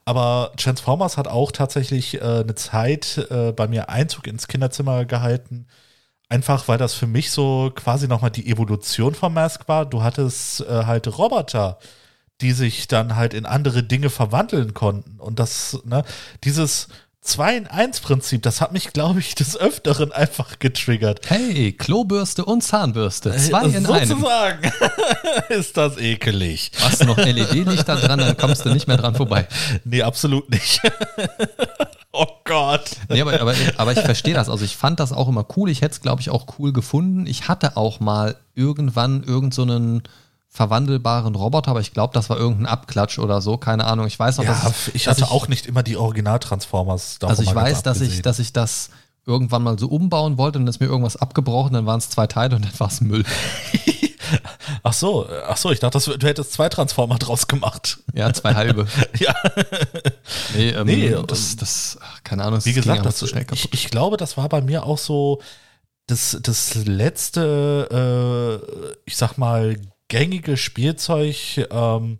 Aber 0.04 0.52
Transformers 0.56 1.16
hat 1.16 1.26
auch 1.28 1.50
tatsächlich 1.52 2.14
äh, 2.14 2.20
eine 2.20 2.54
Zeit 2.54 3.18
äh, 3.30 3.50
bei 3.52 3.66
mir 3.66 3.88
Einzug 3.88 4.26
ins 4.28 4.46
Kinderzimmer 4.46 5.04
gehalten. 5.04 5.66
Einfach 6.28 6.68
weil 6.68 6.78
das 6.78 6.94
für 6.94 7.08
mich 7.08 7.32
so 7.32 7.72
quasi 7.74 8.06
nochmal 8.06 8.30
die 8.30 8.48
Evolution 8.48 9.14
von 9.16 9.34
Mask 9.34 9.66
war. 9.66 9.84
Du 9.84 10.04
hattest 10.04 10.60
halt 10.60 11.18
Roboter, 11.18 11.80
die 12.40 12.52
sich 12.52 12.88
dann 12.88 13.16
halt 13.16 13.34
in 13.34 13.46
andere 13.46 13.82
Dinge 13.82 14.10
verwandeln 14.10 14.74
konnten. 14.74 15.18
Und 15.18 15.38
das, 15.38 15.78
ne, 15.84 16.04
dieses 16.44 16.88
2 17.22 17.56
in 17.56 17.66
1 17.66 18.00
Prinzip, 18.00 18.42
das 18.42 18.62
hat 18.62 18.72
mich, 18.72 18.94
glaube 18.94 19.20
ich, 19.20 19.34
des 19.34 19.56
Öfteren 19.56 20.10
einfach 20.10 20.58
getriggert. 20.58 21.28
Hey, 21.28 21.72
Klobürste 21.72 22.46
und 22.46 22.62
Zahnbürste, 22.62 23.36
zwei 23.36 23.64
in 23.64 23.86
einem. 23.86 24.08
Sozusagen. 24.08 24.72
ist 25.50 25.76
das 25.76 25.98
ekelig. 25.98 26.72
Hast 26.80 27.02
du 27.02 27.06
noch 27.06 27.18
LED-Lichter 27.18 27.96
dran, 27.96 28.20
dann 28.20 28.36
kommst 28.38 28.64
du 28.64 28.70
nicht 28.70 28.88
mehr 28.88 28.96
dran 28.96 29.14
vorbei. 29.14 29.46
Nee, 29.84 30.02
absolut 30.02 30.48
nicht. 30.48 30.80
oh 32.12 32.26
Gott. 32.44 32.90
Nee, 33.10 33.20
aber, 33.20 33.38
aber, 33.38 33.54
aber 33.76 33.92
ich 33.92 34.00
verstehe 34.00 34.34
das. 34.34 34.48
Also 34.48 34.64
ich 34.64 34.76
fand 34.78 34.98
das 34.98 35.12
auch 35.12 35.28
immer 35.28 35.46
cool. 35.56 35.68
Ich 35.68 35.82
hätte 35.82 35.92
es, 35.92 36.00
glaube 36.00 36.22
ich, 36.22 36.30
auch 36.30 36.46
cool 36.58 36.72
gefunden. 36.72 37.26
Ich 37.26 37.48
hatte 37.48 37.76
auch 37.76 38.00
mal 38.00 38.36
irgendwann 38.54 39.24
irgend 39.24 39.52
so 39.52 39.62
einen 39.62 40.02
verwandelbaren 40.52 41.36
Roboter, 41.36 41.70
aber 41.70 41.80
ich 41.80 41.92
glaube, 41.92 42.12
das 42.12 42.28
war 42.28 42.36
irgendein 42.36 42.66
Abklatsch 42.66 43.20
oder 43.20 43.40
so. 43.40 43.56
Keine 43.56 43.84
Ahnung. 43.86 44.06
Ich 44.08 44.18
weiß 44.18 44.38
noch, 44.38 44.44
Ja, 44.44 44.60
dass 44.64 44.88
ich 44.88 45.04
dass 45.04 45.20
hatte 45.22 45.30
auch 45.30 45.46
nicht 45.46 45.66
immer 45.66 45.84
die 45.84 45.96
Original-Transformers. 45.96 47.18
Also 47.22 47.42
ich 47.44 47.54
weiß, 47.54 47.84
dass 47.84 47.98
ich, 47.98 48.02
abgesehen. 48.08 48.22
dass 48.22 48.38
ich 48.40 48.52
das 48.52 48.90
irgendwann 49.26 49.62
mal 49.62 49.78
so 49.78 49.86
umbauen 49.86 50.38
wollte 50.38 50.58
und 50.58 50.64
dann 50.66 50.70
ist 50.70 50.80
mir 50.80 50.86
irgendwas 50.86 51.16
abgebrochen, 51.16 51.74
dann 51.74 51.86
waren 51.86 51.98
es 51.98 52.10
zwei 52.10 52.26
Teile 52.26 52.56
und 52.56 52.64
dann 52.64 52.72
war 52.78 52.88
es 52.88 53.00
Müll. 53.00 53.24
Ach 54.84 54.92
so, 54.92 55.26
ach 55.48 55.56
so, 55.56 55.72
ich 55.72 55.80
dachte, 55.80 55.94
das, 55.94 56.04
du 56.04 56.26
hättest 56.26 56.52
zwei 56.52 56.68
Transformer 56.68 57.18
draus 57.18 57.48
gemacht. 57.48 57.98
Ja, 58.14 58.32
zwei 58.32 58.54
halbe. 58.54 58.86
Ja, 59.18 59.34
Nee, 60.54 60.70
ähm, 60.70 60.86
Nee, 60.86 61.16
das, 61.26 61.56
das, 61.56 61.98
ach, 62.00 62.22
keine 62.22 62.44
Ahnung, 62.44 62.58
das 62.58 62.66
wie 62.66 62.72
gesagt, 62.72 63.04
das, 63.04 63.16
zu 63.16 63.26
schnell 63.26 63.44
kaputt. 63.44 63.70
ich, 63.72 63.84
ich 63.86 63.90
glaube, 63.90 64.16
das 64.16 64.36
war 64.36 64.48
bei 64.48 64.62
mir 64.62 64.84
auch 64.84 64.98
so 64.98 65.40
das, 66.06 66.38
das 66.40 66.76
letzte, 66.86 68.60
äh, 68.70 68.94
ich 69.04 69.16
sag 69.16 69.36
mal, 69.36 69.76
gängige 70.10 70.58
Spielzeug, 70.58 71.66
ähm, 71.70 72.18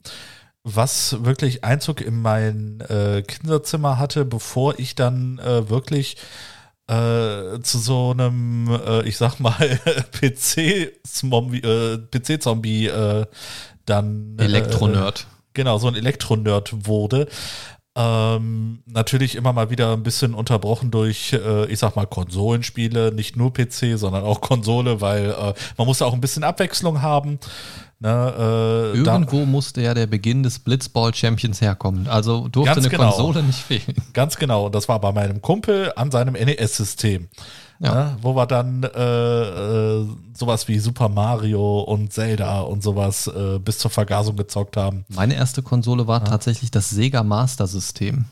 was 0.63 1.25
wirklich 1.25 1.65
Einzug 1.65 2.01
in 2.01 2.23
mein 2.23 2.81
äh, 2.81 3.23
Kinderzimmer 3.23 3.99
hatte, 3.99 4.25
bevor 4.25 4.79
ich 4.79 4.95
dann 4.95 5.39
äh, 5.39 5.69
wirklich 5.69 6.17
äh, 6.87 7.61
zu 7.63 7.79
so 7.79 8.13
einem, 8.13 8.69
äh, 8.69 9.03
ich 9.03 9.19
sag 9.19 9.39
mal, 9.41 9.55
PC-Zombie, 10.13 11.61
äh, 11.61 11.99
PC-Zombie 11.99 12.87
äh, 12.87 13.27
dann 13.85 14.37
äh, 14.39 14.45
Elektronerd. 14.45 15.27
genau, 15.53 15.79
so 15.79 15.89
ein 15.89 15.95
Elektronerd 15.95 16.87
wurde. 16.87 17.29
Ähm, 18.01 18.83
natürlich 18.87 19.35
immer 19.35 19.53
mal 19.53 19.69
wieder 19.69 19.93
ein 19.93 20.03
bisschen 20.03 20.35
unterbrochen 20.35 20.91
durch, 20.91 21.33
äh, 21.33 21.67
ich 21.67 21.79
sag 21.79 21.97
mal, 21.97 22.07
Konsolenspiele, 22.07 23.13
nicht 23.13 23.37
nur 23.37 23.53
PC, 23.53 23.97
sondern 23.99 24.25
auch 24.25 24.41
Konsole, 24.41 25.01
weil 25.01 25.31
äh, 25.31 25.55
man 25.77 25.87
muss 25.87 26.01
ja 26.01 26.07
auch 26.07 26.15
ein 26.15 26.21
bisschen 26.21 26.45
Abwechslung 26.45 27.03
haben. 27.03 27.39
Ne, 27.99 28.09
äh, 28.09 29.03
da, 29.03 29.13
Irgendwo 29.13 29.45
musste 29.45 29.83
ja 29.83 29.93
der 29.93 30.07
Beginn 30.07 30.43
des 30.43 30.61
Blitzball 30.61 31.13
Champions 31.13 31.61
herkommen. 31.61 32.09
Also 32.09 32.49
durfte 32.49 32.79
eine 32.79 32.89
genau. 32.89 33.11
Konsole 33.11 33.43
nicht 33.43 33.59
fehlen. 33.59 33.97
ganz 34.15 34.37
genau, 34.37 34.67
und 34.67 34.75
das 34.75 34.89
war 34.89 34.99
bei 35.01 35.13
meinem 35.13 35.43
Kumpel 35.43 35.93
an 35.97 36.11
seinem 36.11 36.35
NES-System. 36.35 37.29
Ja. 37.83 37.95
Ne, 37.95 38.17
wo 38.21 38.37
wir 38.37 38.47
dann 38.47 38.83
äh, 38.83 38.89
äh, 38.91 40.07
sowas 40.35 40.69
wie 40.69 40.79
Super 40.79 41.09
Mario 41.09 41.81
und 41.81 42.13
Zelda 42.13 42.61
und 42.61 42.83
sowas 42.83 43.27
äh, 43.27 43.59
bis 43.59 43.79
zur 43.79 43.91
Vergasung 43.91 44.37
gezockt 44.37 44.77
haben. 44.77 45.07
Meine 45.09 45.35
erste 45.35 45.63
Konsole 45.63 46.07
war 46.07 46.23
tatsächlich 46.23 46.71
das 46.71 46.91
Sega 46.91 47.23
Master 47.23 47.67
System. 47.67 48.27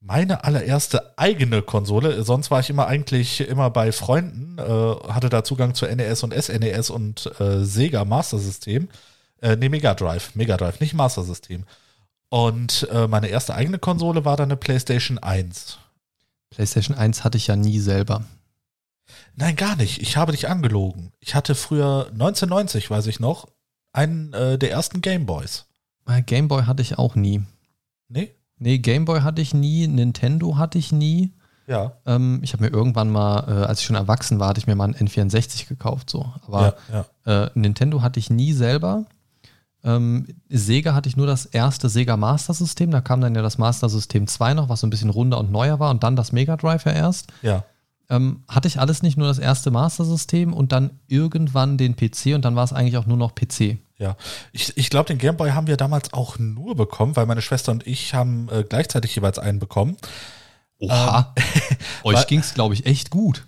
meine 0.00 0.44
allererste 0.44 1.18
eigene 1.18 1.60
Konsole. 1.60 2.22
Sonst 2.24 2.50
war 2.50 2.60
ich 2.60 2.70
immer 2.70 2.86
eigentlich 2.86 3.40
immer 3.46 3.68
bei 3.68 3.92
Freunden, 3.92 4.56
äh, 4.58 5.12
hatte 5.12 5.28
da 5.28 5.44
Zugang 5.44 5.74
zu 5.74 5.84
NES 5.84 6.22
und 6.22 6.32
SNES 6.32 6.88
und 6.88 7.30
äh, 7.38 7.64
Sega 7.64 8.06
Master 8.06 8.38
System. 8.38 8.88
Äh, 9.42 9.56
nee, 9.56 9.68
Mega 9.68 9.92
Drive. 9.94 10.34
Mega 10.34 10.56
Drive, 10.56 10.80
nicht 10.80 10.94
Master 10.94 11.22
System. 11.22 11.64
Und 12.30 12.88
äh, 12.90 13.06
meine 13.08 13.28
erste 13.28 13.54
eigene 13.54 13.78
Konsole 13.78 14.24
war 14.24 14.38
dann 14.38 14.48
eine 14.48 14.56
PlayStation 14.56 15.18
1. 15.18 15.78
PlayStation 16.50 16.96
1 16.96 17.24
hatte 17.24 17.36
ich 17.36 17.48
ja 17.48 17.56
nie 17.56 17.78
selber. 17.78 18.24
Nein, 19.36 19.54
gar 19.54 19.76
nicht. 19.76 20.00
Ich 20.00 20.16
habe 20.16 20.32
dich 20.32 20.48
angelogen. 20.48 21.12
Ich 21.20 21.34
hatte 21.34 21.54
früher 21.54 22.08
1990, 22.12 22.90
weiß 22.90 23.06
ich 23.06 23.20
noch, 23.20 23.48
einen 23.92 24.32
äh, 24.32 24.58
der 24.58 24.70
ersten 24.70 25.02
Gameboys. 25.02 25.66
Äh, 26.08 26.22
Gameboy 26.22 26.64
hatte 26.64 26.82
ich 26.82 26.98
auch 26.98 27.14
nie. 27.14 27.42
Nee? 28.08 28.34
Nee, 28.58 28.78
Gameboy 28.78 29.20
hatte 29.20 29.42
ich 29.42 29.52
nie, 29.52 29.86
Nintendo 29.86 30.56
hatte 30.56 30.78
ich 30.78 30.90
nie. 30.90 31.34
Ja. 31.66 31.92
Ähm, 32.06 32.40
ich 32.42 32.54
habe 32.54 32.64
mir 32.64 32.70
irgendwann 32.70 33.10
mal, 33.10 33.44
äh, 33.48 33.66
als 33.66 33.80
ich 33.80 33.86
schon 33.86 33.96
erwachsen 33.96 34.38
war, 34.40 34.48
hatte 34.48 34.60
ich 34.60 34.66
mir 34.66 34.74
mal 34.74 34.84
einen 34.84 34.94
N64 34.94 35.68
gekauft. 35.68 36.08
So. 36.08 36.32
Aber 36.46 36.76
ja, 36.90 37.04
ja. 37.26 37.44
Äh, 37.44 37.50
Nintendo 37.54 38.00
hatte 38.02 38.18
ich 38.18 38.30
nie 38.30 38.52
selber. 38.52 39.04
Ähm, 39.84 40.26
Sega 40.48 40.94
hatte 40.94 41.08
ich 41.08 41.16
nur 41.16 41.26
das 41.26 41.44
erste 41.44 41.88
Sega 41.88 42.16
Master 42.16 42.54
System. 42.54 42.90
Da 42.90 43.00
kam 43.02 43.20
dann 43.20 43.34
ja 43.34 43.42
das 43.42 43.58
Master 43.58 43.88
System 43.88 44.26
2 44.26 44.54
noch, 44.54 44.68
was 44.68 44.80
so 44.80 44.86
ein 44.86 44.90
bisschen 44.90 45.10
runder 45.10 45.38
und 45.38 45.52
neuer 45.52 45.78
war. 45.78 45.90
Und 45.90 46.02
dann 46.02 46.16
das 46.16 46.32
Mega 46.32 46.56
Drive 46.56 46.86
ja 46.86 46.92
erst. 46.92 47.32
Ja. 47.42 47.64
Ähm, 48.08 48.44
hatte 48.48 48.68
ich 48.68 48.78
alles 48.78 49.02
nicht 49.02 49.16
nur 49.16 49.26
das 49.26 49.38
erste 49.38 49.70
Master 49.72 50.04
System 50.04 50.52
und 50.52 50.70
dann 50.72 50.90
irgendwann 51.08 51.76
den 51.76 51.96
PC 51.96 52.34
und 52.34 52.44
dann 52.44 52.54
war 52.54 52.62
es 52.64 52.72
eigentlich 52.72 52.96
auch 52.98 53.06
nur 53.06 53.16
noch 53.16 53.34
PC. 53.34 53.78
Ja, 53.98 54.16
ich, 54.52 54.76
ich 54.76 54.90
glaube, 54.90 55.08
den 55.08 55.18
Gameboy 55.18 55.50
haben 55.52 55.66
wir 55.66 55.76
damals 55.76 56.12
auch 56.12 56.38
nur 56.38 56.76
bekommen, 56.76 57.16
weil 57.16 57.26
meine 57.26 57.42
Schwester 57.42 57.72
und 57.72 57.86
ich 57.86 58.14
haben 58.14 58.48
äh, 58.52 58.62
gleichzeitig 58.62 59.14
jeweils 59.16 59.38
einen 59.38 59.58
bekommen. 59.58 59.96
Oha. 60.78 61.34
weil- 62.02 62.14
Euch 62.14 62.26
ging 62.26 62.40
es, 62.40 62.54
glaube 62.54 62.74
ich, 62.74 62.86
echt 62.86 63.10
gut. 63.10 63.44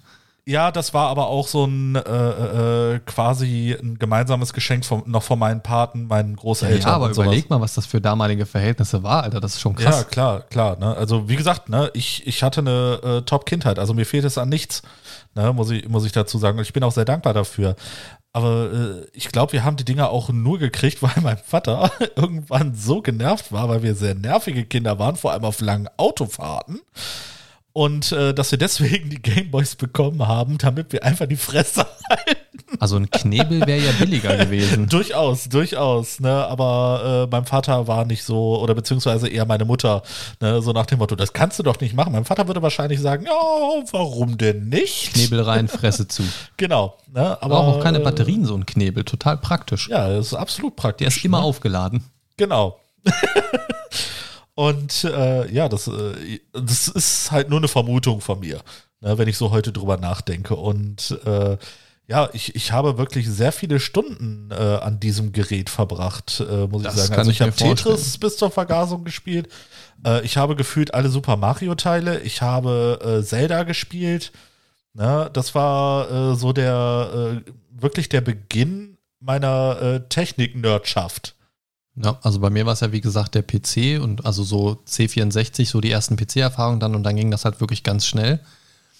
Ja, 0.49 0.73
das 0.73 0.95
war 0.95 1.09
aber 1.09 1.27
auch 1.27 1.47
so 1.47 1.67
ein 1.67 1.95
äh, 1.95 2.95
äh, 2.95 3.01
quasi 3.01 3.77
ein 3.79 3.99
gemeinsames 3.99 4.55
Geschenk 4.55 4.87
vom, 4.87 5.03
noch 5.05 5.23
von 5.23 5.39
meinen 5.39 5.63
Paten, 5.63 6.07
meinen 6.07 6.37
Großeltern. 6.37 6.81
Ja, 6.81 6.95
aber 6.95 7.11
überleg 7.11 7.51
mal, 7.51 7.61
was 7.61 7.75
das 7.75 7.85
für 7.85 8.01
damalige 8.01 8.47
Verhältnisse 8.47 9.03
war, 9.03 9.25
Alter. 9.25 9.41
Das 9.41 9.57
ist 9.57 9.61
schon 9.61 9.77
Ja, 9.77 9.91
krass. 9.91 10.09
klar, 10.09 10.41
klar. 10.49 10.79
Ne? 10.79 10.97
Also 10.97 11.29
wie 11.29 11.37
gesagt, 11.37 11.69
ne, 11.69 11.91
ich, 11.93 12.27
ich 12.27 12.43
hatte 12.43 12.63
eine 12.63 13.19
äh, 13.19 13.23
Top-Kindheit, 13.27 13.79
also 13.79 13.93
mir 13.93 14.07
fehlt 14.07 14.25
es 14.25 14.39
an 14.39 14.49
nichts, 14.49 14.81
ne, 15.35 15.53
muss, 15.53 15.69
ich, 15.69 15.87
muss 15.87 16.07
ich 16.07 16.13
dazu 16.13 16.39
sagen. 16.39 16.57
Und 16.57 16.65
ich 16.65 16.73
bin 16.73 16.83
auch 16.83 16.93
sehr 16.93 17.05
dankbar 17.05 17.35
dafür. 17.35 17.77
Aber 18.33 18.73
äh, 18.73 19.07
ich 19.13 19.29
glaube, 19.29 19.53
wir 19.53 19.65
haben 19.65 19.77
die 19.77 19.85
Dinger 19.85 20.09
auch 20.09 20.31
nur 20.31 20.59
gekriegt, 20.59 21.03
weil 21.03 21.13
mein 21.23 21.37
Vater 21.37 21.91
irgendwann 22.17 22.75
so 22.75 23.03
genervt 23.03 23.53
war, 23.53 23.69
weil 23.69 23.83
wir 23.83 23.95
sehr 23.95 24.15
nervige 24.15 24.65
Kinder 24.65 24.99
waren, 24.99 25.17
vor 25.17 25.33
allem 25.33 25.45
auf 25.45 25.61
langen 25.61 25.91
Autofahrten. 25.99 26.81
Und 27.79 28.11
äh, 28.11 28.35
dass 28.35 28.51
wir 28.51 28.59
deswegen 28.59 29.09
die 29.09 29.23
Gameboys 29.23 29.77
bekommen 29.77 30.27
haben, 30.27 30.59
damit 30.59 30.93
wir 30.93 31.05
einfach 31.05 31.27
die 31.27 31.37
Fresse 31.37 31.87
Also 32.81 32.97
ein 32.97 33.09
Knebel 33.09 33.65
wäre 33.69 33.79
ja 33.79 33.93
billiger 33.93 34.37
gewesen. 34.37 34.89
Durchaus, 34.91 35.49
durchaus, 35.49 36.19
ne? 36.19 36.45
Aber 36.49 37.29
äh, 37.29 37.31
mein 37.31 37.45
Vater 37.45 37.87
war 37.87 38.05
nicht 38.05 38.25
so, 38.25 38.61
oder 38.61 38.75
beziehungsweise 38.75 39.29
eher 39.29 39.47
meine 39.47 39.65
Mutter, 39.65 40.03
ne? 40.41 40.61
so 40.61 40.73
nach 40.73 40.87
dem 40.87 40.99
Motto, 40.99 41.15
das 41.15 41.33
kannst 41.33 41.61
du 41.61 41.63
doch 41.63 41.79
nicht 41.79 41.95
machen. 41.95 42.15
Mein 42.15 42.25
Vater 42.25 42.49
würde 42.49 42.63
wahrscheinlich 42.63 43.01
sagen, 43.01 43.27
ja, 43.27 43.31
warum 43.93 44.39
denn 44.39 44.69
nicht? 44.69 45.15
Knebel 45.15 45.43
rein, 45.43 45.69
Fresse 45.69 46.09
zu. 46.09 46.25
Genau, 46.57 46.97
ne? 47.15 47.41
Aber 47.41 47.59
Aber 47.59 47.69
auch 47.69 47.81
keine 47.81 48.01
äh, 48.01 48.03
Batterien, 48.03 48.45
so 48.45 48.57
ein 48.57 48.67
Knebel. 48.67 49.05
Total 49.05 49.37
praktisch. 49.37 49.89
Ja, 49.89 50.09
das 50.09 50.27
ist 50.27 50.35
absolut 50.35 50.75
praktisch. 50.75 51.07
Der 51.07 51.17
ist 51.17 51.25
immer 51.25 51.39
ne? 51.39 51.45
aufgeladen. 51.45 52.03
Genau. 52.37 52.81
Und 54.59 55.05
äh, 55.05 55.49
ja, 55.53 55.69
das, 55.69 55.87
äh, 55.87 56.41
das 56.53 56.89
ist 56.89 57.31
halt 57.31 57.49
nur 57.49 57.61
eine 57.61 57.69
Vermutung 57.69 58.21
von 58.21 58.41
mir, 58.41 58.61
ne, 59.01 59.17
wenn 59.17 59.29
ich 59.29 59.37
so 59.37 59.53
heute 59.53 59.71
drüber 59.71 59.99
nachdenke. 59.99 60.57
Und 60.57 61.17
äh, 61.25 61.57
ja, 62.09 62.29
ich, 62.33 62.57
ich 62.57 62.73
habe 62.73 62.99
wirklich 62.99 63.29
sehr 63.29 63.53
viele 63.53 63.79
Stunden 63.79 64.51
äh, 64.51 64.55
an 64.55 64.99
diesem 64.99 65.31
Gerät 65.31 65.71
verbracht, 65.71 66.41
äh, 66.41 66.67
muss 66.67 66.83
Das 66.83 66.95
ich 66.97 67.01
sagen. 67.03 67.15
Also 67.21 67.31
ich 67.31 67.37
ich 67.37 67.41
habe 67.43 67.53
Tetris 67.53 68.19
bis 68.19 68.37
zur 68.37 68.51
Vergasung 68.51 69.05
gespielt. 69.05 69.49
Äh, 70.05 70.25
ich 70.25 70.37
habe 70.37 70.57
gefühlt 70.57 70.93
alle 70.93 71.09
Super 71.09 71.37
Mario-Teile. 71.37 72.19
Ich 72.23 72.43
habe 72.43 73.23
Zelda 73.25 73.63
gespielt. 73.63 74.33
Ne, 74.93 75.31
das 75.35 75.55
war 75.55 76.35
so 76.35 76.53
der 76.53 77.43
wirklich 77.71 78.09
der 78.09 78.23
Beginn 78.23 78.99
meiner 79.21 80.09
Technik-Nerdschaft. 80.09 81.37
Ja, 82.03 82.19
also 82.23 82.39
bei 82.41 82.51
mir 82.51 82.65
war 82.67 82.73
es 82.75 82.81
ja 82.81 82.93
wie 82.93 83.01
gesagt 83.01 83.35
der 83.35 83.43
PC 83.43 84.01
und 84.03 84.25
also 84.27 84.43
so 84.45 84.79
C64, 84.87 85.67
so 85.67 85.81
die 85.81 85.91
ersten 85.91 86.17
PC-Erfahrungen 86.17 86.81
dann 86.81 86.95
und 86.95 87.03
dann 87.03 87.17
ging 87.17 87.31
das 87.31 87.45
halt 87.45 87.61
wirklich 87.61 87.83
ganz 87.83 88.07
schnell. 88.07 88.41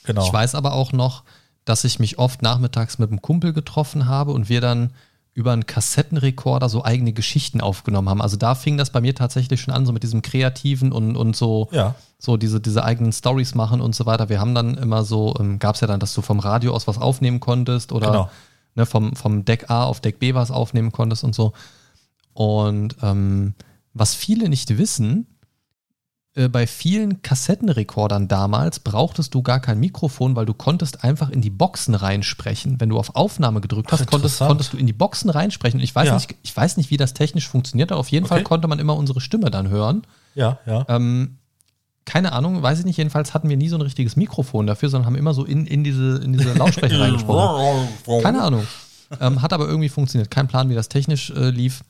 Genau. 0.05 0.27
Ich 0.27 0.33
weiß 0.33 0.55
aber 0.55 0.73
auch 0.73 0.93
noch, 0.93 1.23
dass 1.65 1.85
ich 1.85 1.99
mich 1.99 2.19
oft 2.19 2.43
nachmittags 2.43 2.99
mit 2.99 3.11
einem 3.11 3.23
Kumpel 3.23 3.53
getroffen 3.53 4.07
habe 4.07 4.33
und 4.33 4.49
wir 4.49 4.61
dann 4.61 4.91
über 5.35 5.53
einen 5.53 5.67
Kassettenrekorder 5.67 6.69
so 6.69 6.85
eigene 6.85 7.13
Geschichten 7.13 7.61
aufgenommen 7.61 8.09
haben. 8.09 8.21
Also 8.23 8.37
da 8.37 8.57
fing 8.57 8.77
das 8.77 8.91
bei 8.91 9.01
mir 9.01 9.15
tatsächlich 9.15 9.61
schon 9.61 9.73
an, 9.73 9.87
so 9.87 9.93
mit 9.93 10.03
diesem 10.03 10.21
Kreativen 10.23 10.91
und, 10.91 11.15
und 11.17 11.37
so, 11.37 11.69
Ja. 11.71 11.95
so 12.19 12.37
diese, 12.37 12.61
diese 12.61 12.83
eigenen 12.83 13.13
Stories 13.13 13.55
machen 13.55 13.81
und 13.81 13.95
so 13.95 14.05
weiter. 14.07 14.29
Wir 14.31 14.41
haben 14.41 14.55
dann 14.55 14.77
immer 14.77 15.05
so, 15.05 15.37
ähm, 15.39 15.61
gab 15.61 15.77
es 15.77 15.81
ja 15.81 15.87
dann, 15.87 16.01
dass 16.01 16.13
du 16.15 16.23
vom 16.23 16.41
Radio 16.41 16.75
aus 16.75 16.89
was 16.89 16.99
aufnehmen 16.99 17.39
konntest 17.39 17.93
oder 17.93 18.07
Genau. 18.09 18.31
ne, 18.75 18.87
vom, 18.87 19.15
vom 19.15 19.45
Deck 19.45 19.71
A 19.71 19.85
auf 19.85 20.01
Deck 20.01 20.19
B 20.19 20.35
was 20.35 20.51
aufnehmen 20.51 20.91
konntest 20.91 21.23
und 21.23 21.35
so. 21.37 21.53
Und 22.39 22.95
ähm, 23.03 23.55
was 23.95 24.15
viele 24.15 24.49
nicht 24.49 24.79
wissen, 24.79 25.27
äh, 26.37 26.49
bei 26.49 26.69
vielen 26.69 27.21
Kassettenrekordern 27.21 28.29
damals 28.29 28.79
brauchtest 28.79 29.35
du 29.35 29.43
gar 29.43 29.59
kein 29.59 29.81
Mikrofon, 29.81 30.37
weil 30.37 30.47
du 30.47 30.55
konntest 30.55 31.03
einfach 31.03 31.31
in 31.31 31.41
die 31.41 31.51
Boxen 31.51 31.97
reinsprechen. 31.97 32.79
Wenn 32.79 32.91
du 32.91 32.99
auf 33.01 33.17
Aufnahme 33.17 33.61
gedrückt 33.61 33.91
hast, 33.91 34.07
konntest, 34.07 34.39
konntest 34.39 34.73
du 34.73 34.77
in 34.77 34.87
die 34.87 34.93
Boxen 34.93 35.31
reinsprechen. 35.31 35.81
Und 35.81 35.85
ich 35.85 35.93
weiß, 35.93 36.07
Ja. 36.07 36.15
nicht, 36.15 36.33
ich 36.45 36.57
weiß 36.57 36.77
nicht, 36.77 36.91
wie 36.93 36.97
das 36.97 37.13
technisch 37.13 37.49
funktioniert, 37.49 37.91
aber 37.91 37.99
auf 37.99 38.09
jeden 38.13 38.27
Okay. 38.27 38.35
Fall 38.37 38.45
konnte 38.45 38.69
man 38.69 38.79
immer 38.79 38.95
unsere 38.95 39.21
Stimme 39.21 39.51
dann 39.51 39.69
hören. 39.69 40.03
Ja, 40.37 40.61
ja. 40.65 40.85
Ähm, 40.89 41.39
keine 42.05 42.31
Ahnung, 42.35 42.63
weiß 42.63 42.79
ich 42.79 42.85
nicht. 42.85 42.99
Jedenfalls 42.99 43.35
hatten 43.35 43.49
wir 43.49 43.57
nie 43.57 43.69
so 43.69 43.75
ein 43.77 43.83
richtiges 43.83 44.15
Mikrofon 44.15 44.69
dafür, 44.69 44.91
sondern 44.91 45.07
haben 45.07 45.17
immer 45.17 45.35
so 45.35 45.45
in, 45.45 45.67
in 45.67 45.83
diese, 45.83 46.19
in 46.19 46.35
diese 46.35 46.53
Lautsprecher 46.53 47.01
reingesprochen. 47.01 47.89
Keine 48.23 48.43
Ahnung. 48.45 48.65
Ähm, 49.21 49.43
hat 49.43 49.53
aber 49.53 49.67
irgendwie 49.67 49.89
funktioniert. 49.89 50.31
Kein 50.31 50.47
Plan, 50.47 50.71
wie 50.71 50.77
das 50.77 50.89
technisch 50.89 51.31
äh, 51.31 51.51
lief. 51.51 51.81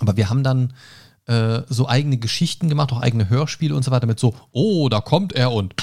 Aber 0.00 0.16
wir 0.16 0.30
haben 0.30 0.42
dann 0.42 0.72
äh, 1.26 1.62
so 1.68 1.88
eigene 1.88 2.18
Geschichten 2.18 2.68
gemacht, 2.68 2.92
auch 2.92 3.00
eigene 3.00 3.28
Hörspiele 3.28 3.74
und 3.74 3.84
so 3.84 3.90
weiter 3.90 4.06
mit 4.06 4.18
so, 4.18 4.34
oh, 4.52 4.88
da 4.88 5.00
kommt 5.00 5.32
er 5.32 5.52
und 5.52 5.74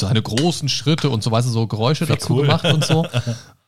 seine 0.00 0.22
großen 0.22 0.68
Schritte 0.68 1.10
und 1.10 1.22
so, 1.22 1.30
weißt 1.30 1.46
du, 1.46 1.52
so 1.52 1.66
Geräusche 1.66 2.08
Wie 2.08 2.12
dazu 2.12 2.34
cool. 2.34 2.42
gemacht 2.42 2.64
und 2.64 2.84
so. 2.84 3.06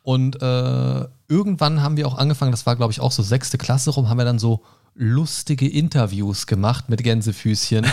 Und 0.04 0.42
äh, 0.42 1.08
irgendwann 1.28 1.80
haben 1.80 1.96
wir 1.96 2.06
auch 2.06 2.18
angefangen, 2.18 2.50
das 2.50 2.66
war 2.66 2.76
glaube 2.76 2.92
ich 2.92 3.00
auch 3.00 3.10
so 3.10 3.22
sechste 3.22 3.56
Klasse 3.56 3.88
rum, 3.88 4.10
haben 4.10 4.18
wir 4.18 4.26
dann 4.26 4.38
so 4.38 4.62
lustige 4.94 5.68
Interviews 5.68 6.46
gemacht 6.46 6.88
mit 6.88 7.02
Gänsefüßchen. 7.02 7.84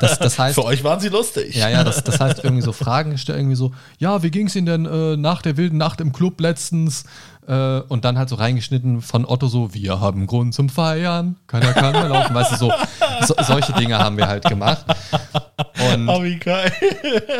Das, 0.00 0.18
das 0.18 0.38
heißt, 0.38 0.54
Für 0.60 0.64
euch 0.64 0.82
waren 0.82 1.00
sie 1.00 1.08
lustig. 1.08 1.54
ja, 1.54 1.68
ja, 1.68 1.84
das, 1.84 2.02
das 2.02 2.18
heißt 2.18 2.44
irgendwie 2.44 2.62
so 2.62 2.72
Fragen 2.72 3.10
gestellt, 3.10 3.38
irgendwie 3.38 3.56
so, 3.56 3.72
ja, 3.98 4.22
wie 4.22 4.30
ging 4.30 4.46
es 4.46 4.56
Ihnen 4.56 4.66
denn 4.66 4.86
äh, 4.86 5.16
nach 5.16 5.42
der 5.42 5.56
wilden 5.56 5.76
Nacht 5.76 6.00
im 6.00 6.12
Club 6.12 6.40
letztens? 6.40 7.04
Äh, 7.46 7.80
und 7.88 8.04
dann 8.04 8.16
halt 8.18 8.28
so 8.30 8.36
reingeschnitten 8.36 9.02
von 9.02 9.26
Otto 9.26 9.48
so, 9.48 9.74
wir 9.74 10.00
haben 10.00 10.26
Grund 10.26 10.54
zum 10.54 10.68
Feiern, 10.70 11.36
keiner 11.46 11.72
kann 11.74 11.92
mehr 11.92 12.08
laufen, 12.08 12.34
weißt 12.34 12.52
du, 12.52 12.56
so, 12.56 12.72
so 13.26 13.34
solche 13.42 13.72
Dinge 13.74 13.98
haben 13.98 14.16
wir 14.16 14.26
halt 14.28 14.44
gemacht. 14.46 14.84
Und 15.92 16.08
Oh, 16.08 16.22
wie 16.22 16.36
geil. 16.38 16.72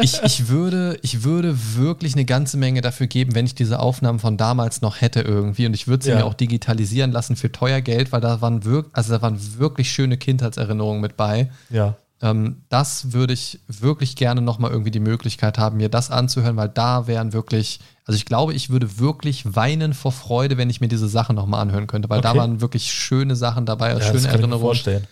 ich, 0.03 0.23
ich, 0.23 0.49
würde, 0.49 0.99
ich 1.03 1.25
würde 1.25 1.57
wirklich 1.77 2.15
eine 2.15 2.25
ganze 2.27 2.57
Menge 2.59 2.81
dafür 2.83 3.07
geben, 3.07 3.35
wenn 3.35 3.47
ich 3.47 3.55
diese 3.55 3.81
Aufnahmen 3.81 4.19
von 4.19 4.37
damals 4.37 4.83
noch 4.83 5.01
hätte 5.01 5.21
irgendwie. 5.23 5.67
Und 5.67 5.75
ich 5.75 5.87
würde 5.89 6.05
sie 6.05 6.11
Ja. 6.11 6.17
mir 6.17 6.25
auch 6.27 6.35
digitalisieren 6.35 7.11
lassen 7.13 7.37
für 7.37 7.51
teuer 7.51 7.81
Geld, 7.81 8.13
weil 8.13 8.21
da 8.21 8.41
waren, 8.41 8.65
wirk 8.65 8.87
also 8.93 9.13
da 9.15 9.23
waren 9.23 9.39
wirklich 9.59 9.91
schöne 9.91 10.17
Kindheitserinnerungen 10.19 11.01
mit 11.01 11.17
bei. 11.17 11.51
Ja. 11.71 11.95
Ähm, 12.23 12.63
das 12.69 13.13
würde 13.13 13.33
ich 13.35 13.61
wirklich 13.67 14.17
gerne 14.17 14.41
nochmal 14.41 14.71
irgendwie 14.71 14.91
die 14.91 15.01
Möglichkeit 15.01 15.59
haben, 15.59 15.77
mir 15.77 15.89
das 15.89 16.11
anzuhören, 16.11 16.57
weil 16.57 16.69
da 16.69 17.07
wären 17.07 17.33
wirklich, 17.33 17.81
also 18.07 18.17
ich 18.17 18.25
glaube, 18.25 18.55
ich 18.55 18.71
würde 18.71 18.99
wirklich 18.99 19.55
weinen 19.57 19.95
vor 19.95 20.13
Freude, 20.13 20.57
wenn 20.57 20.71
ich 20.71 20.81
mir 20.81 20.89
diese 20.89 21.09
Sachen 21.09 21.37
nochmal 21.37 21.61
anhören 21.61 21.87
könnte, 21.87 22.09
weil 22.09 22.21
da 22.21 22.31
Okay. 22.31 22.39
waren 22.39 22.61
wirklich 22.61 22.93
schöne 22.93 23.37
Sachen 23.37 23.67
dabei, 23.67 23.91
ja 23.91 24.01
schöne 24.01 24.13
kann 24.13 24.17
ich 24.17 24.23
mir 24.25 24.31
Erinnerungen. 24.31 24.61
vorstellen. 24.61 25.07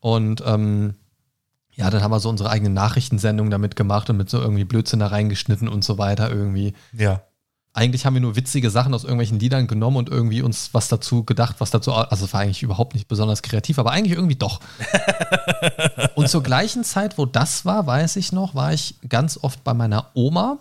Und 0.00 0.42
ähm, 0.46 0.94
ja, 1.72 1.90
dann 1.90 2.02
haben 2.02 2.12
wir 2.12 2.20
so 2.20 2.28
unsere 2.28 2.50
eigene 2.50 2.70
Nachrichtensendung 2.70 3.50
damit 3.50 3.74
gemacht 3.74 4.08
und 4.10 4.16
mit 4.16 4.30
so 4.30 4.38
irgendwie 4.40 4.64
Blödsinn 4.64 5.00
da 5.00 5.08
reingeschnitten 5.08 5.66
und 5.68 5.82
so 5.82 5.98
weiter 5.98 6.30
irgendwie. 6.30 6.74
Ja. 6.92 7.22
Eigentlich 7.76 8.06
haben 8.06 8.14
wir 8.14 8.20
nur 8.20 8.36
witzige 8.36 8.70
Sachen 8.70 8.94
aus 8.94 9.02
irgendwelchen 9.02 9.40
Liedern 9.40 9.66
genommen 9.66 9.96
und 9.96 10.08
irgendwie 10.08 10.42
uns 10.42 10.70
was 10.72 10.86
dazu 10.86 11.24
gedacht, 11.24 11.56
was 11.58 11.72
dazu, 11.72 11.92
also 11.92 12.24
es 12.24 12.32
war 12.32 12.40
eigentlich 12.40 12.62
überhaupt 12.62 12.94
nicht 12.94 13.08
besonders 13.08 13.42
kreativ, 13.42 13.80
aber 13.80 13.90
eigentlich 13.90 14.16
irgendwie 14.16 14.36
doch. 14.36 14.60
und 16.14 16.28
zur 16.28 16.42
gleichen 16.44 16.84
Zeit, 16.84 17.18
wo 17.18 17.26
das 17.26 17.64
war, 17.64 17.86
weiß 17.86 18.14
ich 18.16 18.30
noch, 18.32 18.54
war 18.54 18.72
ich 18.72 18.94
ganz 19.08 19.38
oft 19.42 19.64
bei 19.64 19.74
meiner 19.74 20.06
Oma. 20.14 20.58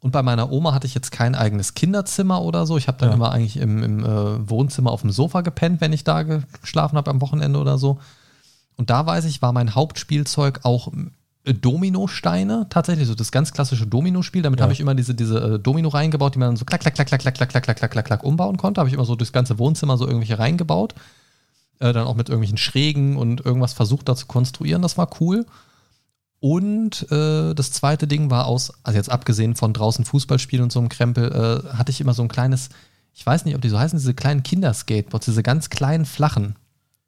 Und 0.00 0.10
bei 0.10 0.22
meiner 0.22 0.50
Oma 0.52 0.74
hatte 0.74 0.86
ich 0.86 0.94
jetzt 0.94 1.12
kein 1.12 1.34
eigenes 1.34 1.74
Kinderzimmer 1.74 2.42
oder 2.42 2.66
so. 2.66 2.76
Ich 2.76 2.88
habe 2.88 2.98
dann 2.98 3.10
Ja. 3.10 3.14
immer 3.14 3.32
eigentlich 3.32 3.56
im, 3.56 3.82
im 3.82 4.04
äh, 4.04 4.50
Wohnzimmer 4.50 4.90
auf 4.90 5.00
dem 5.00 5.10
Sofa 5.10 5.40
gepennt, 5.40 5.80
wenn 5.80 5.94
ich 5.94 6.04
da 6.04 6.24
geschlafen 6.24 6.98
habe 6.98 7.10
am 7.10 7.22
Wochenende 7.22 7.58
oder 7.58 7.78
so. 7.78 8.00
Und 8.76 8.90
da 8.90 9.06
weiß 9.06 9.24
ich, 9.24 9.40
war 9.40 9.52
mein 9.52 9.74
Hauptspielzeug 9.74 10.60
auch 10.64 10.88
Dominosteine, 11.52 12.66
tatsächlich 12.70 13.06
so 13.06 13.14
das 13.14 13.30
ganz 13.30 13.52
klassische 13.52 13.86
Dominospiel. 13.86 14.40
Damit 14.42 14.60
Ja. 14.60 14.64
habe 14.64 14.72
ich 14.72 14.80
immer 14.80 14.94
diese, 14.94 15.14
diese 15.14 15.54
äh, 15.54 15.58
Domino 15.58 15.90
reingebaut, 15.90 16.34
die 16.34 16.38
man 16.38 16.48
dann 16.48 16.56
so 16.56 16.64
klack, 16.64 16.80
klack, 16.80 16.94
klack, 16.94 17.08
klack, 17.08 17.20
klack, 17.20 17.34
klack, 17.34 17.50
klack, 17.50 17.62
klack, 17.64 17.76
klack, 17.76 17.90
klack, 17.90 18.06
klack 18.06 18.24
umbauen 18.24 18.56
konnte. 18.56 18.80
Habe 18.80 18.88
ich 18.88 18.94
immer 18.94 19.04
so 19.04 19.14
durchs 19.14 19.32
ganze 19.32 19.58
Wohnzimmer 19.58 19.98
so 19.98 20.06
irgendwelche 20.06 20.38
reingebaut. 20.38 20.94
Äh, 21.80 21.92
dann 21.92 22.06
auch 22.06 22.14
mit 22.14 22.28
irgendwelchen 22.28 22.56
Schrägen 22.56 23.16
und 23.16 23.44
irgendwas 23.44 23.74
versucht 23.74 24.08
da 24.08 24.16
zu 24.16 24.26
konstruieren. 24.26 24.80
Das 24.80 24.96
war 24.96 25.10
cool. 25.20 25.44
Und 26.40 27.10
äh, 27.10 27.54
das 27.54 27.72
zweite 27.72 28.06
Ding 28.06 28.30
war 28.30 28.46
aus, 28.46 28.72
also 28.82 28.96
jetzt 28.96 29.10
abgesehen 29.10 29.54
von 29.54 29.72
draußen 29.72 30.04
Fußballspielen 30.04 30.62
und 30.62 30.72
so 30.72 30.78
einem 30.78 30.88
Krempel, 30.90 31.32
äh, 31.32 31.76
hatte 31.76 31.90
ich 31.90 32.00
immer 32.00 32.12
so 32.14 32.22
ein 32.22 32.28
kleines, 32.28 32.68
ich 33.14 33.24
weiß 33.24 33.44
nicht, 33.44 33.54
ob 33.54 33.62
die 33.62 33.70
so 33.70 33.78
heißen, 33.78 33.98
diese 33.98 34.14
kleinen 34.14 34.42
Kinderskateboards, 34.42 35.24
diese 35.26 35.42
ganz 35.42 35.70
kleinen 35.70 36.04
flachen. 36.04 36.56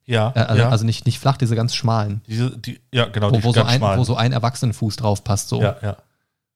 Ja. 0.07 0.33
Äh, 0.35 0.41
also, 0.41 0.63
ja. 0.63 0.69
also 0.69 0.85
nicht, 0.85 1.05
nicht 1.05 1.19
flach, 1.19 1.37
diese 1.37 1.57
ganz 1.57 1.75
schmalen. 1.75 2.23
Diese, 2.27 2.57
die, 2.57 2.81
ja, 2.93 3.07
genau, 3.07 3.31
Wo, 3.31 3.37
die 3.37 3.45
wo, 3.45 3.53
so 3.53 3.63
ein, 3.63 3.79
schmalen. 3.79 3.99
wo 4.01 4.05
so 4.05 4.17
ein 4.17 4.33
Erwachsenenfuß 4.33 4.97
drauf 4.97 5.25
passt. 5.25 5.49
So. 5.49 5.61
Ja, 5.61 5.77
ja. 5.83 5.97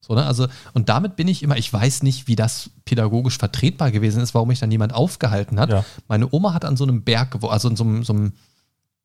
So, 0.01 0.15
ne? 0.15 0.25
also, 0.25 0.47
und 0.73 0.89
damit 0.89 1.17
bin 1.17 1.29
ich 1.29 1.43
immer, 1.43 1.57
ich 1.59 1.71
weiß 1.71 2.03
nicht, 2.05 2.27
wie 2.27 2.37
das 2.37 2.71
pädagogisch 2.85 3.37
vertretbar 3.37 3.91
gewesen 3.91 4.23
ist, 4.23 4.35
warum 4.35 4.49
mich 4.49 4.61
dann 4.61 4.71
niemand 4.71 4.95
aufgehalten 4.95 5.61
hat. 5.61 5.71
Ja. 5.71 5.85
Meine 6.09 6.33
Oma 6.33 6.55
hat 6.55 6.65
an 6.65 6.77
so 6.77 6.85
einem 6.85 7.03
Berg 7.03 7.33
gewohnt, 7.33 7.53
also 7.53 7.69
in 7.69 7.77
so 7.77 7.85
einem, 7.85 8.03
so 8.03 8.13
einem 8.15 8.33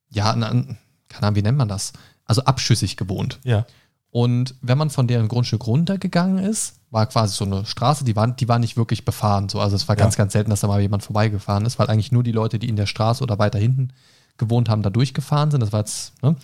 ja, 0.10 0.32
an, 0.32 0.44
an, 0.44 0.78
keine 1.10 1.28
Ahnung, 1.28 1.36
wie 1.36 1.42
nennt 1.42 1.58
man 1.58 1.68
das? 1.68 1.92
Also 2.24 2.44
abschüssig 2.44 2.96
gewohnt. 2.98 3.40
Ja. 3.44 3.66
Und 4.10 4.56
wenn 4.62 4.78
man 4.78 4.90
von 4.90 5.08
deren 5.08 5.28
Grundstück 5.28 5.68
runtergegangen 5.68 6.38
ist, 6.38 6.76
war 6.90 7.06
quasi 7.08 7.36
so 7.36 7.44
eine 7.44 7.66
Straße, 7.66 8.06
die 8.06 8.16
war, 8.16 8.28
die 8.28 8.48
war 8.48 8.60
nicht 8.60 8.78
wirklich 8.78 9.04
befahren. 9.04 9.50
So. 9.50 9.60
Also 9.60 9.76
es 9.76 9.90
war 9.90 9.98
Ja. 9.98 10.04
ganz, 10.04 10.16
ganz 10.16 10.32
selten, 10.32 10.50
dass 10.50 10.62
da 10.62 10.68
mal 10.68 10.80
jemand 10.80 11.04
vorbeigefahren 11.04 11.66
ist, 11.66 11.78
weil 11.78 11.88
eigentlich 11.88 12.14
nur 12.14 12.24
die 12.24 12.32
Leute, 12.32 12.58
die 12.58 12.70
in 12.70 12.78
der 12.78 12.86
Straße 12.86 13.22
oder 13.22 13.38
weiter 13.38 13.60
hinten 13.60 13.90
gewohnt 14.38 14.70
haben, 14.70 14.82
da 14.84 14.90
durchgefahren 14.90 15.52
sind. 15.52 15.62
Das 15.62 15.72
war 15.72 15.80
jetzt, 15.82 16.14
ne? 16.24 16.36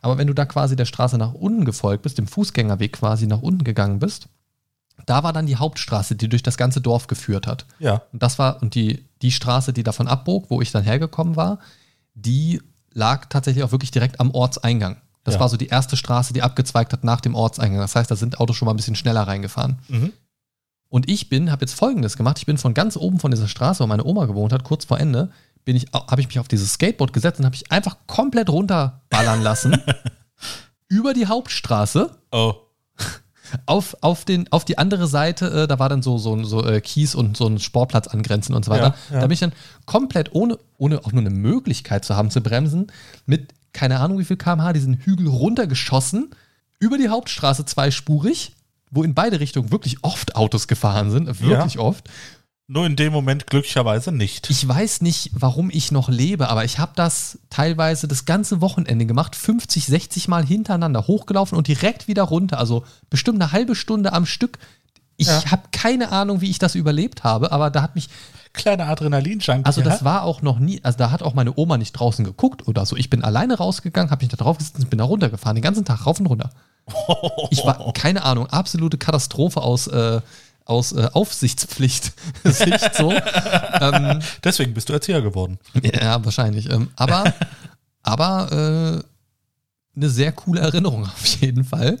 Aber 0.00 0.18
wenn 0.18 0.26
du 0.26 0.34
da 0.34 0.44
quasi 0.46 0.74
der 0.74 0.84
Straße 0.84 1.16
nach 1.16 1.32
unten 1.32 1.64
gefolgt 1.64 2.02
bist, 2.02 2.18
dem 2.18 2.26
Fußgängerweg 2.26 2.92
quasi 2.92 3.26
nach 3.28 3.40
unten 3.40 3.62
gegangen 3.62 4.00
bist, 4.00 4.26
da 5.06 5.22
war 5.22 5.32
dann 5.32 5.46
die 5.46 5.56
Hauptstraße, 5.56 6.16
die 6.16 6.28
durch 6.28 6.42
das 6.42 6.56
ganze 6.56 6.80
Dorf 6.80 7.06
geführt 7.06 7.46
hat. 7.46 7.66
Ja. 7.78 8.02
Und 8.12 8.22
das 8.22 8.38
war, 8.38 8.60
und 8.62 8.74
die, 8.74 9.04
die 9.22 9.30
Straße, 9.30 9.72
die 9.72 9.84
davon 9.84 10.08
abbog, 10.08 10.46
wo 10.50 10.60
ich 10.60 10.72
dann 10.72 10.82
hergekommen 10.84 11.36
war, 11.36 11.58
die 12.14 12.60
lag 12.92 13.26
tatsächlich 13.26 13.64
auch 13.64 13.72
wirklich 13.72 13.90
direkt 13.92 14.20
am 14.20 14.30
Ortseingang. 14.32 14.96
Das 15.24 15.34
Ja. 15.34 15.40
war 15.40 15.48
so 15.48 15.56
die 15.56 15.68
erste 15.68 15.96
Straße, 15.96 16.32
die 16.32 16.42
abgezweigt 16.42 16.92
hat 16.92 17.04
nach 17.04 17.20
dem 17.20 17.34
Ortseingang. 17.36 17.80
Das 17.80 17.94
heißt, 17.94 18.10
da 18.10 18.16
sind 18.16 18.40
Autos 18.40 18.56
schon 18.56 18.66
mal 18.66 18.72
ein 18.74 18.76
bisschen 18.76 18.96
schneller 18.96 19.22
reingefahren. 19.22 19.78
Mhm. 19.88 20.12
Und 20.88 21.08
ich 21.08 21.28
bin, 21.28 21.50
habe 21.50 21.64
jetzt 21.64 21.74
folgendes 21.74 22.16
gemacht. 22.16 22.38
Ich 22.38 22.46
bin 22.46 22.58
von 22.58 22.74
ganz 22.74 22.96
oben 22.96 23.18
von 23.18 23.30
dieser 23.30 23.48
Straße, 23.48 23.82
wo 23.82 23.86
meine 23.86 24.04
Oma 24.04 24.26
gewohnt 24.26 24.52
hat, 24.52 24.64
kurz 24.64 24.84
vor 24.84 24.98
Ende, 25.00 25.30
bin 25.64 25.76
ich, 25.76 25.86
habe 25.92 26.20
ich 26.20 26.26
mich 26.26 26.38
auf 26.38 26.48
dieses 26.48 26.74
Skateboard 26.74 27.12
gesetzt 27.12 27.38
und 27.38 27.44
habe 27.46 27.54
ich 27.54 27.70
einfach 27.70 27.96
komplett 28.06 28.48
runterballern 28.50 29.42
lassen. 29.42 29.80
über 30.88 31.14
die 31.14 31.26
Hauptstraße 31.26 32.16
Oh. 32.32 32.54
auf, 33.66 33.96
auf, 34.00 34.24
den, 34.24 34.50
auf 34.52 34.64
die 34.64 34.78
andere 34.78 35.06
Seite, 35.06 35.62
äh, 35.62 35.66
da 35.66 35.78
war 35.78 35.88
dann 35.88 36.02
so, 36.02 36.18
so, 36.18 36.42
so 36.44 36.64
äh, 36.66 36.80
Kies 36.80 37.14
und 37.14 37.36
so 37.36 37.46
ein 37.46 37.58
Sportplatz 37.58 38.08
angrenzend 38.08 38.56
und 38.56 38.64
so 38.64 38.70
weiter. 38.70 38.94
Ja, 39.08 39.14
ja. 39.14 39.20
Da 39.20 39.26
bin 39.26 39.32
ich 39.32 39.40
dann 39.40 39.52
komplett 39.86 40.34
ohne, 40.34 40.58
ohne 40.78 41.04
auch 41.04 41.12
nur 41.12 41.20
eine 41.20 41.30
Möglichkeit 41.30 42.04
zu 42.04 42.16
haben 42.16 42.30
zu 42.30 42.40
bremsen, 42.40 42.88
mit 43.26 43.54
keine 43.72 44.00
Ahnung 44.00 44.18
wie 44.18 44.24
viel 44.24 44.36
kmh 44.36 44.72
diesen 44.74 44.94
Hügel 44.94 45.28
runtergeschossen, 45.28 46.30
über 46.78 46.98
die 46.98 47.08
Hauptstraße 47.08 47.64
zweispurig, 47.64 48.54
wo 48.90 49.02
in 49.02 49.14
beide 49.14 49.40
Richtungen 49.40 49.70
wirklich 49.70 49.98
oft 50.02 50.36
Autos 50.36 50.68
gefahren 50.68 51.10
sind, 51.10 51.40
wirklich 51.40 51.78
oft. 51.78 52.10
Nur 52.72 52.86
in 52.86 52.96
dem 52.96 53.12
Moment 53.12 53.46
glücklicherweise 53.46 54.12
nicht. 54.12 54.48
Ich 54.48 54.66
weiß 54.66 55.02
nicht, 55.02 55.30
warum 55.34 55.68
ich 55.68 55.92
noch 55.92 56.08
lebe, 56.08 56.48
aber 56.48 56.64
ich 56.64 56.78
habe 56.78 56.92
das 56.96 57.38
teilweise 57.50 58.08
das 58.08 58.24
ganze 58.24 58.62
Wochenende 58.62 59.04
gemacht, 59.04 59.36
50, 59.36 59.84
60 59.84 60.28
Mal 60.28 60.42
hintereinander 60.46 61.06
hochgelaufen 61.06 61.58
und 61.58 61.68
direkt 61.68 62.08
wieder 62.08 62.22
runter. 62.22 62.58
Also 62.58 62.84
bestimmt 63.10 63.42
eine 63.42 63.52
halbe 63.52 63.74
Stunde 63.74 64.14
am 64.14 64.24
Stück. 64.24 64.58
Ich 65.18 65.26
Ja. 65.26 65.50
habe 65.50 65.64
keine 65.70 66.12
Ahnung, 66.12 66.40
wie 66.40 66.48
ich 66.48 66.58
das 66.58 66.74
überlebt 66.74 67.24
habe, 67.24 67.52
aber 67.52 67.68
da 67.68 67.82
hat 67.82 67.94
mich, 67.94 68.08
Kleiner 68.54 68.88
Adrenalin-Junkie. 68.88 69.66
also 69.66 69.82
das 69.82 70.00
ja? 70.00 70.04
war 70.06 70.22
auch 70.22 70.40
noch 70.40 70.58
nie, 70.58 70.80
also 70.82 70.96
da 70.96 71.10
hat 71.10 71.22
auch 71.22 71.34
meine 71.34 71.52
Oma 71.54 71.76
nicht 71.76 71.92
draußen 71.92 72.24
geguckt 72.24 72.66
oder 72.68 72.86
so. 72.86 72.96
Ich 72.96 73.10
bin 73.10 73.22
alleine 73.22 73.58
rausgegangen, 73.58 74.10
habe 74.10 74.24
mich 74.24 74.30
da 74.30 74.38
drauf 74.38 74.56
gesetzt 74.56 74.78
und 74.78 74.88
bin 74.88 74.98
da 74.98 75.04
runtergefahren, 75.04 75.56
den 75.56 75.62
ganzen 75.62 75.84
Tag 75.84 76.06
rauf 76.06 76.20
und 76.20 76.26
runter. 76.26 76.48
Ich 77.50 77.64
war, 77.66 77.92
keine 77.94 78.24
Ahnung, 78.24 78.46
absolute 78.46 78.96
Katastrophe 78.96 79.60
aus, 79.60 79.88
äh, 79.88 80.22
aus 80.64 80.92
äh, 80.92 81.08
Aufsichtspflicht-Sicht 81.12 82.94
so. 82.96 83.12
ähm, 83.12 84.20
Deswegen 84.44 84.74
bist 84.74 84.88
du 84.88 84.92
Erzieher 84.92 85.22
geworden. 85.22 85.58
Ja, 85.82 86.24
wahrscheinlich. 86.24 86.70
Ähm, 86.70 86.90
aber 86.96 87.32
aber 88.02 89.02
äh, 89.02 89.96
eine 89.96 90.08
sehr 90.08 90.32
coole 90.32 90.60
Erinnerung 90.60 91.04
auf 91.04 91.26
jeden 91.40 91.64
Fall. 91.64 91.98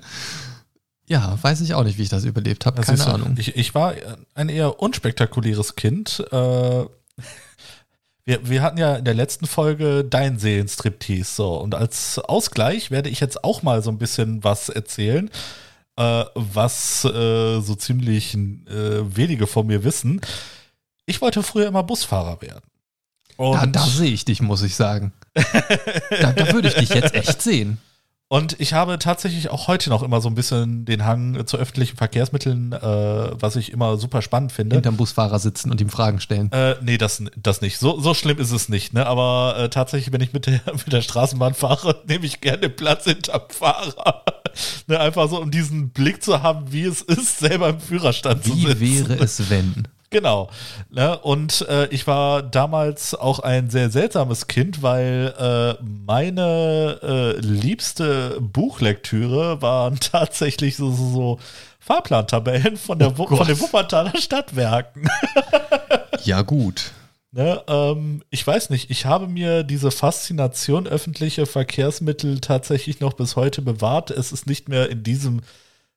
Ja, 1.06 1.36
weiß 1.42 1.60
ich 1.60 1.74
auch 1.74 1.84
nicht, 1.84 1.98
wie 1.98 2.02
ich 2.02 2.08
das 2.08 2.24
überlebt 2.24 2.64
habe. 2.64 2.80
Keine 2.82 3.06
Ahnung. 3.06 3.34
Ich, 3.38 3.56
ich 3.56 3.74
war 3.74 3.94
ein 4.34 4.48
eher 4.48 4.80
unspektakuläres 4.80 5.76
Kind. 5.76 6.24
Äh, 6.30 6.84
wir, 8.24 8.48
wir 8.48 8.62
hatten 8.62 8.78
ja 8.78 8.96
in 8.96 9.04
der 9.04 9.14
letzten 9.14 9.46
Folge 9.46 10.04
dein 10.04 10.38
Seelenstriptease. 10.38 11.34
So, 11.34 11.56
und 11.56 11.74
als 11.74 12.18
Ausgleich 12.18 12.90
werde 12.90 13.10
ich 13.10 13.20
jetzt 13.20 13.42
auch 13.42 13.62
mal 13.62 13.82
so 13.82 13.90
ein 13.90 13.98
bisschen 13.98 14.44
was 14.44 14.68
erzählen, 14.68 15.28
äh, 16.02 16.24
was 16.34 17.04
äh, 17.04 17.60
so 17.60 17.74
ziemlich 17.74 18.34
äh, 18.34 19.16
wenige 19.16 19.46
von 19.46 19.66
mir 19.66 19.84
wissen. 19.84 20.20
Ich 21.06 21.20
wollte 21.20 21.42
früher 21.42 21.68
immer 21.68 21.82
Busfahrer 21.82 22.40
werden. 22.42 22.64
Und 23.36 23.54
Da, 23.54 23.66
da 23.66 23.86
sehe 23.86 24.12
ich 24.12 24.24
dich, 24.24 24.40
muss 24.42 24.62
ich 24.62 24.74
sagen. 24.74 25.12
da, 25.34 26.32
da 26.32 26.52
würde 26.52 26.68
ich 26.68 26.74
dich 26.74 26.90
jetzt 26.90 27.14
echt 27.14 27.42
sehen. 27.42 27.78
Und 28.32 28.58
ich 28.60 28.72
habe 28.72 28.98
tatsächlich 28.98 29.50
auch 29.50 29.68
heute 29.68 29.90
noch 29.90 30.02
immer 30.02 30.22
so 30.22 30.30
ein 30.30 30.34
bisschen 30.34 30.86
den 30.86 31.04
Hang 31.04 31.46
zu 31.46 31.58
öffentlichen 31.58 31.98
Verkehrsmitteln, 31.98 32.72
äh, 32.72 32.78
was 32.80 33.56
ich 33.56 33.70
immer 33.70 33.98
super 33.98 34.22
spannend 34.22 34.52
finde. 34.52 34.76
Hinterm 34.76 34.96
Busfahrer 34.96 35.38
sitzen 35.38 35.70
und 35.70 35.82
ihm 35.82 35.90
Fragen 35.90 36.18
stellen. 36.18 36.50
Äh, 36.50 36.76
nee, 36.80 36.96
das, 36.96 37.22
das 37.36 37.60
nicht. 37.60 37.76
So, 37.76 38.00
so 38.00 38.14
schlimm 38.14 38.38
ist 38.38 38.50
es 38.50 38.70
nicht, 38.70 38.94
ne? 38.94 39.06
Aber 39.06 39.56
äh, 39.58 39.68
tatsächlich, 39.68 40.14
wenn 40.14 40.22
ich 40.22 40.32
mit 40.32 40.46
der, 40.46 40.62
mit 40.72 40.90
der 40.90 41.02
Straßenbahn 41.02 41.52
fahre, 41.52 42.00
nehme 42.06 42.24
ich 42.24 42.40
gerne 42.40 42.70
Platz 42.70 43.04
hinterm 43.04 43.42
Fahrer. 43.50 44.24
ne, 44.86 44.98
einfach 44.98 45.28
so, 45.28 45.38
um 45.38 45.50
diesen 45.50 45.90
Blick 45.90 46.22
zu 46.22 46.42
haben, 46.42 46.72
wie 46.72 46.84
es 46.84 47.02
ist, 47.02 47.40
selber 47.40 47.68
im 47.68 47.80
Führerstand 47.80 48.44
zu 48.44 48.56
Wie 48.56 48.62
sitzen. 48.62 49.08
wäre 49.10 49.22
es, 49.22 49.50
wenn? 49.50 49.88
Genau. 50.12 50.50
Ne? 50.90 51.18
Und 51.18 51.66
äh, 51.68 51.86
ich 51.86 52.06
war 52.06 52.42
damals 52.42 53.14
auch 53.14 53.40
ein 53.40 53.70
sehr 53.70 53.90
seltsames 53.90 54.46
Kind, 54.46 54.82
weil 54.82 55.34
äh, 55.38 55.82
meine 55.82 56.98
äh, 57.02 57.40
liebste 57.40 58.38
Buchlektüre 58.40 59.62
waren 59.62 59.98
tatsächlich 60.00 60.76
so, 60.76 60.90
so, 60.92 61.10
so 61.10 61.40
Fahrplantabellen 61.80 62.76
von, 62.76 62.98
der, 62.98 63.18
Oh 63.18 63.26
von 63.26 63.46
den 63.46 63.58
Wuppertaler 63.58 64.16
Stadtwerken. 64.16 65.08
Ja, 66.24 66.42
gut. 66.42 66.92
Ne, 67.32 67.62
ähm, 67.66 68.22
ich 68.30 68.46
weiß 68.46 68.70
nicht, 68.70 68.90
ich 68.90 69.06
habe 69.06 69.26
mir 69.26 69.64
diese 69.64 69.90
Faszination 69.90 70.86
öffentlicher 70.86 71.46
Verkehrsmittel 71.46 72.40
tatsächlich 72.40 73.00
noch 73.00 73.14
bis 73.14 73.34
heute 73.34 73.60
bewahrt. 73.60 74.12
Es 74.12 74.30
ist 74.30 74.46
nicht 74.46 74.68
mehr 74.68 74.88
in 74.88 75.02
diesem 75.02 75.40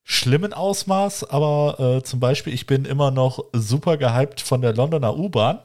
schlimmen 0.08 0.54
Ausmaß, 0.54 1.26
aber 1.26 1.80
äh, 1.98 2.04
zum 2.04 2.20
Beispiel, 2.20 2.54
ich 2.54 2.68
bin 2.68 2.86
immer 2.86 3.10
noch 3.10 3.44
super 3.54 3.98
gehypt 3.98 4.40
von 4.40 4.62
der 4.62 4.74
Londoner 4.74 5.18
U-Bahn 5.18 5.60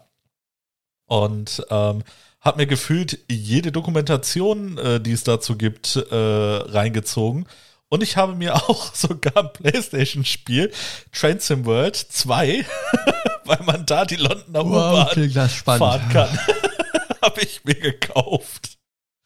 und 1.06 1.62
ähm, 1.68 2.02
habe 2.40 2.56
mir 2.56 2.66
gefühlt 2.66 3.18
jede 3.30 3.70
Dokumentation, 3.70 4.78
äh, 4.78 4.98
die 4.98 5.12
es 5.12 5.24
dazu 5.24 5.58
gibt, 5.58 5.96
äh, 5.96 6.14
reingezogen. 6.14 7.46
Und 7.90 8.02
ich 8.02 8.16
habe 8.16 8.34
mir 8.34 8.54
auch 8.68 8.94
sogar 8.94 9.36
ein 9.36 9.52
PlayStation-Spiel, 9.52 10.72
Train 11.12 11.38
Sim 11.38 11.66
World 11.66 11.96
2, 11.96 12.64
weil 13.44 13.62
man 13.64 13.84
da 13.84 14.06
die 14.06 14.16
Londoner 14.16 14.64
Wow, 14.64 15.16
U-Bahn 15.16 15.48
fahren 15.50 16.08
kann, 16.10 16.38
habe 17.22 17.42
ich 17.42 17.62
mir 17.64 17.74
gekauft. 17.74 18.79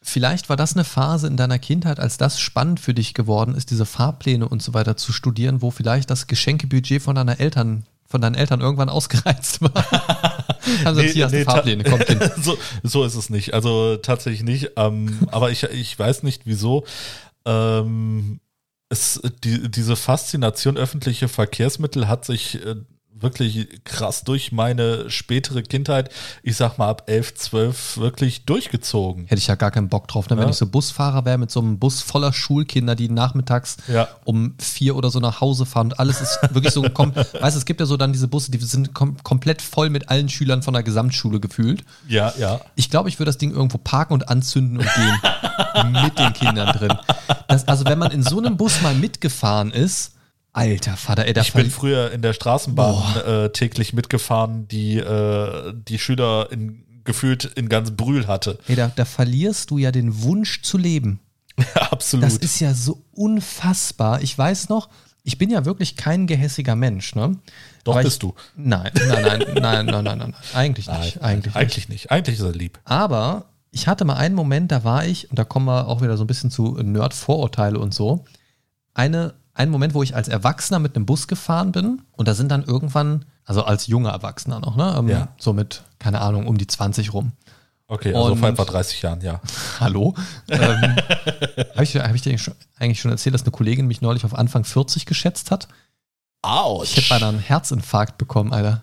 Vielleicht 0.07 0.50
war 0.50 0.57
das 0.57 0.74
eine 0.74 0.84
Phase 0.84 1.26
in 1.26 1.38
deiner 1.38 1.59
Kindheit, 1.59 1.98
als 1.98 2.18
das 2.18 2.38
spannend 2.38 2.78
für 2.78 2.92
dich 2.92 3.14
geworden 3.14 3.55
ist, 3.55 3.70
diese 3.70 3.86
Fahrpläne 3.86 4.46
und 4.46 4.62
so 4.62 4.74
weiter 4.74 4.98
zu 4.98 5.14
studieren, 5.14 5.62
wo 5.62 5.70
vielleicht 5.70 6.11
das 6.11 6.26
Geschenkebudget 6.26 7.00
von 7.00 7.14
deiner 7.14 7.40
Eltern, 7.40 7.86
von 8.07 8.20
deinen 8.20 8.34
Eltern 8.34 8.61
irgendwann 8.61 8.88
ausgereizt 8.90 9.62
war. 9.62 9.72
Haben 10.84 10.94
sie 10.96 11.02
Nee, 11.02 11.12
hier 11.12 11.28
nee, 11.30 11.44
Fahrpläne, 11.44 11.84
komm 11.84 12.00
Kind. 12.00 12.22
so, 12.42 12.59
so 12.82 13.05
ist 13.05 13.14
es 13.14 13.30
nicht. 13.30 13.55
Also 13.55 13.96
tatsächlich 13.96 14.42
nicht. 14.42 14.72
Ähm, 14.76 15.20
aber 15.32 15.50
ich, 15.50 15.62
ich 15.62 15.98
weiß 15.98 16.22
nicht 16.22 16.42
wieso. 16.44 16.84
Ähm, 17.46 18.40
es, 18.90 19.22
die, 19.42 19.70
diese 19.70 19.96
Faszination 19.96 20.76
öffentliche 20.76 21.28
Verkehrsmittel 21.28 22.09
hat 22.09 22.26
sich 22.26 22.62
äh, 22.62 22.76
wirklich 23.21 23.69
krass 23.85 24.25
durch 24.25 24.53
meine 24.53 25.09
spätere 25.11 25.62
Kindheit, 25.62 26.11
ich 26.43 26.57
sag 26.57 26.79
mal 26.79 26.89
ab 26.91 27.05
11, 27.07 27.35
12, 27.35 27.97
wirklich 27.99 28.45
durchgezogen. 28.45 29.25
Hätte 29.27 29.39
ich 29.39 29.47
ja 29.47 29.55
gar 29.55 29.71
keinen 29.71 29.89
Bock 29.89 30.09
drauf, 30.09 30.29
ne? 30.29 30.37
wenn 30.37 30.45
Ja. 30.45 30.51
ich 30.51 30.57
so 30.57 30.67
Busfahrer 30.67 31.25
wäre 31.25 31.39
mit 31.39 31.51
so 31.51 31.61
einem 31.61 31.79
Bus 31.79 32.03
voller 32.03 32.33
Schulkinder, 32.33 32.95
die 32.95 33.09
nachmittags 33.09 33.77
Ja. 33.89 34.09
um 34.25 34.55
vier 34.59 34.97
oder 34.97 35.11
so 35.11 35.21
nach 35.21 35.41
Hause 35.41 35.65
fahren 35.67 35.87
und 35.93 35.99
alles 36.01 36.21
ist 36.21 36.39
wirklich 36.51 36.73
so, 36.73 36.83
kom 36.83 37.15
weißt 37.17 37.57
du, 37.57 37.59
es 37.59 37.65
gibt 37.65 37.81
ja 37.81 37.87
so 37.87 37.97
dann 37.97 38.12
diese 38.12 38.29
Busse, 38.29 38.51
die 38.51 38.59
sind 38.59 38.95
kom 38.95 39.17
komplett 39.23 39.62
voll 39.62 39.91
mit 39.91 40.09
allen 40.09 40.29
Schülern 40.29 40.62
von 40.62 40.75
der 40.75 40.83
Gesamtschule 40.83 41.41
gefühlt. 41.41 41.85
Ja, 42.09 42.33
ja. 42.39 42.61
Ich 42.75 42.91
glaube, 42.91 43.09
ich 43.09 43.19
würde 43.19 43.29
das 43.31 43.39
Ding 43.39 43.53
irgendwo 43.53 43.79
parken 43.79 44.12
und 44.15 44.29
anzünden 44.29 44.79
und 44.79 44.89
gehen. 44.95 45.93
mit 46.03 46.19
den 46.19 46.33
Kindern 46.33 46.77
drin. 46.77 46.93
Das, 47.49 47.67
also, 47.69 47.85
wenn 47.85 47.99
man 47.99 48.11
in 48.12 48.23
so 48.23 48.39
einem 48.39 48.57
Bus 48.57 48.81
mal 48.83 48.95
mitgefahren 48.95 49.71
ist, 49.71 50.12
alter 50.55 50.96
Vater, 50.96 51.26
ey, 51.26 51.34
da 51.34 51.42
Ich 51.42 51.52
bin 51.52 51.70
früher 51.70 52.11
in 52.11 52.22
der 52.22 52.32
Straßenbahn 52.32 53.20
äh, 53.26 53.50
täglich 53.50 53.92
mitgefahren, 53.92 54.66
die 54.68 54.94
die, 54.94 54.98
äh, 54.98 55.74
die 55.74 55.98
Schüler 55.98 56.48
in, 56.50 56.84
gefühlt 57.05 57.44
in 57.44 57.68
ganz 57.68 57.90
Brühl 57.92 58.26
hatte. 58.26 58.59
ey, 58.68 58.76
da, 58.76 58.90
da 58.94 59.05
verlierst 59.05 59.70
du 59.70 59.78
ja 59.78 59.92
den 59.92 60.22
Wunsch 60.22 60.62
zu 60.62 60.78
leben. 60.78 61.20
Absolut. 61.74 62.26
Das 62.26 62.36
ist 62.36 62.61
ja 62.61 62.74
so 62.74 63.02
unfassbar. 63.12 64.22
Ich 64.22 64.36
weiß 64.36 64.68
noch, 64.68 64.88
ich 65.22 65.38
bin 65.38 65.50
ja 65.50 65.64
wirklich 65.64 65.96
kein 65.96 66.26
gehässiger 66.26 66.76
Mensch, 66.76 67.14
ne? 67.14 67.36
Doch 67.84 68.00
bist 68.02 68.16
ich, 68.16 68.18
du. 68.18 68.34
Nein, 68.57 68.90
nein, 68.94 69.09
nein, 69.09 69.22
nein, 69.22 69.55
nein, 69.55 69.86
nein, 69.86 70.05
nein, 70.05 70.18
nein. 70.18 70.34
Eigentlich 70.52 70.88
nicht. 70.88 71.22
eigentlich 71.22 71.55
nicht. 71.55 71.57
Eigentlich 71.57 71.88
nicht. 71.88 72.11
Eigentlich 72.11 72.38
ist 72.38 72.44
er 72.44 72.52
lieb. 72.52 72.78
Aber 72.84 73.46
ich 73.70 73.86
hatte 73.86 74.05
mal 74.05 74.16
einen 74.16 74.34
Moment, 74.34 74.70
da 74.70 74.84
war 74.84 75.07
ich, 75.07 75.30
und 75.30 75.38
da 75.38 75.44
kommen 75.44 75.66
wir 75.66 75.88
auch 75.88 76.02
wieder 76.02 76.16
so 76.16 76.24
ein 76.24 76.26
bisschen 76.26 76.50
zu 76.50 76.76
Nerd-Vorurteile 76.80 77.78
und 77.78 77.94
so, 77.94 78.24
eine, 78.92 79.34
einen 79.55 79.70
Moment, 79.70 79.94
wo 79.94 80.02
ich 80.02 80.14
als 80.14 80.28
Erwachsener 80.28 80.78
mit 80.80 80.96
einem 80.96 81.07
Bus 81.07 81.28
gefahren 81.28 81.72
bin 81.72 82.02
und 82.12 82.26
da 82.28 82.34
sind 82.34 82.50
dann 82.50 82.64
irgendwann, 82.64 83.24
also 83.44 83.64
als 83.64 83.86
junger 83.86 84.11
Erwachsener 84.11 84.61
noch, 84.61 84.76
ne? 84.76 84.94
Ähm, 84.98 85.09
Ja. 85.09 85.28
So 85.38 85.52
mit, 85.52 85.82
keine 85.98 86.20
Ahnung, 86.20 86.46
um 86.46 86.59
die 86.59 86.66
20 86.66 87.12
rum. 87.12 87.32
Okay, 87.86 88.14
also 88.14 88.32
Und- 88.32 88.38
vor 88.38 88.48
etwa 88.48 88.64
30 88.64 89.02
Jahren, 89.02 89.20
ja. 89.20 89.40
Hallo? 89.80 90.14
ähm, 90.48 90.96
Habe 91.74 91.84
ich, 91.84 91.94
hab 91.96 92.14
ich 92.14 92.22
dir 92.22 92.36
eigentlich 92.78 93.00
schon 93.00 93.11
erzählt, 93.11 93.34
dass 93.34 93.42
eine 93.42 93.50
Kollegin 93.52 93.86
mich 93.86 94.00
neulich 94.00 94.24
auf 94.24 94.34
Anfang 94.34 94.64
40 94.64 95.07
geschätzt 95.07 95.50
hat? 95.50 95.68
Autsch. 96.42 96.90
Ich 96.90 96.96
hätte 96.96 97.09
beinahe 97.11 97.28
einen 97.30 97.38
Herzinfarkt 97.38 98.18
bekommen, 98.18 98.52
Alter. 98.52 98.82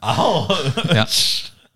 Ja. 0.94 1.06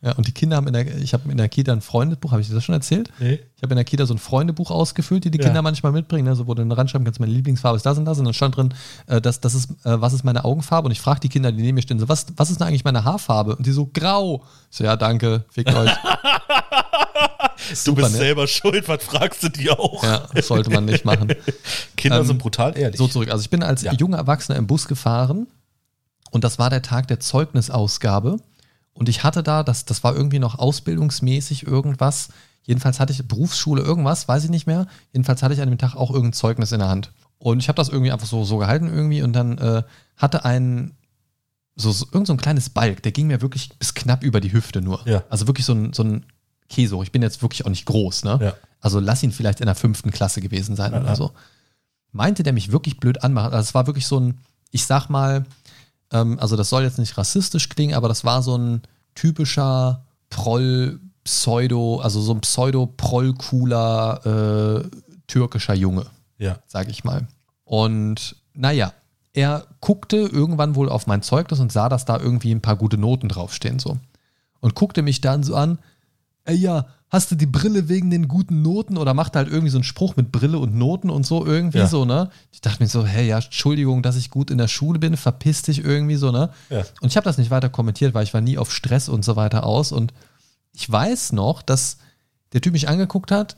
Ja, 0.05 0.11
und 0.13 0.27
die 0.27 0.31
Kinder 0.33 0.55
haben 0.57 0.67
in 0.67 0.73
der, 0.73 0.97
ich 0.99 1.13
habe 1.13 1.31
in 1.31 1.37
der 1.37 1.49
Kita 1.49 1.71
ein 1.73 1.81
Freundebuch, 1.81 2.31
habe 2.31 2.39
ich 2.39 2.47
dir 2.47 2.53
das 2.53 2.63
schon 2.63 2.75
erzählt? 2.75 3.09
Nee. 3.17 3.39
Ich 3.57 3.63
habe 3.63 3.73
in 3.73 3.77
der 3.77 3.83
Kita 3.85 4.05
so 4.05 4.13
ein 4.13 4.19
Freundebuch 4.19 4.69
ausgefüllt, 4.69 5.23
die 5.25 5.31
die 5.31 5.39
Ja. 5.39 5.45
Kinder 5.45 5.63
manchmal 5.63 5.91
mitbringen, 5.93 6.25
ne, 6.27 6.35
so 6.35 6.45
wo 6.45 6.53
du 6.53 6.61
dann 6.61 6.71
ranschreiben 6.71 7.03
kannst, 7.05 7.19
meine 7.19 7.31
Lieblingsfarbe 7.33 7.75
ist 7.77 7.87
das 7.87 7.97
und 7.97 8.05
das. 8.05 8.19
Und 8.19 8.25
dann 8.25 8.35
stand 8.35 8.55
drin, 8.55 8.73
äh, 9.07 9.19
das, 9.19 9.39
das 9.41 9.55
ist, 9.55 9.71
äh, 9.83 9.99
was 9.99 10.13
ist 10.13 10.23
meine 10.23 10.45
Augenfarbe? 10.45 10.85
Und 10.85 10.91
ich 10.91 11.01
frage 11.01 11.21
die 11.21 11.29
Kinder, 11.29 11.51
die 11.51 11.61
neben 11.63 11.73
mir 11.73 11.81
stehen, 11.81 11.97
so, 11.99 12.07
was, 12.07 12.27
was 12.37 12.51
ist 12.51 12.59
denn 12.59 12.67
eigentlich 12.67 12.83
meine 12.83 13.03
Haarfarbe? 13.03 13.55
Und 13.55 13.65
die 13.65 13.71
so, 13.71 13.89
grau. 13.91 14.43
Ich 14.69 14.77
so, 14.77 14.83
ja, 14.83 14.95
danke, 14.95 15.43
fickt 15.49 15.73
euch. 15.73 15.91
Du 17.69 17.75
Super, 17.75 18.01
bist 18.03 18.13
ne? 18.13 18.17
selber 18.19 18.47
schuld, 18.47 18.87
was 18.87 19.03
fragst 19.03 19.41
du 19.41 19.49
die 19.49 19.71
auch? 19.71 20.03
Ja, 20.03 20.27
das 20.35 20.47
sollte 20.47 20.69
man 20.69 20.85
nicht 20.85 21.03
machen. 21.05 21.29
Kinder 21.97 22.19
Ähm, 22.19 22.25
sind 22.27 22.37
brutal 22.37 22.77
ehrlich. 22.77 22.97
So 22.97 23.07
zurück. 23.07 23.31
Also 23.31 23.41
ich 23.41 23.49
bin 23.49 23.63
als 23.63 23.81
Ja. 23.81 23.93
junger 23.93 24.17
Erwachsener 24.17 24.57
im 24.57 24.67
Bus 24.67 24.87
gefahren 24.87 25.47
und 26.31 26.43
das 26.43 26.59
war 26.59 26.69
der 26.69 26.81
Tag 26.83 27.07
der 27.07 27.19
Zeugnisausgabe. 27.19 28.37
Und 28.95 29.09
ich 29.09 29.23
hatte 29.23 29.43
da, 29.43 29.61
das, 29.61 29.85
das 29.85 30.03
war 30.03 30.15
irgendwie 30.15 30.39
noch 30.39 30.57
ausbildungsmäßig 30.57 31.67
irgendwas. 31.67 32.29
Jedenfalls 32.63 32.99
hatte 32.99 33.13
ich 33.13 33.27
Berufsschule 33.27 33.83
irgendwas, 33.83 34.27
weiß 34.27 34.45
ich 34.45 34.49
nicht 34.49 34.67
mehr. 34.67 34.87
Jedenfalls 35.11 35.43
hatte 35.43 35.53
ich 35.53 35.61
an 35.61 35.69
dem 35.69 35.77
Tag 35.77 35.95
auch 35.95 36.09
irgendein 36.09 36.33
Zeugnis 36.33 36.71
in 36.71 36.79
der 36.79 36.87
Hand. 36.87 37.11
Und 37.37 37.59
ich 37.59 37.67
habe 37.67 37.75
das 37.75 37.89
irgendwie 37.89 38.11
einfach 38.11 38.25
so, 38.25 38.45
so 38.45 38.57
gehalten 38.57 38.87
irgendwie 38.87 39.21
und 39.21 39.33
dann 39.33 39.57
äh, 39.57 39.83
hatte 40.15 40.45
ein, 40.45 40.93
so, 41.75 41.91
so 41.91 42.07
irgend 42.11 42.27
so 42.27 42.33
ein 42.33 42.37
kleines 42.37 42.69
Balk, 42.69 43.03
der 43.03 43.11
ging 43.11 43.27
mir 43.27 43.41
wirklich 43.41 43.77
bis 43.77 43.93
knapp 43.93 44.23
über 44.23 44.39
die 44.39 44.53
Hüfte 44.53 44.81
nur. 44.81 45.05
Ja. 45.05 45.23
Also 45.29 45.45
wirklich 45.45 45.65
so 45.65 45.73
ein, 45.73 45.91
so 45.91 46.03
ein 46.03 46.25
Käse. 46.69 46.97
Ich 47.03 47.11
bin 47.11 47.21
jetzt 47.21 47.41
wirklich 47.41 47.65
auch 47.65 47.69
nicht 47.69 47.85
groß, 47.85 48.23
ne? 48.23 48.39
Ja. 48.41 48.53
Also 48.79 49.01
lass 49.01 49.21
ihn 49.23 49.31
vielleicht 49.31 49.59
in 49.59 49.65
der 49.65 49.75
fünften 49.75 50.11
Klasse 50.11 50.39
gewesen 50.39 50.75
sein 50.75 50.93
Ja, 50.93 51.01
oder 51.01 51.15
so. 51.15 51.31
Meinte 52.13 52.43
der 52.43 52.53
mich 52.53 52.71
wirklich 52.71 52.99
blöd 52.99 53.23
anmachen. 53.23 53.51
Also 53.51 53.67
es 53.69 53.73
war 53.73 53.87
wirklich 53.87 54.07
so 54.07 54.19
ein, 54.19 54.39
ich 54.71 54.85
sag 54.85 55.09
mal, 55.09 55.43
ähm, 56.15 56.39
also 56.39 56.55
das 56.55 56.69
soll 56.69 56.83
jetzt 56.83 56.99
nicht 56.99 57.17
rassistisch 57.17 57.69
klingen, 57.69 57.95
aber 57.95 58.07
das 58.07 58.23
war 58.23 58.41
so 58.41 58.57
ein 58.57 58.81
typischer 59.15 60.05
Proll, 60.29 60.99
Pseudo, 61.23 61.99
also 62.01 62.21
so 62.21 62.33
ein 62.33 62.41
Pseudo-Proll-cooler 62.41 64.83
äh, 64.83 64.89
türkischer 65.27 65.73
Junge 65.73 66.05
ja. 66.37 66.57
sage 66.67 66.91
ich 66.91 67.03
mal. 67.03 67.27
Und 67.63 68.35
naja, 68.53 68.93
er 69.33 69.65
guckte 69.81 70.17
irgendwann 70.17 70.75
wohl 70.75 70.89
auf 70.89 71.07
mein 71.07 71.21
Zeugnis 71.21 71.59
und 71.59 71.71
sah, 71.71 71.89
dass 71.89 72.05
da 72.05 72.19
irgendwie 72.19 72.53
ein 72.53 72.61
paar 72.61 72.75
gute 72.75 72.97
Noten 72.97 73.29
draufstehen 73.29 73.79
so. 73.79 73.97
Und 74.59 74.75
guckte 74.75 75.01
mich 75.01 75.21
dann 75.21 75.43
so 75.43 75.55
an, 75.55 75.79
ey 76.45 76.55
ja, 76.55 76.85
hast 77.09 77.31
du 77.31 77.35
die 77.35 77.45
Brille 77.45 77.87
wegen 77.87 78.09
den 78.09 78.27
guten 78.27 78.61
Noten 78.61 78.97
oder 78.97 79.13
macht 79.13 79.35
halt 79.35 79.47
irgendwie 79.47 79.69
so 79.69 79.77
einen 79.77 79.83
Spruch 79.83 80.15
mit 80.15 80.31
Brille 80.31 80.57
und 80.59 80.75
Noten 80.75 81.09
und 81.09 81.25
so 81.25 81.45
irgendwie 81.45 81.77
Ja. 81.77 81.87
so, 81.87 82.03
ne? 82.03 82.29
Ich 82.51 82.61
dachte 82.61 82.81
mir 82.83 82.89
so, 82.89 83.05
hey, 83.05 83.27
ja, 83.27 83.37
Entschuldigung, 83.37 84.01
dass 84.01 84.15
ich 84.15 84.29
gut 84.31 84.49
in 84.51 84.57
der 84.57 84.67
Schule 84.67 84.99
bin, 84.99 85.15
verpiss 85.15 85.61
dich 85.61 85.83
irgendwie 85.83 86.15
so, 86.15 86.31
ne? 86.31 86.49
Ja. 86.69 86.83
Und 87.01 87.09
ich 87.09 87.15
habe 87.17 87.25
das 87.25 87.37
nicht 87.37 87.51
weiter 87.51 87.69
kommentiert, 87.69 88.13
weil 88.13 88.23
ich 88.23 88.33
war 88.33 88.41
nie 88.41 88.57
auf 88.57 88.73
Stress 88.73 89.07
und 89.07 89.23
so 89.23 89.35
weiter 89.35 89.65
aus 89.65 89.91
und 89.91 90.13
ich 90.73 90.91
weiß 90.91 91.31
noch, 91.33 91.61
dass 91.61 91.97
der 92.53 92.61
Typ 92.61 92.73
mich 92.73 92.89
angeguckt 92.89 93.31
hat 93.31 93.55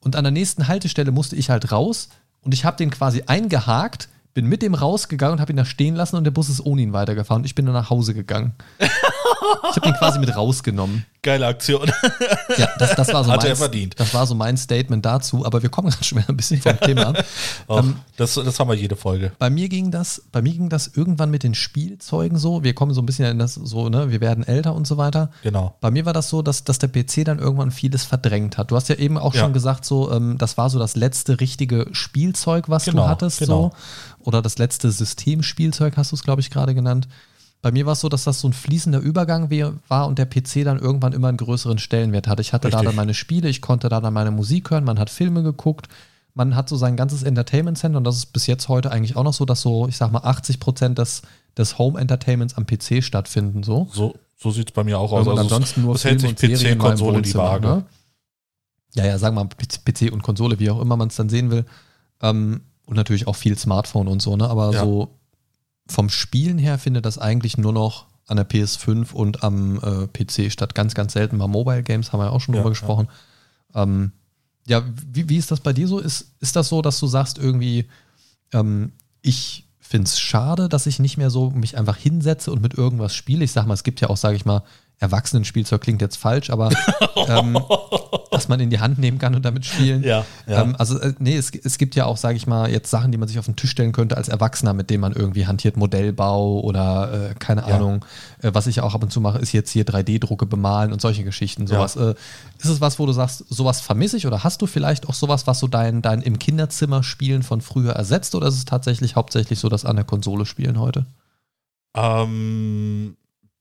und 0.00 0.14
an 0.14 0.24
der 0.24 0.30
nächsten 0.30 0.68
Haltestelle 0.68 1.10
musste 1.10 1.36
ich 1.36 1.50
halt 1.50 1.72
raus 1.72 2.10
und 2.42 2.52
ich 2.54 2.64
habe 2.64 2.76
den 2.76 2.90
quasi 2.90 3.24
eingehakt, 3.26 4.08
bin 4.34 4.46
mit 4.46 4.62
dem 4.62 4.74
rausgegangen 4.74 5.34
und 5.34 5.40
habe 5.40 5.52
ihn 5.52 5.56
da 5.56 5.64
stehen 5.64 5.96
lassen 5.96 6.14
und 6.16 6.22
der 6.24 6.30
Bus 6.30 6.48
ist 6.48 6.64
ohne 6.64 6.82
ihn 6.82 6.92
weitergefahren 6.92 7.40
und 7.42 7.46
ich 7.46 7.54
bin 7.56 7.64
dann 7.66 7.74
nach 7.74 7.90
Hause 7.90 8.14
gegangen. 8.14 8.52
ich 8.78 9.76
habe 9.76 9.88
ihn 9.88 9.94
quasi 9.94 10.18
mit 10.20 10.36
rausgenommen. 10.36 11.04
Geile 11.28 11.46
Aktion. 11.46 11.90
Ja, 12.56 12.68
das, 12.78 12.94
das 12.94 13.12
war 13.12 13.22
so 13.24 13.30
Hat 13.30 13.42
mein, 13.42 13.50
er 13.50 13.56
verdient. 13.56 13.94
Das 13.98 14.14
war 14.14 14.26
so 14.26 14.34
mein 14.34 14.56
Statement 14.56 15.04
dazu, 15.04 15.44
aber 15.44 15.62
wir 15.62 15.68
kommen 15.68 15.90
gerade 15.90 16.02
schon 16.04 16.18
wieder 16.18 16.30
ein 16.30 16.36
bisschen 16.36 16.60
vom 16.62 16.78
Thema 16.80 17.08
ab. 17.08 17.24
Och, 17.68 17.78
Ähm, 17.80 17.96
das, 18.16 18.34
das 18.34 18.58
haben 18.58 18.68
wir 18.68 18.74
jede 18.74 18.96
Folge. 18.96 19.32
bei 19.38 19.50
mir 19.50 19.68
ging 19.68 19.90
das, 19.90 20.22
bei 20.32 20.40
mir 20.42 20.52
ging 20.54 20.68
das 20.70 20.88
irgendwann 20.94 21.30
mit 21.30 21.42
den 21.42 21.54
Spielzeugen 21.54 22.38
so. 22.38 22.64
Wir 22.64 22.74
kommen 22.74 22.94
so 22.94 23.02
ein 23.02 23.06
bisschen 23.06 23.26
in 23.26 23.38
das 23.38 23.54
so, 23.54 23.88
ne, 23.90 24.10
wir 24.10 24.20
werden 24.20 24.42
älter 24.46 24.74
und 24.74 24.86
so 24.86 24.96
weiter. 24.96 25.30
Genau. 25.42 25.76
Bei 25.80 25.90
mir 25.90 26.06
war 26.06 26.12
das 26.14 26.30
so, 26.30 26.40
dass, 26.42 26.64
dass 26.64 26.78
der 26.78 26.88
PC 26.88 27.24
dann 27.24 27.38
irgendwann 27.38 27.70
vieles 27.70 28.04
verdrängt 28.04 28.56
hat. 28.58 28.70
Du 28.70 28.76
hast 28.76 28.88
ja 28.88 28.94
eben 28.96 29.18
auch 29.18 29.34
Ja. 29.34 29.40
schon 29.42 29.52
gesagt, 29.52 29.84
so, 29.84 30.10
ähm, 30.10 30.38
das 30.38 30.56
war 30.56 30.70
so 30.70 30.78
das 30.78 30.96
letzte 30.96 31.40
richtige 31.40 31.86
Spielzeug, 31.92 32.68
was 32.68 32.86
Genau, 32.86 33.02
du 33.04 33.08
hattest, 33.08 33.38
genau. 33.40 33.72
so. 34.18 34.24
Oder 34.24 34.42
das 34.42 34.58
letzte 34.58 34.90
Systemspielzeug, 34.90 35.96
hast 35.96 36.12
du 36.12 36.16
es, 36.16 36.22
glaube 36.22 36.40
ich, 36.40 36.50
gerade 36.50 36.74
genannt. 36.74 37.08
Bei 37.60 37.72
mir 37.72 37.86
war 37.86 37.94
es 37.94 38.00
so, 38.00 38.08
dass 38.08 38.24
das 38.24 38.40
so 38.40 38.48
ein 38.48 38.52
fließender 38.52 39.00
Übergang 39.00 39.50
war 39.88 40.06
und 40.06 40.18
der 40.18 40.26
PC 40.26 40.64
dann 40.64 40.78
irgendwann 40.78 41.12
immer 41.12 41.28
einen 41.28 41.38
größeren 41.38 41.78
Stellenwert 41.78 42.28
hatte. 42.28 42.40
Ich 42.40 42.52
hatte 42.52 42.70
da 42.70 42.78
Richtig. 42.78 42.88
dann 42.88 42.96
meine 42.96 43.14
Spiele, 43.14 43.48
ich 43.48 43.60
konnte 43.60 43.88
da 43.88 44.00
dann 44.00 44.14
meine 44.14 44.30
Musik 44.30 44.70
hören, 44.70 44.84
man 44.84 44.98
hat 44.98 45.10
Filme 45.10 45.42
geguckt, 45.42 45.88
man 46.34 46.54
hat 46.54 46.68
so 46.68 46.76
sein 46.76 46.96
ganzes 46.96 47.24
Entertainment 47.24 47.76
Center 47.76 47.98
und 47.98 48.04
das 48.04 48.16
ist 48.16 48.26
bis 48.26 48.46
jetzt 48.46 48.68
heute 48.68 48.92
eigentlich 48.92 49.16
auch 49.16 49.24
noch 49.24 49.32
so, 49.32 49.44
dass 49.44 49.60
so, 49.60 49.88
ich 49.88 49.96
sag 49.96 50.12
mal, 50.12 50.20
80 50.20 50.60
Prozent 50.60 50.98
des, 50.98 51.22
des 51.56 51.78
Home 51.78 51.98
Entertainments 51.98 52.56
am 52.56 52.64
PC 52.64 53.02
stattfinden. 53.02 53.64
So, 53.64 53.88
so, 53.92 54.14
so 54.36 54.52
sieht 54.52 54.68
es 54.68 54.72
bei 54.72 54.84
mir 54.84 55.00
auch 55.00 55.10
aus. 55.10 55.26
Also 55.26 55.40
ansonsten 55.40 55.82
nur 55.82 55.96
es 55.96 56.04
hält 56.04 56.20
sich 56.20 56.36
PC, 56.36 56.78
Konsole 56.78 57.22
die 57.22 57.34
Waage. 57.34 57.66
Ne? 57.66 57.84
Ja, 58.94 59.04
ja, 59.04 59.18
sagen 59.18 59.34
wir 59.36 59.44
mal 59.44 59.50
PC 59.50 60.12
und 60.12 60.22
Konsole, 60.22 60.60
wie 60.60 60.70
auch 60.70 60.80
immer 60.80 60.96
man 60.96 61.08
es 61.08 61.16
dann 61.16 61.28
sehen 61.28 61.50
will. 61.50 61.64
Ähm, 62.22 62.60
und 62.86 62.96
natürlich 62.96 63.26
auch 63.26 63.36
viel 63.36 63.58
Smartphone 63.58 64.08
und 64.08 64.22
so, 64.22 64.36
ne? 64.36 64.48
Aber 64.48 64.72
ja. 64.72 64.82
so 64.82 65.17
vom 65.90 66.08
Spielen 66.08 66.58
her 66.58 66.78
findet 66.78 67.06
das 67.06 67.18
eigentlich 67.18 67.58
nur 67.58 67.72
noch 67.72 68.06
an 68.26 68.36
der 68.36 68.48
PS5 68.48 69.12
und 69.12 69.42
am 69.42 69.78
äh, 69.78 70.06
PC 70.06 70.52
statt. 70.52 70.74
Ganz, 70.74 70.94
ganz 70.94 71.14
selten 71.14 71.38
mal 71.38 71.48
Mobile 71.48 71.82
Games, 71.82 72.12
haben 72.12 72.20
wir 72.20 72.26
ja 72.26 72.30
auch 72.30 72.40
schon 72.40 72.54
ja, 72.54 72.60
drüber 72.60 72.70
gesprochen. 72.70 73.08
Ja, 73.74 73.82
ähm, 73.82 74.12
ja 74.66 74.84
wie, 75.10 75.28
wie 75.28 75.38
ist 75.38 75.50
das 75.50 75.60
bei 75.60 75.72
dir 75.72 75.88
so? 75.88 75.98
Ist, 75.98 76.32
ist 76.40 76.54
das 76.54 76.68
so, 76.68 76.82
dass 76.82 77.00
du 77.00 77.06
sagst 77.06 77.38
irgendwie, 77.38 77.88
ähm, 78.52 78.92
ich 79.22 79.66
finde 79.80 80.04
es 80.04 80.20
schade, 80.20 80.68
dass 80.68 80.86
ich 80.86 80.98
nicht 80.98 81.16
mehr 81.16 81.30
so 81.30 81.50
mich 81.50 81.78
einfach 81.78 81.96
hinsetze 81.96 82.52
und 82.52 82.60
mit 82.60 82.74
irgendwas 82.74 83.14
spiele? 83.14 83.44
Ich 83.44 83.52
sag 83.52 83.66
mal, 83.66 83.74
es 83.74 83.84
gibt 83.84 84.00
ja 84.02 84.10
auch, 84.10 84.18
sage 84.18 84.36
ich 84.36 84.44
mal, 84.44 84.62
Erwachsenenspielzeug 85.00 85.80
klingt 85.80 86.02
jetzt 86.02 86.16
falsch, 86.16 86.50
aber 86.50 86.70
ähm, 87.28 87.58
dass 88.30 88.48
man 88.48 88.60
in 88.60 88.70
die 88.70 88.80
Hand 88.80 88.98
nehmen 88.98 89.18
kann 89.18 89.34
und 89.34 89.44
damit 89.44 89.64
spielen. 89.64 90.02
Ja, 90.02 90.24
ja. 90.46 90.62
Ähm, 90.62 90.74
also, 90.76 90.98
äh, 90.98 91.14
nee, 91.18 91.36
es, 91.36 91.50
es 91.50 91.78
gibt 91.78 91.94
ja 91.94 92.04
auch, 92.06 92.16
sage 92.16 92.36
ich 92.36 92.46
mal, 92.46 92.70
jetzt 92.70 92.90
Sachen, 92.90 93.12
die 93.12 93.18
man 93.18 93.28
sich 93.28 93.38
auf 93.38 93.46
den 93.46 93.56
Tisch 93.56 93.70
stellen 93.70 93.92
könnte 93.92 94.16
als 94.16 94.28
Erwachsener, 94.28 94.74
mit 94.74 94.90
denen 94.90 95.00
man 95.00 95.12
irgendwie 95.12 95.46
hantiert, 95.46 95.76
Modellbau 95.76 96.60
oder 96.60 97.30
äh, 97.30 97.34
keine 97.38 97.62
ja. 97.62 97.76
Ahnung. 97.76 98.04
Äh, 98.42 98.50
was 98.54 98.66
ich 98.66 98.80
auch 98.80 98.94
ab 98.94 99.02
und 99.02 99.12
zu 99.12 99.20
mache, 99.20 99.38
ist 99.38 99.52
jetzt 99.52 99.70
hier 99.70 99.84
3D-Drucke 99.84 100.46
bemalen 100.46 100.92
und 100.92 101.00
solche 101.00 101.24
Geschichten. 101.24 101.66
Sowas. 101.66 101.94
Ja. 101.94 102.10
Äh, 102.10 102.14
ist 102.58 102.68
es 102.68 102.80
was, 102.80 102.98
wo 102.98 103.06
du 103.06 103.12
sagst, 103.12 103.44
sowas 103.48 103.80
vermisse 103.80 104.16
ich 104.16 104.26
oder 104.26 104.42
hast 104.42 104.62
du 104.62 104.66
vielleicht 104.66 105.08
auch 105.08 105.14
sowas, 105.14 105.46
was 105.46 105.60
so 105.60 105.68
dein, 105.68 106.02
dein 106.02 106.22
im 106.22 106.38
Kinderzimmer 106.38 107.04
spielen 107.04 107.42
von 107.42 107.60
früher 107.60 107.92
ersetzt 107.92 108.34
oder 108.34 108.48
ist 108.48 108.56
es 108.56 108.64
tatsächlich 108.64 109.14
hauptsächlich 109.14 109.60
so 109.60 109.68
das 109.68 109.84
an 109.84 109.96
der 109.96 110.04
Konsole 110.04 110.44
spielen 110.44 110.80
heute? 110.80 111.06
Ähm 111.94 113.16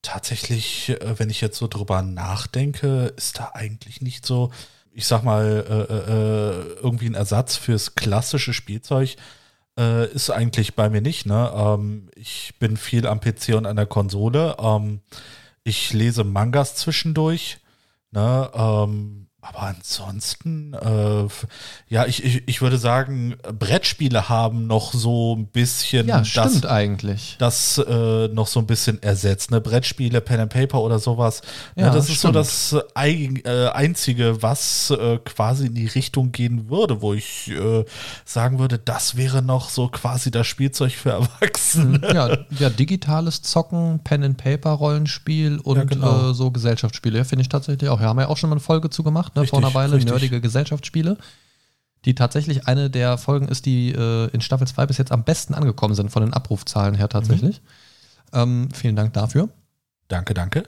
tatsächlich, 0.07 0.89
äh, 0.89 1.19
wenn 1.19 1.29
ich 1.29 1.41
jetzt 1.41 1.57
so 1.57 1.67
drüber 1.67 2.01
nachdenke, 2.01 3.13
ist 3.17 3.39
da 3.39 3.51
eigentlich 3.53 4.01
nicht 4.01 4.25
so, 4.25 4.51
ich 4.93 5.05
sag 5.05 5.23
mal, 5.23 5.65
äh, 5.69 5.93
äh, 5.93 6.81
irgendwie 6.81 7.07
ein 7.07 7.13
Ersatz 7.13 7.57
fürs 7.57 7.95
klassische 7.95 8.53
Spielzeug. 8.53 9.17
Äh, 9.77 10.09
ist 10.11 10.29
eigentlich 10.29 10.75
bei 10.75 10.89
mir 10.89 11.01
nicht. 11.01 11.25
Ne? 11.25 11.51
Ähm, 11.53 12.09
ich 12.15 12.53
bin 12.57 12.77
viel 12.77 13.05
am 13.05 13.19
PC 13.19 13.49
und 13.55 13.65
an 13.65 13.75
der 13.75 13.85
Konsole. 13.85 14.55
Ähm, 14.59 15.01
ich 15.63 15.91
lese 15.93 16.23
Mangas 16.23 16.75
zwischendurch. 16.75 17.59
Ne? 18.11 18.49
Ähm, 18.53 19.26
aber 19.49 19.61
ansonsten, 19.61 20.73
äh, 20.73 21.27
ja, 21.87 22.05
ich, 22.05 22.23
ich, 22.23 22.43
ich 22.47 22.61
würde 22.61 22.77
sagen, 22.77 23.35
Brettspiele 23.57 24.27
haben 24.27 24.67
noch 24.67 24.93
so 24.93 25.35
ein 25.35 25.47
bisschen. 25.47 26.07
Ja, 26.07 26.21
das, 26.21 26.65
eigentlich. 26.65 27.37
Das 27.39 27.77
äh, 27.77 28.27
noch 28.27 28.47
so 28.47 28.59
ein 28.59 28.67
bisschen 28.67 29.01
ersetzt. 29.01 29.51
Ne? 29.51 29.61
Brettspiele, 29.61 30.19
Pen 30.19 30.41
and 30.41 30.51
Paper 30.51 30.81
oder 30.81 30.99
sowas. 30.99 31.41
Ja, 31.75 31.85
ja 31.85 31.93
das 31.93 32.05
stimmt. 32.05 32.15
ist 32.15 32.21
so 32.21 32.31
das 32.31 32.75
äh, 32.95 33.69
Einzige, 33.69 34.41
was 34.41 34.89
äh, 34.91 35.17
quasi 35.23 35.67
in 35.67 35.75
die 35.75 35.87
Richtung 35.87 36.33
gehen 36.33 36.69
würde, 36.69 37.01
wo 37.01 37.13
ich 37.13 37.49
äh, 37.49 37.85
sagen 38.25 38.59
würde, 38.59 38.77
das 38.77 39.15
wäre 39.15 39.41
noch 39.41 39.69
so 39.69 39.87
quasi 39.87 40.29
das 40.29 40.45
Spielzeug 40.45 40.91
für 40.91 41.11
Erwachsene. 41.11 42.01
Hm, 42.01 42.15
ja, 42.15 42.37
ja 42.59 42.69
digitales 42.69 43.41
Zocken, 43.43 43.99
Pen 44.03 44.23
and 44.23 44.37
Paper 44.37 44.71
Rollenspiel 44.71 45.59
und 45.59 45.77
ja, 45.77 45.83
genau. 45.85 46.31
Äh, 46.31 46.33
so 46.33 46.51
Gesellschaftsspiele. 46.51 47.19
Ja, 47.19 47.23
finde 47.23 47.43
ich 47.43 47.49
tatsächlich 47.49 47.89
auch. 47.89 48.01
Ja, 48.01 48.07
haben 48.07 48.17
wir 48.17 48.23
ja 48.23 48.29
auch 48.29 48.37
schon 48.37 48.49
mal 48.49 48.55
eine 48.55 48.61
Folge 48.61 48.89
zu 48.89 49.03
gemacht 49.03 49.36
ne, 49.37 49.41
richtig, 49.43 49.49
vor 49.51 49.59
einer 49.59 49.73
Weile, 49.73 49.93
richtig. 49.93 50.11
nerdige 50.11 50.41
Gesellschaftsspiele, 50.41 51.17
die 52.05 52.15
tatsächlich 52.15 52.67
eine 52.67 52.89
der 52.89 53.17
Folgen 53.17 53.47
ist, 53.47 53.65
die 53.65 53.91
äh, 53.91 54.29
in 54.31 54.41
Staffel 54.41 54.67
2 54.67 54.85
bis 54.85 54.97
jetzt 54.97 55.11
am 55.11 55.23
besten 55.23 55.53
angekommen 55.53 55.95
sind, 55.95 56.11
von 56.11 56.23
den 56.23 56.33
Abrufzahlen 56.33 56.95
her 56.95 57.09
tatsächlich. 57.09 57.61
Mhm. 57.61 58.39
Ähm, 58.39 58.69
vielen 58.73 58.95
Dank 58.95 59.13
dafür. 59.13 59.49
Danke, 60.07 60.33
danke. 60.33 60.63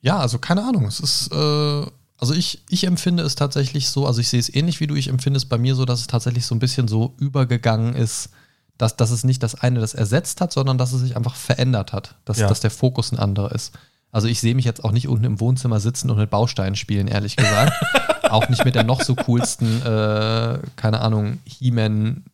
Ja, 0.00 0.18
also 0.18 0.38
keine 0.38 0.64
Ahnung. 0.64 0.84
Es 0.86 1.00
ist, 1.00 1.32
äh, 1.32 1.86
also 2.18 2.34
ich, 2.34 2.62
ich 2.68 2.84
empfinde 2.84 3.22
es 3.22 3.34
tatsächlich 3.34 3.88
so, 3.88 4.06
also 4.06 4.20
ich 4.20 4.28
sehe 4.28 4.40
es 4.40 4.52
ähnlich 4.52 4.80
wie 4.80 4.86
du, 4.86 4.94
ich 4.94 5.08
empfinde 5.08 5.36
es 5.36 5.44
bei 5.44 5.58
mir 5.58 5.74
so, 5.74 5.84
dass 5.84 6.00
es 6.00 6.06
tatsächlich 6.06 6.46
so 6.46 6.54
ein 6.54 6.60
bisschen 6.60 6.88
so 6.88 7.14
übergegangen 7.18 7.94
ist, 7.94 8.30
dass, 8.76 8.96
dass 8.96 9.10
es 9.10 9.24
nicht 9.24 9.42
das 9.42 9.56
eine 9.56 9.80
das 9.80 9.94
ersetzt 9.94 10.40
hat, 10.40 10.52
sondern 10.52 10.78
dass 10.78 10.92
es 10.92 11.00
sich 11.02 11.16
einfach 11.16 11.34
verändert 11.34 11.92
hat, 11.92 12.16
dass, 12.24 12.38
ja. 12.38 12.48
dass 12.48 12.60
der 12.60 12.70
Fokus 12.70 13.12
ein 13.12 13.18
anderer 13.18 13.52
ist. 13.52 13.76
Also 14.10 14.26
ich 14.28 14.40
sehe 14.40 14.54
mich 14.54 14.64
jetzt 14.64 14.84
auch 14.84 14.92
nicht 14.92 15.08
unten 15.08 15.24
im 15.24 15.40
Wohnzimmer 15.40 15.80
sitzen 15.80 16.10
und 16.10 16.16
mit 16.16 16.30
Bausteinen 16.30 16.76
spielen, 16.76 17.08
ehrlich 17.08 17.36
gesagt. 17.36 17.72
auch 18.30 18.48
nicht 18.48 18.64
mit 18.64 18.74
der 18.74 18.84
noch 18.84 19.02
so 19.02 19.14
coolsten, 19.14 19.82
äh, 19.82 20.58
keine 20.76 21.00
Ahnung, 21.00 21.38
He-Man 21.44 22.24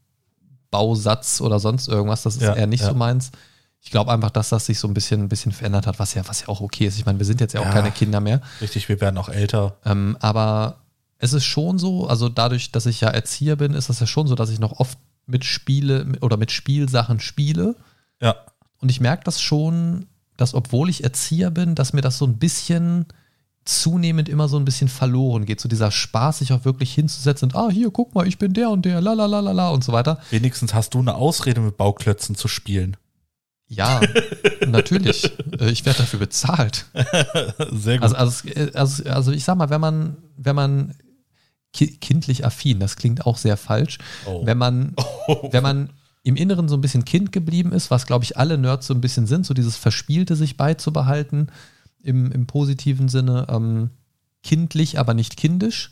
Bausatz 0.70 1.40
oder 1.40 1.60
sonst 1.60 1.88
irgendwas. 1.88 2.22
Das 2.22 2.36
ist 2.36 2.42
ja, 2.42 2.54
eher 2.54 2.66
nicht 2.66 2.82
ja. 2.82 2.88
so 2.88 2.94
meins. 2.94 3.30
Ich 3.80 3.90
glaube 3.90 4.12
einfach, 4.12 4.30
dass 4.30 4.48
das 4.48 4.66
sich 4.66 4.78
so 4.78 4.88
ein 4.88 4.94
bisschen, 4.94 5.22
ein 5.22 5.28
bisschen 5.28 5.52
verändert 5.52 5.86
hat, 5.86 5.98
was 5.98 6.14
ja, 6.14 6.26
was 6.26 6.42
ja 6.42 6.48
auch 6.48 6.60
okay 6.60 6.86
ist. 6.86 6.98
Ich 6.98 7.06
meine, 7.06 7.18
wir 7.18 7.26
sind 7.26 7.40
jetzt 7.40 7.52
ja 7.52 7.60
auch 7.60 7.66
ja, 7.66 7.72
keine 7.72 7.90
Kinder 7.90 8.20
mehr. 8.20 8.40
Richtig, 8.60 8.88
wir 8.88 9.00
werden 9.00 9.18
auch 9.18 9.28
älter. 9.28 9.76
Ähm, 9.84 10.16
aber 10.20 10.78
es 11.18 11.32
ist 11.32 11.44
schon 11.44 11.78
so, 11.78 12.06
also 12.06 12.28
dadurch, 12.28 12.72
dass 12.72 12.86
ich 12.86 13.00
ja 13.00 13.08
Erzieher 13.08 13.56
bin, 13.56 13.74
ist 13.74 13.88
das 13.88 14.00
ja 14.00 14.06
schon 14.06 14.26
so, 14.26 14.34
dass 14.34 14.50
ich 14.50 14.58
noch 14.58 14.80
oft 14.80 14.98
mit 15.26 15.44
Spiele 15.44 16.06
oder 16.20 16.36
mit 16.36 16.50
Spielsachen 16.50 17.20
spiele. 17.20 17.76
Ja. 18.20 18.36
Und 18.80 18.90
ich 18.90 19.00
merke 19.00 19.24
das 19.24 19.40
schon, 19.40 20.06
dass 20.36 20.54
obwohl 20.54 20.88
ich 20.88 21.04
Erzieher 21.04 21.50
bin, 21.50 21.74
dass 21.74 21.92
mir 21.92 22.00
das 22.00 22.18
so 22.18 22.26
ein 22.26 22.38
bisschen 22.38 23.06
zunehmend 23.64 24.28
immer 24.28 24.48
so 24.48 24.58
ein 24.58 24.64
bisschen 24.64 24.88
verloren 24.88 25.46
geht. 25.46 25.60
So 25.60 25.68
dieser 25.68 25.90
Spaß, 25.90 26.38
sich 26.38 26.52
auch 26.52 26.64
wirklich 26.64 26.92
hinzusetzen 26.92 27.50
und, 27.50 27.56
ah, 27.56 27.70
hier, 27.70 27.90
guck 27.90 28.14
mal, 28.14 28.26
ich 28.26 28.38
bin 28.38 28.52
der 28.52 28.70
und 28.70 28.84
der, 28.84 29.00
la 29.00 29.14
la 29.14 29.26
la 29.26 29.40
la 29.40 29.52
la 29.52 29.70
und 29.70 29.82
so 29.82 29.92
weiter. 29.92 30.20
Wenigstens 30.30 30.74
hast 30.74 30.94
du 30.94 30.98
eine 30.98 31.14
Ausrede, 31.14 31.60
mit 31.60 31.76
Bauklötzen 31.76 32.34
zu 32.34 32.48
spielen. 32.48 32.96
Ja, 33.66 34.00
natürlich. 34.66 35.32
Äh, 35.58 35.70
ich 35.70 35.86
werde 35.86 36.00
dafür 36.00 36.18
bezahlt. 36.18 36.86
Sehr 37.72 37.98
gut. 37.98 38.14
Also, 38.14 38.16
also, 38.16 38.48
also, 38.74 39.04
also, 39.04 39.32
ich 39.32 39.44
sag 39.44 39.56
mal, 39.56 39.70
wenn 39.70 39.80
man, 39.80 40.16
wenn 40.36 40.54
man 40.56 40.94
kindlich 41.72 42.44
affin, 42.44 42.78
das 42.78 42.96
klingt 42.96 43.26
auch 43.26 43.36
sehr 43.36 43.56
falsch, 43.56 43.98
oh. 44.26 44.46
wenn 44.46 44.58
man, 44.58 44.94
oh. 45.26 45.48
wenn 45.50 45.62
man 45.62 45.90
im 46.24 46.36
Inneren 46.36 46.68
so 46.68 46.76
ein 46.76 46.80
bisschen 46.80 47.04
Kind 47.04 47.32
geblieben 47.32 47.72
ist, 47.72 47.90
was, 47.90 48.06
glaube 48.06 48.24
ich, 48.24 48.38
alle 48.38 48.58
Nerds 48.58 48.86
so 48.86 48.94
ein 48.94 49.02
bisschen 49.02 49.26
sind, 49.26 49.46
so 49.46 49.54
dieses 49.54 49.76
Verspielte 49.76 50.36
sich 50.36 50.56
beizubehalten, 50.56 51.52
im, 52.02 52.32
im 52.32 52.46
positiven 52.46 53.08
Sinne, 53.08 53.46
ähm, 53.50 53.90
kindlich, 54.42 54.98
aber 54.98 55.14
nicht 55.14 55.36
kindisch, 55.36 55.90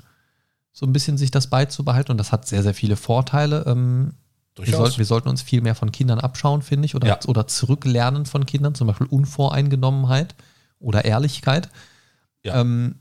so 0.72 0.86
ein 0.86 0.92
bisschen 0.92 1.18
sich 1.18 1.30
das 1.30 1.48
beizubehalten 1.48 2.12
und 2.12 2.18
das 2.18 2.32
hat 2.32 2.46
sehr, 2.46 2.62
sehr 2.62 2.74
viele 2.74 2.96
Vorteile. 2.96 3.64
Ähm, 3.66 4.14
wir, 4.56 4.74
sollten, 4.74 4.98
wir, 4.98 5.04
sollten 5.04 5.28
uns 5.28 5.42
viel 5.42 5.60
mehr 5.60 5.74
von 5.74 5.92
Kindern 5.92 6.18
abschauen, 6.18 6.62
finde 6.62 6.86
ich, 6.86 6.94
oder, 6.94 7.08
ja. 7.08 7.18
oder 7.26 7.46
zurücklernen 7.46 8.24
von 8.24 8.46
Kindern, 8.46 8.74
zum 8.74 8.86
Beispiel 8.86 9.06
Unvoreingenommenheit 9.08 10.34
oder 10.78 11.04
Ehrlichkeit. 11.04 11.68
Ja. 12.42 12.60
Ähm, 12.60 12.96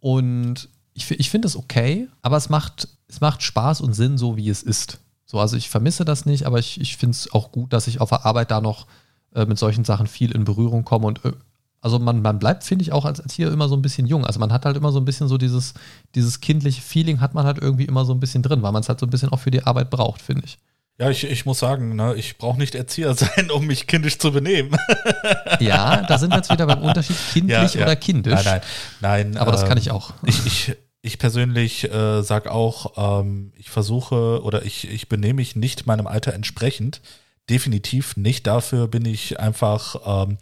und 0.00 0.68
ich, 0.92 1.10
ich 1.10 1.30
finde 1.30 1.48
es 1.48 1.56
okay, 1.56 2.08
aber 2.20 2.36
es 2.36 2.50
macht, 2.50 2.88
es 3.08 3.22
macht 3.22 3.42
Spaß 3.42 3.80
und 3.80 3.94
Sinn, 3.94 4.18
so 4.18 4.36
wie 4.36 4.50
es 4.50 4.62
ist. 4.62 5.00
So, 5.34 5.40
also 5.40 5.56
ich 5.56 5.68
vermisse 5.68 6.04
das 6.04 6.26
nicht, 6.26 6.46
aber 6.46 6.60
ich, 6.60 6.80
ich 6.80 6.96
finde 6.96 7.10
es 7.10 7.32
auch 7.32 7.50
gut, 7.50 7.72
dass 7.72 7.88
ich 7.88 8.00
auf 8.00 8.10
der 8.10 8.24
Arbeit 8.24 8.52
da 8.52 8.60
noch 8.60 8.86
äh, 9.34 9.44
mit 9.46 9.58
solchen 9.58 9.84
Sachen 9.84 10.06
viel 10.06 10.30
in 10.30 10.44
Berührung 10.44 10.84
komme 10.84 11.08
und 11.08 11.24
äh, 11.24 11.32
also 11.80 11.98
man, 11.98 12.22
man 12.22 12.38
bleibt, 12.38 12.62
finde 12.62 12.84
ich, 12.84 12.92
auch 12.92 13.04
als 13.04 13.18
Erzieher 13.18 13.50
immer 13.50 13.68
so 13.68 13.74
ein 13.74 13.82
bisschen 13.82 14.06
jung. 14.06 14.24
Also 14.24 14.38
man 14.38 14.52
hat 14.52 14.64
halt 14.64 14.76
immer 14.76 14.92
so 14.92 15.00
ein 15.00 15.04
bisschen 15.04 15.26
so 15.26 15.36
dieses, 15.36 15.74
dieses 16.14 16.40
kindliche 16.40 16.80
Feeling 16.80 17.20
hat 17.20 17.34
man 17.34 17.46
halt 17.46 17.58
irgendwie 17.58 17.84
immer 17.84 18.04
so 18.04 18.14
ein 18.14 18.20
bisschen 18.20 18.44
drin, 18.44 18.62
weil 18.62 18.70
man 18.70 18.82
es 18.82 18.88
halt 18.88 19.00
so 19.00 19.06
ein 19.06 19.10
bisschen 19.10 19.30
auch 19.30 19.40
für 19.40 19.50
die 19.50 19.64
Arbeit 19.64 19.90
braucht, 19.90 20.22
finde 20.22 20.44
ich. 20.44 20.56
Ja, 21.00 21.10
ich, 21.10 21.24
ich 21.24 21.44
muss 21.44 21.58
sagen, 21.58 21.96
ne, 21.96 22.14
ich 22.14 22.38
brauche 22.38 22.56
nicht 22.56 22.76
Erzieher 22.76 23.12
sein, 23.14 23.50
um 23.50 23.66
mich 23.66 23.88
kindisch 23.88 24.20
zu 24.20 24.30
benehmen. 24.30 24.76
ja, 25.58 26.02
da 26.02 26.16
sind 26.16 26.30
wir 26.30 26.36
jetzt 26.36 26.50
wieder 26.52 26.66
beim 26.66 26.80
Unterschied 26.80 27.16
kindlich 27.32 27.74
ja, 27.74 27.80
ja. 27.80 27.86
oder 27.86 27.96
kindisch. 27.96 28.44
Nein, 28.44 28.60
nein, 29.00 29.30
nein. 29.32 29.36
Aber 29.36 29.50
ähm, 29.50 29.56
das 29.56 29.68
kann 29.68 29.78
ich 29.78 29.90
auch. 29.90 30.12
Ich, 30.24 30.46
ich, 30.46 30.76
ich 31.04 31.18
persönlich 31.18 31.84
äh, 31.92 32.22
sage 32.22 32.50
auch, 32.50 33.20
ähm, 33.20 33.52
ich 33.56 33.68
versuche 33.68 34.42
oder 34.42 34.64
ich, 34.64 34.90
ich 34.90 35.06
benehme 35.06 35.34
mich 35.34 35.54
nicht 35.54 35.86
meinem 35.86 36.06
Alter 36.06 36.32
entsprechend. 36.32 37.02
Definitiv 37.50 38.16
nicht. 38.16 38.46
Dafür 38.46 38.88
bin 38.88 39.04
ich 39.04 39.38
einfach 39.38 39.96
ähm, 40.26 40.38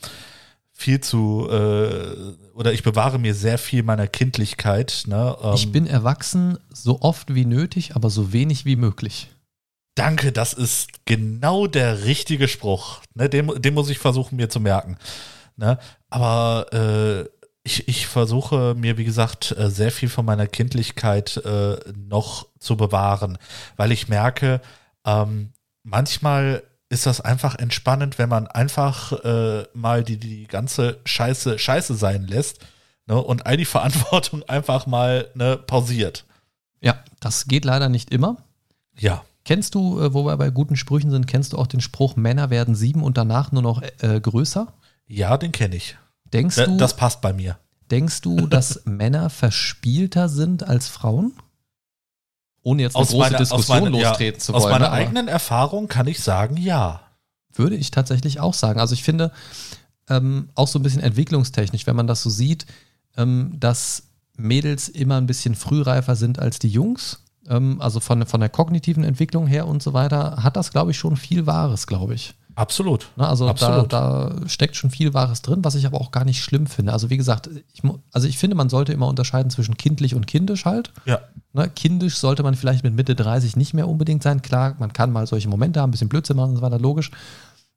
viel 0.73 1.01
zu 1.01 1.49
äh, 1.51 2.15
oder 2.55 2.73
ich 2.73 2.85
bewahre 2.85 3.19
mir 3.19 3.35
sehr 3.35 3.59
viel 3.59 3.83
meiner 3.83 4.07
Kindlichkeit. 4.07 5.03
Ne? 5.07 5.37
Ähm, 5.43 5.55
ich 5.55 5.73
bin 5.73 5.89
erwachsen 5.89 6.59
so 6.73 7.01
oft 7.01 7.35
wie 7.35 7.45
nötig, 7.45 7.97
aber 7.97 8.09
so 8.09 8.33
wenig 8.33 8.65
wie 8.65 8.77
möglich. 8.77 9.31
Danke, 9.97 10.31
das 10.31 10.53
ist 10.53 11.05
genau 11.07 11.67
der 11.67 12.05
richtige 12.05 12.47
Spruch. 12.47 13.01
Ne? 13.15 13.29
Den, 13.29 13.49
den 13.61 13.75
muss 13.75 13.91
ich 13.91 13.99
versuchen 13.99 14.37
mir 14.37 14.49
zu 14.49 14.61
merken. 14.61 14.97
Ne? 15.57 15.81
Aber 16.09 16.73
äh, 16.73 17.42
ich, 17.65 17.89
ich 17.89 18.07
versuche 18.07 18.75
mir, 18.77 18.99
wie 18.99 19.05
gesagt, 19.05 19.55
äh, 19.57 19.71
sehr 19.71 19.93
viel 19.93 20.09
von 20.09 20.25
meiner 20.25 20.47
Kindlichkeit 20.47 21.37
äh, 21.39 21.79
noch 22.09 22.47
zu 22.59 22.77
bewahren, 22.77 23.39
weil 23.77 23.93
ich 23.93 24.09
merke, 24.09 24.61
ähm, 25.05 25.53
manchmal 25.85 26.63
ist 26.89 27.07
das 27.07 27.21
einfach 27.21 27.59
entspannend, 27.59 28.19
wenn 28.19 28.29
man 28.29 28.47
einfach 28.47 29.13
äh, 29.25 29.65
mal 29.73 30.05
die, 30.05 30.19
die 30.19 30.47
ganze 30.47 31.01
Scheiße 31.05 31.59
Scheiße 31.59 31.95
sein 31.95 32.27
lässt 32.27 32.59
ne, 33.07 33.17
und 33.17 33.47
all 33.47 33.57
die 33.57 33.65
Verantwortung 33.77 34.43
einfach 34.49 34.87
mal 34.87 35.29
ne, 35.35 35.57
pausiert. 35.57 36.25
Ja, 36.81 37.03
das 37.21 37.47
geht 37.47 37.65
leider 37.65 37.89
nicht 37.89 38.11
immer. 38.13 38.37
Ja. 38.99 39.25
Kennst 39.45 39.75
du, 39.75 40.01
äh, 40.01 40.13
wo 40.13 40.25
wir 40.25 40.37
bei 40.37 40.51
guten 40.51 40.77
Sprüchen 40.77 41.11
sind, 41.11 41.27
kennst 41.27 41.53
du 41.53 41.59
auch 41.59 41.67
den 41.67 41.81
Spruch, 41.81 42.17
Männer 42.17 42.51
werden 42.51 42.75
sieben 42.75 43.03
und 43.03 43.17
danach 43.17 43.53
nur 43.53 43.63
noch 43.63 43.83
äh, 44.01 44.21
größer? 44.21 44.73
Ja, 45.07 45.37
den 45.37 45.53
kenne 45.53 45.77
ich. 45.77 45.97
Denkst 46.33 46.57
du, 46.57 46.77
Das 46.77 46.97
passt 46.97 47.21
bei 47.21 47.33
mir. 47.33 47.59
denkst 47.91 48.21
du, 48.23 48.47
dass 48.47 48.83
Männer 48.85 49.31
verspielter 49.31 50.29
sind 50.29 50.63
als 50.67 50.89
Frauen? 50.89 51.33
Ohne 52.63 52.83
jetzt 52.83 52.97
eine 52.97 53.05
große 53.07 53.19
meiner- 53.19 53.39
Diskussion 53.39 53.95
ja, 53.95 54.09
lostreten 54.11 54.41
zu 54.41 54.55
Aus 54.55 54.63
wollen. 54.63 54.73
meiner 54.73 54.87
ne, 54.89 54.93
eigenen 54.93 55.29
Erfahrung 55.29 55.89
kann 55.89 56.07
ich 56.07 56.21
sagen, 56.21 56.57
ja. 56.57 57.01
Würde 57.55 57.77
ich 57.77 57.91
tatsächlich 57.91 58.41
auch 58.41 58.55
sagen. 58.55 58.81
Also 58.81 58.95
ich 58.95 59.03
finde, 59.03 59.31
ähm, 60.09 60.49
auch 60.55 60.69
so 60.69 60.79
ein 60.79 60.83
bisschen 60.83 61.03
entwicklungstechnisch, 61.03 61.87
wenn 61.87 61.97
man 61.97 62.07
das 62.07 62.23
so 62.23 62.31
sieht, 62.31 62.67
ähm, 63.17 63.57
dass 63.59 64.05
Mädels 64.37 64.89
immer 64.89 65.17
ein 65.19 65.27
bisschen 65.27 65.55
frühreifer 65.55 66.17
sind 66.17 66.39
als 66.39 66.59
die 66.61 66.69
Jungs. 66.71 67.19
Ähm, 67.49 67.81
also 67.83 68.01
von, 68.01 68.25
von 68.27 68.41
der 68.41 68.49
kognitiven 68.49 69.05
Entwicklung 69.05 69.47
her 69.47 69.67
und 69.67 69.83
so 69.83 69.93
weiter, 69.93 70.43
hat 70.43 70.57
das, 70.57 70.71
glaube 70.71 70.93
ich, 70.93 70.99
schon 70.99 71.17
viel 71.17 71.47
Wahres, 71.47 71.87
glaube 71.87 72.15
ich. 72.15 72.35
Absolut. 72.55 73.09
Ne, 73.17 73.27
also 73.27 73.47
da, 73.47 73.51
Absolut. 73.51 73.93
da 73.93 74.37
steckt 74.47 74.77
schon 74.77 74.91
viel 74.91 75.15
Wahres 75.15 75.43
drin, 75.43 75.65
was 75.65 75.75
ich 75.75 75.87
aber 75.87 76.01
auch 76.01 76.11
gar 76.11 76.25
nicht 76.25 76.43
schlimm 76.43 76.67
finde. 76.67 76.93
Also 76.93 77.11
wie 77.11 77.17
gesagt, 77.17 77.49
ich, 77.73 77.83
also 78.13 78.29
ich 78.29 78.39
finde, 78.39 78.57
man 78.57 78.69
sollte 78.69 78.93
immer 78.93 79.09
unterscheiden 79.09 79.51
zwischen 79.51 79.77
kindlich 79.77 80.15
und 80.15 80.27
kindisch 80.27 80.65
halt. 80.65 80.93
Ja. 81.05 81.21
Ne, 81.53 81.69
kindisch 81.69 82.17
sollte 82.19 82.43
man 82.43 82.55
vielleicht 82.55 82.85
mit 82.85 82.95
Mitte 82.95 83.15
30 83.15 83.57
nicht 83.57 83.75
mehr 83.75 83.89
unbedingt 83.89 84.23
sein. 84.23 84.43
Klar, 84.43 84.77
man 84.79 84.93
kann 84.93 85.13
mal 85.13 85.27
solche 85.27 85.49
Momente 85.49 85.81
haben, 85.81 85.89
ein 85.89 85.93
bisschen 85.93 86.09
Blödsinn 86.09 86.37
machen 86.37 86.51
und 86.51 86.57
so 86.57 86.63
weiter, 86.63 86.79
logisch. 86.79 87.11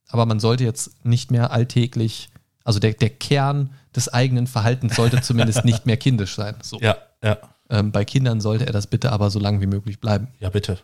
Aber 0.09 0.25
man 0.25 0.39
sollte 0.39 0.63
jetzt 0.63 1.05
nicht 1.05 1.31
mehr 1.31 1.51
alltäglich, 1.51 2.29
also 2.63 2.79
der, 2.79 2.93
der 2.93 3.09
Kern 3.09 3.71
des 3.95 4.13
eigenen 4.13 4.47
Verhaltens 4.47 4.95
sollte 4.95 5.21
zumindest 5.21 5.65
nicht 5.65 5.85
mehr 5.85 5.97
kindisch 5.97 6.35
sein. 6.35 6.55
So. 6.61 6.79
Ja, 6.79 6.97
ja. 7.23 7.37
Ähm, 7.69 7.91
bei 7.91 8.05
Kindern 8.05 8.41
sollte 8.41 8.67
er 8.67 8.73
das 8.73 8.87
bitte 8.87 9.11
aber 9.11 9.29
so 9.29 9.39
lange 9.39 9.61
wie 9.61 9.67
möglich 9.67 9.99
bleiben. 9.99 10.27
Ja, 10.39 10.49
bitte. 10.49 10.77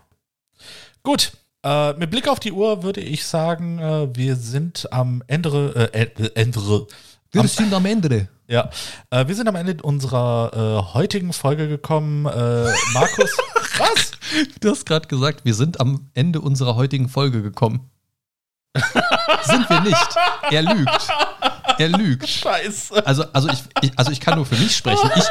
Gut. 1.03 1.33
Äh, 1.63 1.93
mit 1.93 2.09
Blick 2.09 2.27
auf 2.27 2.39
die 2.39 2.51
Uhr 2.51 2.83
würde 2.83 3.01
ich 3.01 3.25
sagen, 3.25 3.79
äh, 3.79 4.15
wir 4.15 4.35
sind 4.35 4.91
am 4.91 5.23
Ende, 5.27 5.89
äh, 5.93 6.07
Ende, 6.33 6.87
am, 7.35 7.47
sind 7.47 7.73
am 7.73 7.85
Ende. 7.85 8.27
ja, 8.47 8.69
äh, 9.11 9.27
wir 9.27 9.35
sind 9.35 9.47
am 9.47 9.55
Ende 9.55 9.77
unserer 9.83 10.51
äh, 10.53 10.93
heutigen 10.93 11.33
Folge 11.33 11.67
gekommen. 11.67 12.25
Äh, 12.25 12.71
Markus, 12.93 13.37
was? 13.77 14.11
Du 14.59 14.71
hast 14.71 14.85
gerade 14.85 15.07
gesagt, 15.07 15.45
wir 15.45 15.53
sind 15.53 15.79
am 15.79 16.09
Ende 16.13 16.41
unserer 16.41 16.75
heutigen 16.75 17.09
Folge 17.09 17.43
gekommen. 17.43 17.91
Sind 19.43 19.69
wir 19.69 19.81
nicht. 19.81 20.07
Er 20.49 20.61
lügt. 20.63 21.07
Er 21.77 21.89
lügt. 21.89 22.27
Scheiße. 22.29 23.05
Also, 23.05 23.25
also, 23.33 23.49
ich, 23.49 23.59
ich, 23.81 23.91
also 23.97 24.11
ich 24.11 24.19
kann 24.21 24.35
nur 24.35 24.45
für 24.45 24.55
mich 24.55 24.75
sprechen. 24.75 25.09
Ich, 25.15 25.25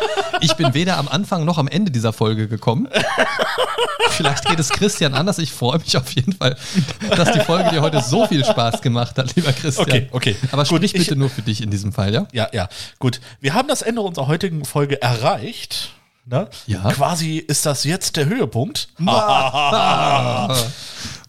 ich 0.50 0.56
bin 0.56 0.74
weder 0.74 0.98
am 0.98 1.08
Anfang 1.08 1.44
noch 1.44 1.56
am 1.58 1.68
Ende 1.68 1.90
dieser 1.90 2.12
Folge 2.12 2.48
gekommen. 2.48 2.88
Vielleicht 4.10 4.44
geht 4.46 4.58
es 4.60 4.68
Christian 4.70 5.14
anders. 5.14 5.38
Ich 5.38 5.52
freue 5.52 5.78
mich 5.78 5.96
auf 5.96 6.10
jeden 6.12 6.32
Fall, 6.34 6.56
dass 7.16 7.32
die 7.32 7.40
Folge 7.40 7.70
dir 7.70 7.80
heute 7.80 8.00
so 8.02 8.26
viel 8.26 8.44
Spaß 8.44 8.82
gemacht 8.82 9.16
hat, 9.16 9.34
lieber 9.36 9.52
Christian. 9.52 9.86
Okay, 9.88 10.08
okay. 10.12 10.36
Aber 10.52 10.64
Gut, 10.64 10.76
sprich 10.78 10.94
ich- 10.94 11.00
bitte 11.06 11.16
nur 11.16 11.30
für 11.30 11.42
dich 11.42 11.62
in 11.62 11.70
diesem 11.70 11.92
Fall, 11.92 12.12
ja? 12.12 12.26
Ja, 12.32 12.48
ja, 12.52 12.68
gut. 12.98 13.20
Wir 13.40 13.54
haben 13.54 13.68
das 13.68 13.82
Ende 13.82 14.00
unserer 14.02 14.26
heutigen 14.26 14.64
Folge 14.64 15.00
erreicht. 15.00 15.90
Ne? 16.26 16.48
Ja. 16.66 16.80
Quasi 16.92 17.38
ist 17.38 17.64
das 17.66 17.84
jetzt 17.84 18.16
der 18.16 18.26
Höhepunkt. 18.26 18.88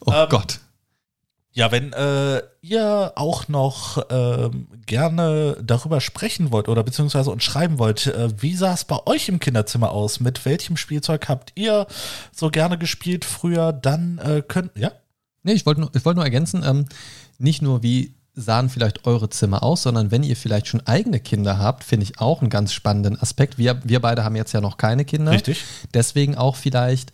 Oh 0.03 0.11
Ähm, 0.13 0.29
Gott. 0.29 0.59
Ja, 1.53 1.71
wenn 1.71 1.91
äh, 1.91 2.41
ihr 2.61 3.11
auch 3.15 3.49
noch 3.49 4.05
ähm, 4.09 4.67
gerne 4.85 5.57
darüber 5.61 5.99
sprechen 5.99 6.51
wollt 6.51 6.69
oder 6.69 6.81
beziehungsweise 6.83 7.29
uns 7.29 7.43
schreiben 7.43 7.77
wollt, 7.77 8.07
äh, 8.07 8.29
wie 8.41 8.55
sah 8.55 8.73
es 8.73 8.85
bei 8.85 9.05
euch 9.05 9.27
im 9.27 9.39
Kinderzimmer 9.39 9.91
aus? 9.91 10.21
Mit 10.21 10.45
welchem 10.45 10.77
Spielzeug 10.77 11.27
habt 11.27 11.51
ihr 11.55 11.87
so 12.31 12.49
gerne 12.49 12.77
gespielt 12.77 13.25
früher? 13.25 13.73
Dann 13.73 14.17
äh, 14.19 14.41
könnt, 14.47 14.71
ja? 14.77 14.91
Nee, 15.43 15.53
ich 15.53 15.65
wollte 15.65 15.81
nur, 15.81 15.91
ich 15.93 16.05
wollte 16.05 16.17
nur 16.17 16.25
ergänzen, 16.25 16.63
ähm, 16.63 16.85
nicht 17.37 17.61
nur 17.61 17.83
wie 17.83 18.13
sahen 18.33 18.69
vielleicht 18.69 19.05
eure 19.05 19.29
Zimmer 19.29 19.61
aus, 19.61 19.83
sondern 19.83 20.09
wenn 20.09 20.23
ihr 20.23 20.37
vielleicht 20.37 20.67
schon 20.67 20.85
eigene 20.87 21.19
Kinder 21.19 21.57
habt, 21.57 21.83
finde 21.83 22.05
ich 22.05 22.19
auch 22.19 22.39
einen 22.39 22.49
ganz 22.49 22.71
spannenden 22.71 23.21
Aspekt. 23.21 23.57
Wir, 23.57 23.81
wir 23.83 23.99
beide 23.99 24.23
haben 24.23 24.37
jetzt 24.37 24.53
ja 24.53 24.61
noch 24.61 24.77
keine 24.77 25.03
Kinder. 25.03 25.31
Richtig. 25.31 25.63
Deswegen 25.93 26.37
auch 26.37 26.55
vielleicht 26.55 27.11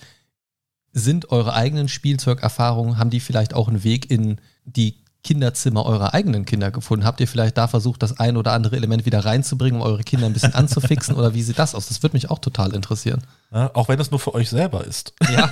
sind 0.98 1.32
eure 1.32 1.54
eigenen 1.54 1.88
Spielzeugerfahrungen, 1.88 2.98
haben 2.98 3.10
die 3.10 3.20
vielleicht 3.20 3.54
auch 3.54 3.68
einen 3.68 3.84
Weg 3.84 4.10
in 4.10 4.38
die 4.66 4.96
Kinderzimmer 5.24 5.86
eurer 5.86 6.14
eigenen 6.14 6.46
Kinder 6.46 6.72
gefunden? 6.72 7.06
Habt 7.06 7.20
ihr 7.20 7.28
vielleicht 7.28 7.58
da 7.58 7.68
versucht, 7.68 8.02
das 8.02 8.18
ein 8.18 8.38
oder 8.38 8.54
andere 8.54 8.78
Element 8.78 9.06
wieder 9.06 9.26
reinzubringen, 9.26 9.82
um 9.82 9.86
eure 9.86 10.04
Kinder 10.04 10.26
ein 10.26 10.34
bisschen 10.34 10.56
anzufixen? 10.56 11.16
oder 11.16 11.34
wie 11.34 11.42
sieht 11.42 11.60
das 11.60 11.76
aus? 11.76 11.90
Das 11.90 12.02
würde 12.02 12.16
mich 12.16 12.30
auch 12.30 12.40
total 12.40 12.74
interessieren. 12.74 13.24
Ja, 13.52 13.70
auch 13.74 13.90
wenn 13.90 14.00
es 14.00 14.10
nur 14.10 14.22
für 14.22 14.34
euch 14.34 14.50
selber 14.50 14.86
ist. 14.86 15.14
Ja, 15.30 15.52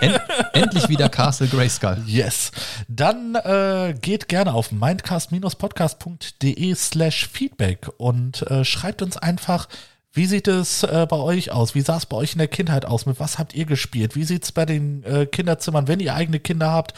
end, 0.00 0.20
endlich 0.52 0.88
wieder 0.88 1.08
Castle 1.08 1.48
Grayskull. 1.48 1.98
Yes. 2.06 2.52
Dann 2.86 3.34
äh, 3.34 3.94
geht 4.00 4.28
gerne 4.28 4.54
auf 4.54 4.70
mindcast-podcast.de 4.70 6.74
slash 6.76 7.28
feedback 7.28 7.90
und 7.96 8.42
äh, 8.42 8.64
schreibt 8.64 9.02
uns 9.02 9.16
einfach, 9.16 9.66
wie 10.12 10.26
sieht 10.26 10.48
es 10.48 10.82
äh, 10.82 11.06
bei 11.08 11.16
euch 11.16 11.52
aus? 11.52 11.74
Wie 11.74 11.82
sah 11.82 11.98
es 11.98 12.06
bei 12.06 12.16
euch 12.16 12.32
in 12.32 12.38
der 12.38 12.48
Kindheit 12.48 12.86
aus? 12.86 13.04
Mit 13.04 13.20
was 13.20 13.38
habt 13.38 13.54
ihr 13.54 13.66
gespielt? 13.66 14.16
Wie 14.16 14.24
sieht 14.24 14.44
es 14.44 14.52
bei 14.52 14.64
den 14.64 15.04
äh, 15.04 15.26
Kinderzimmern, 15.26 15.86
wenn 15.86 16.00
ihr 16.00 16.14
eigene 16.14 16.40
Kinder 16.40 16.72
habt, 16.72 16.94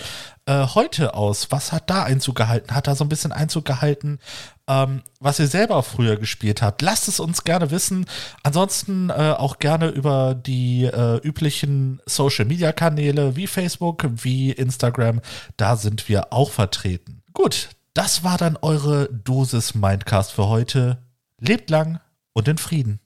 äh, 0.47 0.65
heute 0.75 1.15
aus? 1.15 1.51
Was 1.51 1.73
hat 1.73 1.91
da 1.91 2.05
Einzug 2.05 2.37
gehalten? 2.37 2.73
Hat 2.73 2.87
da 2.87 2.95
so 2.95 3.05
ein 3.05 3.09
bisschen 3.09 3.33
Einzug 3.33 3.65
gehalten, 3.65 4.21
ähm, 4.69 5.03
was 5.19 5.41
ihr 5.41 5.49
selber 5.49 5.83
früher 5.83 6.17
gespielt 6.17 6.63
habt? 6.63 6.83
Lasst 6.83 7.09
es 7.09 7.19
uns 7.19 7.43
gerne 7.43 7.73
wissen. 7.73 8.07
Ansonsten 8.45 9.11
äh, 9.11 9.35
auch 9.37 9.59
gerne 9.59 9.89
über 9.89 10.35
die 10.35 10.85
äh, 10.85 11.17
üblichen 11.17 12.01
Social-Media-Kanäle 12.07 13.35
wie 13.35 13.49
Facebook, 13.49 14.07
wie 14.23 14.53
Instagram. 14.53 15.21
Da 15.57 15.75
sind 15.75 16.09
wir 16.09 16.33
auch 16.33 16.53
vertreten. 16.53 17.23
Gut, 17.33 17.71
das 17.93 18.23
war 18.23 18.39
dann 18.39 18.57
eure 18.57 19.09
Dosis 19.13 19.75
Mindcast 19.75 20.31
für 20.31 20.47
heute. 20.47 20.99
Lebt 21.41 21.71
lang 21.71 21.99
und 22.35 22.49
in 22.49 22.59
Frieden. 22.59 23.01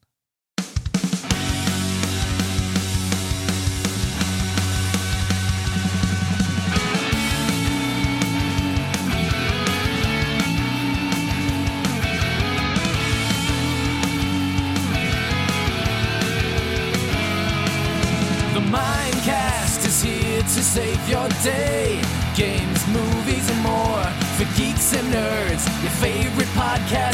The 18.55 18.61
Mindcast 18.61 19.87
is 19.87 20.03
here 20.03 20.43
to 20.43 20.63
save 20.63 21.09
your 21.09 21.29
day. 21.43 22.01
Games, 22.37 22.87
movies, 22.89 23.49
and 23.51 23.61
more 23.63 24.03
for 24.37 24.45
geeks 24.59 24.93
and 24.93 25.07
nerds. 25.13 25.65
Your 25.83 25.93
favorite 26.03 26.49
podcast 26.55 27.14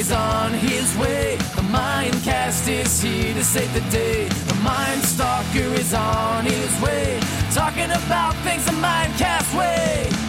Is 0.00 0.12
on 0.12 0.54
his 0.54 0.96
way. 0.96 1.36
The 1.56 1.60
Mindcast 1.60 2.66
is 2.70 3.02
here 3.02 3.34
to 3.34 3.44
save 3.44 3.70
the 3.74 3.82
day. 3.90 4.24
The 4.28 4.54
Mindstalker 4.64 5.78
is 5.78 5.92
on 5.92 6.46
his 6.46 6.80
way. 6.80 7.20
Talking 7.52 7.90
about 7.90 8.34
things 8.36 8.64
the 8.64 8.72
Mindcast 8.72 9.54
way. 9.58 10.19